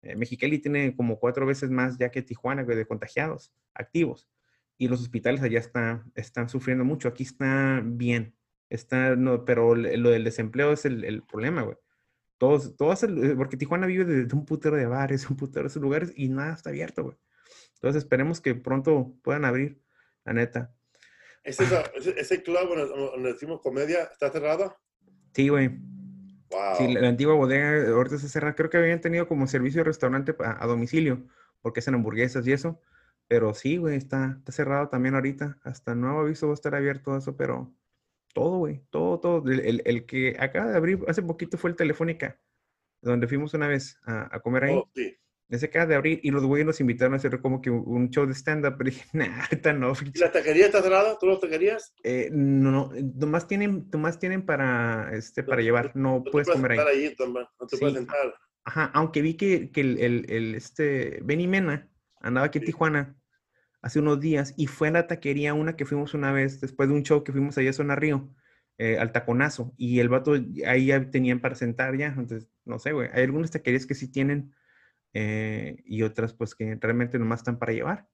Eh, 0.02 0.16
Mexicali 0.16 0.60
tiene 0.60 0.96
como 0.96 1.20
cuatro 1.20 1.46
veces 1.46 1.70
más 1.70 1.98
ya 1.98 2.12
que 2.12 2.22
Tijuana 2.22 2.64
de 2.64 2.86
contagiados 2.86 3.54
activos. 3.74 4.30
Y 4.78 4.88
los 4.88 5.02
hospitales 5.02 5.42
allá 5.42 5.60
está, 5.60 6.04
están 6.16 6.50
sufriendo 6.50 6.84
mucho. 6.84 7.08
Aquí 7.08 7.24
está 7.24 7.82
bien. 7.84 8.36
Está, 8.70 9.16
no, 9.16 9.46
pero 9.46 9.76
lo 9.76 10.10
del 10.10 10.24
desempleo 10.24 10.74
es 10.74 10.86
el, 10.86 11.06
el 11.06 11.24
problema, 11.24 11.62
güey. 11.62 11.78
Todos, 12.38 12.76
todos, 12.76 13.04
eh, 13.04 13.36
porque 13.38 13.56
Tijuana 13.56 13.88
vive 13.88 14.04
de 14.04 14.36
un 14.36 14.46
putero 14.46 14.76
de 14.76 14.86
bares, 14.86 15.26
un 15.30 15.38
putero 15.38 15.70
de 15.70 15.80
lugares 15.80 16.12
y 16.16 16.28
nada 16.30 16.54
está 16.54 16.70
abierto, 16.70 17.04
güey. 17.04 17.18
Entonces 17.76 18.04
esperemos 18.04 18.42
que 18.42 18.56
pronto 18.56 19.14
puedan 19.22 19.46
abrir, 19.46 19.82
la 20.26 20.34
neta. 20.34 20.74
¿Ese, 21.44 21.66
ese, 22.18 22.42
club 22.42 22.74
donde 22.76 23.34
decimos 23.34 23.60
comedia 23.62 24.04
está 24.04 24.32
cerrado? 24.32 24.78
Sí, 25.34 25.50
güey. 25.50 25.70
Wow. 26.50 26.76
Sí, 26.78 26.94
la, 26.94 27.10
antigua 27.10 27.34
bodega 27.36 27.92
ahorita 27.92 28.18
se 28.18 28.30
cerra. 28.30 28.56
Creo 28.56 28.70
que 28.70 28.78
habían 28.78 29.02
tenido 29.02 29.28
como 29.28 29.48
servicio 29.48 29.80
de 29.80 29.86
restaurante 29.86 30.36
a, 30.40 30.66
domicilio, 30.68 31.24
porque 31.62 31.80
hacen 31.80 31.96
hamburguesas 31.96 32.46
y 32.48 32.52
eso. 32.52 32.80
Pero 33.28 33.54
sí, 33.54 33.78
güey, 33.78 33.96
está, 33.96 34.36
está 34.38 34.52
cerrado 34.52 34.90
también 34.90 35.16
ahorita. 35.16 35.58
Hasta 35.64 35.96
nuevo 35.96 36.20
aviso 36.20 36.48
va 36.48 36.54
a 36.54 36.56
estar 36.56 36.76
abierto 36.76 37.18
eso, 37.18 37.36
pero 37.36 37.74
todo, 38.34 38.60
güey, 38.60 38.84
todo, 38.90 39.20
todo. 39.20 39.52
El, 39.52 39.82
el, 39.86 40.06
que 40.06 40.36
acaba 40.40 40.70
de 40.70 40.78
abrir 40.78 41.00
hace 41.08 41.24
poquito 41.24 41.58
fue 41.58 41.72
el 41.72 41.76
Telefónica, 41.76 42.40
donde 43.02 43.28
fuimos 43.28 43.54
una 43.54 43.68
vez 43.68 43.98
a, 44.06 44.36
a 44.36 44.40
comer 44.42 44.66
ahí. 44.66 44.76
Oh, 44.76 44.90
sí. 44.94 45.18
Ese 45.54 45.68
acaba 45.68 45.86
de 45.86 45.94
abrir 45.94 46.20
y 46.24 46.32
los 46.32 46.44
güeyes 46.44 46.66
nos 46.66 46.82
invitaron 46.82 47.14
a 47.14 47.18
hacer 47.18 47.40
como 47.40 47.62
que 47.62 47.70
un 47.70 48.10
show 48.10 48.26
de 48.26 48.34
stand-up, 48.34 48.74
pero 48.76 48.90
dije, 48.90 49.06
nah, 49.14 49.42
ahorita 49.42 49.72
no. 49.74 49.94
¿Y 50.12 50.18
la 50.18 50.32
taquería 50.32 50.66
está 50.66 50.82
cerrada? 50.82 51.16
¿Tú 51.20 51.28
las 51.28 51.40
taquerías? 51.40 51.94
Eh, 52.04 52.30
no, 52.32 52.72
no, 52.72 52.92
nomás 53.16 53.48
tienen, 53.48 53.88
nomás 53.92 54.18
tienen 54.18 54.48
para, 54.48 55.12
este, 55.14 55.44
para 55.44 55.62
llevar, 55.62 55.92
no, 55.96 56.24
puedes, 56.24 56.50
comer 56.50 56.72
ahí. 56.72 56.80
ahí 56.80 57.16
no 57.20 57.68
te 57.68 57.78
puedes 57.78 57.96
sentar. 57.96 58.34
Ajá, 58.64 58.90
aunque 58.96 59.22
vi 59.22 59.36
que, 59.36 59.70
el, 59.76 60.26
el, 60.28 60.56
este 60.56 61.20
Benny 61.24 61.48
Mena 61.48 61.88
andaba 62.20 62.48
aquí 62.48 62.58
en 62.58 62.66
Tijuana 62.66 63.16
hace 63.84 64.00
unos 64.00 64.20
días 64.20 64.56
y 64.58 64.66
fue 64.66 64.88
a 64.88 64.92
la 64.92 65.08
taquería 65.08 65.54
una 65.54 65.76
que 65.76 65.86
fuimos 65.86 66.16
una 66.16 66.32
vez 66.32 66.62
después 66.62 66.90
de 66.90 66.96
un 66.96 67.04
show 67.04 67.24
que 67.24 67.32
fuimos 67.32 67.60
allá 67.60 67.70
a 67.70 67.74
Zona 67.74 67.96
Río, 67.96 68.34
eh, 68.80 68.98
al 68.98 69.12
taconazo, 69.12 69.72
y 69.78 70.00
el 70.00 70.10
vato 70.10 70.34
ahí 70.66 70.88
ya 70.88 71.12
tenían 71.12 71.42
para 71.42 71.54
sentar 71.54 71.96
ya, 71.96 72.08
entonces, 72.08 72.50
no 72.66 72.80
sé, 72.80 72.92
güey, 72.92 73.10
hay 73.14 73.22
algunas 73.22 73.52
taquerías 73.52 73.86
que 73.86 73.94
sí 73.94 74.12
tienen 74.12 74.56
eh, 75.14 75.84
y 75.86 76.04
otras 76.04 76.34
pues 76.34 76.56
que 76.56 76.78
realmente 76.80 77.20
nomás 77.20 77.42
están 77.42 77.60
para 77.60 77.74
llevar. 77.74 78.08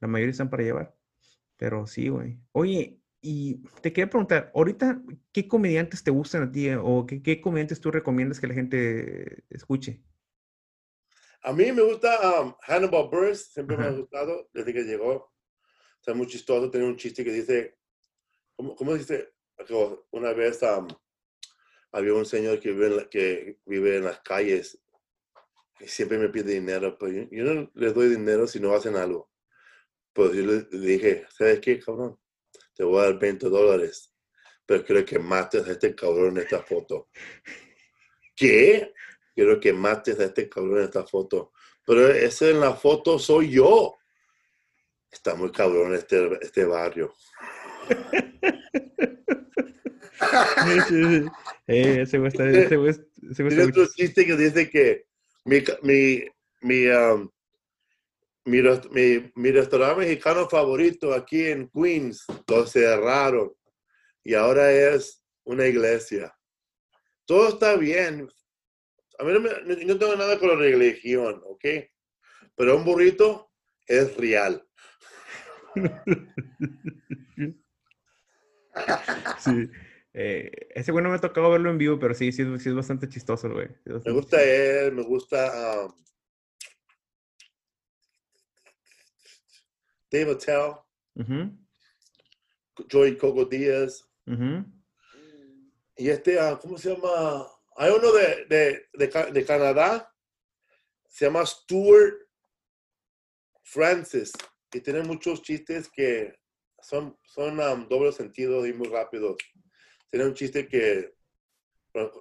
La 0.00 0.08
mayoría 0.08 0.32
están 0.32 0.50
para 0.50 0.62
llevar. 0.62 0.94
Pero 1.56 1.86
sí, 1.86 2.08
güey. 2.08 2.38
Oye, 2.52 3.00
y 3.20 3.62
te 3.80 3.92
quería 3.92 4.10
preguntar, 4.10 4.52
ahorita, 4.54 5.02
¿qué 5.32 5.48
comediantes 5.48 6.04
te 6.04 6.10
gustan 6.10 6.44
a 6.44 6.52
ti 6.52 6.70
o 6.70 7.04
qué, 7.06 7.40
comediantes 7.40 7.80
tú 7.80 7.90
recomiendas 7.90 8.38
que 8.38 8.46
la 8.46 8.54
gente 8.54 9.44
escuche? 9.50 10.02
A 11.42 11.52
mí 11.52 11.70
me 11.72 11.82
gusta 11.82 12.42
um, 12.42 12.54
Hannibal 12.62 13.08
Buress, 13.08 13.52
siempre 13.52 13.76
me 13.76 13.86
ha 13.86 13.90
gustado 13.90 14.48
desde 14.52 14.72
que 14.72 14.84
llegó. 14.84 15.32
Está 15.98 16.14
muy 16.14 16.26
chistoso, 16.26 16.70
tiene 16.70 16.86
un 16.86 16.96
chiste 16.96 17.24
que 17.24 17.32
dice, 17.32 17.78
¿cómo, 18.54 18.76
cómo 18.76 18.94
dice? 18.94 19.32
Una 20.10 20.32
vez 20.32 20.62
um, 20.62 20.86
había 21.90 22.14
un 22.14 22.26
señor 22.26 22.60
que 22.60 22.70
vive, 22.70 22.86
en 22.86 23.08
que 23.08 23.58
vive 23.66 23.96
en 23.96 24.04
las 24.04 24.20
calles 24.20 24.80
y 25.80 25.86
siempre 25.86 26.18
me 26.18 26.28
pide 26.28 26.54
dinero, 26.54 26.96
pero 26.98 27.12
yo, 27.12 27.22
yo 27.30 27.44
no 27.44 27.70
les 27.74 27.94
doy 27.94 28.08
dinero 28.08 28.46
si 28.46 28.60
no 28.60 28.74
hacen 28.74 28.96
algo. 28.96 29.30
Pues 30.12 30.32
yo 30.32 30.44
le 30.44 30.62
dije, 30.70 31.26
¿sabes 31.30 31.60
qué, 31.60 31.78
cabrón? 31.78 32.18
Te 32.74 32.84
voy 32.84 33.00
a 33.00 33.04
dar 33.04 33.18
20 33.18 33.48
dólares, 33.48 34.12
pero 34.66 34.84
quiero 34.84 35.04
que 35.04 35.18
mates 35.18 35.66
a 35.66 35.72
este 35.72 35.94
cabrón 35.94 36.36
en 36.36 36.38
esta 36.38 36.62
foto. 36.62 37.08
¿Qué? 38.34 38.92
Quiero 39.34 39.60
que 39.60 39.72
mates 39.72 40.18
a 40.18 40.24
este 40.24 40.48
cabrón 40.48 40.78
en 40.78 40.84
esta 40.84 41.04
foto. 41.04 41.52
Pero 41.84 42.08
ese 42.08 42.50
en 42.50 42.60
la 42.60 42.74
foto 42.74 43.18
soy 43.18 43.50
yo. 43.50 43.96
Está 45.10 45.34
muy 45.34 45.50
cabrón 45.50 45.94
este, 45.94 46.38
este 46.42 46.64
barrio. 46.64 47.14
eh, 51.66 52.02
ese 52.02 52.20
Tiene 52.28 53.64
otro 53.64 53.86
chiste 53.94 54.26
que 54.26 54.36
dice 54.36 54.68
que 54.68 55.07
mi, 55.48 55.64
mi, 55.82 56.24
mi, 56.60 56.88
um, 56.88 57.30
mi, 58.44 59.32
mi, 59.34 59.50
restaurante 59.50 60.00
mexicano 60.00 60.46
favorito 60.46 61.14
aquí 61.14 61.46
en 61.46 61.70
Queens 61.70 62.26
lo 62.46 62.66
cerraron 62.66 63.54
y 64.22 64.34
ahora 64.34 64.70
es 64.70 65.24
una 65.44 65.66
iglesia. 65.66 66.34
Todo 67.24 67.48
está 67.48 67.76
bien. 67.76 68.28
A 69.18 69.24
mí 69.24 69.32
no, 69.32 69.40
no 69.40 69.98
tengo 69.98 70.16
nada 70.16 70.38
con 70.38 70.50
la 70.50 70.56
religión, 70.56 71.40
¿ok? 71.46 71.64
Pero 72.54 72.76
un 72.76 72.84
burrito 72.84 73.50
es 73.86 74.16
real. 74.16 74.64
Sí. 79.38 79.68
Eh, 80.20 80.50
ese 80.74 80.90
güey 80.90 81.04
no 81.04 81.10
me 81.10 81.14
ha 81.14 81.20
tocado 81.20 81.48
verlo 81.48 81.70
en 81.70 81.78
vivo, 81.78 81.96
pero 81.96 82.12
sí, 82.12 82.32
sí, 82.32 82.42
es 82.42 82.74
bastante 82.74 83.08
chistoso, 83.08 83.48
güey. 83.50 83.68
me 83.84 84.10
gusta 84.10 84.42
él, 84.42 84.90
me 84.90 85.04
gusta 85.04 85.86
um, 85.86 85.94
Dave 90.10 90.32
Attell, 90.32 90.72
Joy 92.88 93.16
Coco 93.16 93.44
Díaz. 93.44 94.10
Y 95.96 96.08
este, 96.08 96.40
ah, 96.40 96.58
¿cómo 96.60 96.76
se 96.78 96.92
llama? 96.92 97.46
Hay 97.76 97.92
uno 97.92 98.10
de, 98.10 98.44
de, 98.46 98.88
de, 99.30 99.44
Canadá, 99.44 100.12
se 101.08 101.26
llama 101.26 101.46
Stuart 101.46 102.16
Francis, 103.62 104.32
y 104.72 104.80
tiene 104.80 105.04
muchos 105.04 105.42
chistes 105.42 105.88
que 105.88 106.34
son, 106.82 107.16
son 107.22 107.60
um, 107.60 107.86
doble 107.86 108.10
sentido 108.10 108.66
y 108.66 108.72
muy 108.72 108.88
rápidos. 108.88 109.36
Tiene 110.10 110.26
un 110.26 110.34
chiste 110.34 110.66
que, 110.66 111.14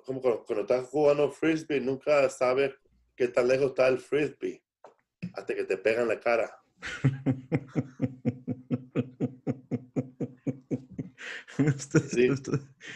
como 0.05 0.21
cuando, 0.21 0.45
cuando 0.45 0.61
estás 0.61 0.87
jugando 0.87 1.31
frisbee, 1.31 1.79
nunca 1.79 2.29
sabes 2.29 2.73
qué 3.15 3.27
tan 3.27 3.47
lejos 3.47 3.67
está 3.67 3.87
el 3.87 3.99
frisbee 3.99 4.61
hasta 5.33 5.55
que 5.55 5.63
te 5.63 5.77
pegan 5.77 6.07
la 6.07 6.19
cara. 6.19 6.61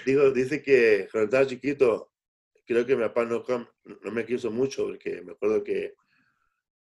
digo, 0.05 0.31
dice 0.31 0.61
que 0.61 1.07
cuando 1.11 1.25
estaba 1.25 1.47
chiquito, 1.47 2.11
creo 2.65 2.85
que 2.85 2.95
mi 2.95 3.03
papá 3.03 3.25
no, 3.25 3.43
no 3.47 4.11
me 4.11 4.25
quiso 4.25 4.51
mucho 4.51 4.85
porque 4.85 5.21
me 5.21 5.33
acuerdo 5.33 5.63
que, 5.63 5.95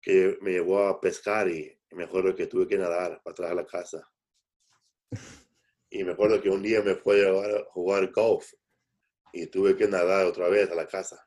que 0.01 0.37
me 0.41 0.51
llevó 0.51 0.87
a 0.87 0.99
pescar 0.99 1.49
y, 1.49 1.77
me 1.91 2.05
acuerdo 2.05 2.35
que 2.35 2.47
tuve 2.47 2.67
que 2.67 2.77
nadar 2.77 3.21
para 3.23 3.33
atrás 3.33 3.51
a 3.51 3.55
la 3.55 3.65
casa. 3.67 4.11
Y 5.93 6.03
me 6.03 6.13
acuerdo 6.13 6.41
que 6.41 6.49
un 6.49 6.63
día 6.63 6.81
me 6.81 6.95
fue 6.95 7.23
a 7.23 7.65
jugar 7.65 8.11
golf 8.11 8.51
y 9.31 9.45
tuve 9.45 9.75
que 9.75 9.87
nadar 9.87 10.25
otra 10.25 10.49
vez 10.49 10.71
a 10.71 10.75
la 10.75 10.87
casa. 10.87 11.23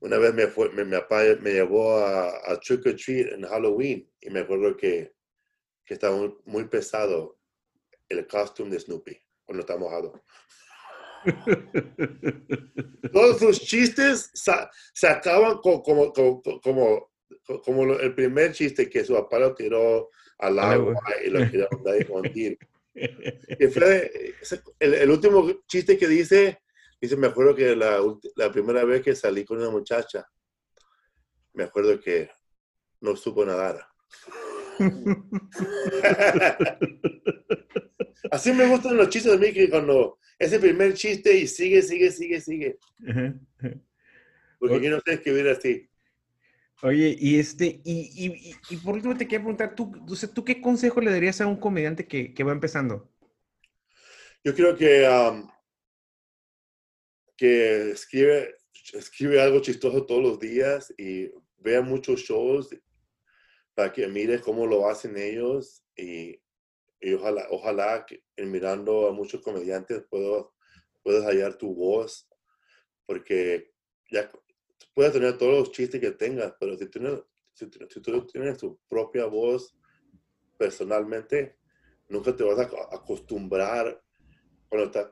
Una 0.00 0.16
vez 0.16 0.32
me 0.32 0.46
fue, 0.46 0.70
mi 0.70 0.90
papá 0.90 1.22
me 1.42 1.52
llevó 1.52 1.98
a, 1.98 2.30
a, 2.50 2.58
Trick 2.58 2.86
or 2.86 2.96
Treat 2.96 3.34
en 3.34 3.42
Halloween 3.42 4.10
y 4.22 4.30
me 4.30 4.40
acuerdo 4.40 4.74
que, 4.74 5.12
que 5.84 5.94
estaba 5.94 6.16
muy, 6.46 6.66
pesado 6.66 7.38
el 8.08 8.26
costume 8.26 8.70
de 8.70 8.80
Snoopy 8.80 9.20
cuando 9.44 9.60
está 9.60 9.76
mojado. 9.76 10.24
Todos 13.12 13.38
sus 13.38 13.60
chistes 13.60 14.30
se 14.32 15.06
acaban 15.06 15.58
como, 15.58 15.82
como, 15.82 16.10
como, 16.10 17.12
como, 17.62 17.92
el 17.96 18.14
primer 18.14 18.52
chiste 18.52 18.88
que 18.88 19.04
su 19.04 19.12
papá 19.12 19.40
lo 19.40 19.54
tiró 19.54 20.08
al 20.38 20.58
agua 20.58 20.94
y 21.24 21.30
lo 21.30 21.38
tiró 21.50 21.66
a 21.66 22.28
Y 22.34 23.66
fue 23.68 24.34
el, 24.78 24.94
el 24.94 25.10
último 25.10 25.50
chiste 25.66 25.98
que 25.98 26.08
dice 26.08 26.60
Dice, 27.00 27.16
me 27.16 27.26
acuerdo 27.26 27.54
que 27.54 27.76
la, 27.76 28.02
la, 28.36 28.50
primera 28.50 28.84
vez 28.84 29.02
que 29.02 29.14
salí 29.14 29.44
con 29.44 29.58
una 29.58 29.68
muchacha, 29.70 30.26
me 31.52 31.64
acuerdo 31.64 32.00
que 32.00 32.30
no 33.00 33.14
supo 33.16 33.44
nadar. 33.44 33.86
Así 38.30 38.52
me 38.52 38.66
gustan 38.66 38.96
los 38.96 39.10
chistes 39.10 39.38
de 39.38 39.46
mí, 39.46 39.52
que 39.52 39.68
cuando 39.68 40.18
ese 40.38 40.58
primer 40.58 40.94
chiste 40.94 41.36
y 41.36 41.46
sigue, 41.46 41.82
sigue, 41.82 42.10
sigue, 42.10 42.40
sigue. 42.40 42.78
Porque 44.58 44.80
yo 44.80 44.90
no 44.90 45.00
sé 45.00 45.12
escribir 45.12 45.48
así. 45.48 45.86
Oye, 46.82 47.16
y 47.18 47.38
este, 47.38 47.80
y, 47.84 48.10
y, 48.14 48.54
y, 48.68 48.76
por 48.78 48.94
último 48.94 49.16
te 49.16 49.26
quiero 49.26 49.44
preguntar, 49.44 49.74
¿tú, 49.74 49.92
¿tú 50.34 50.44
qué 50.44 50.60
consejo 50.60 51.00
le 51.00 51.10
darías 51.10 51.40
a 51.40 51.46
un 51.46 51.56
comediante 51.56 52.06
que, 52.06 52.34
que 52.34 52.44
va 52.44 52.52
empezando? 52.52 53.10
Yo 54.44 54.54
creo 54.54 54.76
que 54.76 55.08
um, 55.08 55.48
que 57.36 57.90
escribe, 57.90 58.56
escribe 58.92 59.40
algo 59.40 59.60
chistoso 59.60 60.06
todos 60.06 60.22
los 60.22 60.40
días 60.40 60.92
y 60.96 61.30
vea 61.58 61.82
muchos 61.82 62.20
shows 62.20 62.74
para 63.74 63.92
que 63.92 64.06
mire 64.08 64.40
cómo 64.40 64.66
lo 64.66 64.88
hacen 64.88 65.16
ellos 65.16 65.82
y, 65.96 66.40
y 67.00 67.12
ojalá, 67.12 67.46
ojalá 67.50 68.06
que 68.06 68.22
mirando 68.38 69.08
a 69.08 69.12
muchos 69.12 69.42
comediantes 69.42 70.04
puedo, 70.08 70.54
puedas 71.02 71.24
hallar 71.24 71.56
tu 71.56 71.74
voz 71.74 72.28
porque 73.04 73.72
ya 74.10 74.30
puedes 74.94 75.12
tener 75.12 75.36
todos 75.38 75.58
los 75.58 75.72
chistes 75.72 76.00
que 76.00 76.12
tengas, 76.12 76.54
pero 76.58 76.76
si, 76.76 76.88
tienes, 76.88 77.20
si, 77.52 77.68
tú 77.68 78.26
tienes 78.26 78.58
tu 78.58 78.78
propia 78.88 79.26
voz 79.26 79.76
personalmente, 80.58 81.58
nunca 82.08 82.34
te 82.34 82.44
vas 82.44 82.58
a 82.58 82.96
acostumbrar 82.96 84.02
cuando, 84.68 84.90
te, 84.90 85.06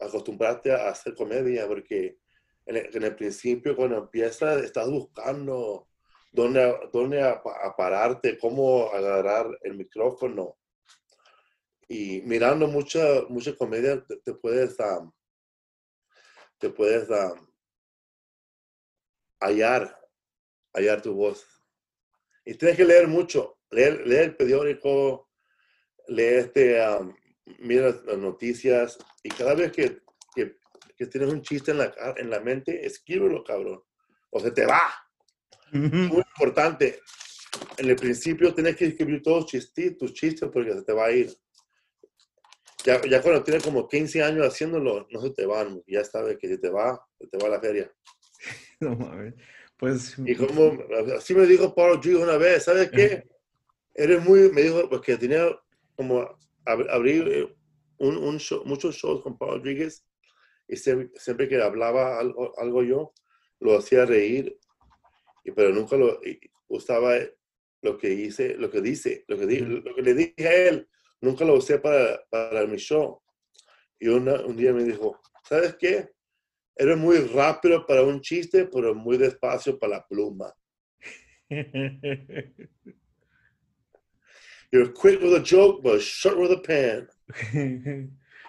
acostumbrarte 0.00 0.72
a 0.72 0.88
hacer 0.88 1.14
comedia, 1.14 1.66
porque 1.66 2.18
en 2.66 3.04
el, 3.04 3.16
principio 3.16 3.76
cuando 3.76 3.98
empiezas 3.98 4.62
estás 4.62 4.88
buscando 4.90 5.88
dónde, 6.32 6.78
dónde 6.92 7.22
a, 7.22 7.42
pararte, 7.76 8.38
cómo 8.38 8.90
agarrar 8.92 9.46
el 9.62 9.74
micrófono. 9.74 10.56
Y 11.86 12.22
mirando 12.22 12.66
mucha, 12.66 13.22
mucha 13.28 13.54
comedia 13.54 14.02
te, 14.24 14.34
puedes, 14.34 14.76
te 16.58 16.70
puedes 16.70 17.08
hallar, 19.44 20.00
hallar 20.72 21.02
tu 21.02 21.14
voz. 21.14 21.46
Y 22.44 22.54
tienes 22.54 22.76
que 22.76 22.84
leer 22.84 23.08
mucho, 23.08 23.58
leer, 23.70 24.06
leer 24.06 24.24
el 24.24 24.36
periódico, 24.36 25.30
leer 26.08 26.38
este, 26.40 26.78
mira 27.58 27.90
las 28.04 28.18
noticias 28.18 28.98
y 29.22 29.28
cada 29.30 29.54
vez 29.54 29.72
que, 29.72 30.00
que, 30.34 30.56
tienes 31.06 31.32
un 31.32 31.42
chiste 31.42 31.70
en 31.70 31.78
la, 31.78 31.94
en 32.16 32.30
la 32.30 32.40
mente, 32.40 32.86
escríbelo, 32.86 33.44
cabrón. 33.44 33.82
O 34.30 34.40
se 34.40 34.50
te 34.50 34.64
va. 34.64 34.80
Muy 35.72 36.18
importante. 36.18 37.00
En 37.76 37.90
el 37.90 37.96
principio 37.96 38.54
tienes 38.54 38.76
que 38.76 38.86
escribir 38.86 39.22
todos 39.22 39.46
chistes, 39.46 39.98
tus 39.98 40.12
chistes 40.12 40.48
porque 40.52 40.72
se 40.72 40.82
te 40.82 40.92
va 40.92 41.06
a 41.06 41.12
ir. 41.12 41.32
Ya, 42.84 43.00
ya, 43.02 43.22
cuando 43.22 43.42
tienes 43.42 43.62
como 43.62 43.88
15 43.88 44.22
años 44.22 44.46
haciéndolo, 44.46 45.06
no 45.10 45.20
se 45.20 45.30
te 45.30 45.46
van. 45.46 45.82
Ya 45.86 46.04
sabes 46.04 46.36
que 46.38 46.48
se 46.48 46.58
te 46.58 46.68
va, 46.68 47.02
se 47.18 47.26
te 47.26 47.38
va 47.38 47.48
la 47.48 47.60
feria. 47.60 47.90
No 48.80 48.96
mames. 48.96 49.34
Pues. 49.76 50.16
Y 50.24 50.34
como 50.36 50.78
así 51.16 51.34
me 51.34 51.46
dijo 51.46 51.74
Paul 51.74 51.96
Rodriguez 51.96 52.22
una 52.22 52.36
vez, 52.36 52.64
¿sabes 52.64 52.90
qué? 52.90 53.24
Eres 53.94 54.22
muy, 54.24 54.50
me 54.52 54.62
dijo, 54.62 54.88
porque 54.88 55.16
tenía 55.16 55.46
como 55.96 56.20
ab- 56.64 56.86
abrí 56.90 57.22
eh, 57.26 57.54
un, 57.98 58.16
un 58.16 58.38
show- 58.38 58.64
muchos 58.64 58.96
shows 58.96 59.22
con 59.22 59.36
Paul 59.38 59.58
Rodriguez 59.58 60.04
y 60.68 60.76
siempre, 60.76 61.10
siempre 61.20 61.48
que 61.48 61.60
hablaba 61.60 62.18
algo, 62.18 62.58
algo 62.58 62.82
yo, 62.82 63.12
lo 63.60 63.76
hacía 63.78 64.06
reír, 64.06 64.58
y, 65.44 65.50
pero 65.52 65.70
nunca 65.70 65.96
lo 65.96 66.20
usaba 66.68 67.14
lo 67.82 67.98
que 67.98 68.10
hice, 68.12 68.56
lo 68.56 68.70
que 68.70 68.80
dice, 68.80 69.24
lo 69.28 69.38
que, 69.38 69.46
di- 69.46 69.60
lo 69.60 69.94
que 69.94 70.02
le 70.02 70.14
dije 70.14 70.48
a 70.48 70.68
él, 70.68 70.88
nunca 71.20 71.44
lo 71.44 71.54
usé 71.54 71.78
para, 71.78 72.24
para 72.30 72.66
mi 72.66 72.78
show. 72.78 73.22
Y 73.98 74.08
una- 74.08 74.40
un 74.44 74.56
día 74.56 74.72
me 74.72 74.84
dijo, 74.84 75.20
¿sabes 75.48 75.76
qué? 75.76 76.10
Eres 76.76 76.96
muy 76.96 77.18
rápido 77.18 77.86
para 77.86 78.02
un 78.02 78.20
chiste, 78.20 78.66
pero 78.66 78.94
muy 78.94 79.16
despacio 79.16 79.78
para 79.78 79.96
la 79.96 80.06
pluma. 80.06 80.52
You're 84.72 84.92
quick 84.92 85.22
with 85.22 85.34
a 85.34 85.40
joke, 85.40 85.82
but 85.82 86.00
short 86.00 86.36
with 86.36 86.50
a 86.50 86.60
pen. 86.60 87.08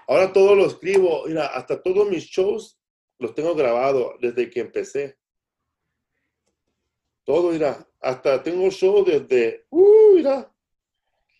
Ahora 0.07 0.33
todo 0.33 0.55
lo 0.55 0.65
escribo, 0.65 1.25
mira, 1.27 1.47
hasta 1.47 1.81
todos 1.81 2.09
mis 2.09 2.25
shows 2.25 2.79
los 3.19 3.33
tengo 3.35 3.53
grabados 3.55 4.15
desde 4.19 4.49
que 4.49 4.61
empecé. 4.61 5.17
Todo, 7.23 7.51
mira, 7.51 7.87
hasta 7.99 8.41
tengo 8.41 8.69
show 8.69 9.03
desde, 9.03 9.65
uh, 9.69 10.15
mira, 10.15 10.51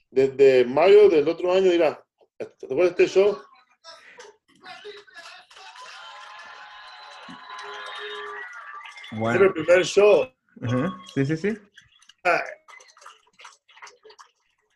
desde 0.10 0.66
mayo 0.66 1.10
del 1.10 1.28
otro 1.28 1.52
año, 1.52 1.72
mira, 1.72 2.04
¿te 2.38 2.66
acuerdas 2.66 2.96
de 2.96 3.04
este 3.04 3.20
show? 3.20 3.38
Bueno. 9.18 9.38
Era 9.38 9.46
el 9.48 9.54
primer 9.54 9.86
show. 9.86 10.28
Ajá. 10.62 10.96
Sí, 11.14 11.26
sí, 11.26 11.38
sí. 11.38 11.58
Ah, 12.24 12.42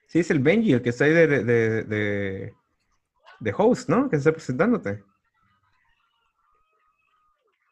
Sí, 0.08 0.20
es 0.20 0.32
el 0.32 0.40
Benji, 0.40 0.74
el 0.74 0.82
que 0.82 0.90
está 0.90 1.06
ahí 1.06 1.12
de, 1.14 1.28
de, 1.28 1.44
de, 1.44 1.84
de, 1.84 2.54
de 3.40 3.54
host, 3.56 3.90
¿no? 3.90 4.10
Que 4.10 4.16
está 4.16 4.32
presentándote. 4.32 5.04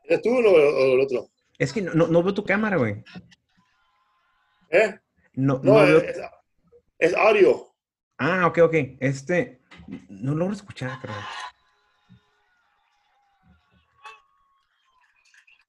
¿Eres 0.03 0.21
tú 0.21 0.29
o 0.37 0.39
el 0.95 1.01
otro? 1.01 1.29
Es 1.57 1.73
que 1.73 1.81
no, 1.81 1.93
no, 1.95 2.07
no 2.07 2.21
veo 2.21 2.33
tu 2.35 2.45
cámara, 2.45 2.77
güey. 2.77 3.03
¿Eh? 4.69 4.99
No, 5.33 5.59
No, 5.63 5.73
veo- 5.75 5.97
es, 5.99 6.17
es 6.99 7.13
audio. 7.15 7.73
Ah, 8.19 8.45
ok, 8.47 8.59
ok. 8.59 8.73
Este. 8.99 9.59
No 10.09 10.35
logro 10.35 10.53
escuchar, 10.53 10.99
creo. 11.01 11.15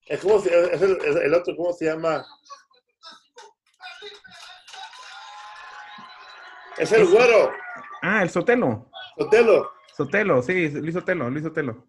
Es 0.09 0.21
como 0.21 0.41
si, 0.41 0.49
es 0.49 0.81
el, 0.83 0.97
es 1.05 1.17
el 1.17 1.35
otro, 1.35 1.55
¿cómo 1.57 1.73
se 1.73 1.85
llama? 1.87 2.25
Es 6.79 6.93
el 6.93 7.07
güero, 7.07 7.51
Ah, 8.03 8.23
el 8.23 8.31
Sotelo. 8.31 8.89
Sotelo. 9.17 9.71
Sotelo, 9.97 10.43
sí, 10.43 10.69
Luis 10.71 10.95
Sotelo, 10.95 11.29
Luis 11.29 11.43
Sotelo. 11.45 11.85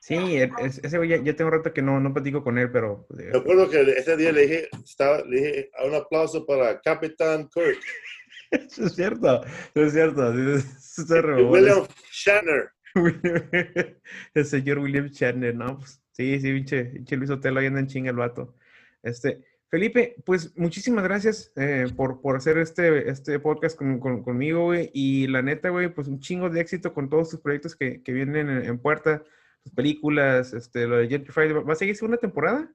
Sí, 0.00 0.14
e- 0.16 0.50
es- 0.58 0.78
ese 0.82 0.96
güey 0.96 1.10
ya, 1.10 1.16
ya 1.18 1.36
tengo 1.36 1.50
rato 1.50 1.72
que 1.72 1.82
no, 1.82 2.00
no 2.00 2.12
platico 2.14 2.42
con 2.42 2.56
él, 2.58 2.72
pero. 2.72 3.04
pues, 3.08 3.26
Me 3.26 3.38
acuerdo 3.38 3.68
que 3.68 3.82
ese 3.82 4.16
día 4.16 4.32
le 4.32 4.42
dije, 4.42 4.68
estaba, 4.84 5.18
le 5.22 5.36
dije 5.40 5.70
un 5.84 5.94
aplauso 5.94 6.44
para 6.46 6.80
Capitán 6.80 7.48
Kirk. 7.48 7.78
Eso 8.50 8.84
es 8.84 8.94
cierto, 8.94 9.42
eso 9.74 9.82
es 9.86 9.92
cierto. 9.94 10.30
eso 10.30 11.22
bueno. 11.22 11.48
William 11.50 11.86
Shatner. 12.10 12.70
El 14.34 14.44
señor 14.44 14.78
William 14.78 15.06
Shatner, 15.08 15.54
¿no? 15.54 15.78
Pues, 15.78 16.02
sí, 16.12 16.38
sí, 16.40 16.52
pinche, 16.52 16.84
pinche 16.84 17.16
Luis 17.16 17.30
Otelo 17.30 17.60
ahí 17.60 17.66
anda 17.66 17.80
en 17.80 17.86
chinga 17.86 18.10
el 18.10 18.16
vato. 18.16 18.54
Este, 19.02 19.44
Felipe, 19.68 20.16
pues 20.26 20.56
muchísimas 20.56 21.02
gracias 21.04 21.50
eh, 21.56 21.86
por, 21.96 22.20
por 22.20 22.36
hacer 22.36 22.58
este, 22.58 23.08
este 23.08 23.38
podcast 23.40 23.76
con- 23.76 23.98
con- 23.98 24.22
conmigo, 24.22 24.64
güey. 24.66 24.90
Y 24.92 25.26
la 25.28 25.40
neta, 25.42 25.70
güey, 25.70 25.88
pues 25.94 26.08
un 26.08 26.20
chingo 26.20 26.50
de 26.50 26.60
éxito 26.60 26.92
con 26.92 27.08
todos 27.08 27.30
tus 27.30 27.40
proyectos 27.40 27.74
que, 27.74 28.02
que 28.02 28.12
vienen 28.12 28.48
en, 28.50 28.64
en 28.64 28.78
puerta, 28.78 29.24
tus 29.62 29.72
películas, 29.72 30.52
este, 30.52 30.86
lo 30.86 30.98
de 30.98 31.08
Gentrified. 31.08 31.54
¿Va 31.66 31.72
a 31.72 31.76
seguir 31.76 31.96
segunda 31.96 32.18
temporada? 32.18 32.70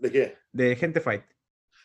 ¿De 0.00 0.10
qué? 0.10 0.36
De 0.52 0.76
Gente 0.76 1.00
Fight. 1.00 1.22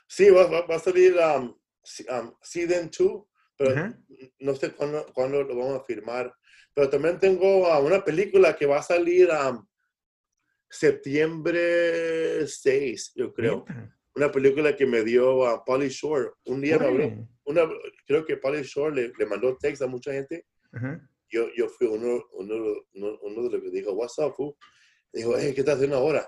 Sí, 0.08 0.30
va, 0.32 0.48
va- 0.48 0.66
va 0.66 0.76
a 0.76 0.80
salir 0.80 1.14
um, 1.14 1.50
um, 1.50 2.34
Season 2.42 2.90
2, 2.90 3.24
pero 3.60 3.72
Ajá. 3.72 4.00
no 4.40 4.56
sé 4.56 4.72
cuándo, 4.72 5.06
cuándo 5.14 5.44
lo 5.44 5.56
vamos 5.58 5.82
a 5.82 5.84
firmar. 5.84 6.34
Pero 6.74 6.90
también 6.90 7.20
tengo 7.20 7.68
uh, 7.68 7.86
una 7.86 8.04
película 8.06 8.56
que 8.56 8.66
va 8.66 8.80
a 8.80 8.84
salir 8.84 9.30
um, 9.30 9.68
septiembre 10.70 12.48
6, 12.48 13.12
yo 13.16 13.34
creo. 13.34 13.66
Neta. 13.68 13.96
Una 14.16 14.32
película 14.32 14.76
que 14.76 14.86
me 14.86 15.04
dio 15.04 15.46
a 15.46 15.64
Polly 15.66 15.90
Shore. 15.90 16.32
Un 16.46 16.62
día 16.62 16.80
me 16.80 16.86
habló, 16.86 17.28
una, 17.44 17.70
creo 18.08 18.26
que 18.26 18.38
Polly 18.38 18.64
Shore 18.64 18.96
le, 18.96 19.14
le 19.18 19.26
mandó 19.26 19.58
text 19.58 19.82
a 19.82 19.88
mucha 19.88 20.14
gente. 20.14 20.46
Ajá. 20.72 21.06
Yo, 21.30 21.50
yo 21.54 21.68
fui 21.68 21.88
uno, 21.88 22.26
uno, 22.32 22.56
uno, 22.94 23.20
uno 23.22 23.44
de 23.44 23.50
los 23.50 23.62
que 23.62 23.70
dijo, 23.72 23.92
what's 23.92 24.18
up, 24.18 24.34
fool? 24.36 24.56
Dijo, 25.12 25.38
hey, 25.38 25.54
¿qué 25.54 25.62
estás 25.62 25.76
haciendo 25.76 25.98
ahora? 25.98 26.28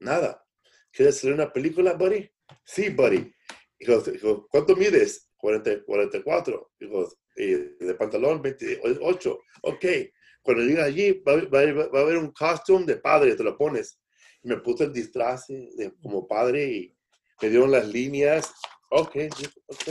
Nada. 0.00 0.44
¿Quieres 0.90 1.16
hacer 1.16 1.32
una 1.32 1.52
película, 1.52 1.94
buddy? 1.94 2.28
Sí, 2.64 2.90
buddy. 2.90 3.32
Dijo, 3.78 4.46
¿cuánto 4.48 4.74
mides? 4.74 5.31
40, 5.42 5.82
44. 5.84 6.70
Dijo, 6.78 7.08
"Y 7.36 7.46
de 7.84 7.94
pantalón 7.98 8.40
28. 8.40 9.40
Ok. 9.62 9.84
Cuando 10.42 10.62
llegue 10.62 10.80
allí, 10.82 11.12
va, 11.26 11.34
va- 11.36 11.88
va 11.88 11.98
a 11.98 12.02
haber 12.02 12.16
un 12.18 12.30
costume 12.32 12.84
de 12.86 12.96
padre, 12.96 13.34
te 13.34 13.42
lo 13.44 13.56
pones. 13.58 13.98
Y 14.42 14.48
me 14.48 14.56
puse 14.58 14.84
el 14.84 14.92
disfraz 14.92 15.46
de, 15.48 15.92
como 16.02 16.26
padre 16.26 16.64
y 16.64 16.96
me 17.40 17.48
dieron 17.50 17.70
las 17.70 17.86
líneas. 17.88 18.52
Ok, 18.90 19.14
dijo, 19.14 19.52
ok. 19.66 19.88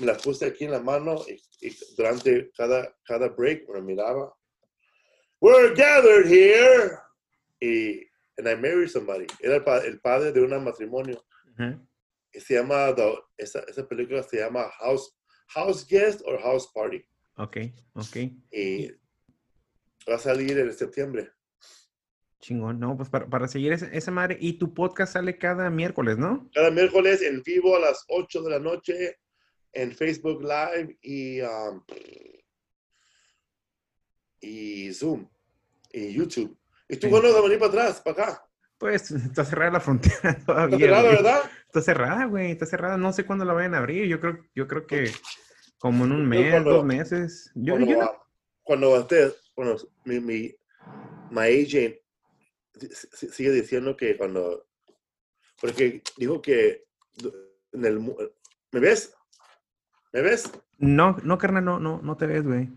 Me 0.00 0.06
las 0.06 0.22
puse 0.22 0.46
aquí 0.46 0.64
en 0.64 0.72
la 0.72 0.80
mano 0.80 1.22
y, 1.28 1.34
y 1.66 1.76
durante 1.96 2.50
cada, 2.56 2.94
cada 3.04 3.28
break 3.28 3.68
me 3.68 3.80
miraba. 3.82 4.34
We're 5.40 5.74
gathered 5.74 6.26
here. 6.26 6.98
Y 7.60 8.00
and 8.38 8.48
I 8.48 8.54
married 8.56 8.88
somebody. 8.88 9.26
Era 9.40 9.56
el, 9.56 9.62
pa- 9.64 9.84
el 9.84 10.00
padre 10.00 10.32
de 10.32 10.40
un 10.42 10.64
matrimonio. 10.64 11.22
Ajá. 11.58 11.80
Y 11.92 11.93
se 12.40 12.54
llama, 12.54 12.94
esa, 13.36 13.60
esa 13.60 13.86
película 13.88 14.22
se 14.22 14.38
llama 14.38 14.68
House, 14.78 15.16
House 15.48 15.86
Guest 15.86 16.22
or 16.24 16.40
House 16.40 16.70
Party. 16.74 17.04
Ok, 17.36 17.56
ok. 17.94 18.16
Y 18.52 18.88
va 20.08 20.16
a 20.16 20.18
salir 20.18 20.58
en 20.58 20.72
septiembre. 20.72 21.30
Chingón, 22.40 22.78
no, 22.78 22.96
pues 22.96 23.08
para, 23.08 23.26
para 23.28 23.48
seguir 23.48 23.72
esa, 23.72 23.86
esa 23.86 24.10
madre. 24.10 24.36
Y 24.40 24.58
tu 24.58 24.74
podcast 24.74 25.14
sale 25.14 25.38
cada 25.38 25.70
miércoles, 25.70 26.18
¿no? 26.18 26.50
Cada 26.54 26.70
miércoles 26.70 27.22
en 27.22 27.42
vivo 27.42 27.74
a 27.76 27.80
las 27.80 28.04
8 28.08 28.42
de 28.42 28.50
la 28.50 28.58
noche 28.58 29.18
en 29.72 29.92
Facebook 29.92 30.42
Live 30.42 30.98
y, 31.00 31.40
um, 31.40 31.82
y 34.40 34.92
Zoom 34.92 35.28
y 35.92 36.12
YouTube. 36.12 36.56
¿Y 36.88 36.96
tú 36.96 37.06
Sí. 37.06 37.12
vas 37.12 37.24
a 37.34 37.40
venir 37.40 37.58
para 37.58 37.70
atrás, 37.70 38.00
para 38.02 38.22
acá? 38.24 38.43
Pues 38.84 39.10
está 39.10 39.46
cerrada 39.46 39.70
la 39.70 39.80
frontera 39.80 40.36
todavía. 40.46 40.76
¿Está 40.76 40.86
cerrado, 40.86 41.06
güey. 41.06 41.16
verdad? 41.16 41.40
Está 41.66 41.80
cerrada, 41.80 42.24
güey, 42.26 42.50
está 42.50 42.66
cerrada. 42.66 42.96
No 42.98 43.14
sé 43.14 43.24
cuándo 43.24 43.46
la 43.46 43.54
vayan 43.54 43.74
a 43.74 43.78
abrir. 43.78 44.06
Yo 44.06 44.20
creo, 44.20 44.44
yo 44.54 44.68
creo 44.68 44.86
que 44.86 45.10
como 45.78 46.04
en 46.04 46.12
un 46.12 46.28
mes, 46.28 46.50
cuando- 46.50 46.70
dos 46.70 46.84
meses. 46.84 47.50
Yo, 47.54 47.72
cuando, 47.76 47.90
yo 47.90 47.98
no- 48.02 48.12
cuando 48.62 49.08
cuando 49.54 49.76
mi, 50.04 50.20
mi, 50.20 50.54
my 51.30 51.62
agent 51.64 51.94
si- 52.78 52.88
si- 53.14 53.28
sigue 53.30 53.52
diciendo 53.52 53.96
que 53.96 54.18
cuando, 54.18 54.66
porque 55.62 56.02
dijo 56.18 56.42
que 56.42 56.84
en 57.72 57.86
el, 57.86 58.00
¿me 58.00 58.80
ves? 58.80 59.14
¿Me 60.12 60.20
ves? 60.20 60.52
no, 60.76 61.16
no, 61.22 61.38
carnal, 61.38 61.64
no, 61.64 61.80
no, 61.80 62.02
no 62.02 62.18
te 62.18 62.26
ves, 62.26 62.44
güey. 62.44 62.68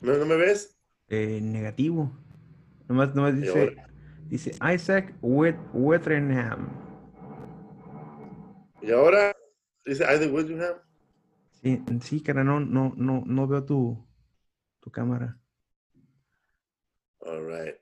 ¿No, 0.00 0.14
no 0.16 0.26
me 0.26 0.34
ves? 0.34 0.76
Eh, 1.06 1.38
negativo. 1.40 2.10
Nomás, 2.88 3.14
nomás 3.14 3.40
dice, 3.40 3.76
dice 4.30 4.52
Isaac 4.72 5.12
Wet 5.20 5.56
Weatheringham. 5.74 6.68
Y 8.80 8.92
ahora 8.92 9.36
dice 9.84 10.04
Isaac 10.04 10.32
Willingham. 10.32 10.76
Sí, 11.62 11.82
sí, 12.00 12.22
carnal, 12.22 12.46
no, 12.46 12.60
no, 12.60 12.94
no, 12.96 13.22
no 13.26 13.46
veo 13.46 13.64
tu, 13.64 14.06
tu 14.80 14.90
cámara. 14.90 15.38
All 17.20 17.44
right. 17.46 17.74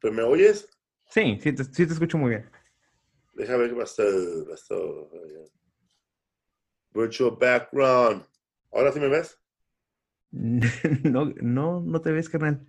¿Pero 0.00 0.12
me 0.12 0.22
oyes? 0.22 0.68
Sí, 1.10 1.38
sí 1.40 1.52
te, 1.52 1.64
sí 1.64 1.86
te 1.86 1.92
escucho 1.92 2.18
muy 2.18 2.30
bien. 2.30 2.50
Déjame 3.34 3.60
ver 3.60 3.70
qué 3.70 3.76
pasó. 3.76 4.02
pasó. 4.48 5.10
Virtual 6.92 7.36
background. 7.40 8.26
¿Ahora 8.72 8.92
sí 8.92 9.00
me 9.00 9.08
ves? 9.08 9.38
No, 11.04 11.32
no, 11.40 11.80
no 11.80 12.00
te 12.02 12.12
ves, 12.12 12.28
carnal. 12.28 12.66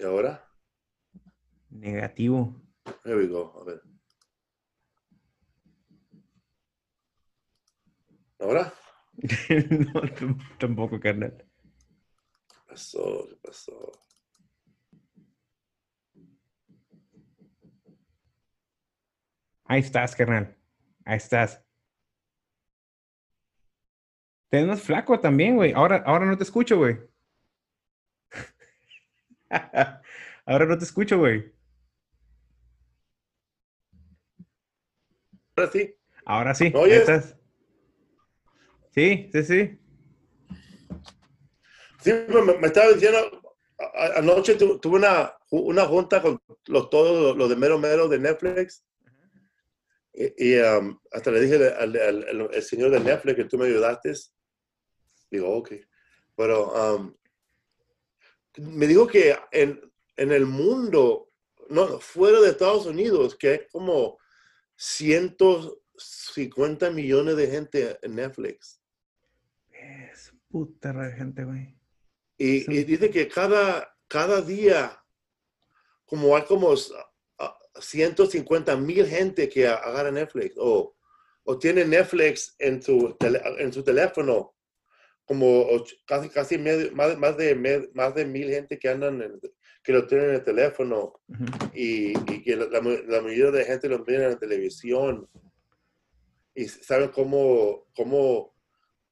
¿Y 0.00 0.02
ahora? 0.02 0.42
Negativo. 1.68 2.56
Here 3.04 3.16
we 3.16 3.26
go. 3.26 3.52
A 3.60 3.64
ver. 3.64 3.82
¿Ahora? 8.38 8.72
no, 9.68 10.00
tampoco, 10.58 10.98
carnal. 10.98 11.36
¿Qué 11.36 12.56
pasó? 12.66 13.26
¿Qué 13.28 13.36
pasó? 13.42 13.92
Ahí 19.64 19.80
estás, 19.80 20.16
carnal. 20.16 20.56
Ahí 21.04 21.18
estás. 21.18 21.62
Te 24.48 24.64
más 24.64 24.80
flaco 24.80 25.20
también, 25.20 25.56
güey. 25.56 25.74
Ahora, 25.74 26.02
ahora 26.06 26.24
no 26.24 26.38
te 26.38 26.44
escucho, 26.44 26.78
güey. 26.78 27.09
ahora 30.46 30.66
no 30.66 30.78
te 30.78 30.84
escucho, 30.84 31.18
güey. 31.18 31.52
Ahora 35.56 35.70
sí. 35.72 35.94
Ahora 36.24 36.54
sí. 36.54 36.70
¿Me 36.70 36.78
oyes? 36.78 37.08
ahí 37.08 37.16
estás. 37.16 37.36
Sí, 38.92 39.30
sí, 39.32 39.42
sí. 39.44 39.78
Sí, 42.02 42.12
me, 42.28 42.58
me 42.58 42.66
estaba 42.66 42.92
diciendo, 42.92 43.18
anoche 44.16 44.54
tu- 44.54 44.78
tuve 44.78 44.96
una, 44.96 45.34
una 45.50 45.84
junta 45.84 46.22
con 46.22 46.40
los, 46.66 46.88
todos 46.90 47.36
los 47.36 47.48
de 47.48 47.56
Mero 47.56 47.78
Mero 47.78 48.08
de 48.08 48.18
Netflix. 48.18 48.84
Y, 50.14 50.54
y, 50.54 50.58
um, 50.60 50.98
hasta 51.12 51.30
le 51.30 51.40
dije 51.40 51.56
al, 51.74 51.96
al- 51.96 52.24
al- 52.28 52.50
al 52.54 52.62
señor 52.62 52.90
de 52.90 53.00
Netflix 53.00 53.36
que 53.36 53.44
tú 53.44 53.58
me 53.58 53.66
ayudaste. 53.66 54.12
Digo, 55.30 55.54
ok. 55.56 55.72
Pero 56.36 56.72
um, 56.96 57.14
me 58.58 58.86
dijo 58.86 59.06
que 59.06 59.36
en, 59.52 59.80
en 60.16 60.32
el 60.32 60.46
mundo, 60.46 61.30
no, 61.68 62.00
fuera 62.00 62.40
de 62.40 62.48
Estados 62.50 62.86
Unidos, 62.86 63.36
que 63.36 63.48
hay 63.50 63.60
como 63.70 64.18
150 64.76 66.90
millones 66.90 67.36
de 67.36 67.46
gente 67.48 67.98
en 68.02 68.14
Netflix. 68.16 68.80
Es 69.70 70.32
puta 70.48 70.92
de 70.92 71.12
gente, 71.12 71.44
güey. 71.44 71.76
Y, 72.38 72.60
Sí. 72.62 72.72
y 72.72 72.84
dice 72.84 73.10
que 73.10 73.28
cada, 73.28 73.96
cada 74.08 74.40
día, 74.40 75.04
como 76.06 76.34
hay 76.36 76.42
como 76.44 76.72
s- 76.72 76.92
a- 77.38 77.56
150 77.80 78.76
mil 78.76 79.06
gente 79.06 79.48
que 79.48 79.68
agarra 79.68 80.10
Netflix 80.10 80.54
o, 80.58 80.96
o 81.44 81.58
tiene 81.58 81.84
Netflix 81.84 82.54
en 82.58 82.82
su, 82.82 83.14
tele- 83.18 83.42
en 83.58 83.72
su 83.72 83.82
teléfono, 83.84 84.54
como 85.30 85.62
och- 85.62 85.94
casi, 86.08 86.28
casi 86.28 86.58
medio- 86.58 86.90
más, 86.92 87.16
más, 87.16 87.36
de, 87.36 87.54
más 87.94 88.12
de 88.16 88.24
mil 88.24 88.50
gente 88.50 88.76
que 88.76 88.88
andan, 88.88 89.22
en- 89.22 89.40
que 89.84 89.92
lo 89.92 90.04
tienen 90.04 90.30
en 90.30 90.34
el 90.34 90.42
teléfono 90.44 91.20
Ujú. 91.28 91.44
y, 91.72 92.18
y 92.32 92.42
que 92.42 92.56
la, 92.56 92.64
la 92.66 92.80
la 92.80 93.20
mayoría 93.22 93.52
de 93.52 93.64
gente 93.64 93.88
lo 93.88 94.00
miran 94.00 94.24
en 94.24 94.30
la 94.30 94.38
televisión 94.40 95.28
y 96.52 96.64
saben 96.66 97.10
cómo, 97.10 97.86
cómo 97.94 98.56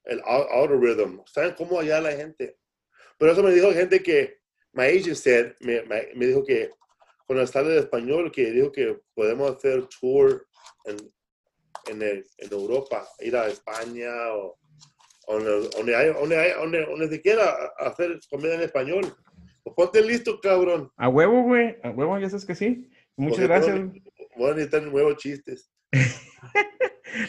el 0.06 0.20
al- 0.24 0.48
algorithm, 0.50 1.20
saben 1.32 1.54
cómo 1.56 1.78
hallar 1.78 1.98
a 1.98 2.10
la 2.10 2.16
gente. 2.16 2.58
Pero 3.16 3.30
eso 3.30 3.42
me 3.44 3.52
dijo 3.52 3.70
gente 3.72 4.02
que, 4.02 4.38
my 4.72 4.86
agent 4.86 5.14
said, 5.14 5.52
me, 5.60 5.82
me- 5.84 6.08
me 6.16 6.26
dijo 6.26 6.42
que 6.44 6.72
cuando 7.28 7.46
sale 7.46 7.68
de 7.68 7.78
español, 7.78 8.32
que 8.32 8.50
dijo 8.50 8.72
que 8.72 8.98
podemos 9.14 9.54
hacer 9.54 9.86
tour 10.00 10.44
en, 10.84 10.96
en, 11.86 12.02
el- 12.02 12.26
en 12.38 12.52
Europa, 12.52 13.06
ir 13.20 13.36
a 13.36 13.46
España 13.46 14.34
o 14.34 14.58
donde, 15.28 15.68
donde, 15.76 15.94
hay, 15.96 16.12
donde, 16.12 16.36
hay- 16.38 16.52
donde, 16.54 16.86
donde 16.86 17.08
se 17.08 17.20
quiera 17.20 17.54
hacer 17.78 18.18
comida 18.30 18.54
en 18.54 18.62
español. 18.62 19.02
Pues 19.62 19.74
ponte 19.76 20.02
listo, 20.02 20.40
cabrón. 20.40 20.90
A 20.96 21.08
huevo, 21.08 21.42
güey. 21.42 21.76
A 21.82 21.90
huevo, 21.90 22.18
ya 22.18 22.28
sabes 22.30 22.46
que 22.46 22.54
sí. 22.54 22.88
Muchas 23.16 23.38
Porque 23.38 23.46
gracias. 23.48 23.74
tengo- 23.76 23.92
Voy 24.36 24.50
a 24.50 24.54
necesitar 24.54 24.82
nuevos 24.84 25.16
chistes. 25.16 25.70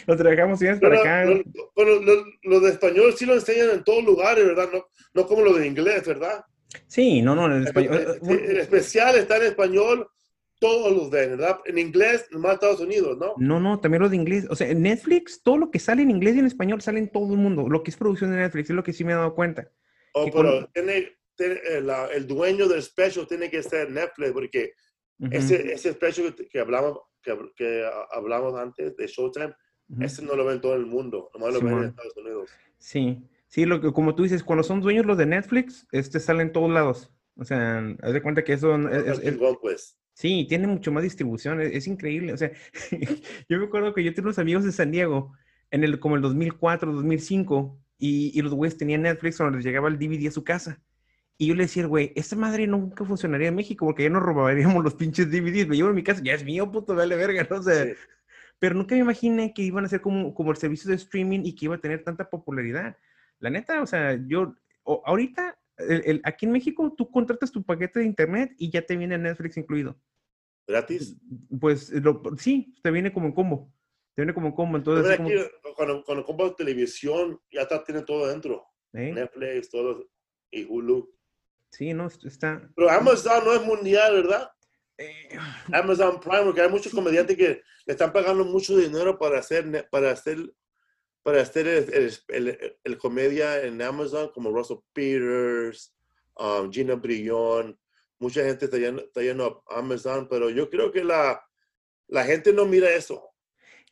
Lo 0.06 0.16
trabajamos 0.16 0.60
bien 0.60 0.78
para 0.78 1.00
acá. 1.00 1.24
lo, 1.24 1.42
pero 1.74 2.00
lo- 2.00 2.24
lo 2.42 2.60
de 2.60 2.70
español 2.70 3.12
sí 3.16 3.26
lo 3.26 3.34
enseñan 3.34 3.70
en 3.70 3.84
todos 3.84 4.04
lugares, 4.04 4.44
¿verdad? 4.46 4.68
No, 4.72 4.86
no 5.14 5.26
como 5.26 5.42
lo 5.42 5.54
de 5.54 5.66
inglés, 5.66 6.06
¿verdad? 6.06 6.44
Sí, 6.86 7.20
no, 7.22 7.34
no, 7.34 7.46
en 7.46 7.52
El, 7.62 7.66
español. 7.66 7.94
eh, 7.96 8.18
el- 8.30 8.50
el 8.50 8.56
especial 8.58 9.16
está 9.16 9.38
en 9.38 9.44
español, 9.44 10.08
todos 10.60 10.92
los 10.94 11.10
ven, 11.10 11.30
¿verdad? 11.30 11.58
En 11.64 11.78
inglés, 11.78 12.28
nomás 12.30 12.54
Estados 12.54 12.80
Unidos, 12.80 13.18
¿no? 13.18 13.34
No, 13.38 13.58
no, 13.58 13.80
también 13.80 14.02
lo 14.02 14.08
de 14.08 14.16
inglés. 14.16 14.46
O 14.50 14.54
sea, 14.54 14.68
en 14.68 14.82
Netflix, 14.82 15.42
todo 15.42 15.56
lo 15.56 15.70
que 15.70 15.78
sale 15.78 16.02
en 16.02 16.10
inglés 16.10 16.36
y 16.36 16.38
en 16.40 16.46
español 16.46 16.80
sale 16.82 16.98
en 17.00 17.10
todo 17.10 17.32
el 17.32 17.38
mundo. 17.40 17.68
Lo 17.68 17.82
que 17.82 17.90
es 17.90 17.96
producción 17.96 18.30
de 18.30 18.36
Netflix 18.36 18.70
es 18.70 18.76
lo 18.76 18.84
que 18.84 18.92
sí 18.92 19.02
me 19.02 19.12
he 19.12 19.14
dado 19.16 19.34
cuenta. 19.34 19.68
Oh, 20.12 20.26
que 20.26 20.32
pero 20.32 20.50
con- 20.60 20.72
tiene, 20.72 21.16
tiene- 21.34 21.54
eh, 21.66 22.08
el 22.14 22.26
dueño 22.26 22.68
del 22.68 22.82
special 22.82 23.26
tiene 23.26 23.50
que 23.50 23.62
ser 23.62 23.90
Netflix, 23.90 24.32
porque 24.32 24.74
ese, 25.30 25.72
ese 25.72 25.92
special 25.92 26.34
que, 26.34 26.46
que 26.48 26.60
hablamos, 26.60 26.98
que, 27.22 27.36
que 27.56 27.84
hablamos 28.12 28.54
antes 28.54 28.96
de 28.96 29.06
Showtime, 29.06 29.54
ujú. 29.88 30.02
ese 30.02 30.22
no 30.22 30.34
lo 30.36 30.44
ven 30.44 30.60
todo 30.60 30.74
el 30.74 30.84
mundo, 30.86 31.30
nomás 31.34 31.54
lo 31.54 31.60
ven 31.60 31.68
Simón. 31.68 31.82
en 31.84 31.88
Estados 31.90 32.16
Unidos. 32.16 32.50
Sí, 32.78 33.22
sí, 33.46 33.64
lo 33.64 33.80
que, 33.80 33.92
como 33.92 34.14
tú 34.14 34.22
dices, 34.24 34.42
cuando 34.44 34.62
son 34.62 34.80
dueños 34.80 35.06
los 35.06 35.16
de 35.18 35.26
Netflix, 35.26 35.86
este 35.92 36.20
sale 36.20 36.42
en 36.42 36.52
todos 36.52 36.70
lados. 36.70 37.10
O 37.36 37.44
sea, 37.44 37.82
haz 38.02 38.12
de 38.12 38.20
cuenta 38.22 38.44
que 38.44 38.52
eso 38.54 38.74
es- 38.76 39.18
es- 39.18 39.24
es- 39.24 39.38
pues. 39.62 39.96
Sí, 40.20 40.44
tiene 40.46 40.66
mucho 40.66 40.92
más 40.92 41.02
distribución, 41.02 41.62
es, 41.62 41.72
es 41.74 41.86
increíble. 41.86 42.34
O 42.34 42.36
sea, 42.36 42.50
yo 43.48 43.58
me 43.58 43.64
acuerdo 43.64 43.94
que 43.94 44.04
yo 44.04 44.12
tenía 44.12 44.26
unos 44.28 44.38
amigos 44.38 44.64
de 44.64 44.72
San 44.72 44.90
Diego 44.90 45.32
en 45.70 45.82
el 45.82 45.98
como 45.98 46.16
el 46.16 46.20
2004, 46.22 46.92
2005, 46.92 47.80
y, 47.98 48.38
y 48.38 48.42
los 48.42 48.52
güeyes 48.52 48.76
tenían 48.76 49.02
Netflix 49.02 49.38
donde 49.38 49.56
les 49.58 49.64
llegaba 49.64 49.88
el 49.88 49.98
DVD 49.98 50.28
a 50.28 50.30
su 50.30 50.44
casa. 50.44 50.78
Y 51.38 51.46
yo 51.46 51.54
le 51.54 51.62
decía, 51.62 51.86
güey, 51.86 52.12
esta 52.16 52.36
madre 52.36 52.66
nunca 52.66 53.02
funcionaría 53.06 53.48
en 53.48 53.54
México 53.54 53.86
porque 53.86 54.02
ya 54.02 54.10
nos 54.10 54.22
robaríamos 54.22 54.84
los 54.84 54.94
pinches 54.94 55.30
DVDs. 55.30 55.68
Me 55.68 55.76
llevo 55.76 55.88
en 55.88 55.94
mi 55.94 56.02
casa, 56.04 56.20
ya 56.22 56.34
es 56.34 56.44
mío, 56.44 56.70
puto, 56.70 56.94
vale 56.94 57.16
verga, 57.16 57.46
¿no? 57.50 57.56
O 57.56 57.62
sea, 57.62 57.86
Sí. 57.86 57.92
pero 58.58 58.74
nunca 58.74 58.94
me 58.94 59.00
imaginé 59.00 59.54
que 59.54 59.62
iban 59.62 59.86
a 59.86 59.88
ser 59.88 60.02
como, 60.02 60.34
como 60.34 60.50
el 60.50 60.58
servicio 60.58 60.90
de 60.90 60.96
streaming 60.96 61.40
y 61.44 61.54
que 61.54 61.64
iba 61.66 61.76
a 61.76 61.80
tener 61.80 62.04
tanta 62.04 62.28
popularidad. 62.28 62.98
La 63.38 63.48
neta, 63.48 63.80
o 63.82 63.86
sea, 63.86 64.18
yo, 64.26 64.54
ahorita, 64.84 65.56
el- 65.88 66.02
el- 66.06 66.20
aquí 66.24 66.46
en 66.46 66.52
México, 66.52 66.92
tú 66.96 67.10
contratas 67.10 67.50
tu 67.50 67.62
paquete 67.64 68.00
de 68.00 68.06
internet 68.06 68.52
y 68.58 68.70
ya 68.70 68.82
te 68.82 68.96
viene 68.96 69.16
Netflix 69.18 69.56
incluido. 69.56 70.00
¿Gratis? 70.66 71.16
Pues 71.60 71.90
lo- 71.90 72.22
sí, 72.38 72.74
te 72.82 72.90
viene 72.90 73.12
como 73.12 73.26
en 73.26 73.32
combo. 73.32 73.72
Te 74.14 74.22
viene 74.22 74.34
como 74.34 74.48
en 74.48 74.54
combo. 74.54 74.76
Entonces, 74.78 75.16
como- 75.16 75.28
aquí, 75.28 75.38
cuando, 75.76 76.04
cuando 76.04 76.24
compras 76.24 76.56
televisión, 76.56 77.40
ya 77.50 77.62
está, 77.62 77.82
tiene 77.84 78.02
todo 78.02 78.28
dentro. 78.28 78.64
¿eh? 78.92 79.12
Netflix, 79.12 79.70
todo, 79.70 80.08
y 80.50 80.64
Hulu. 80.64 81.12
Sí, 81.70 81.94
no, 81.94 82.06
est- 82.08 82.24
está. 82.24 82.68
Pero 82.74 82.90
Amazon 82.90 83.44
no 83.44 83.54
es 83.54 83.62
mundial, 83.62 84.14
¿verdad? 84.14 84.48
eh, 84.98 85.28
Amazon 85.72 86.20
Prime, 86.20 86.42
porque 86.44 86.60
hay 86.60 86.68
muchos 86.68 86.92
comediantes 86.92 87.34
que 87.36 87.62
le 87.86 87.92
están 87.92 88.12
pagando 88.12 88.44
mucho 88.44 88.76
dinero 88.76 89.18
para 89.18 89.38
hacer, 89.38 89.88
para 89.90 90.10
hacer, 90.10 90.36
para 91.22 91.42
hacer 91.42 91.66
el, 91.68 92.12
el- 92.28 92.76
el- 92.84 92.98
comedia 92.98 93.62
en 93.62 93.80
Amazon, 93.82 94.30
como 94.34 94.50
Russell 94.50 94.78
Peters, 94.92 95.94
um, 96.36 96.70
Gina 96.72 96.94
Brillón. 96.94 97.78
Mucha 98.18 98.44
gente 98.44 98.66
está 98.66 98.78
yendo, 98.78 99.02
está 99.02 99.22
yendo 99.22 99.62
a 99.70 99.78
Amazon, 99.78 100.26
pero 100.28 100.50
yo 100.50 100.68
creo 100.70 100.92
que 100.92 101.04
la, 101.04 101.42
la 102.08 102.24
gente 102.24 102.52
no 102.52 102.66
mira 102.66 102.90
eso. 102.90 103.22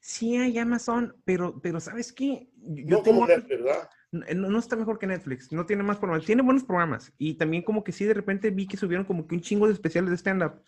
sí 0.01 0.37
hay 0.37 0.59
Amazon, 0.59 1.15
pero, 1.25 1.61
pero 1.61 1.81
¿sabes 1.81 2.13
qué? 2.13 2.49
Yo 2.57 2.99
No 2.99 3.03
como 3.03 3.27
tengo- 3.27 3.27
Netflix, 3.27 3.49
¿verdad? 3.63 3.91
No, 4.11 4.49
no 4.49 4.59
está 4.59 4.75
mejor 4.75 4.99
que 4.99 5.07
Netflix, 5.07 5.53
no 5.53 5.67
tiene 5.67 5.83
más 5.83 5.99
programas, 5.99 6.25
tiene 6.25 6.41
buenos 6.41 6.65
programas 6.65 7.13
y 7.19 7.35
también 7.35 7.63
como 7.63 7.85
que 7.85 7.93
sí 7.93 8.07
de 8.07 8.15
repente 8.15 8.49
vi 8.51 8.67
que 8.67 8.79
subieron 8.79 9.05
como 9.05 9.27
que 9.27 9.35
un 9.35 9.43
chingo 9.43 9.67
de 9.67 9.75
especiales 9.75 10.09
de 10.11 10.17
stand-up, 10.17 10.63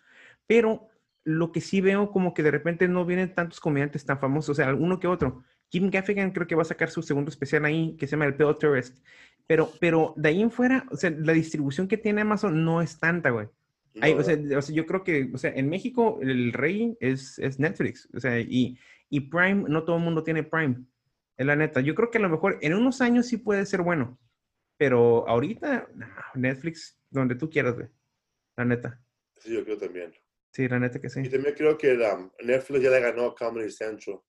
pero 0.45 0.89
lo 1.23 1.51
que 1.51 1.59
sí 1.59 1.81
veo 1.81 2.11
como 2.11 2.35
que 2.35 2.43
de 2.43 2.51
repente 2.51 2.87
no 2.87 3.03
vienen 3.03 3.33
tantos 3.33 3.59
comediantes 3.59 4.05
tan 4.05 4.19
famosos, 4.19 4.49
o 4.49 4.53
sea, 4.55 4.75
uno 4.75 4.99
que 4.99 5.07
otro. 5.07 5.43
Jim 5.71 5.89
Gaffigan 5.89 6.31
creo 6.31 6.45
que 6.45 6.55
va 6.55 6.63
a 6.63 6.65
sacar 6.65 6.89
su 6.89 7.01
segundo 7.01 7.29
especial 7.29 7.63
ahí 7.65 7.95
que 7.97 8.05
se 8.05 8.11
llama 8.11 8.25
El 8.25 8.35
Pedo 8.35 8.57
Tourist, 8.57 8.99
pero, 9.47 9.71
pero 9.79 10.13
de 10.17 10.29
ahí 10.29 10.41
en 10.41 10.51
fuera, 10.51 10.85
o 10.91 10.97
sea, 10.97 11.09
la 11.11 11.33
distribución 11.33 11.87
que 11.87 11.97
tiene 11.97 12.21
Amazon 12.21 12.63
no 12.63 12.81
es 12.81 12.99
tanta, 12.99 13.29
güey. 13.29 13.47
No, 13.93 14.17
o, 14.17 14.23
sea, 14.23 14.37
o 14.57 14.61
sea, 14.61 14.75
yo 14.75 14.85
creo 14.85 15.03
que, 15.03 15.29
o 15.33 15.37
sea, 15.37 15.51
en 15.53 15.69
México 15.69 16.19
el 16.21 16.53
rey 16.53 16.95
es, 16.99 17.39
es 17.39 17.59
Netflix, 17.59 18.07
o 18.13 18.19
sea, 18.19 18.39
y, 18.39 18.77
y 19.09 19.21
Prime, 19.21 19.65
no 19.67 19.83
todo 19.83 19.97
el 19.97 20.03
mundo 20.03 20.23
tiene 20.23 20.43
Prime, 20.43 20.77
es 21.37 21.45
la 21.45 21.55
neta. 21.55 21.81
Yo 21.81 21.95
creo 21.95 22.11
que 22.11 22.17
a 22.17 22.21
lo 22.21 22.29
mejor 22.29 22.57
en 22.61 22.73
unos 22.73 23.01
años 23.01 23.27
sí 23.27 23.37
puede 23.37 23.65
ser 23.65 23.81
bueno, 23.81 24.19
pero 24.77 25.27
ahorita, 25.27 25.89
no, 25.95 26.07
Netflix, 26.35 26.97
donde 27.09 27.35
tú 27.35 27.49
quieras, 27.49 27.75
güey, 27.75 27.87
la 28.57 28.65
neta. 28.65 29.01
sí, 29.39 29.53
yo 29.53 29.63
creo 29.63 29.77
también. 29.77 30.13
Sí, 30.53 30.67
la 30.67 30.79
neta 30.79 30.99
que 30.99 31.07
Y 31.07 31.09
sí. 31.09 31.29
también 31.29 31.55
creo 31.55 31.77
que 31.77 31.93
um, 31.93 32.29
Netflix 32.43 32.83
ya 32.83 32.89
le 32.89 32.99
ganó 32.99 33.27
a 33.27 33.35
Comedy 33.35 33.71
Central. 33.71 34.19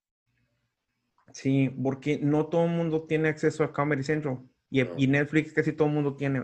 Sí, 1.33 1.71
porque 1.83 2.19
no 2.19 2.47
todo 2.47 2.65
el 2.67 2.71
mundo 2.73 3.05
tiene 3.07 3.29
acceso 3.29 3.65
a 3.65 3.73
Comedy 3.73 4.03
Central 4.03 4.41
y, 4.71 4.83
No. 4.85 4.95
y 4.97 5.07
Netflix 5.07 5.53
casi 5.53 5.73
todo 5.73 5.89
el 5.89 5.95
mundo 5.95 6.15
tiene, 6.17 6.43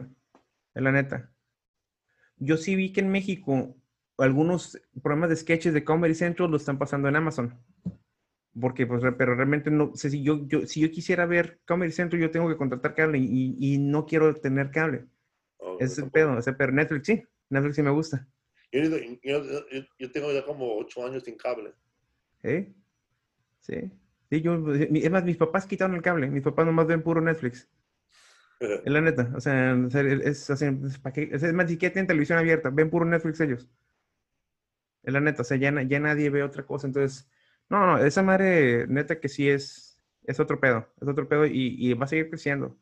es 0.75 0.83
la 0.83 0.93
neta. 0.93 1.31
Yo 2.37 2.57
sí 2.57 2.75
vi 2.77 2.93
que 2.93 3.01
en 3.01 3.11
México 3.11 3.77
algunos 4.17 4.81
programas 5.03 5.31
de 5.31 5.37
sketches 5.37 5.75
de 5.75 5.85
Comedy 5.85 6.15
Central 6.15 6.51
lo 6.51 6.57
están 6.57 6.79
pasando 6.79 7.09
en 7.09 7.17
Amazon. 7.17 7.55
Porque, 8.61 8.87
pues, 8.87 9.03
pero 9.17 9.37
realmente 9.37 9.71
no 9.71 9.95
sé 9.95 10.11
si 10.11 10.23
yo, 10.23 10.47
yo, 10.49 10.67
si 10.67 10.81
yo 10.81 10.91
quisiera 10.91 11.27
ver 11.27 11.61
Comedy 11.67 11.93
Central, 11.93 12.21
yo 12.21 12.31
tengo 12.31 12.49
que 12.49 12.57
contratar 12.57 12.95
cable 12.95 13.19
y, 13.19 13.57
y 13.61 13.79
no 13.79 14.05
quiero 14.07 14.35
tener 14.35 14.71
cable. 14.73 15.07
Oh, 15.59 15.77
Ese 15.77 15.85
es 15.85 15.99
el 15.99 16.05
tampoco. 16.05 16.13
pedo, 16.15 16.39
ese 16.39 16.53
pero 16.55 16.73
Netflix 16.73 17.07
sí, 17.07 17.23
Netflix 17.51 17.77
sí 17.77 17.83
me 17.83 17.91
gusta. 17.91 18.27
Yo, 18.73 18.83
yo- 18.83 18.99
yo- 19.23 19.85
yo 19.99 20.11
tengo 20.13 20.33
ya 20.33 20.45
como 20.45 20.77
ocho 20.77 21.05
años 21.07 21.23
sin 21.25 21.37
cable. 21.37 21.73
¿Eh? 22.43 22.73
Sí. 23.61 23.91
Sí, 24.31 24.43
yo, 24.43 24.73
es 24.75 25.11
más, 25.11 25.25
mis 25.25 25.37
papás 25.37 25.67
quitaron 25.67 25.97
el 25.97 26.03
cable. 26.03 26.29
Mis 26.29 26.43
papás 26.43 26.67
nomás 26.67 26.87
ven 26.87 27.03
puro 27.03 27.21
Netflix. 27.21 27.69
Es 28.61 28.83
la 28.85 29.01
neta. 29.01 29.33
O 29.35 29.41
sea, 29.41 29.73
es, 29.73 30.51
es, 30.51 30.63
es, 30.63 31.55
más, 31.55 31.67
ni 31.67 31.73
siquiera 31.73 31.93
tienen 31.93 32.07
televisión 32.07 32.39
abierta. 32.39 32.71
Ven 32.71 32.91
puro 32.91 33.05
Netflix 33.05 33.41
ellos. 33.41 33.69
Es 35.03 35.13
la 35.13 35.21
neta. 35.21 35.43
O 35.43 35.45
sea, 35.45 35.57
ya, 35.57 35.73
ya 35.83 36.01
nadie 36.01 36.29
ve 36.29 36.43
otra 36.43 36.67
cosa. 36.67 36.87
Entonces, 36.87 37.31
no, 37.71 37.87
no, 37.87 38.05
esa 38.05 38.23
madre, 38.23 38.87
neta 38.89 39.21
que 39.21 39.29
sí 39.29 39.49
es, 39.49 40.01
es 40.25 40.41
otro 40.41 40.61
pedo. 40.61 40.87
Es 41.01 41.09
otro 41.09 41.29
pedo 41.29 41.47
y, 41.47 41.77
y 41.79 41.95
va 41.95 42.05
a 42.05 42.09
seguir 42.09 42.29
creciendo. 42.29 42.77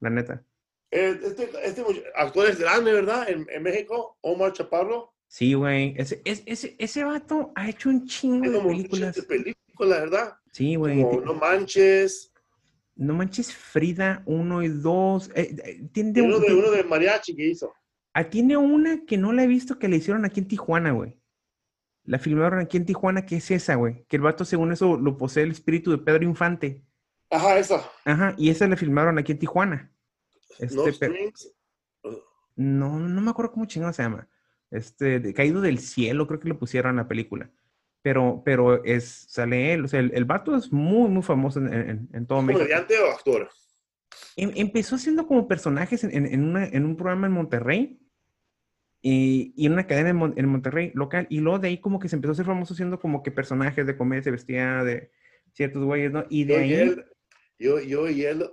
La 0.00 0.10
neta. 0.10 0.44
Eh, 0.90 1.18
este, 1.22 1.48
este 1.64 1.82
actor 2.14 2.48
es 2.48 2.60
grande, 2.60 2.92
¿verdad? 2.92 3.28
En, 3.30 3.46
en 3.48 3.62
México, 3.62 4.18
Omar 4.20 4.52
Chaparro. 4.52 5.14
Sí, 5.26 5.54
güey. 5.54 5.94
Ese, 5.96 6.20
ese, 6.26 6.76
ese 6.78 7.04
vato 7.04 7.52
ha 7.54 7.70
hecho 7.70 7.88
un 7.88 8.06
chingo 8.06 8.50
de 8.50 8.60
películas. 8.60 9.16
De 9.16 9.22
películas, 9.22 9.61
¿verdad? 9.88 10.36
Sí, 10.52 10.76
güey. 10.76 11.02
No 11.02 11.34
Manches. 11.34 12.32
No 12.94 13.14
Manches 13.14 13.54
Frida 13.54 14.22
1 14.26 14.62
y 14.62 14.68
2. 14.68 15.30
Eh, 15.34 15.56
eh, 15.64 15.88
tiene 15.92 16.22
uno, 16.22 16.38
de, 16.38 16.54
uno 16.54 16.70
de 16.70 16.84
mariachi 16.84 17.34
que 17.34 17.48
hizo. 17.48 17.72
Ah, 18.14 18.24
tiene 18.24 18.56
una 18.56 19.04
que 19.06 19.16
no 19.16 19.32
la 19.32 19.44
he 19.44 19.46
visto 19.46 19.78
que 19.78 19.88
le 19.88 19.96
hicieron 19.96 20.24
aquí 20.24 20.40
en 20.40 20.48
Tijuana, 20.48 20.92
güey. 20.92 21.18
La 22.04 22.18
filmaron 22.18 22.60
aquí 22.60 22.76
en 22.76 22.84
Tijuana, 22.84 23.24
que 23.24 23.36
es 23.36 23.50
esa, 23.50 23.76
güey. 23.76 24.04
Que 24.08 24.16
el 24.16 24.22
vato, 24.22 24.44
según 24.44 24.72
eso, 24.72 24.96
lo 24.96 25.16
posee 25.16 25.44
el 25.44 25.52
espíritu 25.52 25.90
de 25.90 25.98
Pedro 25.98 26.24
Infante. 26.24 26.84
Ajá, 27.30 27.58
esa. 27.58 27.90
Ajá, 28.04 28.34
y 28.36 28.50
esa 28.50 28.68
la 28.68 28.76
filmaron 28.76 29.18
aquí 29.18 29.32
en 29.32 29.38
Tijuana. 29.38 29.92
Este, 30.58 31.32
no, 32.56 32.98
no, 32.98 33.20
me 33.20 33.30
acuerdo 33.30 33.52
cómo 33.52 33.66
chingado 33.66 33.92
se 33.92 34.02
llama. 34.02 34.28
Este, 34.70 35.32
Caído 35.32 35.60
del 35.60 35.78
Cielo, 35.78 36.26
creo 36.26 36.40
que 36.40 36.48
le 36.48 36.54
pusieron 36.54 36.90
en 36.90 36.96
la 36.96 37.08
película. 37.08 37.50
Pero, 38.02 38.42
pero 38.44 38.82
es, 38.84 39.26
sale 39.28 39.72
él, 39.72 39.84
o 39.84 39.88
sea, 39.88 40.00
el, 40.00 40.24
vato 40.24 40.56
es 40.56 40.72
muy, 40.72 41.08
muy 41.08 41.22
famoso 41.22 41.60
en, 41.60 42.08
en, 42.12 42.26
todo 42.26 42.42
México. 42.42 42.58
¿Comediante 42.58 42.98
o 42.98 43.10
actor? 43.10 43.48
Em, 44.36 44.50
empezó 44.56 44.96
haciendo 44.96 45.26
como 45.26 45.46
personajes 45.46 46.04
en, 46.04 46.84
un 46.84 46.96
programa 46.96 47.26
en 47.26 47.32
Monterrey 47.32 48.00
y, 49.00 49.52
y 49.56 49.66
en 49.66 49.72
una 49.72 49.86
cadena 49.86 50.10
en, 50.10 50.48
Monterrey 50.48 50.90
local. 50.94 51.26
Y 51.28 51.40
luego 51.40 51.58
de 51.58 51.68
ahí 51.68 51.78
como 51.78 51.98
que 51.98 52.08
se 52.08 52.16
empezó 52.16 52.32
a 52.32 52.36
ser 52.36 52.46
famoso 52.46 52.74
haciendo 52.74 52.98
como 52.98 53.22
que 53.22 53.30
personajes 53.30 53.86
de 53.86 53.96
comedia, 53.96 54.22
se 54.22 54.30
vestía 54.30 54.84
de 54.84 55.10
ciertos 55.52 55.84
güeyes, 55.84 56.12
¿no? 56.12 56.24
Y 56.28 56.44
de 56.44 56.56
ahí... 56.56 56.96
yo, 57.58 57.80
yo 57.80 58.08
y 58.08 58.24
él, 58.24 58.50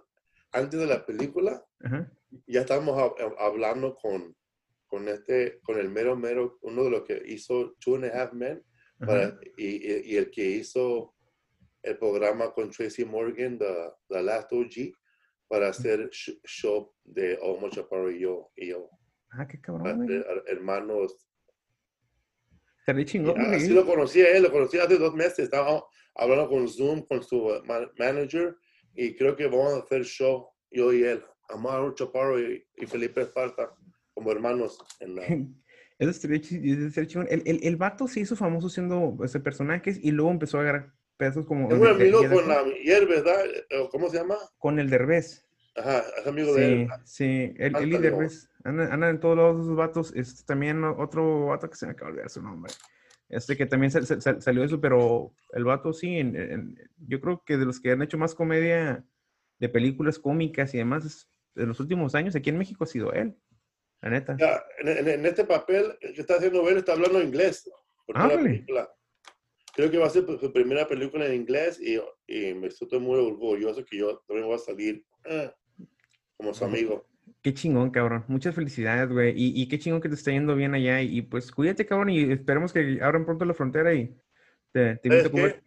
antes 0.52 0.80
de 0.80 0.86
la 0.86 1.06
película, 1.06 1.66
ya 2.48 2.62
estábamos 2.62 3.14
hablando 3.40 3.96
con, 3.96 4.36
con, 4.88 5.08
este, 5.08 5.60
con 5.64 5.80
el 5.80 5.90
mero 5.90 6.16
mero, 6.16 6.58
uno 6.62 6.84
de 6.84 6.90
los 6.90 7.04
que 7.04 7.22
hizo 7.26 7.76
Two 7.80 7.96
and 7.96 8.06
a 8.06 8.22
Half 8.22 8.34
Men, 8.34 8.64
y, 9.58 10.12
y, 10.14 10.18
el 10.18 10.30
que 10.30 10.46
hizo 10.46 11.14
el 11.84 11.98
programa 11.98 12.54
con 12.54 12.70
Tracy 12.70 13.06
Morgan, 13.06 13.58
The, 13.58 13.92
The 14.10 14.24
Last 14.24 14.52
OG, 14.52 14.94
para 15.48 15.70
hacer 15.70 16.10
show 16.12 16.94
de 17.04 17.38
Omar 17.42 17.72
Chaparro 17.72 18.12
y 18.12 18.20
yo. 18.20 18.52
Y 18.56 18.70
yo. 18.70 18.90
Ah, 19.32 19.48
qué 19.48 19.60
cabrón. 19.60 20.08
Hermanos. 20.48 21.28
Estaría 22.80 23.06
chingón. 23.06 23.40
Así 23.40 23.70
lo 23.70 23.86
conocí 23.86 24.22
a 24.22 24.36
él, 24.36 24.44
lo 24.44 24.52
conocí 24.52 24.78
hace 24.78 24.98
dos 24.98 25.14
meses. 25.16 25.40
Estaba 25.40 25.84
hablando 26.16 26.50
con 26.50 26.68
Zoom, 26.68 27.02
con 27.04 27.24
su 27.24 27.50
manager, 27.98 28.56
y 28.94 29.16
creo 29.16 29.36
que 29.36 29.48
vamos 29.48 29.74
a 29.74 29.80
hacer 29.80 30.04
show, 30.04 30.50
yo 30.72 30.94
y 30.94 31.04
él. 31.04 31.24
Amaro 31.50 31.94
Chaparro 31.96 32.40
y, 32.40 32.64
Felipe 32.88 33.22
Esparta 33.22 33.74
como 34.14 34.32
hermanos 34.32 34.78
en 35.00 35.16
la... 35.16 35.24
Eso 36.00 36.14
sería, 36.14 36.40
chingón. 36.40 37.28
El, 37.30 37.44
el, 37.46 37.60
el, 37.62 37.76
vato 37.76 38.08
se 38.08 38.22
hizo 38.22 38.36
famoso 38.38 38.70
siendo 38.70 39.18
ese 39.24 39.42
personajes 39.42 40.00
y 40.02 40.12
luego 40.12 40.32
empezó 40.32 40.58
a 40.58 40.62
agarrar 40.62 40.94
pedazos 41.18 41.46
como... 41.46 41.70
Es 41.70 41.78
un 41.78 41.88
amigo 41.88 42.20
con 42.20 42.48
la 42.48 42.64
hierba, 42.82 43.16
¿verdad? 43.16 43.40
¿Cómo 43.92 44.10
se 44.10 44.18
llama? 44.18 44.36
Con 44.58 44.80
el 44.80 44.90
Derbez. 44.90 45.46
Ajá, 45.76 46.06
es 46.18 46.26
amigo 46.26 46.54
de 46.54 46.84
él. 46.84 46.88
Sí, 47.04 47.54
el, 47.58 47.76
el 47.76 48.02
Derbez. 48.02 48.50
Anda, 48.64 49.10
en 49.10 49.20
todos 49.20 49.38
lados 49.38 49.62
esos 49.62 49.76
vatos. 49.76 50.14
Este, 50.16 50.44
también 50.46 50.84
otro 50.86 51.48
vato 51.48 51.70
que 51.70 51.76
se 51.76 51.86
me 51.86 51.92
acaba 51.92 52.08
de 52.08 52.14
olvidar 52.14 52.30
su 52.30 52.42
nombre. 52.42 52.72
Este 53.28 53.58
que 53.58 53.66
también 53.66 53.92
salió 53.92 54.64
eso, 54.64 54.82
pero 54.82 55.34
el 55.54 55.66
vato 55.66 55.94
sí, 55.94 56.18
en, 56.18 56.80
yo 56.98 57.20
creo 57.20 57.44
que 57.46 57.58
de 57.58 57.66
los 57.66 57.80
que 57.80 57.92
han 57.92 58.02
hecho 58.02 58.18
más 58.18 58.34
comedia 58.34 59.06
de 59.60 59.70
películas 59.70 60.18
cómicas 60.18 60.74
y 60.74 60.80
demás, 60.80 61.30
en 61.56 61.68
los 61.68 61.80
últimos 61.80 62.16
años 62.16 62.36
aquí 62.36 62.50
en 62.50 62.58
México 62.58 62.86
ha 62.86 62.88
sido 62.88 63.14
él. 63.14 63.36
La 64.02 64.10
neta. 64.10 64.38
en, 64.80 65.26
este 65.26 65.44
papel 65.44 65.98
que 66.00 66.22
está 66.22 66.36
haciendo 66.36 66.68
él 66.70 66.78
está 66.78 66.94
hablando 66.94 67.22
inglés. 67.22 67.70
Ah, 68.16 68.30
creo 69.76 69.92
que 69.92 69.98
va 69.98 70.08
a 70.08 70.10
ser 70.10 70.26
su 70.26 70.52
primera 70.52 70.88
película 70.88 71.26
en 71.26 71.36
inglés 71.36 71.80
y, 71.80 72.00
y, 72.28 72.54
me 72.54 72.68
estoy 72.68 73.00
muy 73.00 73.20
orgulloso 73.20 73.86
que 73.86 73.98
yo 73.98 74.20
también 74.28 74.48
voy 74.48 74.56
a 74.56 74.60
salir 74.60 75.06
eh, 75.26 75.52
como 76.38 76.54
su 76.54 76.66
amigo. 76.66 77.08
Qué 77.42 77.54
chingón, 77.54 77.90
cabrón. 77.92 78.26
Muchas 78.28 78.56
felicidades, 78.56 79.10
güey. 79.10 79.34
Y, 79.36 79.62
y, 79.62 79.68
qué 79.68 79.80
chingón 79.80 80.02
que 80.02 80.10
te 80.10 80.16
está 80.16 80.32
yendo 80.32 80.56
bien 80.56 80.74
allá. 80.74 81.02
Y, 81.02 81.22
pues 81.22 81.52
cuídate, 81.52 81.86
cabrón, 81.86 82.10
y 82.10 82.32
esperemos 82.32 82.74
que 82.74 83.00
abran 83.02 83.26
pronto 83.26 83.46
la 83.46 83.54
frontera 83.54 83.94
y 83.94 84.16
te, 84.72 84.98
te 84.98 85.08
invito 85.08 85.28
a 85.28 85.32
comer. 85.32 85.64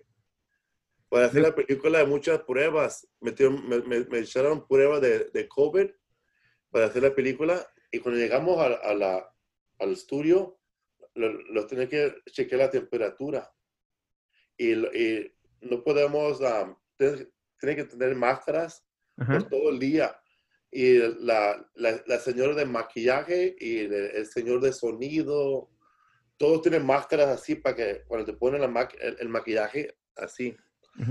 Para 1.08 1.26
hacer 1.26 1.42
la 1.42 1.54
película 1.54 1.98
de 1.98 2.06
muchas 2.06 2.40
pruebas. 2.40 3.08
Me, 3.20 3.32
me, 3.86 4.18
echaron 4.18 4.66
pruebas 4.66 5.00
de, 5.00 5.30
de, 5.32 5.48
COVID 5.48 5.90
para 6.70 6.86
hacer 6.86 7.02
la 7.02 7.14
película. 7.14 7.66
Y 7.92 8.00
cuando 8.00 8.18
llegamos 8.18 8.58
a, 8.58 8.94
la, 8.94 9.32
al 9.78 9.92
estudio, 9.92 10.58
los 11.14 11.66
tenía 11.66 11.88
que 11.88 12.14
chequear 12.30 12.62
la 12.62 12.70
temperatura. 12.70 13.54
Y, 14.56 14.72
y 14.72 15.32
no 15.60 15.84
podemos, 15.84 16.40
um, 16.40 16.74
tener, 16.96 17.30
que 17.60 17.84
tener 17.84 18.16
máscaras 18.16 18.84
por 19.16 19.48
todo 19.48 19.68
el 19.70 19.78
día. 19.78 20.18
Y 20.70 20.96
la, 21.20 21.68
la, 21.74 22.02
la 22.06 22.18
señora 22.18 22.54
de 22.54 22.64
maquillaje 22.64 23.54
y 23.58 23.80
el, 23.80 24.26
señor 24.26 24.62
de 24.62 24.72
sonido, 24.72 25.70
todos 26.38 26.62
tienen 26.62 26.86
máscaras 26.86 27.28
así 27.28 27.56
para 27.56 27.76
que 27.76 28.04
cuando 28.06 28.24
te 28.24 28.32
ponen 28.32 28.62
la 28.62 28.88
el 29.20 29.28
maquillaje 29.28 29.98
así. 30.16 30.56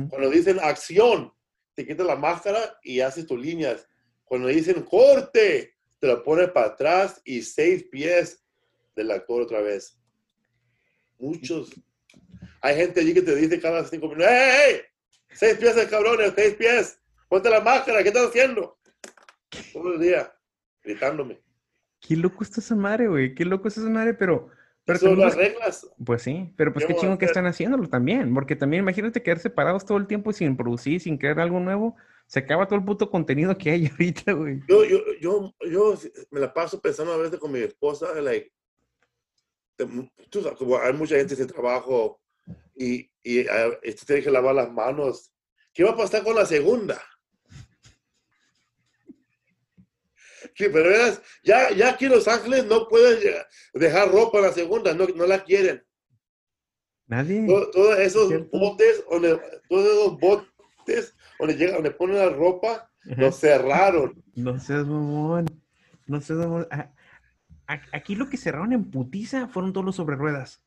Cuando 0.10 0.32
dicen 0.32 0.60
acción, 0.60 1.32
te 1.76 1.86
quitas 1.86 2.08
la 2.08 2.16
máscara 2.16 2.80
y 2.84 3.02
haces 3.02 3.28
tus 3.28 3.40
líneas. 3.40 3.88
Cuando 4.24 4.48
dicen 4.48 4.82
corte, 4.84 5.76
te 6.02 6.08
lo 6.08 6.24
pones 6.24 6.50
para 6.50 6.68
atrás 6.68 7.22
y 7.24 7.44
seis 7.44 7.84
pies 7.84 8.44
del 8.96 9.12
actor 9.12 9.44
otra 9.44 9.62
vez. 9.62 10.02
Muchos. 11.20 11.72
Hay 12.60 12.76
gente 12.76 13.00
allí 13.00 13.14
que 13.14 13.22
te 13.22 13.36
dice 13.36 13.62
cada 13.62 13.86
cinco 13.86 14.08
minutos, 14.08 14.28
¡Hey, 14.30 14.82
Seis 15.34 15.58
pies 15.58 15.76
de 15.76 15.88
cabrones, 15.88 16.34
seis 16.36 16.56
pies. 16.56 17.00
Ponte 17.30 17.50
la 17.50 17.62
máscara, 17.62 18.02
¿qué 18.02 18.10
estás 18.10 18.28
haciendo? 18.28 18.78
Todo 19.72 19.94
el 19.94 20.02
día, 20.02 20.34
gritándome. 20.84 21.40
Qué 22.00 22.16
loco 22.16 22.44
está 22.44 22.60
esa 22.60 22.76
madre, 22.76 23.08
güey. 23.08 23.36
Qué 23.36 23.46
loco 23.46 23.68
está 23.68 23.80
esa 23.80 23.90
madre, 23.90 24.16
pero 24.16 24.50
pero 24.84 24.98
son 24.98 25.20
las 25.20 25.36
reglas. 25.36 25.88
Pues 26.04 26.24
sí, 26.24 26.52
pero 26.58 26.74
pues 26.74 26.88
qué, 26.88 26.96
chingo 26.96 27.20
que 27.20 27.26
están 27.26 27.46
haciéndolo 27.46 27.88
también, 27.88 28.34
porque 28.34 28.56
también 28.56 28.82
imagínate 28.82 29.22
quedar 29.22 29.38
separados 29.38 29.86
todo 29.86 30.00
el 30.00 30.08
tiempo 30.08 30.34
sin 30.34 30.58
producir, 30.58 31.00
sin 31.00 31.18
crear 31.18 31.40
algo 31.40 31.60
nuevo, 31.60 31.96
se 32.32 32.40
acaba 32.40 32.66
todo 32.66 32.80
el 32.80 32.86
puto 32.86 33.12
contenido 33.12 33.58
que 33.58 33.72
hay 33.72 33.88
ahorita, 33.92 34.32
güey. 34.32 34.62
Yo, 34.66 34.86
yo, 34.86 35.00
yo, 35.20 35.54
yo 35.70 35.98
me 36.30 36.40
la 36.40 36.54
paso 36.54 36.80
pensando 36.82 37.12
a 37.12 37.18
veces 37.18 37.38
con 37.38 37.52
mi 37.52 37.60
esposa, 37.60 38.14
like, 38.22 38.50
tú 40.30 40.42
sabes, 40.42 40.58
como 40.58 40.78
hay 40.78 40.94
mucha 40.94 41.18
gente 41.18 41.36
sin 41.36 41.48
trabajo 41.48 42.22
y, 42.74 43.12
y, 43.22 43.42
y 43.42 43.94
tiene 44.06 44.22
que 44.24 44.32
lavar 44.32 44.56
las 44.56 44.72
manos, 44.72 45.30
¿qué 45.74 45.84
va 45.84 45.92
a 45.92 45.98
pasar 45.98 46.24
con 46.24 46.36
la 46.36 46.46
segunda? 46.46 47.02
Sí, 50.56 50.66
pero 50.72 50.90
ya, 51.44 51.72
ya 51.72 51.92
aquí 51.92 52.06
en 52.06 52.12
Los 52.12 52.28
Ángeles 52.28 52.66
no 52.66 52.88
pueden 52.88 53.20
dejar 53.74 54.12
ropa 54.12 54.40
en 54.40 54.46
la 54.46 54.52
segunda, 54.52 54.94
no, 54.94 55.06
no 55.08 55.26
la 55.26 55.44
quieren. 55.44 55.84
Nadie. 57.06 57.46
todos 57.72 58.00
esos 58.00 58.50
botes, 58.50 59.04
donde, 59.10 59.40
todos 59.70 59.86
esos 59.86 60.20
botes 60.20 61.16
donde 61.42 61.58
llegan, 61.58 61.76
donde 61.76 61.92
ponen 61.92 62.18
la 62.18 62.30
ropa, 62.30 62.92
los 63.04 63.36
cerraron. 63.36 64.24
No 64.36 64.60
seas 64.60 64.86
mamón. 64.86 65.46
No 66.06 66.22
seas 66.22 66.38
mamón. 66.38 66.68
Aquí 67.66 68.16
lo 68.16 68.30
que 68.30 68.38
cerraron 68.38 68.74
en 68.74 68.92
putiza 68.92 69.48
fueron 69.48 69.74
todos 69.74 69.86
los 69.86 69.96
sobre 69.96 70.16
ruedas. 70.16 70.62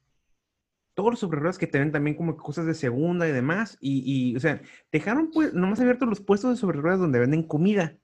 Todos 0.95 1.13
los 1.13 1.21
sobre 1.21 1.39
ruedas 1.39 1.59
que 1.59 1.69
te 1.69 1.79
ven 1.79 1.93
también 1.93 2.17
como 2.17 2.37
cosas 2.37 2.67
de 2.67 2.75
segunda 2.75 3.29
y 3.29 3.33
demás. 3.33 3.79
Y, 3.81 4.03
y 4.05 4.37
o 4.37 4.41
sea, 4.41 4.61
dejaron 4.91 5.31
pues, 5.31 5.55
nomás 5.55 5.81
abiertos 5.81 6.09
los 6.09 6.21
puestos 6.21 6.51
de 6.51 6.57
sobre 6.57 6.81
ruedas 6.81 6.99
donde 6.99 7.21
venden 7.21 7.45
comida. 7.45 7.97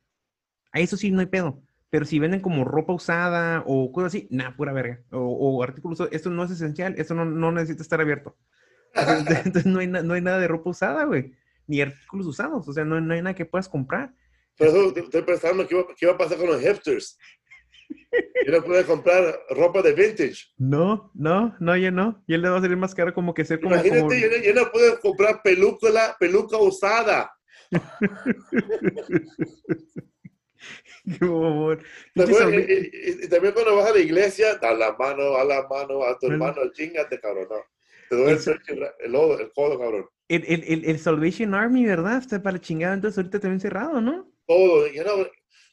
A 0.71 0.79
eso 0.79 0.97
sí 0.97 1.11
no 1.11 1.21
hay 1.21 1.27
pedo. 1.27 1.61
Pero 1.89 2.05
si 2.05 2.21
venden 2.21 2.41
como 2.41 2.65
ropa 2.65 2.93
usada 2.93 3.65
o 3.67 3.91
cosas 3.91 4.15
así, 4.15 4.29
nada, 4.31 4.55
pura 4.55 4.73
verga. 4.73 5.03
O, 5.11 5.61
artículos, 5.65 6.01
esto 6.13 6.31
no 6.31 6.45
es 6.45 6.53
esencial, 6.53 6.95
esto 6.99 7.15
no, 7.15 7.25
no 7.25 7.51
necesita 7.51 7.83
estar 7.83 8.01
abierto. 8.01 8.37
Entonces 9.45 9.67
no 9.67 9.81
hay, 9.81 9.89
no 9.89 10.15
hay 10.15 10.21
nada 10.21 10.39
de 10.39 10.47
ropa 10.47 10.71
usada, 10.71 11.03
güey. 11.03 11.35
Ni 11.71 11.81
artículos 11.81 12.27
usados, 12.27 12.67
o 12.67 12.73
sea, 12.73 12.85
no, 12.85 13.01
no 13.01 13.15
hay 13.15 13.23
nada 13.23 13.33
que 13.37 13.47
puedas 13.47 13.69
comprar. 13.69 14.13
Pero 14.57 14.93
estoy 14.95 15.23
pensando 15.23 15.69
qué 15.69 15.77
iba, 16.01 16.13
a 16.13 16.19
pasar 16.19 16.37
con 16.37 16.49
los 16.49 16.61
hipsters. 16.61 17.17
Yo 18.47 18.53
no 18.53 18.65
puedo 18.65 18.85
comprar 18.85 19.39
ropa 19.51 19.81
de 19.81 19.93
vintage. 19.93 20.47
No, 20.59 21.13
no, 21.15 21.55
no, 21.61 21.77
ya 21.77 21.93
no. 21.93 22.25
Y 22.27 22.35
él 22.35 22.43
le 22.43 22.49
va 22.49 22.59
a 22.59 22.61
salir 22.61 22.77
más 22.77 22.93
caro 22.93 23.15
como 23.15 23.33
que 23.35 23.45
ser 23.45 23.61
como... 23.61 23.75
Imagínate, 23.77 24.01
como- 24.01 24.13
Yo, 24.15 24.29
no, 24.31 24.37
yo 24.39 24.55
no 24.55 24.73
puedo 24.73 24.99
comprar 24.99 25.43
película, 25.45 26.17
peluca 26.19 26.57
usada. 26.59 27.33
Qué 31.19 31.25
bobón. 31.25 31.79
¿Te 31.79 31.85
Pinche 32.27 32.33
acuerdas? 32.33 32.53
sorbe- 32.67 32.91
Y, 32.93 33.25
y- 33.25 33.29
también 33.29 33.55
cuando 33.55 33.77
vas 33.77 33.91
a 33.91 33.95
la 33.95 34.01
iglesia, 34.01 34.57
da 34.57 34.75
la 34.75 34.93
mano, 34.99 35.37
a 35.37 35.45
la 35.45 35.67
mano 35.69 36.03
a 36.05 36.19
tu 36.19 36.27
hermano, 36.27 36.57
chingate, 36.73 37.21
cabrón. 37.21 37.47
No. 37.49 37.57
Te 38.09 38.17
doy 38.17 38.33
el, 38.33 38.39
el, 38.69 39.15
el, 39.15 39.41
el 39.41 39.53
codo, 39.55 39.79
cabrón. 39.79 40.07
El, 40.31 40.44
el, 40.47 40.62
el, 40.62 40.85
el 40.85 40.98
Salvation 41.01 41.55
Army, 41.55 41.85
¿verdad? 41.85 42.19
Está 42.19 42.40
para 42.40 42.61
chingada, 42.61 42.94
entonces 42.94 43.19
ahorita 43.19 43.40
también 43.40 43.59
cerrado, 43.59 44.01
¿no? 44.01 44.32
Todo. 44.47 44.86
No, 44.86 45.27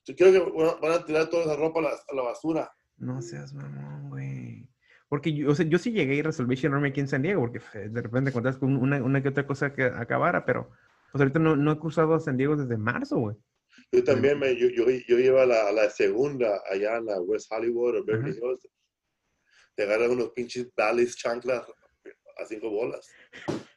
yo 0.04 0.16
creo 0.16 0.32
que 0.34 0.40
van 0.82 0.92
a 0.94 1.06
tirar 1.06 1.30
toda 1.30 1.44
esa 1.44 1.56
ropa 1.56 1.80
a 1.80 1.84
la, 1.84 1.90
a 1.90 2.16
la 2.16 2.22
basura. 2.24 2.72
No 2.98 3.22
seas 3.22 3.54
mamón, 3.54 4.10
güey. 4.10 4.68
Porque 5.10 5.32
yo, 5.32 5.52
o 5.52 5.56
sea, 5.56 5.68
yo 5.68 5.78
sí 5.78 5.92
llegué 5.92 6.14
a 6.14 6.16
ir 6.16 6.28
a 6.28 6.32
Salvation 6.32 6.74
Army 6.74 6.90
aquí 6.90 7.02
en 7.02 7.08
San 7.08 7.22
Diego, 7.22 7.42
porque 7.42 7.60
eh, 7.76 7.90
de 7.90 8.02
repente 8.02 8.32
encontrás 8.32 8.58
con 8.58 8.76
una, 8.76 9.02
una 9.04 9.22
que 9.22 9.30
otra 9.30 9.46
cosa 9.46 9.74
que 9.74 9.84
acabara, 9.84 10.44
pero 10.44 10.72
pues 11.12 11.22
ahorita 11.22 11.38
no, 11.38 11.56
no 11.56 11.74
he 11.74 11.80
cruzado 11.80 12.16
a 12.16 12.20
San 12.20 12.36
Diego 12.36 12.56
desde 12.56 12.78
marzo, 12.78 13.18
güey. 13.18 13.36
Yo 13.92 14.04
también, 14.04 14.40
me, 14.40 14.56
yo, 14.58 14.70
yo, 14.70 14.90
yo 14.90 15.20
iba 15.20 15.44
a 15.44 15.46
la, 15.46 15.68
a 15.68 15.72
la 15.72 15.90
segunda 15.92 16.62
allá 16.70 16.98
en 16.98 17.06
la 17.06 17.22
West 17.22 17.52
Hollywood 17.52 17.98
o 17.98 18.04
Beverly. 18.04 18.32
Hills. 18.32 18.68
Te 19.76 19.84
agarran 19.84 20.12
unos 20.12 20.30
pinches 20.32 20.68
balis 20.76 21.16
chanclas 21.16 21.64
a 22.38 22.46
cinco 22.46 22.72
bolas. 22.72 23.08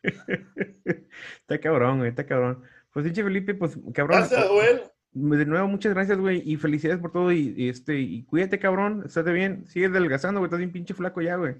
está 1.40 1.60
cabrón, 1.60 1.98
güey, 1.98 2.10
está 2.10 2.26
cabrón. 2.26 2.62
Pues 2.92 3.04
pinche 3.04 3.22
Felipe, 3.22 3.54
pues 3.54 3.78
cabrón. 3.94 4.18
Gracias, 4.18 4.44
o- 4.44 4.48
Joel. 4.48 4.82
De 5.12 5.44
nuevo, 5.44 5.66
muchas 5.66 5.92
gracias, 5.92 6.18
güey, 6.18 6.40
y 6.44 6.56
felicidades 6.56 7.00
por 7.00 7.10
todo, 7.10 7.32
y, 7.32 7.52
y, 7.56 7.68
este, 7.68 7.98
y 7.98 8.22
cuídate, 8.26 8.60
cabrón, 8.60 9.02
estate 9.04 9.32
bien, 9.32 9.66
sigue 9.66 9.86
adelgazando, 9.86 10.38
güey, 10.38 10.46
estás 10.46 10.58
bien 10.60 10.70
pinche 10.70 10.94
flaco 10.94 11.20
ya, 11.20 11.36
güey. 11.36 11.56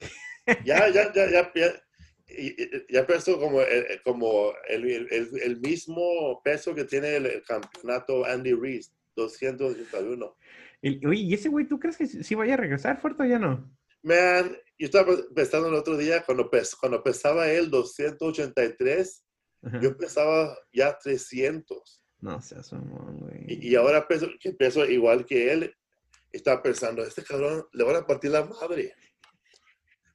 Ya, 0.64 0.88
ya, 0.88 1.12
ya, 1.12 1.30
ya, 1.30 1.52
ya, 1.54 1.72
ya 2.88 3.06
peso 3.06 3.38
como, 3.38 3.60
el, 3.60 4.02
como 4.02 4.52
el, 4.68 4.84
el, 4.88 5.28
el 5.40 5.60
mismo 5.60 6.40
peso 6.42 6.74
que 6.74 6.82
tiene 6.82 7.14
el, 7.16 7.42
campeonato 7.46 8.24
Andy 8.24 8.52
Reese, 8.52 8.90
281. 9.14 10.36
El- 10.82 11.06
oye, 11.06 11.20
¿y 11.20 11.34
ese 11.34 11.48
güey, 11.48 11.66
tú 11.68 11.78
crees 11.78 11.96
que 11.96 12.06
sí 12.06 12.24
sí 12.24 12.34
vaya 12.34 12.54
a 12.54 12.56
regresar 12.56 13.00
fuerte 13.00 13.22
o 13.22 13.26
ya 13.26 13.38
no? 13.38 13.70
Man, 14.02 14.56
yo 14.82 14.86
estaba 14.86 15.16
pensando 15.34 15.68
el 15.68 15.74
otro 15.74 15.96
día, 15.96 16.24
cuando, 16.24 16.50
pes- 16.50 16.74
cuando 16.74 17.02
pesaba 17.02 17.48
él 17.48 17.70
283, 17.70 19.24
Ajá. 19.62 19.80
yo 19.80 19.96
pesaba 19.96 20.58
ya 20.72 20.98
300. 20.98 22.02
No 22.20 22.40
seas 22.42 22.72
mamón, 22.72 23.18
güey. 23.20 23.44
Y, 23.46 23.68
y 23.70 23.74
ahora 23.76 24.06
peso, 24.08 24.28
que 24.40 24.52
peso 24.52 24.84
igual 24.84 25.24
que 25.24 25.52
él, 25.52 25.74
está 26.32 26.60
pensando, 26.62 27.02
este 27.04 27.22
cabrón 27.22 27.64
le 27.72 27.84
van 27.84 27.96
a 27.96 28.06
partir 28.06 28.30
la 28.30 28.44
madre. 28.44 28.94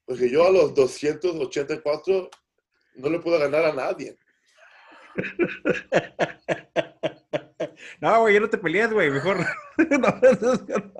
Porque 0.05 0.29
yo 0.29 0.45
a 0.45 0.51
los 0.51 0.73
284 0.73 2.29
no 2.95 3.09
le 3.09 3.19
puedo 3.19 3.39
ganar 3.39 3.65
a 3.65 3.73
nadie. 3.73 4.17
No, 7.99 8.21
güey, 8.21 8.35
ya 8.35 8.39
no 8.39 8.49
te 8.49 8.57
peleas, 8.59 8.93
güey, 8.93 9.09
mejor. 9.09 9.37
No, 9.89 9.97
no, 9.97 10.53
no. 10.67 10.93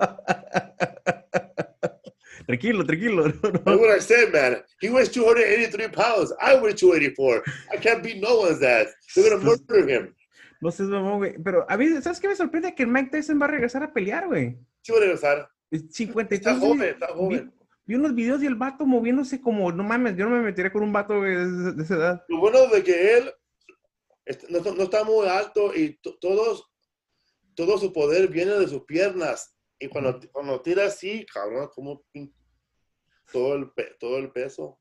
Tranquilo, 2.48 2.84
tranquilo. 2.84 3.28
no, 3.42 3.50
no. 3.50 3.60
That's 3.64 3.78
what 3.80 3.96
I 3.96 4.00
said, 4.00 4.32
man. 4.32 4.64
He 4.80 4.88
weighs 4.90 5.10
283 5.12 5.88
pounds. 5.92 6.32
I 6.40 6.56
weigh 6.56 6.74
284. 6.74 7.42
I 7.72 7.76
can't 7.76 8.02
beat 8.02 8.20
no 8.20 8.40
one's 8.40 8.62
ass. 8.62 8.88
They're 9.14 9.30
gonna 9.30 9.44
murder 9.44 9.88
him. 9.88 10.14
No 10.60 10.70
seas 10.72 10.88
mamón, 10.88 11.18
güey. 11.18 11.36
Pero, 11.44 11.64
a 11.68 11.76
mí, 11.76 11.86
¿sabes 12.02 12.18
qué 12.18 12.26
me 12.28 12.34
sorprende? 12.34 12.74
Que 12.74 12.82
el 12.82 12.88
Mike 12.88 13.10
Tyson 13.12 13.38
va 13.40 13.44
a 13.46 13.50
regresar 13.50 13.82
a 13.84 13.92
pelear, 13.92 14.26
güey. 14.26 14.56
Sí, 14.82 14.90
va 14.90 14.98
a 14.98 15.00
regresar. 15.02 15.48
Es 15.70 15.84
53 15.92 16.40
Está 16.40 16.58
joven, 16.58 16.82
está 16.88 17.06
joven. 17.08 17.52
Vi, 17.86 17.92
vi 17.92 17.94
unos 17.94 18.14
videos 18.14 18.40
del 18.40 18.56
vato 18.56 18.84
moviéndose 18.86 19.40
como, 19.40 19.70
no 19.70 19.84
mames, 19.84 20.16
yo 20.16 20.24
no 20.24 20.30
me 20.36 20.42
metería 20.42 20.72
con 20.72 20.82
un 20.82 20.92
vato, 20.92 21.18
güey, 21.18 21.36
de, 21.36 21.42
esa- 21.44 21.72
de 21.72 21.82
esa 21.84 21.94
edad. 21.94 22.24
Lo 22.28 22.38
bueno 22.40 22.66
de 22.66 22.82
que 22.82 23.18
él 23.18 23.30
no, 24.48 24.60
no 24.74 24.82
está 24.82 25.04
muy 25.04 25.28
alto 25.28 25.72
y 25.74 25.96
to- 26.02 26.18
todos, 26.20 26.68
todo 27.54 27.78
su 27.78 27.92
poder 27.92 28.28
viene 28.28 28.52
de 28.52 28.66
sus 28.66 28.82
piernas. 28.84 29.54
Y 29.78 29.86
cuando, 29.88 30.18
cuando 30.32 30.60
tira 30.60 30.86
así, 30.86 31.24
cabrón, 31.32 31.68
como 31.72 32.02
todo 33.32 33.54
el, 33.56 33.70
pe- 33.70 33.94
todo 33.98 34.18
el 34.18 34.30
peso. 34.30 34.78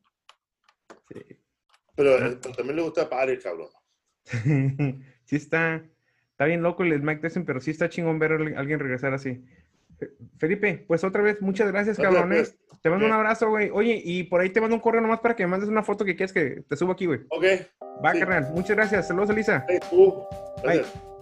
Sí. 1.10 1.22
Pero, 1.96 2.16
eh, 2.18 2.38
pero 2.42 2.56
también 2.56 2.76
le 2.78 2.82
gusta 2.84 3.10
parir, 3.10 3.42
cabrón. 3.42 3.70
sí 5.26 5.36
está, 5.36 5.84
está 6.32 6.46
bien 6.46 6.62
loco 6.62 6.84
el 6.84 7.02
Mike 7.02 7.22
Tyson, 7.22 7.46
pero 7.46 7.60
sí 7.60 7.72
está 7.72 7.90
chingón 7.90 8.20
ver 8.20 8.34
a 8.34 8.36
alguien- 8.60 8.80
regresar 8.80 9.14
así. 9.14 9.44
Fe- 9.98 10.12
Felipe, 10.38 10.86
pues 10.88 11.04
otra 11.04 11.22
vez, 11.24 11.42
muchas 11.42 11.72
gracias, 11.72 11.98
cabrones. 11.98 12.56
pues. 12.68 12.82
Te 12.82 12.90
mando 12.92 13.08
un 13.08 13.12
abrazo, 13.14 13.50
güey. 13.50 13.72
Oye, 13.74 14.00
y 14.04 14.24
por 14.26 14.40
ahí 14.42 14.52
te 14.52 14.62
mando 14.62 14.76
un 14.76 14.82
correo 14.82 15.02
nomás 15.02 15.20
para 15.20 15.36
que 15.36 15.44
me 15.44 15.50
mandes 15.52 15.68
una 15.70 15.82
foto 15.84 16.06
que 16.06 16.16
quieres 16.16 16.32
que 16.32 16.62
te 16.68 16.76
suba 16.76 16.94
aquí, 16.94 17.08
güey. 17.08 17.22
Ok. 17.30 17.44
Va, 18.06 18.14
Sí. 18.14 18.20
carnal. 18.20 18.52
Muchas 18.54 18.76
gracias. 18.78 19.08
Saludos, 19.08 19.32
Elisa. 19.32 19.66
Hey, 19.68 19.80
tú. 19.90 20.24
Bye. 20.64 20.76
Gracias. 20.78 21.17